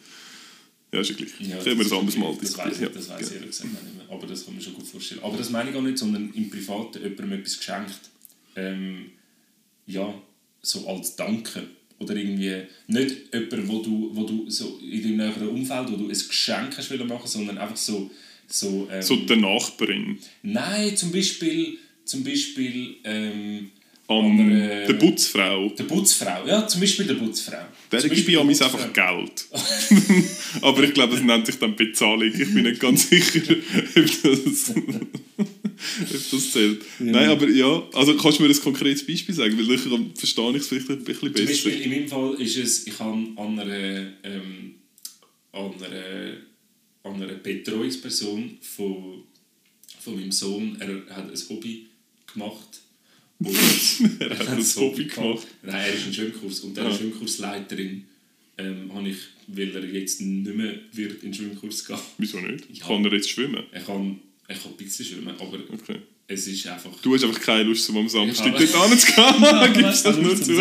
ja, 0.93 1.01
ist 1.01 1.11
ja 1.11 1.17
gleich. 1.17 1.29
Ja, 1.41 1.59
Können 1.63 1.77
wir 1.79 1.85
das 1.85 1.93
anders 1.93 2.17
mal 2.17 2.35
Das 2.41 2.57
weiß 2.57 2.75
ich, 2.77 2.81
Ja, 2.81 2.89
das 2.89 3.05
ich 3.05 3.11
ja. 3.11 3.35
ehrlich 3.35 3.51
gesagt 3.51 3.69
auch 3.77 3.83
nicht 3.85 3.97
mehr. 3.97 4.07
Aber 4.09 4.27
das 4.27 4.45
kann 4.45 4.55
man 4.55 4.63
schon 4.63 4.73
gut 4.75 4.87
vorstellen. 4.87 5.21
Aber 5.23 5.37
das 5.37 5.51
meine 5.51 5.69
ich 5.69 5.75
gar 5.75 5.83
nicht, 5.83 5.99
sondern 5.99 6.33
im 6.35 6.49
Privaten 6.49 7.03
jemandem 7.03 7.33
etwas 7.33 7.59
geschenkt. 7.59 8.01
Ähm, 8.59 9.11
ja, 9.87 10.15
so 10.63 10.87
als 10.89 11.17
Danke. 11.17 11.63
Oder 11.99 12.15
irgendwie 12.15 12.63
nicht 12.87 13.35
jemand, 13.35 13.69
wo 13.69 13.83
du, 13.83 14.11
wo 14.13 14.25
du 14.25 14.49
so 14.51 14.79
in 14.79 15.03
deinem 15.03 15.17
näheren 15.17 15.49
Umfeld, 15.49 15.91
wo 15.91 15.97
du 15.97 16.05
ein 16.05 16.09
Geschenk 16.09 16.77
hast 16.77 16.91
machen, 16.91 17.27
sondern 17.27 17.59
einfach 17.59 17.77
so... 17.77 18.11
so, 18.47 18.89
ähm, 18.91 19.03
So 19.03 19.17
der 19.17 19.37
Nachbarin. 19.37 20.19
Nein, 20.43 20.97
zum 20.97 21.13
Beispiel... 21.13 21.79
Zum 22.05 22.25
Beispiel 22.25 22.97
ähm, 23.05 23.71
An 24.09 24.25
andere- 24.25 24.87
der 24.87 24.95
Putzfrau. 24.95 25.69
der 25.69 25.85
Putzfrau. 25.85 26.47
Ja, 26.47 26.67
zum 26.67 26.81
Beispiel 26.81 27.07
der 27.07 27.15
Putzfrau. 27.15 27.59
Der 27.93 28.01
Zum 28.01 28.11
ich 28.13 28.39
an 28.39 28.49
der 28.49 28.67
einfach. 28.67 28.93
Geld. 28.95 29.47
Aber 30.63 30.83
ich 30.83 30.95
glaube, 30.95 31.15
es 31.15 31.23
nennt 31.23 31.45
sich 31.47 31.59
dann 31.59 31.77
Bezahlung. 31.77 32.23
Ich 32.33 32.39
bin 32.55 32.63
nicht 32.63 32.81
ganz 32.81 33.09
sicher, 33.11 33.43
ob 33.97 34.23
das, 34.23 34.75
ob 34.77 36.31
das 36.31 36.53
zählt. 36.53 36.83
Nein, 36.99 37.29
aber 37.29 37.49
ja, 37.49 37.83
also 37.93 38.17
kannst 38.17 38.39
du 38.39 38.45
mir 38.45 38.49
ein 38.51 38.61
konkretes 38.61 39.07
Beispiel 39.07 39.35
sagen? 39.35 39.59
Weil 39.59 39.77
dann 39.77 40.13
verstehe 40.15 40.51
ich 40.51 40.57
es 40.57 40.69
vielleicht 40.69 40.91
ein 40.91 41.05
bisschen 41.05 41.35
Zum 41.35 41.47
besser. 41.47 41.47
Beispiel 41.69 41.83
in 41.83 41.91
meinem 41.91 42.09
Fall 42.09 42.35
ist 42.41 42.57
es, 42.57 42.87
ich 42.87 42.99
habe 42.99 43.13
an 43.37 43.59
einer, 43.59 44.13
ähm, 44.23 44.75
an 45.53 45.71
einer, 45.85 46.37
an 47.05 47.23
einer 47.23 47.35
Betreuungsperson 47.35 48.57
von, 48.63 49.23
von 50.01 50.15
meinem 50.17 50.33
Sohn, 50.33 50.77
er 50.81 51.15
hat 51.15 51.31
ein 51.31 51.39
Hobby 51.51 51.87
gemacht. 52.33 52.81
Er 53.41 54.39
hat 54.39 54.49
ein 54.49 54.65
Hobby 54.77 55.05
gemacht. 55.05 55.47
Nein, 55.63 55.75
er 55.87 55.95
ist 55.95 56.07
ein 56.07 56.15
Schwimmkurs 56.15 56.61
und 56.61 56.77
der. 56.77 56.93
Schwimmkursleiterin 56.93 58.05
ähm, 58.59 58.93
habe 58.93 59.09
ich, 59.09 59.17
weil 59.47 59.75
er 59.77 59.85
jetzt 59.85 60.21
nicht 60.21 60.57
mehr 60.57 60.75
wird 60.93 61.23
in 61.23 61.31
den 61.31 61.35
Schwimmkurs 61.35 61.85
gehen. 61.85 61.97
Wieso 62.19 62.41
nicht? 62.41 62.65
Ja. 62.73 62.87
Kann 62.87 63.05
er 63.05 63.13
jetzt 63.15 63.31
schwimmen? 63.31 63.63
Er 63.71 63.81
kann, 63.83 64.19
er 64.49 64.57
kann 64.57 64.73
ein 64.73 64.77
bisschen 64.77 65.07
schwimmen, 65.07 65.35
aber 65.39 65.59
Okay. 65.73 65.99
es 66.27 66.49
ist 66.49 66.67
einfach... 66.67 66.91
Du 67.01 67.15
hast 67.15 67.23
einfach 67.23 67.41
keine 67.41 67.63
Lust, 67.63 67.89
um 67.91 67.99
am 67.99 68.09
Samstag 68.09 68.57
dort 68.59 68.75
anzugehen. 68.75 69.73
Gibst 69.75 70.05
das 70.05 70.17
nur 70.17 70.37
zu? 70.43 70.53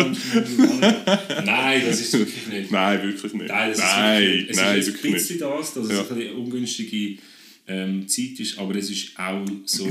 Nein, 1.44 1.82
das 1.84 2.00
ist 2.00 2.12
wirklich 2.12 2.46
nicht. 2.46 2.70
Nein, 2.70 3.02
wirklich 3.02 3.32
nicht. 3.32 3.48
Nein, 3.48 3.70
das 3.70 3.78
nein, 3.80 4.22
ist 4.22 4.28
wirklich, 4.30 4.50
es 4.50 4.56
nein, 4.56 4.78
ist 4.78 4.86
ein 4.88 4.94
wirklich 4.94 5.12
bisschen 5.14 5.36
nicht. 5.36 5.42
das, 5.42 5.74
dass 5.74 5.84
es 5.86 5.90
Ja. 5.92 6.00
ein 6.00 6.08
bisschen 6.08 6.22
eine 6.28 6.34
ungünstige 6.34 7.18
ähm, 7.66 8.08
Zeit 8.08 8.38
ist, 8.40 8.58
aber 8.58 8.74
es 8.76 8.90
ist 8.90 9.18
auch 9.18 9.44
so, 9.64 9.88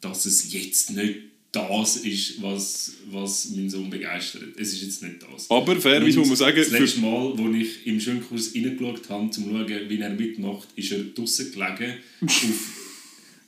dass 0.00 0.24
es 0.26 0.52
jetzt 0.52 0.90
nicht 0.92 1.16
das 1.52 1.96
ist, 1.96 2.42
was, 2.42 2.92
was 3.10 3.50
meinen 3.50 3.70
Sohn 3.70 3.88
begeistert. 3.88 4.54
Es 4.58 4.72
ist 4.72 4.82
jetzt 4.82 5.02
nicht 5.02 5.16
das. 5.22 5.50
Aber 5.50 5.76
fairerweise 5.76 6.18
muss 6.18 6.28
man 6.28 6.36
sagen, 6.36 6.56
das 6.56 6.70
letzte 6.70 7.00
Mal, 7.00 7.32
als 7.32 7.56
ich 7.56 7.86
im 7.86 8.00
Schwimmkurs 8.00 8.54
reingeschaut 8.54 9.08
habe, 9.08 9.22
um 9.22 9.32
zu 9.32 9.40
schauen, 9.40 9.66
wie 9.66 9.98
er 9.98 10.10
mitmacht, 10.10 10.68
ist 10.76 10.92
er 10.92 11.04
draußen 11.04 11.50
gelegen, 11.52 11.94
auf, 12.20 12.77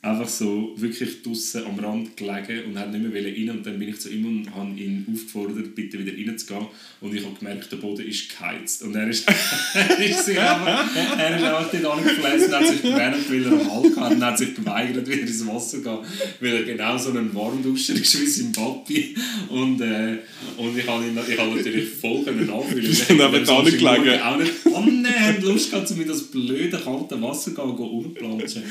einfach 0.03 0.27
so 0.27 0.73
wirklich 0.77 1.21
draußen 1.21 1.63
am 1.63 1.77
Rand 1.77 2.17
gelegen 2.17 2.65
und 2.65 2.79
hat 2.79 2.91
nicht 2.91 3.03
mehr 3.03 3.23
rein. 3.23 3.49
Und 3.51 3.65
dann 3.65 3.77
bin 3.77 3.89
ich 3.89 3.99
zu 3.99 4.09
ihm 4.09 4.25
und 4.25 4.55
habe 4.55 4.71
ihn 4.71 5.05
aufgefordert, 5.11 5.75
bitte 5.75 5.99
wieder 6.03 6.17
reinzugehen. 6.17 6.65
Und 7.01 7.13
ich 7.13 7.23
habe 7.23 7.35
gemerkt, 7.37 7.71
der 7.71 7.77
Boden 7.77 8.07
ist 8.07 8.29
geheizt. 8.35 8.81
Und 8.81 8.95
er 8.95 9.07
ist, 9.07 9.27
er 9.75 9.99
ist, 9.99 10.25
sich 10.25 10.39
einfach, 10.39 10.89
er 10.95 11.37
ist 11.37 11.43
einfach 11.43 11.69
dort 11.71 11.85
angefläßt 11.85 12.47
und 12.47 12.55
hat 12.55 12.67
sich 12.67 12.81
gewärmt, 12.81 13.31
weil 13.31 13.45
er 13.45 13.51
am 13.51 13.71
Hals 13.71 13.97
hat 13.97 14.11
und 14.11 14.25
hat 14.25 14.37
sich 14.39 14.55
geweigert, 14.55 15.07
wieder 15.07 15.21
ins 15.21 15.47
Wasser 15.47 15.77
zu 15.77 15.81
gehen, 15.83 15.97
weil 16.39 16.55
er 16.55 16.63
genau 16.63 16.97
so 16.97 17.11
ein 17.11 17.33
Warmduscher 17.35 17.93
ist 17.93 18.21
wie 18.21 18.25
sein 18.25 18.51
Papi. 18.51 19.15
Und, 19.49 19.81
äh, 19.81 20.17
und 20.57 20.77
ich 20.77 20.87
habe 20.87 21.05
ihn 21.05 21.19
ich 21.29 21.37
habe 21.37 21.55
natürlich 21.55 21.89
voll 21.89 22.23
können 22.23 22.47
nachfühlen. 22.47 22.91
Ich 22.91 23.07
Und 23.07 23.21
habe 23.21 23.37
eben 23.37 23.47
am 23.47 23.55
da 23.55 23.61
nicht 23.61 23.79
Samstagmorgen 23.79 24.03
gelegen. 24.03 24.21
auch 24.23 24.37
nicht 24.37 24.53
annähernd 24.75 25.43
Lust 25.43 25.69
gehabt, 25.69 25.91
um 25.91 26.01
in 26.01 26.07
das 26.07 26.23
blöde 26.23 26.77
kalte 26.77 27.21
Wasser 27.21 27.51
zu 27.51 27.53
gehen 27.53 27.65
und 27.65 27.79
rumplanschen 27.79 28.63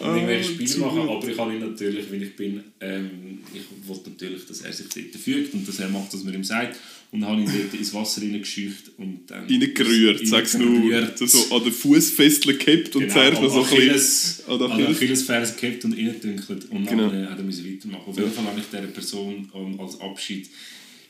und 0.00 0.16
irgendwelche 0.16 0.63
Spiele 0.66 0.74
zu 0.74 0.80
machen, 0.80 1.08
aber 1.08 1.28
ich 1.28 1.38
habe 1.38 1.52
ihn 1.54 1.60
natürlich, 1.60 2.10
wie 2.12 2.16
ich 2.24 2.36
bin, 2.36 2.62
ähm, 2.80 3.38
ich 3.54 3.62
wollte 3.88 4.10
natürlich, 4.10 4.46
dass 4.46 4.60
er 4.62 4.72
sich 4.72 4.86
dort 4.88 5.22
fügt 5.22 5.54
und 5.54 5.66
dass 5.68 5.78
er 5.78 5.88
macht, 5.88 6.12
was 6.12 6.24
man 6.24 6.34
ihm 6.34 6.44
sagt 6.44 6.76
und 7.12 7.24
habe 7.24 7.40
ihn 7.42 7.46
dort 7.46 7.74
ins 7.78 7.94
Wasser 7.94 8.22
reingescheucht 8.22 8.90
und 8.98 9.20
dann... 9.28 9.44
reingerührt, 9.46 10.26
sag's 10.26 10.54
nur. 10.58 11.08
So, 11.26 11.54
an 11.56 11.62
den 11.64 11.72
Fußfesseln 11.72 12.58
gehabt 12.58 12.96
und 12.96 13.02
Genau, 13.02 13.12
zuerst 13.14 13.40
noch 13.42 13.50
so 13.52 13.62
ein 13.76 13.86
bisschen... 13.86 14.50
An 14.52 14.58
der 14.58 14.70
an 14.70 14.78
der 14.78 14.88
Achilles- 14.88 14.96
Achillesferse 14.96 15.54
gehabt 15.60 15.84
und 15.84 15.92
reingedünkelt 15.92 16.70
und 16.70 16.86
Genau. 16.88 17.08
dann 17.08 17.24
äh, 17.24 17.26
hat 17.28 17.38
er 17.38 17.44
müssen 17.44 17.64
weitermachen. 17.70 18.02
Auf 18.08 18.18
jeden 18.18 18.32
Fall 18.32 18.44
habe 18.44 18.58
ich 18.60 18.66
dieser 18.66 18.82
Person 18.88 19.48
ähm, 19.54 19.78
als 19.80 20.00
Abschied 20.00 20.48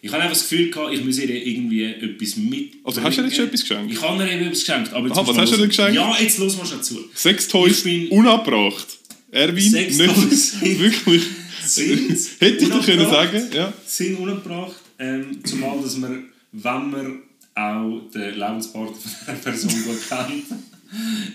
Ich 0.02 0.12
habe 0.12 0.22
einfach 0.22 0.36
das 0.36 0.46
Gefühl 0.48 0.70
gehabt, 0.70 0.92
ich 0.92 1.02
muss 1.02 1.18
ihr 1.18 1.30
irgendwie 1.30 1.84
etwas 1.84 2.36
mit. 2.36 2.72
Also 2.84 3.00
hast 3.02 3.16
du 3.16 3.22
ihr 3.22 3.26
jetzt 3.28 3.36
schon 3.36 3.46
etwas 3.46 3.60
geschenkt? 3.62 3.90
Ich 3.94 4.02
habe 4.02 4.22
ihr 4.22 4.30
eben 4.32 4.44
etwas 4.44 4.60
geschenkt. 4.60 4.92
Aber 4.92 5.06
jetzt 5.08 5.16
Aha, 5.16 5.26
was 5.26 5.38
hast 5.38 5.52
du 5.54 5.60
ihr 5.62 5.66
geschenkt? 5.68 5.94
Ja, 5.94 6.14
jetzt 6.20 6.36
los 6.38 6.58
mal 6.58 6.66
schon 6.66 6.82
zu. 6.82 6.98
Sextoys 7.14 7.78
Ich 7.78 7.84
bin- 7.84 8.08
unabgebracht. 8.08 8.98
Erwin, 9.34 9.72
nicht 9.72 9.98
wirklich. 9.98 11.22
Sind 11.64 12.18
Hätte 12.38 12.64
ich 12.64 12.70
dir 12.70 12.80
können 12.80 13.10
sagen, 13.10 13.42
ja. 13.52 13.72
sind 13.86 14.18
unabgebracht. 14.18 14.76
Ähm, 14.98 15.40
zumal, 15.44 15.80
dass 15.82 15.96
man, 15.96 16.26
wenn 16.52 16.90
man 16.90 17.22
auch 17.54 18.00
den 18.12 18.34
Lebenspartner 18.34 18.94
von 18.96 19.10
dieser 19.26 19.32
Person 19.34 19.70
gut 19.84 20.08
kennt, 20.08 20.44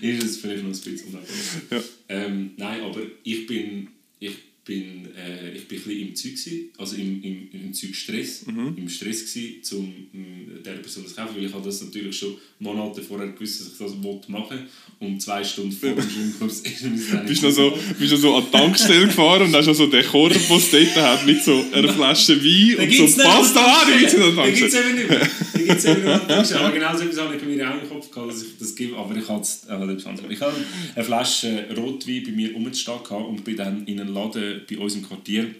ist 0.02 0.22
es 0.22 0.36
vielleicht 0.38 0.62
noch 0.62 0.70
ein 0.70 0.80
bisschen 0.80 1.08
unabgebracht. 1.08 1.62
Ja. 1.70 1.78
Ähm, 2.08 2.52
nein, 2.56 2.80
aber 2.82 3.00
ich 3.22 3.46
bin, 3.46 3.88
ich 4.18 4.36
bin, 4.70 5.08
äh, 5.16 5.50
ich 5.56 5.66
bin 5.66 5.78
ein 5.78 5.84
bisschen 5.84 6.00
im 6.08 6.14
Zeug, 6.14 6.32
gewesen, 6.34 6.68
also 6.78 6.94
im, 6.96 7.22
im, 7.22 7.48
im 7.52 7.72
Zeug 7.74 7.94
Stress, 7.94 8.46
Mhm. 8.46 8.74
im 8.76 8.88
Stress 8.88 9.32
gewesen, 9.34 9.76
um 9.78 9.86
mm, 10.20 10.62
dieser 10.64 10.76
Person 10.76 11.02
das 11.04 11.14
zu 11.14 11.20
kaufen, 11.20 11.36
weil 11.36 11.44
ich 11.46 11.52
habe 11.52 11.64
das 11.64 11.82
natürlich 11.82 12.16
schon 12.16 12.34
Monate 12.60 13.02
vorher 13.02 13.28
gewusst, 13.28 13.60
dass 13.60 13.68
ich 13.72 13.78
das 13.78 14.02
wollte 14.02 14.30
machen 14.30 14.58
und 15.00 15.20
zwei 15.20 15.42
Stunden 15.42 15.72
vor 15.72 15.90
dem 15.90 16.08
Schwimmkurs 16.08 16.60
ist 16.60 16.82
mir 16.84 16.90
das 16.96 17.10
dann 17.10 17.26
Bist 17.26 17.42
noch 17.42 17.50
so, 17.50 17.76
bist 17.98 18.12
noch 18.12 18.18
so 18.20 18.34
an 18.36 18.44
die 18.46 18.56
Tankstelle 18.56 19.06
gefahren 19.06 19.42
und 19.42 19.54
hast 19.56 19.66
noch 19.66 19.74
so 19.74 19.86
den 19.86 20.04
Korb, 20.06 20.32
den 20.32 20.56
es 20.56 20.70
dort 20.70 20.96
hat, 20.96 21.26
mit 21.26 21.42
so 21.42 21.64
einer 21.72 21.92
Flasche 21.92 22.36
Wein 22.44 22.76
und 22.88 22.92
so 23.10 23.22
Pasta. 23.22 23.60
Ah, 23.60 23.84
die 23.86 23.98
gibt 24.00 24.08
es 24.08 24.14
in 24.14 24.20
der 24.20 24.30
Da 24.36 24.46
gibt 24.46 24.62
es 24.62 24.72
Tankstelle. 24.72 24.88
eben 24.90 24.96
nicht 24.98 25.10
mehr. 25.10 25.18
Da 25.52 25.58
gibt's 25.58 25.84
eben 25.84 25.94
nicht 25.94 26.04
mehr. 26.04 26.28
Tankstelle. 26.28 26.60
Aber 26.60 26.72
genau 26.72 26.96
so 26.96 27.02
etwas 27.04 27.18
habe 27.18 27.36
ich 27.36 27.42
mir 27.42 27.68
auch 27.70 27.89
gehabt, 28.12 28.32
dass 28.32 28.42
ich 28.42 28.58
das 28.58 28.74
gebe. 28.74 28.96
Aber 28.96 29.16
ich 29.16 29.28
habe 29.28 29.40
es- 29.42 29.64
äh. 29.68 30.32
Ich 30.32 30.40
habe 30.40 30.54
eine 30.94 31.04
Flasche 31.04 31.66
Rotwein 31.76 32.22
bei 32.24 32.32
mir 32.32 32.52
gehabt 32.52 33.10
und 33.10 33.44
bin 33.44 33.56
dann 33.56 33.86
in 33.86 34.00
einen 34.00 34.12
Laden 34.14 34.62
bei 34.68 34.78
uns 34.78 34.94
im 34.94 35.02
Quartier 35.06 35.54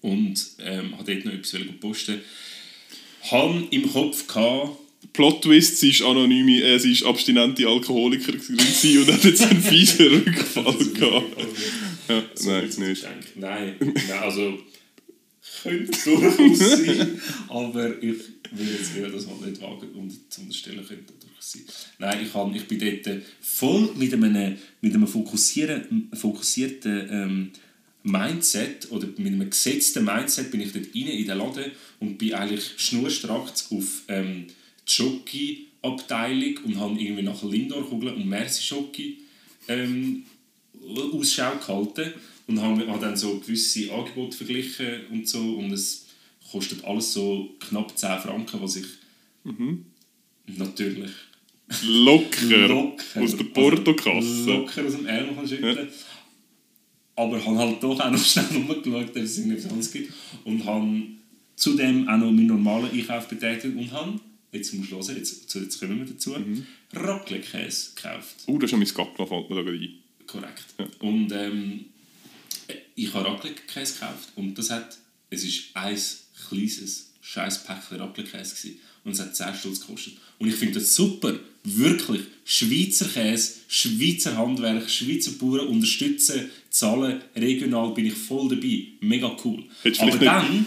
und 0.00 0.34
ähm, 0.60 0.96
habe 0.98 1.12
dort 1.14 1.24
noch 1.24 1.32
etwas 1.32 1.54
wollen 1.54 1.78
posten. 1.80 2.20
Habe 3.30 3.64
im 3.70 3.90
Kopf 3.92 4.26
gehabt, 4.26 4.78
Plot 5.12 5.42
Twist, 5.42 5.78
sie 5.78 5.90
ist 5.90 6.02
anonyme, 6.02 6.62
äh, 6.62 6.78
sie 6.78 6.92
ist 6.92 7.04
abstinente 7.04 7.66
Alkoholiker 7.66 8.32
gewesen 8.32 8.98
und 9.02 9.12
hat 9.12 9.24
jetzt 9.24 9.42
einen 9.42 9.62
fiesen 9.62 10.06
Rückfall 10.26 10.74
gehabt. 10.94 11.36
Ja, 12.08 12.22
So 12.34 12.50
nein, 12.50 12.64
nicht. 12.78 13.06
Nein, 13.36 13.74
nein, 13.80 14.18
also 14.20 14.58
könnte 15.62 15.98
durchaus 16.04 16.58
sein, 16.58 17.20
aber 17.48 17.96
ich 18.02 18.14
will 18.52 18.68
jetzt 18.78 18.96
eher 18.96 19.08
das 19.10 19.26
halt 19.26 19.46
nicht 19.46 19.60
wagen 19.60 19.88
und 19.94 20.32
zu 20.32 20.40
unterstellen 20.42 20.84
könnte. 20.86 21.12
Nein, 21.98 22.18
ich, 22.22 22.34
hab, 22.34 22.54
ich 22.54 22.66
bin 22.68 22.78
dort 22.78 23.22
voll 23.40 23.92
mit 23.96 24.12
einem, 24.12 24.58
mit 24.80 24.94
einem 24.94 25.06
fokussieren, 25.06 26.10
fokussierten 26.12 27.08
ähm, 27.10 27.50
Mindset 28.02 28.90
oder 28.90 29.06
mit 29.06 29.26
einem 29.26 29.50
gesetzten 29.50 30.04
Mindset 30.04 30.50
bin 30.50 30.60
ich 30.60 30.72
dort 30.72 30.86
rein 30.94 31.06
in 31.08 31.26
den 31.26 31.38
Laden 31.38 31.70
und 31.98 32.18
bin 32.18 32.34
eigentlich 32.34 32.72
schnurstracks 32.76 33.70
auf 33.72 34.02
ähm, 34.08 34.46
die 34.86 34.92
Schoki-Abteilung 34.92 36.58
und 36.64 36.80
habe 36.80 36.98
irgendwie 36.98 37.22
nach 37.22 37.42
Lindor-Kugeln 37.42 38.14
und 38.14 38.26
Merci-Schoki 38.26 39.18
ähm, 39.68 40.24
Ausschau 41.12 41.56
gehalten 41.56 42.12
und 42.46 42.60
habe 42.60 42.86
dann 43.00 43.16
so 43.16 43.38
gewisse 43.38 43.92
Angebote 43.92 44.36
verglichen 44.36 45.06
und 45.10 45.28
so 45.28 45.56
und 45.56 45.72
es 45.72 46.06
kostet 46.50 46.84
alles 46.84 47.12
so 47.12 47.54
knapp 47.60 47.96
10 47.96 48.18
Franken, 48.20 48.60
was 48.62 48.76
ich 48.76 48.86
natürlich 50.46 51.10
Locker, 51.84 52.68
locker 52.68 53.22
aus 53.22 53.36
der 53.36 53.44
Portokasse. 53.44 54.44
locker 54.46 54.84
aus 54.84 54.92
dem 54.92 55.06
Ärmel 55.06 55.34
kann 55.34 55.48
schütteln 55.48 55.88
aber 57.20 57.44
habe 57.44 57.58
halt 57.58 57.82
doch 57.82 58.00
auch 58.00 58.10
noch 58.10 58.24
schnell 58.24 58.46
rumgeschaut, 58.46 59.10
ob 59.10 59.16
es 59.16 59.38
irgendetwas 59.38 59.70
anderes 59.70 59.92
gibt 59.92 60.12
und 60.44 60.64
habe 60.64 61.02
zudem 61.56 62.08
auch 62.08 62.16
noch 62.16 62.30
meinen 62.32 62.46
normalen 62.46 62.90
Einkauf 62.90 63.28
betätigt 63.28 63.76
und 63.76 63.92
habe, 63.92 64.18
jetzt 64.52 64.72
musst 64.72 64.90
du 64.90 64.96
hören, 64.96 65.16
jetzt, 65.16 65.54
jetzt 65.54 65.80
kommen 65.80 65.98
wir 65.98 66.06
dazu, 66.06 66.30
Mhm. 66.30 66.66
Raclette-Käse 66.92 67.90
gekauft. 67.94 68.36
Uh, 68.48 68.58
das 68.58 68.64
ist 68.64 68.70
schon 68.70 68.78
mein 68.80 68.88
Gackler, 68.88 69.26
fällt 69.26 69.50
mir 69.50 69.56
da 69.56 69.62
gerade 69.62 69.78
ein. 69.78 69.98
Korrekt. 70.26 70.64
Und 71.00 71.30
ähm, 71.32 71.84
ich 72.94 73.12
habe 73.12 73.28
Raclette-Käse 73.28 73.94
gekauft 73.94 74.32
und 74.36 74.54
das 74.56 74.70
hat, 74.70 74.96
es 75.28 75.44
ist 75.44 75.64
ein 75.74 75.98
kleines, 76.48 77.12
scheiß 77.20 77.64
Päckchen 77.64 78.00
Raclette-Käse 78.00 78.56
gewesen. 78.56 78.80
Und 79.04 79.12
es 79.12 79.20
hat 79.20 79.34
10 79.34 79.54
Stutz 79.54 79.80
gekostet. 79.80 80.14
Und 80.38 80.48
ich 80.48 80.54
finde 80.54 80.80
das 80.80 80.94
super, 80.94 81.38
wirklich. 81.64 82.22
Schweizer 82.44 83.06
Käse, 83.06 83.54
Schweizer 83.68 84.36
Handwerk, 84.36 84.90
Schweizer 84.90 85.32
Bauern 85.32 85.68
unterstützen, 85.68 86.50
zahlen, 86.70 87.20
regional 87.36 87.92
bin 87.92 88.06
ich 88.06 88.14
voll 88.14 88.48
dabei. 88.48 88.88
Mega 89.00 89.36
cool. 89.44 89.64
Aber 89.98 90.16
dann, 90.16 90.66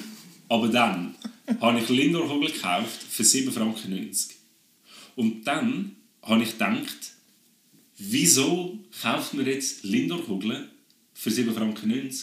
aber 0.50 0.68
dann 0.70 1.16
habe 1.60 1.80
ich 1.80 1.90
Lindor 1.90 2.28
Kugel 2.28 2.52
gekauft 2.52 3.04
für 3.10 3.24
7,90 3.24 3.52
Franken. 3.52 4.12
Und 5.16 5.46
dann 5.46 5.96
habe 6.22 6.44
ich 6.44 6.52
gedacht, 6.54 7.14
wieso 7.98 8.80
kauft 9.02 9.34
man 9.34 9.46
jetzt 9.46 9.84
Lindor-Kugeln 9.84 10.70
für 11.14 11.30
7,90 11.30 11.54
Franken 11.54 12.14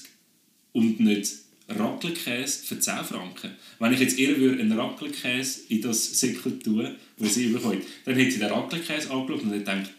und 0.72 1.00
nicht 1.00 1.30
Raclette-Käse 1.70 2.64
für 2.64 2.78
10 2.78 3.04
Franken? 3.04 3.52
Wenn 3.78 3.92
ich 3.92 4.00
jetzt 4.00 4.18
eher 4.18 4.36
würde 4.38 4.60
einen 4.60 4.72
Raclette-Käse 4.72 5.60
in 5.68 5.82
das 5.82 6.20
Säckchen 6.20 6.60
tun, 6.60 6.88
das 7.18 7.34
sie 7.34 7.44
überkommt, 7.44 7.84
dann 8.04 8.16
hätte 8.16 8.28
ich 8.28 8.38
den 8.38 8.48
Raclette-Käse 8.48 9.10
angeschaut 9.10 9.42
und 9.42 9.52
gedacht, 9.52 9.90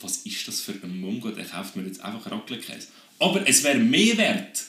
was 0.00 0.18
ist 0.18 0.48
das 0.48 0.60
für 0.60 0.72
ein 0.82 1.00
Mongo, 1.00 1.30
der 1.30 1.44
kauft 1.44 1.76
mir 1.76 1.84
jetzt 1.84 2.02
einfach 2.02 2.30
Raclette-Käse. 2.30 2.88
Aber 3.18 3.46
es 3.46 3.62
wäre 3.64 3.78
mehr 3.78 4.16
wert 4.16 4.64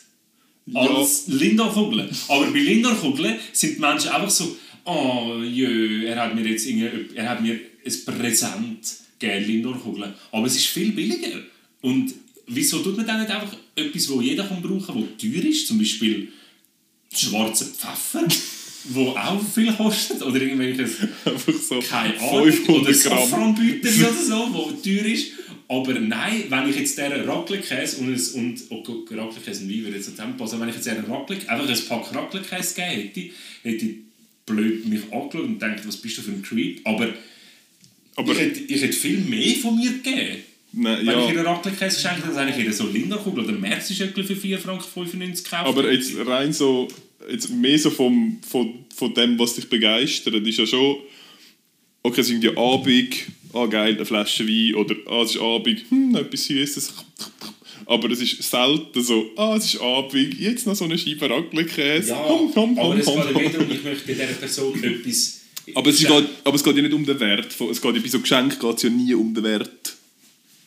als 0.73 1.27
Lindor-Kugeln. 1.27 2.09
Aber 2.27 2.51
bei 2.51 2.59
Lindor-Kugeln 2.59 3.39
sind 3.53 3.77
die 3.77 3.81
Menschen 3.81 4.09
einfach 4.09 4.29
so, 4.29 4.57
oh 4.85 5.41
jö, 5.43 6.05
er 6.05 6.21
hat 6.21 6.35
mir 6.35 6.47
jetzt 6.47 6.65
irgendwie, 6.65 7.15
er 7.15 7.29
hat 7.29 7.41
mir 7.41 7.53
ein 7.85 8.05
Präsent 8.05 8.95
gegeben, 9.19 9.45
Lindor-Kugeln. 9.45 10.13
Aber 10.31 10.47
es 10.47 10.55
ist 10.55 10.67
viel 10.67 10.91
billiger. 10.91 11.39
Und 11.81 12.13
wieso 12.51 12.79
tut 12.79 12.97
man 12.97 13.05
dann 13.05 13.21
nicht 13.21 13.31
einfach 13.31 13.55
etwas, 13.75 14.07
das 14.07 14.23
jeder 14.23 14.43
kann 14.47 14.61
brauchen 14.61 14.85
kann, 14.85 15.07
das 15.07 15.21
teuer 15.21 15.43
ist? 15.43 15.67
Zum 15.67 15.77
Beispiel 15.77 16.27
schwarzen 17.13 17.67
Pfeffer, 17.67 18.27
wo 18.89 19.09
auch 19.09 19.41
viel 19.41 19.73
kostet. 19.73 20.21
Oder 20.21 20.41
irgendwelches 20.41 20.97
Einfach 21.25 21.53
so 21.53 21.79
keine 21.79 22.19
Ahnung, 22.19 22.41
oder 22.41 22.51
500 22.51 23.03
Gramm. 23.03 23.29
Safranbüter 23.29 23.89
oder 23.89 24.13
so, 24.27 24.53
wo 24.53 24.71
teuer 24.71 25.05
ist. 25.05 25.27
Aber 25.67 25.93
nein, 25.93 26.43
wenn 26.49 26.69
ich 26.69 26.75
jetzt 26.75 26.97
diesen 26.97 27.13
Raclette-Käse 27.13 27.97
und, 28.01 28.13
ein- 28.13 28.33
und 28.33 28.61
oh, 28.69 28.83
Raclette-Käse 29.09 29.63
und 29.63 29.69
Wein 29.69 29.83
würde 29.83 29.95
jetzt 29.95 30.09
zusammenpassen, 30.09 30.59
wenn 30.59 30.67
ich 30.67 30.75
jetzt 30.75 30.85
diesen 30.85 31.05
Raclette, 31.05 31.49
einfach 31.49 31.69
ein 31.69 31.87
Pack 31.87 32.13
Raclette-Käse 32.13 32.75
gegeben 32.75 33.01
hätte, 33.01 33.29
hätte 33.63 33.85
ich 33.85 33.95
blöd 34.45 34.85
mich 34.85 35.01
angeschaut 35.11 35.45
und 35.45 35.59
gedacht, 35.59 35.87
was 35.87 35.97
bist 35.97 36.17
du 36.17 36.21
für 36.23 36.31
ein 36.31 36.41
Creep. 36.41 36.81
Aber, 36.85 37.07
Aber 38.15 38.33
ich, 38.33 38.39
hätte, 38.39 38.59
ich 38.61 38.81
hätte 38.81 38.93
viel 38.93 39.19
mehr 39.19 39.55
von 39.55 39.77
mir 39.77 39.91
gegeben. 39.91 40.43
Nein, 40.73 41.05
Wenn 41.05 41.19
ich 41.19 41.29
ihr 41.29 41.35
ja, 41.35 41.41
Raclette-Käse 41.43 41.95
geschenkt 41.97 42.25
hätte, 42.25 42.35
dann 42.35 42.47
hätte 42.47 42.61
ich 42.61 42.67
ihr 42.67 42.73
so 42.73 42.87
Linderkugel 42.87 43.43
oder 43.43 43.53
Merzischöckel 43.53 44.23
für 44.23 44.35
4,95 44.35 44.57
Franken 44.57 45.43
gekauft. 45.43 45.67
aber 45.67 45.91
jetzt 45.91 46.13
rein 46.25 46.53
so, 46.53 46.87
jetzt 47.29 47.49
mehr 47.49 47.77
so 47.77 47.89
vom, 47.89 48.39
von, 48.47 48.85
von 48.95 49.13
dem, 49.13 49.37
was 49.37 49.55
dich 49.55 49.67
begeistert, 49.67 50.35
ist 50.35 50.57
ja 50.57 50.65
schon, 50.65 50.97
okay, 52.03 52.21
es 52.21 52.29
ist 52.29 52.33
irgendwie 52.33 52.57
Abend, 52.57 53.15
ah 53.53 53.65
geil, 53.65 53.95
eine 53.95 54.05
Flasche 54.05 54.47
Wein, 54.47 54.75
oder 54.75 54.95
ah, 55.07 55.23
es 55.23 55.31
ist 55.31 55.41
Abend, 55.41 55.83
hm, 55.89 56.15
etwas 56.15 56.45
Süßes. 56.45 56.93
Aber 57.85 58.09
es 58.11 58.21
ist 58.21 58.41
selten 58.41 59.03
so, 59.03 59.25
ah, 59.35 59.55
es 59.57 59.73
ist 59.73 59.81
Abend, 59.81 60.39
jetzt 60.39 60.67
noch 60.67 60.75
so 60.75 60.85
eine 60.85 60.97
Scheibe 60.97 61.29
Raclette-Käse. 61.29 62.11
Ja, 62.11 62.29
Hom, 62.29 62.55
hom, 62.55 62.79
aber 62.79 62.91
hom, 62.91 62.97
es 62.97 63.05
geht 63.07 63.15
ja 63.15 63.33
hom. 63.33 63.43
wieder 63.43 63.59
um, 63.59 63.71
ich 63.71 63.83
möchte 63.83 64.13
dieser 64.13 64.25
Person 64.27 64.81
etwas... 64.81 65.41
Aber 65.75 65.89
es, 65.89 65.99
geht, 65.99 66.25
aber 66.43 66.55
es 66.55 66.63
geht 66.63 66.75
ja 66.77 66.81
nicht 66.81 66.93
um 66.93 67.05
den 67.05 67.19
Wert. 67.19 67.47
Es 67.69 67.81
geht 67.81 67.95
ja 67.95 68.01
bei 68.01 68.07
so 68.07 68.19
Geschenk 68.19 68.59
geht 68.59 68.77
es 68.77 68.83
ja 68.83 68.89
nie 68.89 69.13
um 69.13 69.33
den 69.33 69.43
Wert 69.43 69.97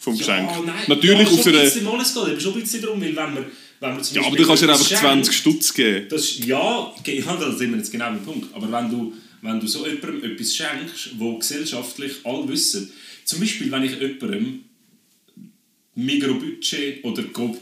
vom 0.05 0.17
Geschenk. 0.17 0.51
Ja, 0.51 0.61
nein, 0.61 0.75
Natürlich 0.87 1.29
ja, 1.29 1.39
auf 1.39 1.47
einer... 1.47 1.61
ein 1.61 1.85
mal, 1.85 2.01
es 2.01 2.15
geht 2.15 2.29
eben 2.29 2.41
schon 2.41 2.55
ein 2.55 2.61
bisschen 2.61 2.83
darum, 2.83 3.01
weil 3.01 3.17
wenn 3.17 3.35
man, 3.35 3.47
wenn 3.81 3.95
man 3.95 4.03
zum 4.03 4.17
Ja, 4.17 4.27
aber 4.27 4.37
du 4.37 4.47
kannst 4.47 4.63
ja 4.63 4.69
einfach 4.69 4.87
schenkt, 4.87 5.03
20 5.03 5.37
Stutz 5.37 5.75
geben. 5.75 6.07
Das, 6.09 6.39
ja, 6.39 6.95
ja, 7.07 7.37
da 7.37 7.53
sind 7.53 7.71
wir 7.71 7.79
jetzt 7.79 7.91
genau 7.91 8.07
am 8.07 8.23
Punkt. 8.23 8.55
Aber 8.55 8.71
wenn 8.71 8.91
du, 8.91 9.13
wenn 9.43 9.59
du 9.59 9.67
so 9.67 9.87
jemandem 9.87 10.33
etwas 10.33 10.55
schenkst, 10.55 11.19
wo 11.19 11.39
gesellschaftlich 11.39 12.13
alle 12.25 12.47
wissen, 12.49 12.93
zum 13.25 13.41
Beispiel, 13.41 13.71
wenn 13.73 13.85
ich 13.85 13.99
jemandem 13.99 14.65
Migrobudget 15.95 17.03
oder 17.05 17.23
Copri 17.25 17.61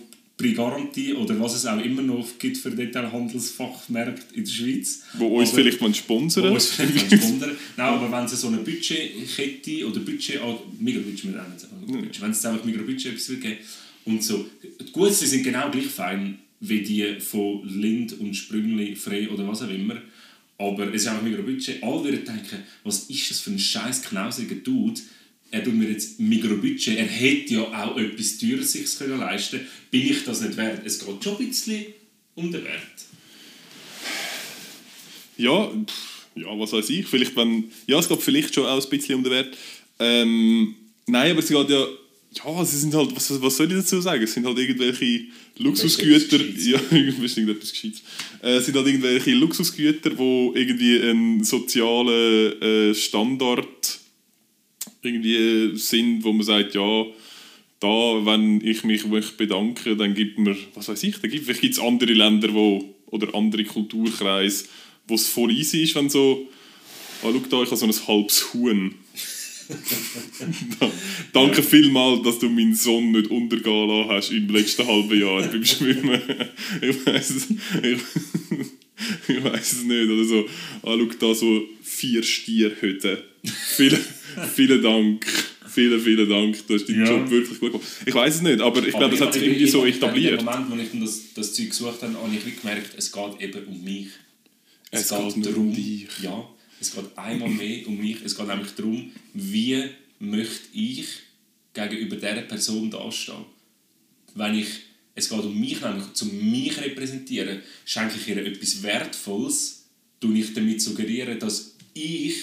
Garantie 0.54 1.14
oder 1.14 1.38
was 1.38 1.54
es 1.54 1.66
auch 1.66 1.80
immer 1.82 2.02
noch 2.02 2.26
gibt 2.38 2.56
für 2.58 2.70
Detailhandelsfachmärkte 2.70 4.34
in 4.34 4.44
der 4.44 4.50
Schweiz. 4.50 5.02
Wo 5.14 5.26
uns 5.38 5.50
Aber- 5.50 5.58
vielleicht 5.58 5.80
mal 5.80 5.94
sponsern 5.94 6.50
wo 6.50 6.54
uns 6.54 6.66
vielleicht 6.66 7.06
sponsern. 7.06 7.56
Nein, 7.76 7.86
aber 7.86 8.10
wenn 8.10 8.28
sie 8.28 8.36
so 8.36 8.48
eine 8.48 8.58
Budgetkette 8.58 9.86
oder 9.86 10.00
Budget, 10.00 10.40
Mikrobudget, 10.80 11.24
wir 11.24 11.30
nennen 11.32 11.52
es 11.56 11.66
Mikrobudget. 11.70 12.20
wenn 12.20 12.30
es 12.30 12.44
einfach 12.44 12.64
Mikrobudget 12.64 13.06
etwas 13.12 13.26
geben 13.28 13.56
und 14.04 14.22
so, 14.22 14.46
die 14.62 14.90
Guten 14.92 15.12
sind 15.14 15.42
genau 15.44 15.70
gleich 15.70 15.86
fein 15.86 16.38
wie 16.60 16.80
die 16.80 17.20
von 17.20 17.66
Lind 17.68 18.18
und 18.20 18.34
Sprüngli, 18.34 18.94
Frey 18.96 19.28
oder 19.28 19.46
was 19.48 19.62
auch 19.62 19.70
immer. 19.70 19.96
Aber 20.58 20.86
es 20.94 21.02
ist 21.02 21.08
einfach 21.08 21.22
Mikrobudget. 21.22 21.82
Alle 21.82 22.04
würden 22.04 22.24
denken, 22.24 22.58
was 22.84 23.04
ist 23.10 23.30
das 23.30 23.40
für 23.40 23.50
ein 23.50 23.58
scheiß 23.58 24.02
knausriger 24.02 24.54
Dude? 24.56 25.00
Er 25.52 25.62
tut 25.62 25.74
mir 25.74 25.90
jetzt 25.90 26.18
Mikrobudget. 26.18 26.96
Er 26.96 27.04
hätte 27.04 27.54
ja 27.54 27.60
auch 27.60 27.98
etwas 27.98 28.38
Teures 28.38 28.72
sich 28.72 28.96
können 28.96 29.20
leisten 29.20 29.60
Bin 29.90 30.00
ich 30.08 30.24
das 30.24 30.40
nicht 30.40 30.56
wert? 30.56 30.80
Es 30.84 30.98
geht 30.98 31.22
schon 31.22 31.36
ein 31.36 31.46
bisschen 31.46 31.84
um 32.34 32.50
den 32.50 32.64
Wert. 32.64 32.80
Ja, 35.36 35.70
ja, 36.34 36.58
was 36.58 36.72
weiß 36.72 36.88
ich. 36.88 37.06
Vielleicht, 37.06 37.36
wenn, 37.36 37.70
ja, 37.86 37.98
es 37.98 38.08
geht 38.08 38.22
vielleicht 38.22 38.54
schon 38.54 38.64
auch 38.64 38.82
ein 38.82 38.88
bisschen 38.88 39.16
um 39.16 39.24
den 39.24 39.30
Wert. 39.30 39.54
Ähm, 39.98 40.74
nein, 41.06 41.32
aber 41.32 41.40
es 41.40 41.48
geht 41.48 41.68
ja, 41.68 41.86
ja, 42.44 42.64
sie 42.64 42.78
sind 42.78 42.94
halt, 42.94 43.14
was, 43.14 43.42
was 43.42 43.54
soll 43.54 43.70
ich 43.70 43.76
dazu 43.76 44.00
sagen? 44.00 44.22
Es 44.22 44.32
sind 44.32 44.46
halt 44.46 44.58
irgendwelche 44.58 45.26
Luxusgüter, 45.58 46.38
ja, 46.38 46.78
bestimmt 47.20 47.48
irgendetwas 47.48 47.72
Gescheites. 47.72 48.02
Äh, 48.42 48.56
es 48.56 48.64
sind 48.64 48.74
halt 48.74 48.86
irgendwelche 48.86 49.32
Luxusgüter, 49.32 50.16
wo 50.16 50.54
irgendwie 50.54 50.98
einen 50.98 51.44
sozialen 51.44 52.62
äh, 52.62 52.94
Standard 52.94 54.01
irgendwie 55.02 55.76
sind, 55.76 56.22
wo 56.24 56.32
man 56.32 56.44
sagt, 56.46 56.74
ja, 56.74 57.04
da, 57.80 58.24
wenn 58.24 58.60
ich 58.64 58.84
mich 58.84 59.04
möchte 59.06 59.36
bedanken, 59.36 59.98
dann 59.98 60.14
gibt 60.14 60.38
mir, 60.38 60.56
was 60.74 60.88
weiß 60.88 61.02
ich, 61.02 61.18
dann 61.18 61.30
gibt 61.30 61.44
vielleicht 61.44 61.60
gibt's 61.62 61.80
andere 61.80 62.12
Länder, 62.12 62.52
wo, 62.54 62.94
oder 63.06 63.34
andere 63.34 63.64
Kulturkreise, 63.64 64.66
wo 65.08 65.14
es 65.16 65.26
voll 65.28 65.50
easy 65.50 65.82
ist, 65.82 65.94
wenn 65.96 66.08
so, 66.08 66.48
ah, 67.22 67.26
schau 67.32 67.38
da, 67.50 67.62
ich 67.62 67.70
habe 67.70 67.76
so 67.76 67.86
ein 67.86 68.06
halbes 68.06 68.54
Huhn. 68.54 68.94
Da- 70.78 70.90
Danke 71.32 71.62
vielmals, 71.62 72.22
dass 72.22 72.38
du 72.38 72.48
meinen 72.48 72.74
Sohn 72.74 73.10
nicht 73.12 73.30
untergehen 73.30 73.88
lassen 73.88 74.10
hast 74.10 74.30
im 74.32 74.48
letzten 74.48 74.86
halben 74.86 75.20
Jahr 75.20 75.42
beim 75.42 75.64
Schwimmen. 75.64 76.20
Ich 76.80 77.06
weiß 77.06 77.30
es, 77.30 77.50
ich, 77.50 77.98
ich 79.28 79.44
weiß 79.44 79.72
es 79.72 79.82
nicht. 79.84 80.10
Oder 80.10 80.24
so, 80.24 80.46
ah, 80.82 80.96
schau 80.98 81.08
da, 81.18 81.34
so 81.34 81.62
vier 82.02 82.22
Stierhütten. 82.24 83.18
Vielen, 83.76 84.00
vielen 84.54 84.82
Dank. 84.82 85.24
Vielen, 85.68 86.00
vielen 86.00 86.28
Dank. 86.28 86.66
Du 86.66 86.74
hast 86.74 86.88
deinen 86.88 87.06
Ja. 87.06 87.12
Job 87.12 87.30
wirklich 87.30 87.60
gut 87.60 87.72
gemacht. 87.72 87.86
Ich 88.04 88.14
weiß 88.14 88.34
es 88.36 88.42
nicht, 88.42 88.60
aber 88.60 88.84
ich 88.86 88.92
glaube, 88.94 89.10
das 89.16 89.20
hat 89.20 89.32
sich 89.34 89.42
ich- 89.42 89.48
irgendwie 89.48 89.66
so 89.68 89.86
etabliert. 89.86 90.40
In 90.40 90.46
dem 90.46 90.68
Moment, 90.68 90.92
wo 90.92 90.98
ich 90.98 91.00
das, 91.04 91.20
das 91.34 91.54
Zeug 91.54 91.68
gesucht 91.70 92.02
habe, 92.02 92.14
habe 92.14 92.34
ich 92.34 92.60
gemerkt, 92.60 92.90
es 92.96 93.10
geht 93.12 93.40
eben 93.40 93.64
um 93.66 93.84
mich. 93.84 94.08
Es 94.90 95.08
geht 95.08 95.36
nur 95.36 95.56
um 95.56 95.72
dich. 95.74 96.06
Ja, 96.22 96.48
es 96.80 96.92
geht 96.94 97.04
einmal 97.16 97.48
mehr 97.48 97.86
um 97.86 97.96
mich. 97.98 98.16
Es 98.24 98.36
geht 98.36 98.46
nämlich 98.48 98.72
darum, 98.76 99.10
wie 99.34 99.82
möchte 100.18 100.68
ich 100.74 101.06
gegenüber 101.72 102.16
dieser 102.16 102.42
Person 102.42 102.90
dastehen. 102.90 103.44
Wenn 104.34 104.54
ich, 104.58 104.66
es 105.14 105.28
geht 105.28 105.38
um 105.40 105.58
mich, 105.58 105.80
nämlich 105.80 106.12
zum 106.14 106.50
mich 106.50 106.78
repräsentieren, 106.80 107.60
schenke 107.84 108.14
ich 108.20 108.28
ihr 108.28 108.38
etwas 108.38 108.82
Wertvolles, 108.82 109.86
tue 110.20 110.38
ich 110.38 110.52
damit 110.54 110.80
suggerieren, 110.80 111.38
dass 111.40 111.71
ich 111.94 112.34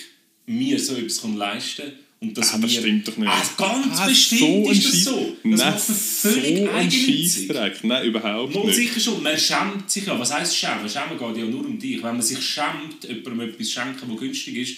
mir 0.45 0.79
so 0.79 0.95
etwas 0.95 1.23
leisten 1.35 1.83
kann 1.85 1.93
und 2.21 2.37
dass 2.37 2.53
Ah, 2.53 2.57
das 2.57 2.73
stimmt 2.73 3.07
doch 3.07 3.15
nicht. 3.17 3.29
Ah, 3.29 3.41
ganz 3.57 3.97
Ah, 3.99 4.07
bestimmt 4.07 4.67
ein 4.67 4.73
ist 4.73 4.85
das 4.93 5.03
so. 5.05 5.35
Das 5.43 5.43
Nein, 5.43 5.57
macht 5.57 5.89
man 5.89 5.97
völlig 5.97 6.57
so 6.57 6.63
ein 6.63 6.69
eigennützig. 6.75 7.83
Nein, 7.83 8.05
überhaupt 8.05 8.55
Mal 8.55 8.65
nicht. 8.65 8.75
sicher 8.75 8.99
schon, 8.99 9.23
man 9.23 9.37
schämt 9.37 9.89
sich 9.89 10.05
ja. 10.05 10.19
Was 10.19 10.33
heisst 10.33 10.57
schämen? 10.57 10.89
Schämen 10.89 11.17
geht 11.17 11.37
ja 11.43 11.49
nur 11.49 11.65
um 11.65 11.79
dich. 11.79 11.97
Wenn 12.03 12.13
man 12.13 12.21
sich 12.21 12.41
schämt, 12.41 13.03
jemandem 13.07 13.49
etwas 13.49 13.71
schenken, 13.71 14.01
was 14.11 14.19
günstig 14.19 14.55
ist, 14.57 14.77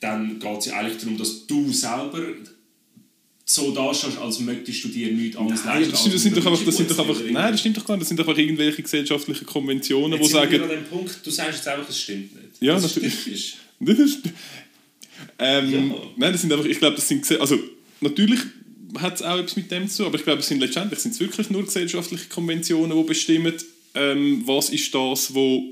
dann 0.00 0.38
geht 0.38 0.58
es 0.58 0.66
ja 0.66 0.74
eigentlich 0.74 0.98
darum, 0.98 1.16
dass 1.18 1.46
du 1.46 1.72
selber 1.72 2.22
so 3.44 3.72
dastehst, 3.72 4.18
als 4.18 4.40
möchtest 4.40 4.84
du 4.84 4.88
dir 4.88 5.10
nichts 5.10 5.36
anderes 5.36 5.64
Nein, 5.64 5.80
das, 5.82 5.92
leisten. 5.92 6.12
das 6.12 6.22
sind 6.22 6.36
doch 6.36 6.46
einfach, 6.46 6.64
das 6.64 6.76
sind 6.76 6.90
doch 6.90 6.98
einfach, 6.98 7.20
nein, 7.30 7.50
das 7.52 7.60
stimmt 7.60 7.76
doch 7.78 7.84
gar 7.86 7.94
nicht. 7.96 8.02
Das 8.02 8.08
sind 8.08 8.20
doch 8.20 8.28
einfach 8.28 8.38
irgendwelche 8.38 8.82
gesellschaftlichen 8.82 9.46
Konventionen, 9.46 10.12
die 10.18 10.22
Jetzt 10.24 10.34
wir 10.34 10.40
sagen, 10.40 10.62
an 10.62 10.68
dem 10.68 10.84
Punkt, 10.84 11.18
du 11.24 11.30
sagst 11.30 11.54
jetzt 11.58 11.66
einfach, 11.68 11.88
es 11.88 11.98
stimmt 11.98 12.34
nicht. 12.36 12.48
Ja, 12.60 12.74
das 12.74 12.82
natürlich. 12.94 13.26
Ist. 13.26 13.56
Das 13.80 13.98
ist, 13.98 14.20
ähm, 15.38 15.90
Ja. 15.90 15.96
Nein, 16.16 16.32
das 16.32 16.40
sind 16.40 16.52
einfach, 16.52 16.66
ich 16.66 16.78
glaube, 16.78 16.96
das 16.96 17.08
sind, 17.08 17.30
also 17.40 17.58
natürlich 18.00 18.40
hat 18.98 19.16
es 19.16 19.22
auch 19.22 19.38
etwas 19.38 19.56
mit 19.56 19.70
dem 19.70 19.88
zu 19.88 19.98
tun, 19.98 20.06
aber 20.06 20.16
ich 20.16 20.24
glaube, 20.24 20.40
es 20.40 20.48
sind 20.48 20.60
letztendlich 20.60 21.00
sind 21.00 21.12
es 21.12 21.20
wirklich 21.20 21.50
nur 21.50 21.64
gesellschaftliche 21.64 22.28
Konventionen, 22.28 22.96
die 22.96 23.04
bestimmen, 23.04 23.54
ähm, 23.94 24.42
was 24.46 24.70
ist 24.70 24.94
das, 24.94 25.34
wo, 25.34 25.62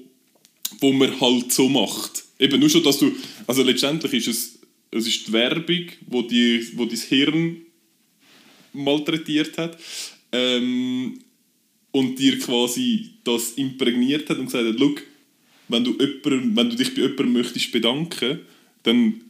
wo 0.81 0.93
man 0.93 1.21
halt 1.21 1.53
so 1.53 1.69
macht. 1.69 2.25
Eben 2.39 2.61
nur 2.61 2.69
schon, 2.69 2.83
dass 2.83 2.99
du, 2.99 3.13
also 3.47 3.63
letztendlich 3.63 4.13
ist 4.13 4.29
es, 4.29 4.59
es 4.91 5.07
ist 5.07 5.29
die 5.29 5.33
Werbung, 5.33 5.87
wo, 6.07 6.23
die, 6.23 6.69
wo 6.75 6.85
dein 6.85 6.99
Hirn 6.99 7.57
malträtiert 8.73 9.57
hat 9.59 9.79
ähm, 10.33 11.19
und 11.93 12.19
dir 12.19 12.39
quasi 12.39 13.15
das 13.25 13.53
imprägniert 13.53 14.29
hat 14.29 14.39
und 14.39 14.47
gesagt 14.47 14.69
hat, 14.69 14.77
«Schau, 14.79 14.95
wenn 15.69 15.85
du, 15.85 15.93
jemandem, 15.99 16.57
wenn 16.57 16.71
du 16.71 16.77
dich 16.77 16.95
bei 16.95 17.03
jemandem 17.03 17.33
möchtest 17.33 17.73
bedanken, 17.73 18.41
dann 18.83 19.21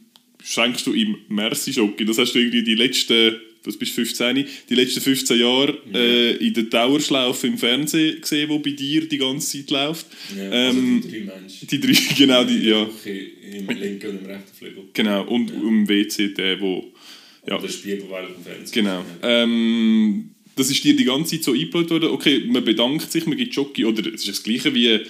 schenkst 0.43 0.85
du 0.85 0.93
ihm 0.93 1.17
Merci 1.29 1.73
Schoki. 1.73 2.05
Das 2.05 2.17
hast 2.17 2.33
du 2.33 2.39
irgendwie 2.39 2.63
die 2.63 2.75
letzten, 2.75 3.35
was 3.63 3.77
bist 3.77 3.93
15, 3.93 4.45
die 4.69 4.75
letzten 4.75 5.01
15 5.01 5.39
Jahre 5.39 5.77
äh, 5.93 6.35
in 6.35 6.53
der 6.53 6.63
Dauerschlaufe 6.63 7.47
im 7.47 7.57
Fernsehen 7.57 8.21
gesehen, 8.21 8.49
wo 8.49 8.59
bei 8.59 8.71
dir 8.71 9.07
die 9.07 9.17
ganze 9.17 9.57
Zeit 9.57 9.71
läuft. 9.71 10.05
Ja, 10.35 10.51
ähm, 10.51 11.01
also 11.03 11.07
die 11.07 11.25
drei 11.25 11.39
Menschen. 11.39 11.67
die 11.67 11.79
drei, 11.79 11.93
genau, 12.17 12.43
die, 12.43 12.59
ja, 12.59 12.89
Im 13.03 13.67
linken 13.67 14.09
und 14.09 14.19
im 14.19 14.25
rechten 14.25 14.55
Flügel. 14.57 14.83
genau. 14.93 15.25
Und 15.27 15.51
im 15.51 15.87
WC 15.87 16.29
der, 16.29 16.59
wo, 16.61 16.93
ja, 17.47 17.55
Und 17.55 17.63
der 17.63 17.69
Spiegel, 17.69 18.05
weil 18.09 18.25
auf 18.25 18.33
dem 18.33 18.43
Fernsehen 18.43 18.71
Genau. 18.71 19.03
Ja. 19.21 19.43
Ähm, 19.43 20.29
das 20.55 20.71
ist 20.71 20.83
dir 20.83 20.95
die 20.95 21.03
ganze 21.03 21.35
Zeit 21.35 21.43
so 21.43 21.51
eingebaut 21.51 21.89
worden, 21.91 22.09
okay, 22.09 22.43
man 22.47 22.63
bedankt 22.63 23.11
sich, 23.11 23.25
man 23.27 23.37
gibt 23.37 23.53
Jockey, 23.53 23.85
oder 23.85 24.05
es 24.07 24.21
ist 24.21 24.29
das 24.29 24.43
Gleiche 24.43 24.73
wie, 24.73 25.01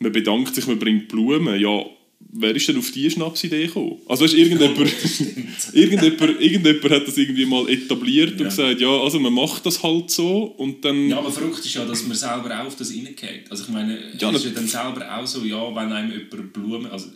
man 0.00 0.12
bedankt 0.12 0.54
sich, 0.54 0.66
man 0.66 0.78
bringt 0.78 1.08
Blumen. 1.08 1.60
Ja, 1.60 1.84
wer 2.32 2.54
ist 2.56 2.66
denn 2.68 2.78
auf 2.78 2.90
diese 2.90 3.10
Schnapsidee 3.12 3.66
gekommen? 3.66 3.98
Also 4.08 4.24
weißt, 4.24 4.34
irgendjemand, 4.34 4.78
irgendjemand, 5.72 6.40
irgendjemand 6.40 6.90
hat 6.90 7.06
das 7.08 7.16
irgendwie 7.18 7.46
mal 7.46 7.68
etabliert 7.68 8.32
und 8.32 8.38
Ja. 8.40 8.44
gesagt, 8.46 8.80
ja, 8.80 8.88
also 8.88 9.18
man 9.20 9.32
macht 9.32 9.64
das 9.66 9.82
halt 9.82 10.10
so 10.10 10.42
und 10.44 10.84
dann... 10.84 11.08
Ja, 11.08 11.18
aber 11.18 11.30
verrückt 11.30 11.64
ist 11.64 11.74
ja, 11.74 11.84
dass 11.84 12.06
man 12.06 12.16
selber 12.16 12.60
auch 12.60 12.66
auf 12.66 12.76
das 12.76 12.90
reingeht. 12.90 13.50
Also 13.50 13.64
ich 13.64 13.68
meine, 13.70 13.98
Ja, 14.18 14.30
es 14.30 14.36
ist 14.36 14.44
ja 14.46 14.50
dann 14.52 14.66
selber 14.66 15.16
auch 15.18 15.26
so, 15.26 15.44
ja, 15.44 15.62
wenn 15.74 15.92
einem 15.92 16.12
jemand 16.12 16.52
Blumen, 16.52 16.86
also 16.90 17.08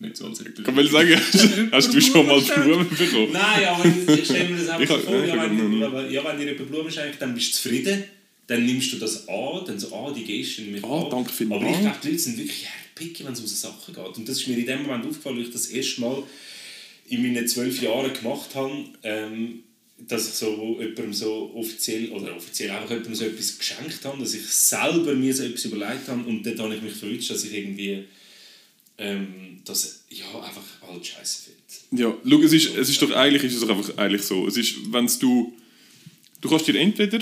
nicht 0.00 0.16
so 0.16 0.26
als 0.26 0.42
Kann 0.64 0.74
man 0.74 0.86
sagen, 0.88 1.10
hast 1.72 1.92
du 1.94 2.00
schon 2.00 2.26
mal 2.26 2.40
Blumen 2.40 2.88
bekommen? 2.88 3.28
Nein, 3.32 3.64
aber 3.68 3.84
ich 4.14 4.24
stelle 4.24 4.48
mir 4.48 4.56
das 4.56 4.64
Ich 4.66 4.70
einfach 4.72 4.96
hab- 4.96 5.04
vor, 5.04 5.22
ich 5.22 5.28
ja, 5.28 5.42
wenn, 5.44 6.10
ja, 6.12 6.24
wenn 6.24 6.38
dir 6.38 6.52
jemand 6.52 6.70
Blumen 6.70 6.90
schenkt, 6.90 7.20
dann 7.20 7.34
bist 7.34 7.52
du 7.52 7.56
zufrieden, 7.56 8.04
dann 8.50 8.66
nimmst 8.66 8.92
du 8.92 8.96
das 8.96 9.28
an, 9.28 9.64
dann 9.64 9.78
so, 9.78 9.94
ah, 9.94 10.12
die 10.12 10.24
Geste 10.24 10.62
nehme 10.62 10.78
ich 10.78 10.84
Ah, 10.84 11.04
an. 11.04 11.10
danke 11.10 11.32
vielmals. 11.32 11.62
Aber 11.62 11.70
ich 11.72 11.80
glaube, 11.80 11.96
die 12.02 12.08
Leute 12.08 12.18
sind 12.18 12.36
wirklich 12.38 12.66
picky, 12.96 13.24
wenn 13.24 13.32
es 13.32 13.40
um 13.40 13.46
so 13.46 13.54
Sachen 13.54 13.94
geht. 13.94 14.16
Und 14.16 14.28
das 14.28 14.38
ist 14.40 14.48
mir 14.48 14.58
in 14.58 14.66
dem 14.66 14.82
Moment 14.82 15.06
aufgefallen, 15.06 15.38
als 15.38 15.46
ich 15.48 15.52
das 15.52 15.66
erste 15.66 16.00
Mal 16.00 16.22
in 17.08 17.22
meinen 17.22 17.46
zwölf 17.46 17.80
Jahren 17.80 18.12
gemacht 18.12 18.54
habe, 18.56 18.72
ähm, 19.04 19.60
dass 20.08 20.26
ich 20.28 20.34
so 20.34 20.76
jemandem 20.80 21.12
so 21.12 21.52
offiziell, 21.54 22.10
oder 22.10 22.34
offiziell 22.34 22.70
einfach 22.70 22.90
jemandem 22.90 23.14
so 23.14 23.24
etwas 23.24 23.56
geschenkt 23.58 24.04
habe, 24.04 24.18
dass 24.18 24.34
ich 24.34 24.46
selber 24.46 25.14
mir 25.14 25.32
so 25.34 25.44
etwas 25.44 25.64
überlegt 25.66 26.08
habe 26.08 26.28
und 26.28 26.44
dort 26.44 26.58
habe 26.58 26.74
ich 26.74 26.82
mich 26.82 26.94
verwünscht, 26.94 27.30
dass 27.30 27.44
ich 27.44 27.52
irgendwie 27.54 28.04
ähm, 28.98 29.60
das 29.64 30.04
ja, 30.10 30.26
einfach 30.40 30.62
halt 30.88 31.06
scheiße 31.06 31.42
finde. 31.44 32.02
Ja, 32.02 32.16
schau, 32.28 32.42
es 32.42 32.52
ist, 32.52 32.74
es 32.76 32.88
ist 32.90 33.00
doch 33.02 33.10
eigentlich 33.12 33.44
ist 33.44 33.54
es 33.54 33.60
doch 33.60 33.68
einfach 33.70 33.96
eigentlich 33.96 34.22
so. 34.22 34.46
Es 34.48 34.56
ist, 34.56 34.74
wenn's 34.90 35.18
du, 35.18 35.52
du 36.40 36.48
kannst 36.48 36.66
dir 36.66 36.76
entweder, 36.76 37.20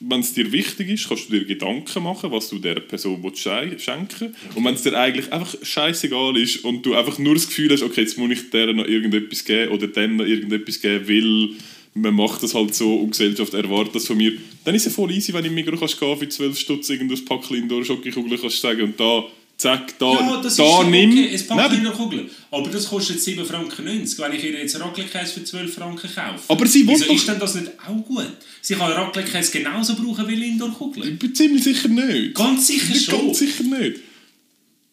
wenn 0.00 0.20
es 0.20 0.34
dir 0.34 0.52
wichtig 0.52 0.90
ist, 0.90 1.08
kannst 1.08 1.28
du 1.28 1.38
dir 1.38 1.44
Gedanken 1.44 2.02
machen, 2.02 2.30
was 2.30 2.48
du 2.48 2.58
der 2.58 2.76
Person 2.80 3.22
willst 3.22 3.42
schenken. 3.82 4.34
Und 4.54 4.64
wenn 4.64 4.74
es 4.74 4.82
dir 4.82 4.98
eigentlich 4.98 5.32
einfach 5.32 5.54
scheißegal 5.62 6.36
ist 6.36 6.64
und 6.64 6.84
du 6.84 6.94
einfach 6.94 7.18
nur 7.18 7.34
das 7.34 7.46
Gefühl 7.46 7.72
hast, 7.72 7.82
okay, 7.82 8.02
jetzt 8.02 8.18
muss 8.18 8.30
ich 8.30 8.50
der 8.50 8.72
noch 8.72 8.86
irgendetwas 8.86 9.44
geben 9.44 9.72
oder 9.72 9.86
dem 9.86 10.16
noch 10.16 10.26
irgendetwas 10.26 10.80
geben, 10.80 11.08
weil 11.08 11.56
man 11.94 12.14
macht 12.14 12.42
das 12.42 12.54
halt 12.54 12.74
so 12.74 12.96
und 12.96 13.12
Gesellschaft 13.12 13.54
erwartet 13.54 13.94
das 13.94 14.06
von 14.06 14.18
mir, 14.18 14.32
dann 14.64 14.74
ist 14.74 14.86
es 14.86 14.94
voll 14.94 15.10
easy, 15.10 15.32
wenn 15.32 15.42
du 15.42 15.48
im 15.48 15.54
Migros 15.54 15.80
kannst 15.80 15.98
gehen 15.98 16.18
für 16.18 16.28
12 16.28 16.58
Stutz 16.58 16.90
irgendein 16.90 17.24
Päckchen 17.24 17.56
Indoor 17.56 17.84
Schokokugel 17.84 18.38
kannst 18.38 18.60
sagen 18.60 18.82
und 18.82 19.00
da, 19.00 19.24
zack, 19.58 19.98
da, 19.98 20.12
Ja, 20.12 20.40
das 20.42 20.56
da 20.56 20.82
ist 20.82 20.88
nimm. 20.88 21.10
okay, 21.10 21.30
es 21.32 21.46
packt 21.46 21.60
Nein, 21.70 21.78
in 21.78 21.84
der 21.84 21.92
Kugel. 21.92 22.30
Aber 22.50 22.68
das 22.70 22.88
kostet 22.88 23.18
7,90 23.18 23.44
Franken. 23.44 23.84
Wenn 23.86 24.32
ich 24.32 24.44
ihr 24.44 24.58
jetzt 24.58 24.78
Raclette-Käse 24.80 25.32
für 25.32 25.44
12 25.44 25.74
Franken 25.74 26.10
kaufe. 26.14 26.42
Aber 26.48 26.66
sie 26.66 26.86
Wieso 26.86 27.12
ist 27.12 27.26
denn 27.28 27.38
das 27.38 27.54
nicht 27.54 27.70
auch 27.86 28.04
gut? 28.04 28.26
Sie 28.60 28.74
kann 28.74 28.92
Raclette-Käse 28.92 29.52
genauso 29.52 29.94
brauchen 29.96 30.26
wie 30.28 30.34
Lindor-Kugel. 30.34 31.08
Ich 31.08 31.18
bin 31.18 31.34
ziemlich 31.34 31.64
sicher 31.64 31.88
nicht. 31.88 32.34
Ganz 32.34 32.66
sicher 32.66 32.92
Nicht 32.92 33.04
schon. 33.10 33.26
Ganz 33.26 33.38
sicher 33.38 33.62
nicht. 33.64 34.00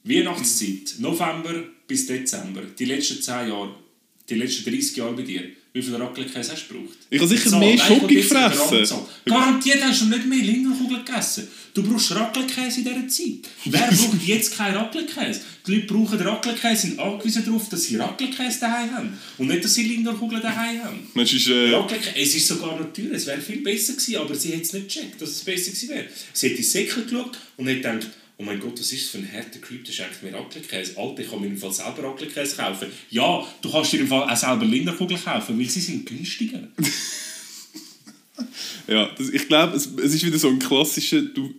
Weihnachtszeit, 0.03 0.95
November 0.99 1.53
bis 1.87 2.05
Dezember, 2.07 2.61
die 2.77 2.85
letzten 2.85 3.21
10 3.21 3.49
Jahre, 3.49 3.75
die 4.29 4.35
letzten 4.35 4.69
30 4.69 4.97
Jahre 4.97 5.13
bei 5.13 5.21
dir, 5.21 5.43
wie 5.73 5.81
viel 5.81 5.95
Raclette-Käse 5.95 6.51
hast 6.51 6.69
du 6.69 6.73
gebraucht? 6.75 6.97
Ich 7.09 7.19
habe 7.19 7.27
sicher 7.27 7.49
Zahl, 7.49 7.59
mehr 7.59 7.77
Schoki 7.79 8.15
gefressen. 8.15 8.99
Garantiert 9.25 9.83
hast 9.83 10.01
du 10.01 10.05
nicht 10.05 10.25
mehr 10.27 10.37
Linderkugeln 10.37 11.03
gegessen. 11.03 11.47
Du 11.73 11.81
brauchst 11.81 12.11
Raclette-Käse 12.11 12.81
in 12.81 12.85
dieser 12.85 13.07
Zeit. 13.07 13.51
Wer 13.65 13.87
braucht 13.87 14.23
jetzt 14.23 14.55
keinen 14.55 14.77
Raclette-Käse? 14.77 15.41
Die 15.65 15.75
Leute 15.75 15.87
brauchen 15.87 16.19
Raclette-Käse, 16.19 16.81
sind 16.87 16.99
angewiesen 16.99 17.43
darauf, 17.43 17.69
dass 17.69 17.83
sie 17.85 17.95
Raclette-Käse 17.95 18.59
daheim 18.59 18.91
haben. 18.95 19.19
Und 19.39 19.47
nicht, 19.47 19.63
dass 19.63 19.73
sie 19.73 19.83
Linderkugeln 19.83 20.43
daheim 20.43 20.83
haben. 20.83 21.07
Mensch, 21.15 21.33
ist, 21.33 21.47
äh, 21.47 21.73
es 22.21 22.35
ist 22.35 22.47
sogar 22.47 22.79
noch 22.79 22.93
teuer. 22.93 23.11
Es 23.11 23.25
wäre 23.25 23.41
viel 23.41 23.61
besser 23.61 23.93
gewesen, 23.93 24.17
aber 24.17 24.35
sie 24.35 24.53
hat 24.53 24.61
es 24.61 24.73
nicht 24.73 24.87
gecheckt, 24.89 25.19
dass 25.19 25.29
es 25.29 25.39
besser 25.39 25.71
gewesen 25.71 25.89
wäre. 25.89 26.05
Sie 26.33 26.45
hat 26.45 26.51
in 26.51 26.57
die 26.57 26.63
Säcke 26.63 27.01
geschaut 27.01 27.39
und 27.57 27.67
hat 27.67 27.77
gedacht, 27.77 28.09
oh 28.43 28.45
mein 28.45 28.59
Gott, 28.59 28.79
was 28.79 28.91
ist 28.91 29.03
das 29.05 29.09
für 29.11 29.17
ein 29.19 29.31
harter 29.31 29.59
Creep, 29.59 29.85
der 29.85 29.93
schenkt 29.93 30.21
mir 30.21 30.33
Raclette-Käse. 30.33 30.97
Alter, 30.97 31.21
ich 31.23 31.29
kann 31.29 31.39
mir 31.41 31.47
im 31.47 31.57
Fall 31.57 31.71
selber 31.71 32.03
Raclette-Käse 32.03 32.57
kaufen. 32.57 32.87
Ja, 33.09 33.47
du 33.61 33.71
kannst 33.71 33.93
dir 33.93 34.01
im 34.01 34.07
Fall 34.07 34.29
auch 34.29 34.35
selber 34.37 34.65
Linderkugeln 34.65 35.23
kaufen, 35.23 35.57
weil 35.57 35.69
sie 35.69 35.79
sind 35.79 36.05
günstiger. 36.05 36.67
ja, 38.87 39.09
das, 39.17 39.29
ich 39.29 39.47
glaube, 39.47 39.75
es, 39.77 39.85
es 39.85 40.13
ist 40.15 40.25
wieder 40.25 40.37
so 40.37 40.49
ein 40.49 40.59
klassischer, 40.59 41.21
du, 41.21 41.53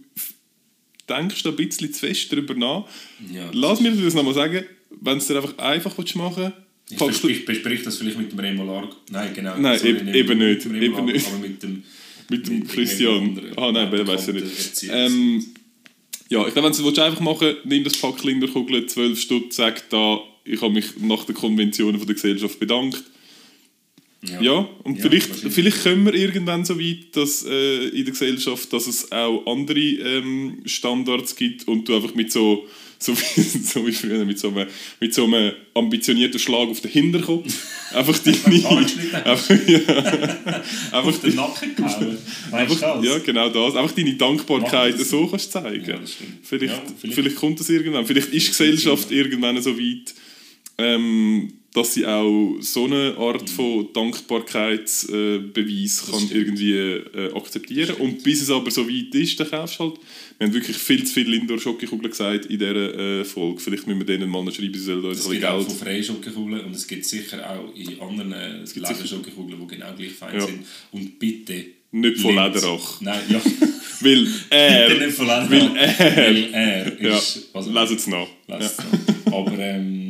denkst 1.08 1.42
du 1.42 1.50
ein 1.50 1.56
bisschen 1.56 1.92
zu 1.92 2.00
fest 2.00 2.30
darüber 2.30 2.54
nach. 2.54 2.84
Ja, 3.32 3.48
Lass 3.52 3.80
mir 3.80 3.92
das 3.92 4.14
nochmal 4.14 4.34
sagen, 4.34 4.64
wenn 5.00 5.18
es 5.18 5.26
dir 5.26 5.36
einfach 5.36 5.56
einfach 5.58 5.96
willst 5.98 6.16
machen 6.16 6.52
Ich 6.90 6.96
packst 6.96 7.22
du 7.22 7.28
besprich, 7.28 7.44
besprich 7.44 7.82
das 7.82 7.96
vielleicht 7.96 8.18
mit 8.18 8.32
dem 8.32 8.38
Remo 8.38 8.64
Largo. 8.64 8.94
Nein, 9.10 9.32
genau. 9.34 9.56
Nein, 9.58 9.80
eben- 9.84 10.14
eben 10.14 10.38
nicht, 10.38 10.64
Mit 10.64 10.64
dem 10.64 10.72
Remo 10.72 10.84
eben 10.84 10.92
Largo, 10.94 11.12
nicht. 11.12 11.26
Aber 11.26 11.38
mit 11.38 11.62
dem, 11.62 11.82
mit 12.30 12.46
dem 12.46 12.58
mit 12.60 12.68
Christian. 12.68 13.40
Ah 13.56 13.72
nein, 13.72 13.88
wer 13.90 14.06
weiß 14.06 14.26
ja 14.28 14.32
nicht. 14.34 14.84
Ähm, 14.90 15.44
ja, 16.34 16.46
ich 16.48 16.52
glaube, 16.52 16.68
wenn 16.68 16.76
du 16.76 16.88
es 16.90 16.98
einfach 16.98 17.20
machen 17.20 17.56
nimm 17.64 17.84
das 17.84 17.96
Pack 17.96 18.18
Kinderkugeln, 18.18 18.88
12 18.88 19.20
Stutz, 19.20 19.56
sag 19.56 19.88
da, 19.90 20.18
ich 20.44 20.60
habe 20.60 20.72
mich 20.72 20.96
nach 21.00 21.24
den 21.24 21.34
Konventionen 21.36 21.98
von 21.98 22.06
der 22.06 22.14
Gesellschaft 22.14 22.58
bedankt. 22.58 23.02
Ja, 24.40 24.68
und 24.82 24.96
Ja, 24.96 25.02
vielleicht, 25.02 25.30
vielleicht 25.34 25.82
kommen 25.84 26.06
wir 26.06 26.14
irgendwann 26.14 26.64
so 26.64 26.80
weit, 26.80 27.14
dass 27.14 27.44
äh, 27.44 27.88
in 27.88 28.04
der 28.04 28.12
Gesellschaft, 28.12 28.72
dass 28.72 28.86
es 28.86 29.12
auch 29.12 29.46
andere 29.46 29.78
ähm, 29.78 30.62
Standards 30.64 31.36
gibt 31.36 31.68
und 31.68 31.88
du 31.88 31.94
einfach 31.94 32.14
mit 32.14 32.32
so, 32.32 32.66
so, 33.04 33.16
wie, 33.16 33.40
so 33.42 33.86
wie 33.86 33.92
früher, 33.92 34.24
mit 34.24 34.38
so, 34.38 34.48
einem, 34.48 34.66
mit 35.00 35.12
so 35.14 35.24
einem 35.24 35.52
ambitionierten 35.74 36.38
Schlag 36.38 36.68
auf 36.68 36.80
den 36.80 36.90
Hinterkopf 36.90 37.52
einfach 37.92 38.18
deine... 38.18 38.36
Einfach, 39.24 39.50
ja, 39.68 39.78
einfach 40.92 41.04
Auf 41.06 41.20
den 41.20 41.34
Nacken 41.34 41.76
gehauen. 41.76 42.18
Einfach, 42.52 43.02
ja, 43.04 43.18
genau 43.18 43.48
das. 43.50 43.76
Einfach 43.76 43.94
deine 43.94 44.14
Dankbarkeit 44.14 44.98
so 44.98 45.26
kannst 45.26 45.54
du 45.54 45.60
zeigen. 45.60 45.84
Ja, 45.88 45.98
vielleicht, 46.42 46.72
Ja, 46.72 46.82
vielleicht. 46.98 47.14
vielleicht- 47.14 47.36
kommt 47.36 47.60
das 47.60 47.68
irgendwann. 47.68 48.06
Vielleicht 48.06 48.28
ist 48.28 48.48
Gesellschaft 48.48 49.10
irgendwann 49.10 49.60
so 49.60 49.76
weit, 49.78 50.14
ähm, 50.78 51.52
dass 51.74 51.92
sie 51.92 52.06
auch 52.06 52.56
so 52.60 52.84
eine 52.84 53.14
Art 53.18 53.50
von 53.50 53.88
Dankbarkeitsbeweis 53.92 55.08
äh, 55.10 55.38
Beweis 55.52 56.04
kann 56.10 56.30
irgendwie 56.32 56.72
äh, 56.72 57.32
akzeptieren. 57.34 57.96
Und 57.96 58.22
bis 58.22 58.42
es 58.42 58.50
aber 58.50 58.70
so 58.70 58.88
weit 58.88 59.14
ist, 59.14 59.38
dann 59.40 59.50
kaufst 59.50 59.78
du 59.80 59.84
halt. 59.84 59.94
Wir 60.38 60.46
haben 60.46 60.54
wirklich 60.54 60.76
viel 60.76 61.04
zu 61.04 61.12
viel 61.14 61.28
Lindor 61.28 61.58
Schokokugeln 61.58 62.10
gesagt 62.10 62.46
in 62.46 62.58
dieser 62.58 63.20
äh, 63.20 63.24
Folge. 63.24 63.60
Vielleicht 63.60 63.86
müssen 63.86 63.98
wir 64.00 64.06
denen 64.06 64.30
mal 64.30 64.50
schreiben, 64.52 64.72
sie 64.74 64.80
sollen 64.80 65.04
uns 65.04 65.18
Es 65.18 65.26
ein 65.26 65.32
gibt 65.32 65.42
bisschen 65.42 65.52
auch 65.52 65.58
Geld... 65.58 65.68
von 65.72 65.78
freien 65.86 66.04
Schokokugeln 66.04 66.64
und 66.64 66.74
es 66.76 66.86
gibt 66.86 67.04
sicher 67.04 67.50
auch 67.50 67.74
in 67.74 68.00
anderen 68.00 68.30
Läden 68.30 68.66
sicher- 68.66 69.06
Schokokugeln, 69.06 69.60
die 69.60 69.74
genau 69.76 69.92
gleich 69.96 70.12
fein 70.12 70.34
Ja. 70.36 70.46
sind. 70.46 70.64
Und 70.92 71.18
bitte... 71.18 71.64
Nicht 71.90 72.18
von. 72.18 72.34
Lederach. 72.34 73.00
Nein, 73.00 73.20
ja. 73.28 73.40
Weil 74.00 74.24
bitte 74.24 74.30
er... 74.50 74.98
nicht 75.06 75.16
von 75.16 75.26
Lederach. 75.26 75.50
weil 75.50 75.76
er- 75.76 76.16
Weil 76.16 76.48
er 76.52 77.02
Ja, 77.02 77.16
ist... 77.18 77.48
also, 77.52 77.72
lesen 77.72 77.96
es 77.96 78.06
nach. 78.08 78.26
Lass 78.48 78.64
es 78.64 78.78
noch. 78.78 79.32
Aber 79.32 79.56
ähm, 79.58 80.03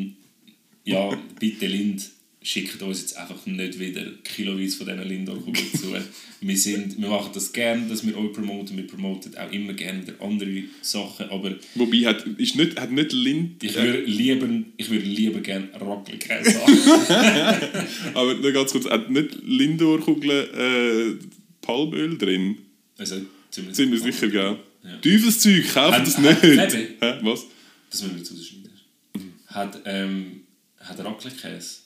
ja, 0.85 1.19
bitte 1.41 1.67
Lind, 1.67 2.11
schickt 2.43 2.83
uns 2.83 3.01
jetzt 3.01 3.17
einfach 3.17 3.47
nicht 3.47 3.79
wieder 3.81 4.05
kiloweise 4.23 4.77
von 4.77 4.87
diesen 4.87 5.09
Lindor-Kugeln 5.09 5.73
zu. 5.73 5.95
Wir, 6.43 6.59
sind, 6.59 7.01
wir 7.01 7.09
machen 7.09 7.31
das 7.33 7.53
gerne, 7.55 7.89
dass 7.89 8.07
wir 8.07 8.17
euch 8.19 8.33
promoten. 8.35 8.77
Wir 8.77 8.87
promoten 8.87 9.35
auch 9.39 9.51
immer 9.51 9.73
gerne 9.73 10.03
wieder 10.03 10.21
andere 10.21 10.65
Sachen. 10.83 11.31
Aber 11.31 11.55
Wobei, 11.75 12.05
hat, 12.05 12.27
ist 12.37 12.55
nicht, 12.57 12.79
hat 12.79 12.93
nicht 12.93 13.13
Lind... 13.13 13.65
ich 13.65 13.75
würde 13.75 14.03
lieber, 14.05 14.47
ich 14.77 14.91
würde 14.91 15.07
lieber 15.07 15.41
gerne 15.41 15.69
Raclette-Käse 15.73 16.61
haben. 16.61 17.87
Aber 18.15 18.35
nur 18.35 18.53
ganz 18.53 18.73
kurz, 18.73 18.85
hat 18.91 19.09
nicht 19.11 19.37
Lindor-Kugeln 19.43 20.49
äh, 20.55 21.25
Palmöl 21.63 22.19
drin? 22.19 22.59
Also, 22.99 23.23
Sind 23.51 23.91
wir 23.91 23.99
sicher, 23.99 24.29
gell? 24.29 24.59
Ja. 24.85 24.99
Teufelszeug, 24.99 25.65
kauft 25.73 25.97
Hat- 25.99 26.07
das 26.07 26.19
hat 26.19 26.43
nicht! 26.45 26.75
Hä, 27.01 27.15
was? 27.23 27.47
Das 27.91 28.03
müssen 28.03 28.17
wir 28.17 28.19
jetzt 28.19 28.33
rausschneiden. 28.33 28.71
Hat, 29.47 29.81
ähm, 29.87 30.44
hat 30.85 30.99
Raclette-Käse 30.99 31.85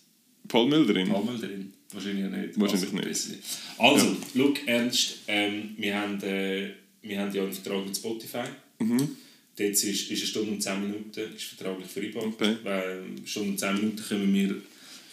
Palmöl 0.48 0.86
drin? 0.86 1.08
Palmöl 1.08 1.38
drin? 1.38 1.72
Wahrscheinlich 1.92 2.30
nicht. 2.30 2.60
Wahrscheinlich 2.60 2.92
also, 2.92 3.30
nicht. 3.30 3.42
Also, 3.78 4.16
look, 4.34 4.66
Ernst, 4.66 5.18
ähm, 5.26 5.74
wir, 5.76 5.94
haben, 5.94 6.20
äh, 6.22 6.70
wir 7.02 7.20
haben 7.20 7.34
ja 7.34 7.42
einen 7.42 7.52
Vertrag 7.52 7.84
mit 7.86 7.96
Spotify. 7.96 8.44
Mhm. 8.78 9.16
Dort 9.56 9.70
ist, 9.70 9.84
ist 9.84 10.10
eine 10.10 10.16
Stunde 10.18 10.52
und 10.52 10.62
10 10.62 10.80
Minuten 10.80 11.34
ist 11.34 11.44
vertraglich 11.44 11.88
vereinbart. 11.88 12.26
Okay. 12.26 12.56
Weil 12.62 13.02
eine 13.02 13.26
Stunde 13.26 13.50
und 13.50 13.58
10 13.58 13.74
Minuten 13.74 14.02
können 14.02 14.34
wir, 14.34 14.56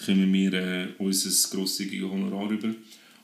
können 0.05 0.33
wir 0.33 0.53
äh, 0.53 0.87
unser 0.97 1.49
grosszügiges 1.49 2.09
Honorar 2.09 2.51
über. 2.51 2.73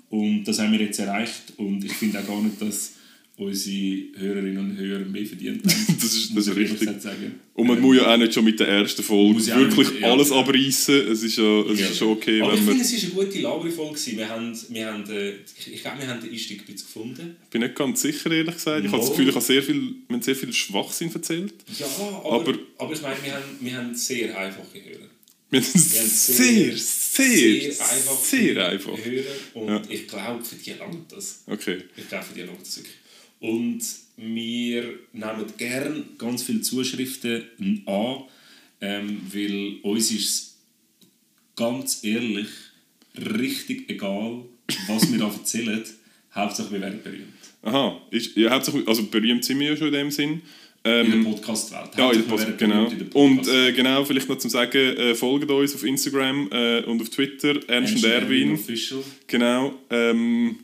Und 0.10 0.44
das 0.46 0.60
haben 0.60 0.72
wir 0.72 0.82
jetzt 0.82 1.00
erreicht. 1.00 1.54
Und 1.58 1.84
ich 1.84 1.94
finde 1.94 2.20
auch 2.20 2.28
gar 2.28 2.42
nicht, 2.42 2.62
dass 2.62 2.94
unsere 3.42 4.04
Hörerinnen 4.18 4.58
und 4.58 4.78
Hörer 4.78 5.06
mehr 5.06 5.26
verdient 5.26 5.64
haben. 5.66 5.86
Das 6.02 6.14
ist- 6.14 6.36
das 6.36 6.48
ist 6.48 6.56
richtig. 6.56 6.88
Und 7.54 7.68
man 7.68 7.78
Ähm, 7.78 7.84
muss 7.84 7.96
ja 7.98 8.14
auch 8.14 8.18
nicht 8.18 8.34
schon 8.34 8.44
mit 8.44 8.60
der 8.60 8.68
ersten 8.68 9.04
Folge 9.04 9.42
ja 9.44 9.60
wirklich 9.60 10.00
ja. 10.00 10.12
alles 10.12 10.32
abreißen. 10.32 10.96
Es 11.12 11.22
ist 11.24 11.38
ja 11.38 11.62
es 11.62 11.80
Ja. 11.80 11.88
ist 11.88 11.98
schon 11.98 12.10
okay, 12.10 12.42
Aber 12.42 12.54
ich 12.54 12.60
finde, 12.62 12.82
es 12.82 12.92
war 13.16 13.22
eine 13.22 13.28
gute 13.30 13.40
Laberfolge. 13.42 14.00
Wir 14.18 14.30
haben, 14.30 14.58
wir 14.70 14.86
haben, 14.88 15.10
äh, 15.12 15.34
ich 15.72 15.82
glaube, 15.82 16.00
wir 16.02 16.08
haben 16.08 16.22
den 16.22 16.32
Einstieg 16.32 16.64
ein 16.68 16.76
gefunden. 16.76 17.36
Ich 17.44 17.50
bin 17.50 17.62
nicht 17.62 17.76
ganz 17.76 18.02
sicher, 18.02 18.32
ehrlich 18.32 18.56
gesagt. 18.56 18.86
Ich 18.86 18.92
habe 18.92 19.02
das. 19.02 19.10
Gefühl, 19.12 19.30
ich 19.30 19.36
habe 19.36 19.46
sehr 19.46 19.62
viel, 19.64 19.82
wir 20.08 20.16
haben 20.16 20.22
sehr 20.24 20.36
viel 20.36 20.54
Schwachsinn 20.54 21.12
erzählt. 21.14 21.54
Ja, 21.80 21.86
aber, 21.86 22.32
Aber- 22.32 22.60
aber, 22.78 22.94
ich 22.94 23.02
meine, 23.02 23.16
wir 23.24 23.34
haben, 23.34 23.44
wir 23.60 23.74
haben 23.78 23.94
sehr 23.96 24.38
einfache 24.38 24.84
Hörer. 24.84 25.08
Wir 25.52 25.60
haben 25.60 25.68
sehr, 25.80 26.04
sehr- 26.06 26.78
sehr, 26.78 26.78
Sehr 26.78 27.70
einfach. 27.92 28.24
sehr 28.24 28.70
einfach. 28.70 28.98
Hörer. 28.98 29.24
Und 29.54 29.68
Ja. 29.68 29.82
ich 29.90 30.08
glaube, 30.08 30.44
für 30.44 30.56
die 30.56 30.72
langt 30.72 31.12
das. 31.12 31.44
Okay. 31.46 31.78
Ich 31.98 32.08
glaube, 32.08 32.24
für 32.26 32.34
die 32.34 32.42
langt 32.42 32.62
das 32.62 32.78
wirklich. 32.78 32.96
Und 33.42 33.82
wir 34.18 34.84
nehmen 35.14 35.46
gerne 35.58 36.04
ganz 36.18 36.44
viele 36.44 36.62
Zuschriften 36.62 37.44
an, 37.86 38.24
ähm, 38.80 39.22
weil 39.34 39.78
uns 39.82 40.12
ist 40.12 40.20
es 40.30 40.58
ganz 41.56 42.04
ehrlich 42.04 42.48
richtig 43.18 43.90
egal, 43.90 44.46
was 44.88 45.12
wir 45.12 45.20
da 45.20 45.28
erzählen. 45.34 45.84
Hauptsache, 46.34 46.72
wir 46.72 46.82
werden 46.82 47.02
berühmt. 47.04 47.34
Aha, 47.64 48.00
ist, 48.12 48.36
ja, 48.38 48.52
hauptsächlich, 48.52 48.88
also 48.88 49.04
berühmt 49.08 49.44
sind 49.44 49.60
wir 49.60 49.72
ja 49.72 49.76
schon 49.78 49.88
in 49.88 49.94
dem 49.94 50.12
Sinn. 50.12 50.42
In 50.84 50.92
Ähm, 50.92 51.24
der 51.24 51.30
Podcast-Welt. 51.32 51.90
Ja, 51.98 52.12
in 52.12 52.18
der 52.24 52.28
Post, 52.30 52.58
genau. 52.58 52.88
in 52.88 52.98
der 53.00 53.16
Und 53.16 53.36
Podcast-Welt. 53.38 53.70
äh, 53.70 53.74
genau, 53.76 54.06
vielleicht 54.06 54.30
noch 54.30 54.38
zum 54.38 54.50
Sagen, 54.50 54.78
äh, 54.78 55.14
folgt 55.16 55.50
uns 55.52 55.76
auf 55.76 55.84
Instagram 55.84 56.48
äh, 56.52 56.84
und 56.86 57.02
auf 57.02 57.10
Twitter, 57.10 57.60
Ernst 57.68 57.96
und 57.98 58.04
Erwin. 58.06 58.54
Official. 58.54 59.04
Genau. 59.28 59.74
Ähm, 59.92 60.58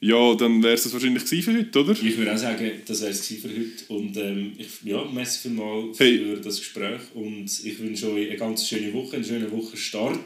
ja, 0.00 0.34
dann 0.36 0.62
wäre 0.62 0.74
es 0.74 0.84
das 0.84 0.92
wahrscheinlich 0.92 1.22
für 1.24 1.52
heute, 1.56 1.80
oder? 1.80 1.92
Ich 1.92 2.16
würde 2.16 2.32
auch 2.32 2.38
sagen, 2.38 2.70
das 2.86 3.00
wäre 3.00 3.10
es 3.10 3.26
für 3.26 3.48
heute. 3.48 3.84
Und 3.88 4.16
ähm, 4.16 4.52
ich, 4.56 4.68
ja, 4.84 5.04
merci 5.04 5.48
vielmals 5.48 5.98
Hey. 5.98 6.18
für 6.18 6.36
das 6.40 6.58
Gespräch. 6.58 7.00
Und 7.14 7.46
ich 7.64 7.78
wünsche 7.80 8.12
euch 8.12 8.28
eine 8.28 8.36
ganz 8.38 8.66
schöne 8.68 8.92
Woche, 8.92 9.16
einen 9.16 9.24
schönen 9.24 9.50
Wochenstart. 9.50 10.20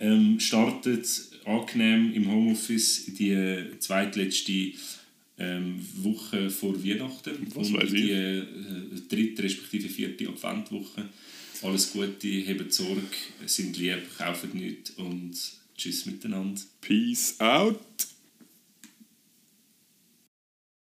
Ähm, 0.00 0.40
startet 0.40 1.06
angenehm 1.44 2.12
im 2.14 2.30
Homeoffice 2.30 3.08
in 3.08 3.14
die 3.16 3.78
zweitletzte 3.78 4.72
ähm, 5.38 5.76
Woche 5.96 6.50
vor 6.50 6.82
Weihnachten. 6.84 7.46
Was 7.54 7.68
und 7.68 7.74
weiß 7.76 7.90
die 7.90 8.10
ich. 8.10 8.10
äh, 8.10 8.42
dritte 9.08 9.42
respektive 9.42 9.88
vierte 9.88 10.28
Adventwoche. 10.28 11.08
Alles 11.62 11.92
Gute, 11.92 12.26
hebt 12.28 12.72
Sorge, 12.72 13.02
sind 13.46 13.76
lieb, 13.78 13.98
kauft 14.18 14.52
nichts 14.54 14.90
und 14.92 15.32
tschüss 15.76 16.06
miteinander. 16.06 16.60
Peace 16.80 17.36
out. 17.38 17.78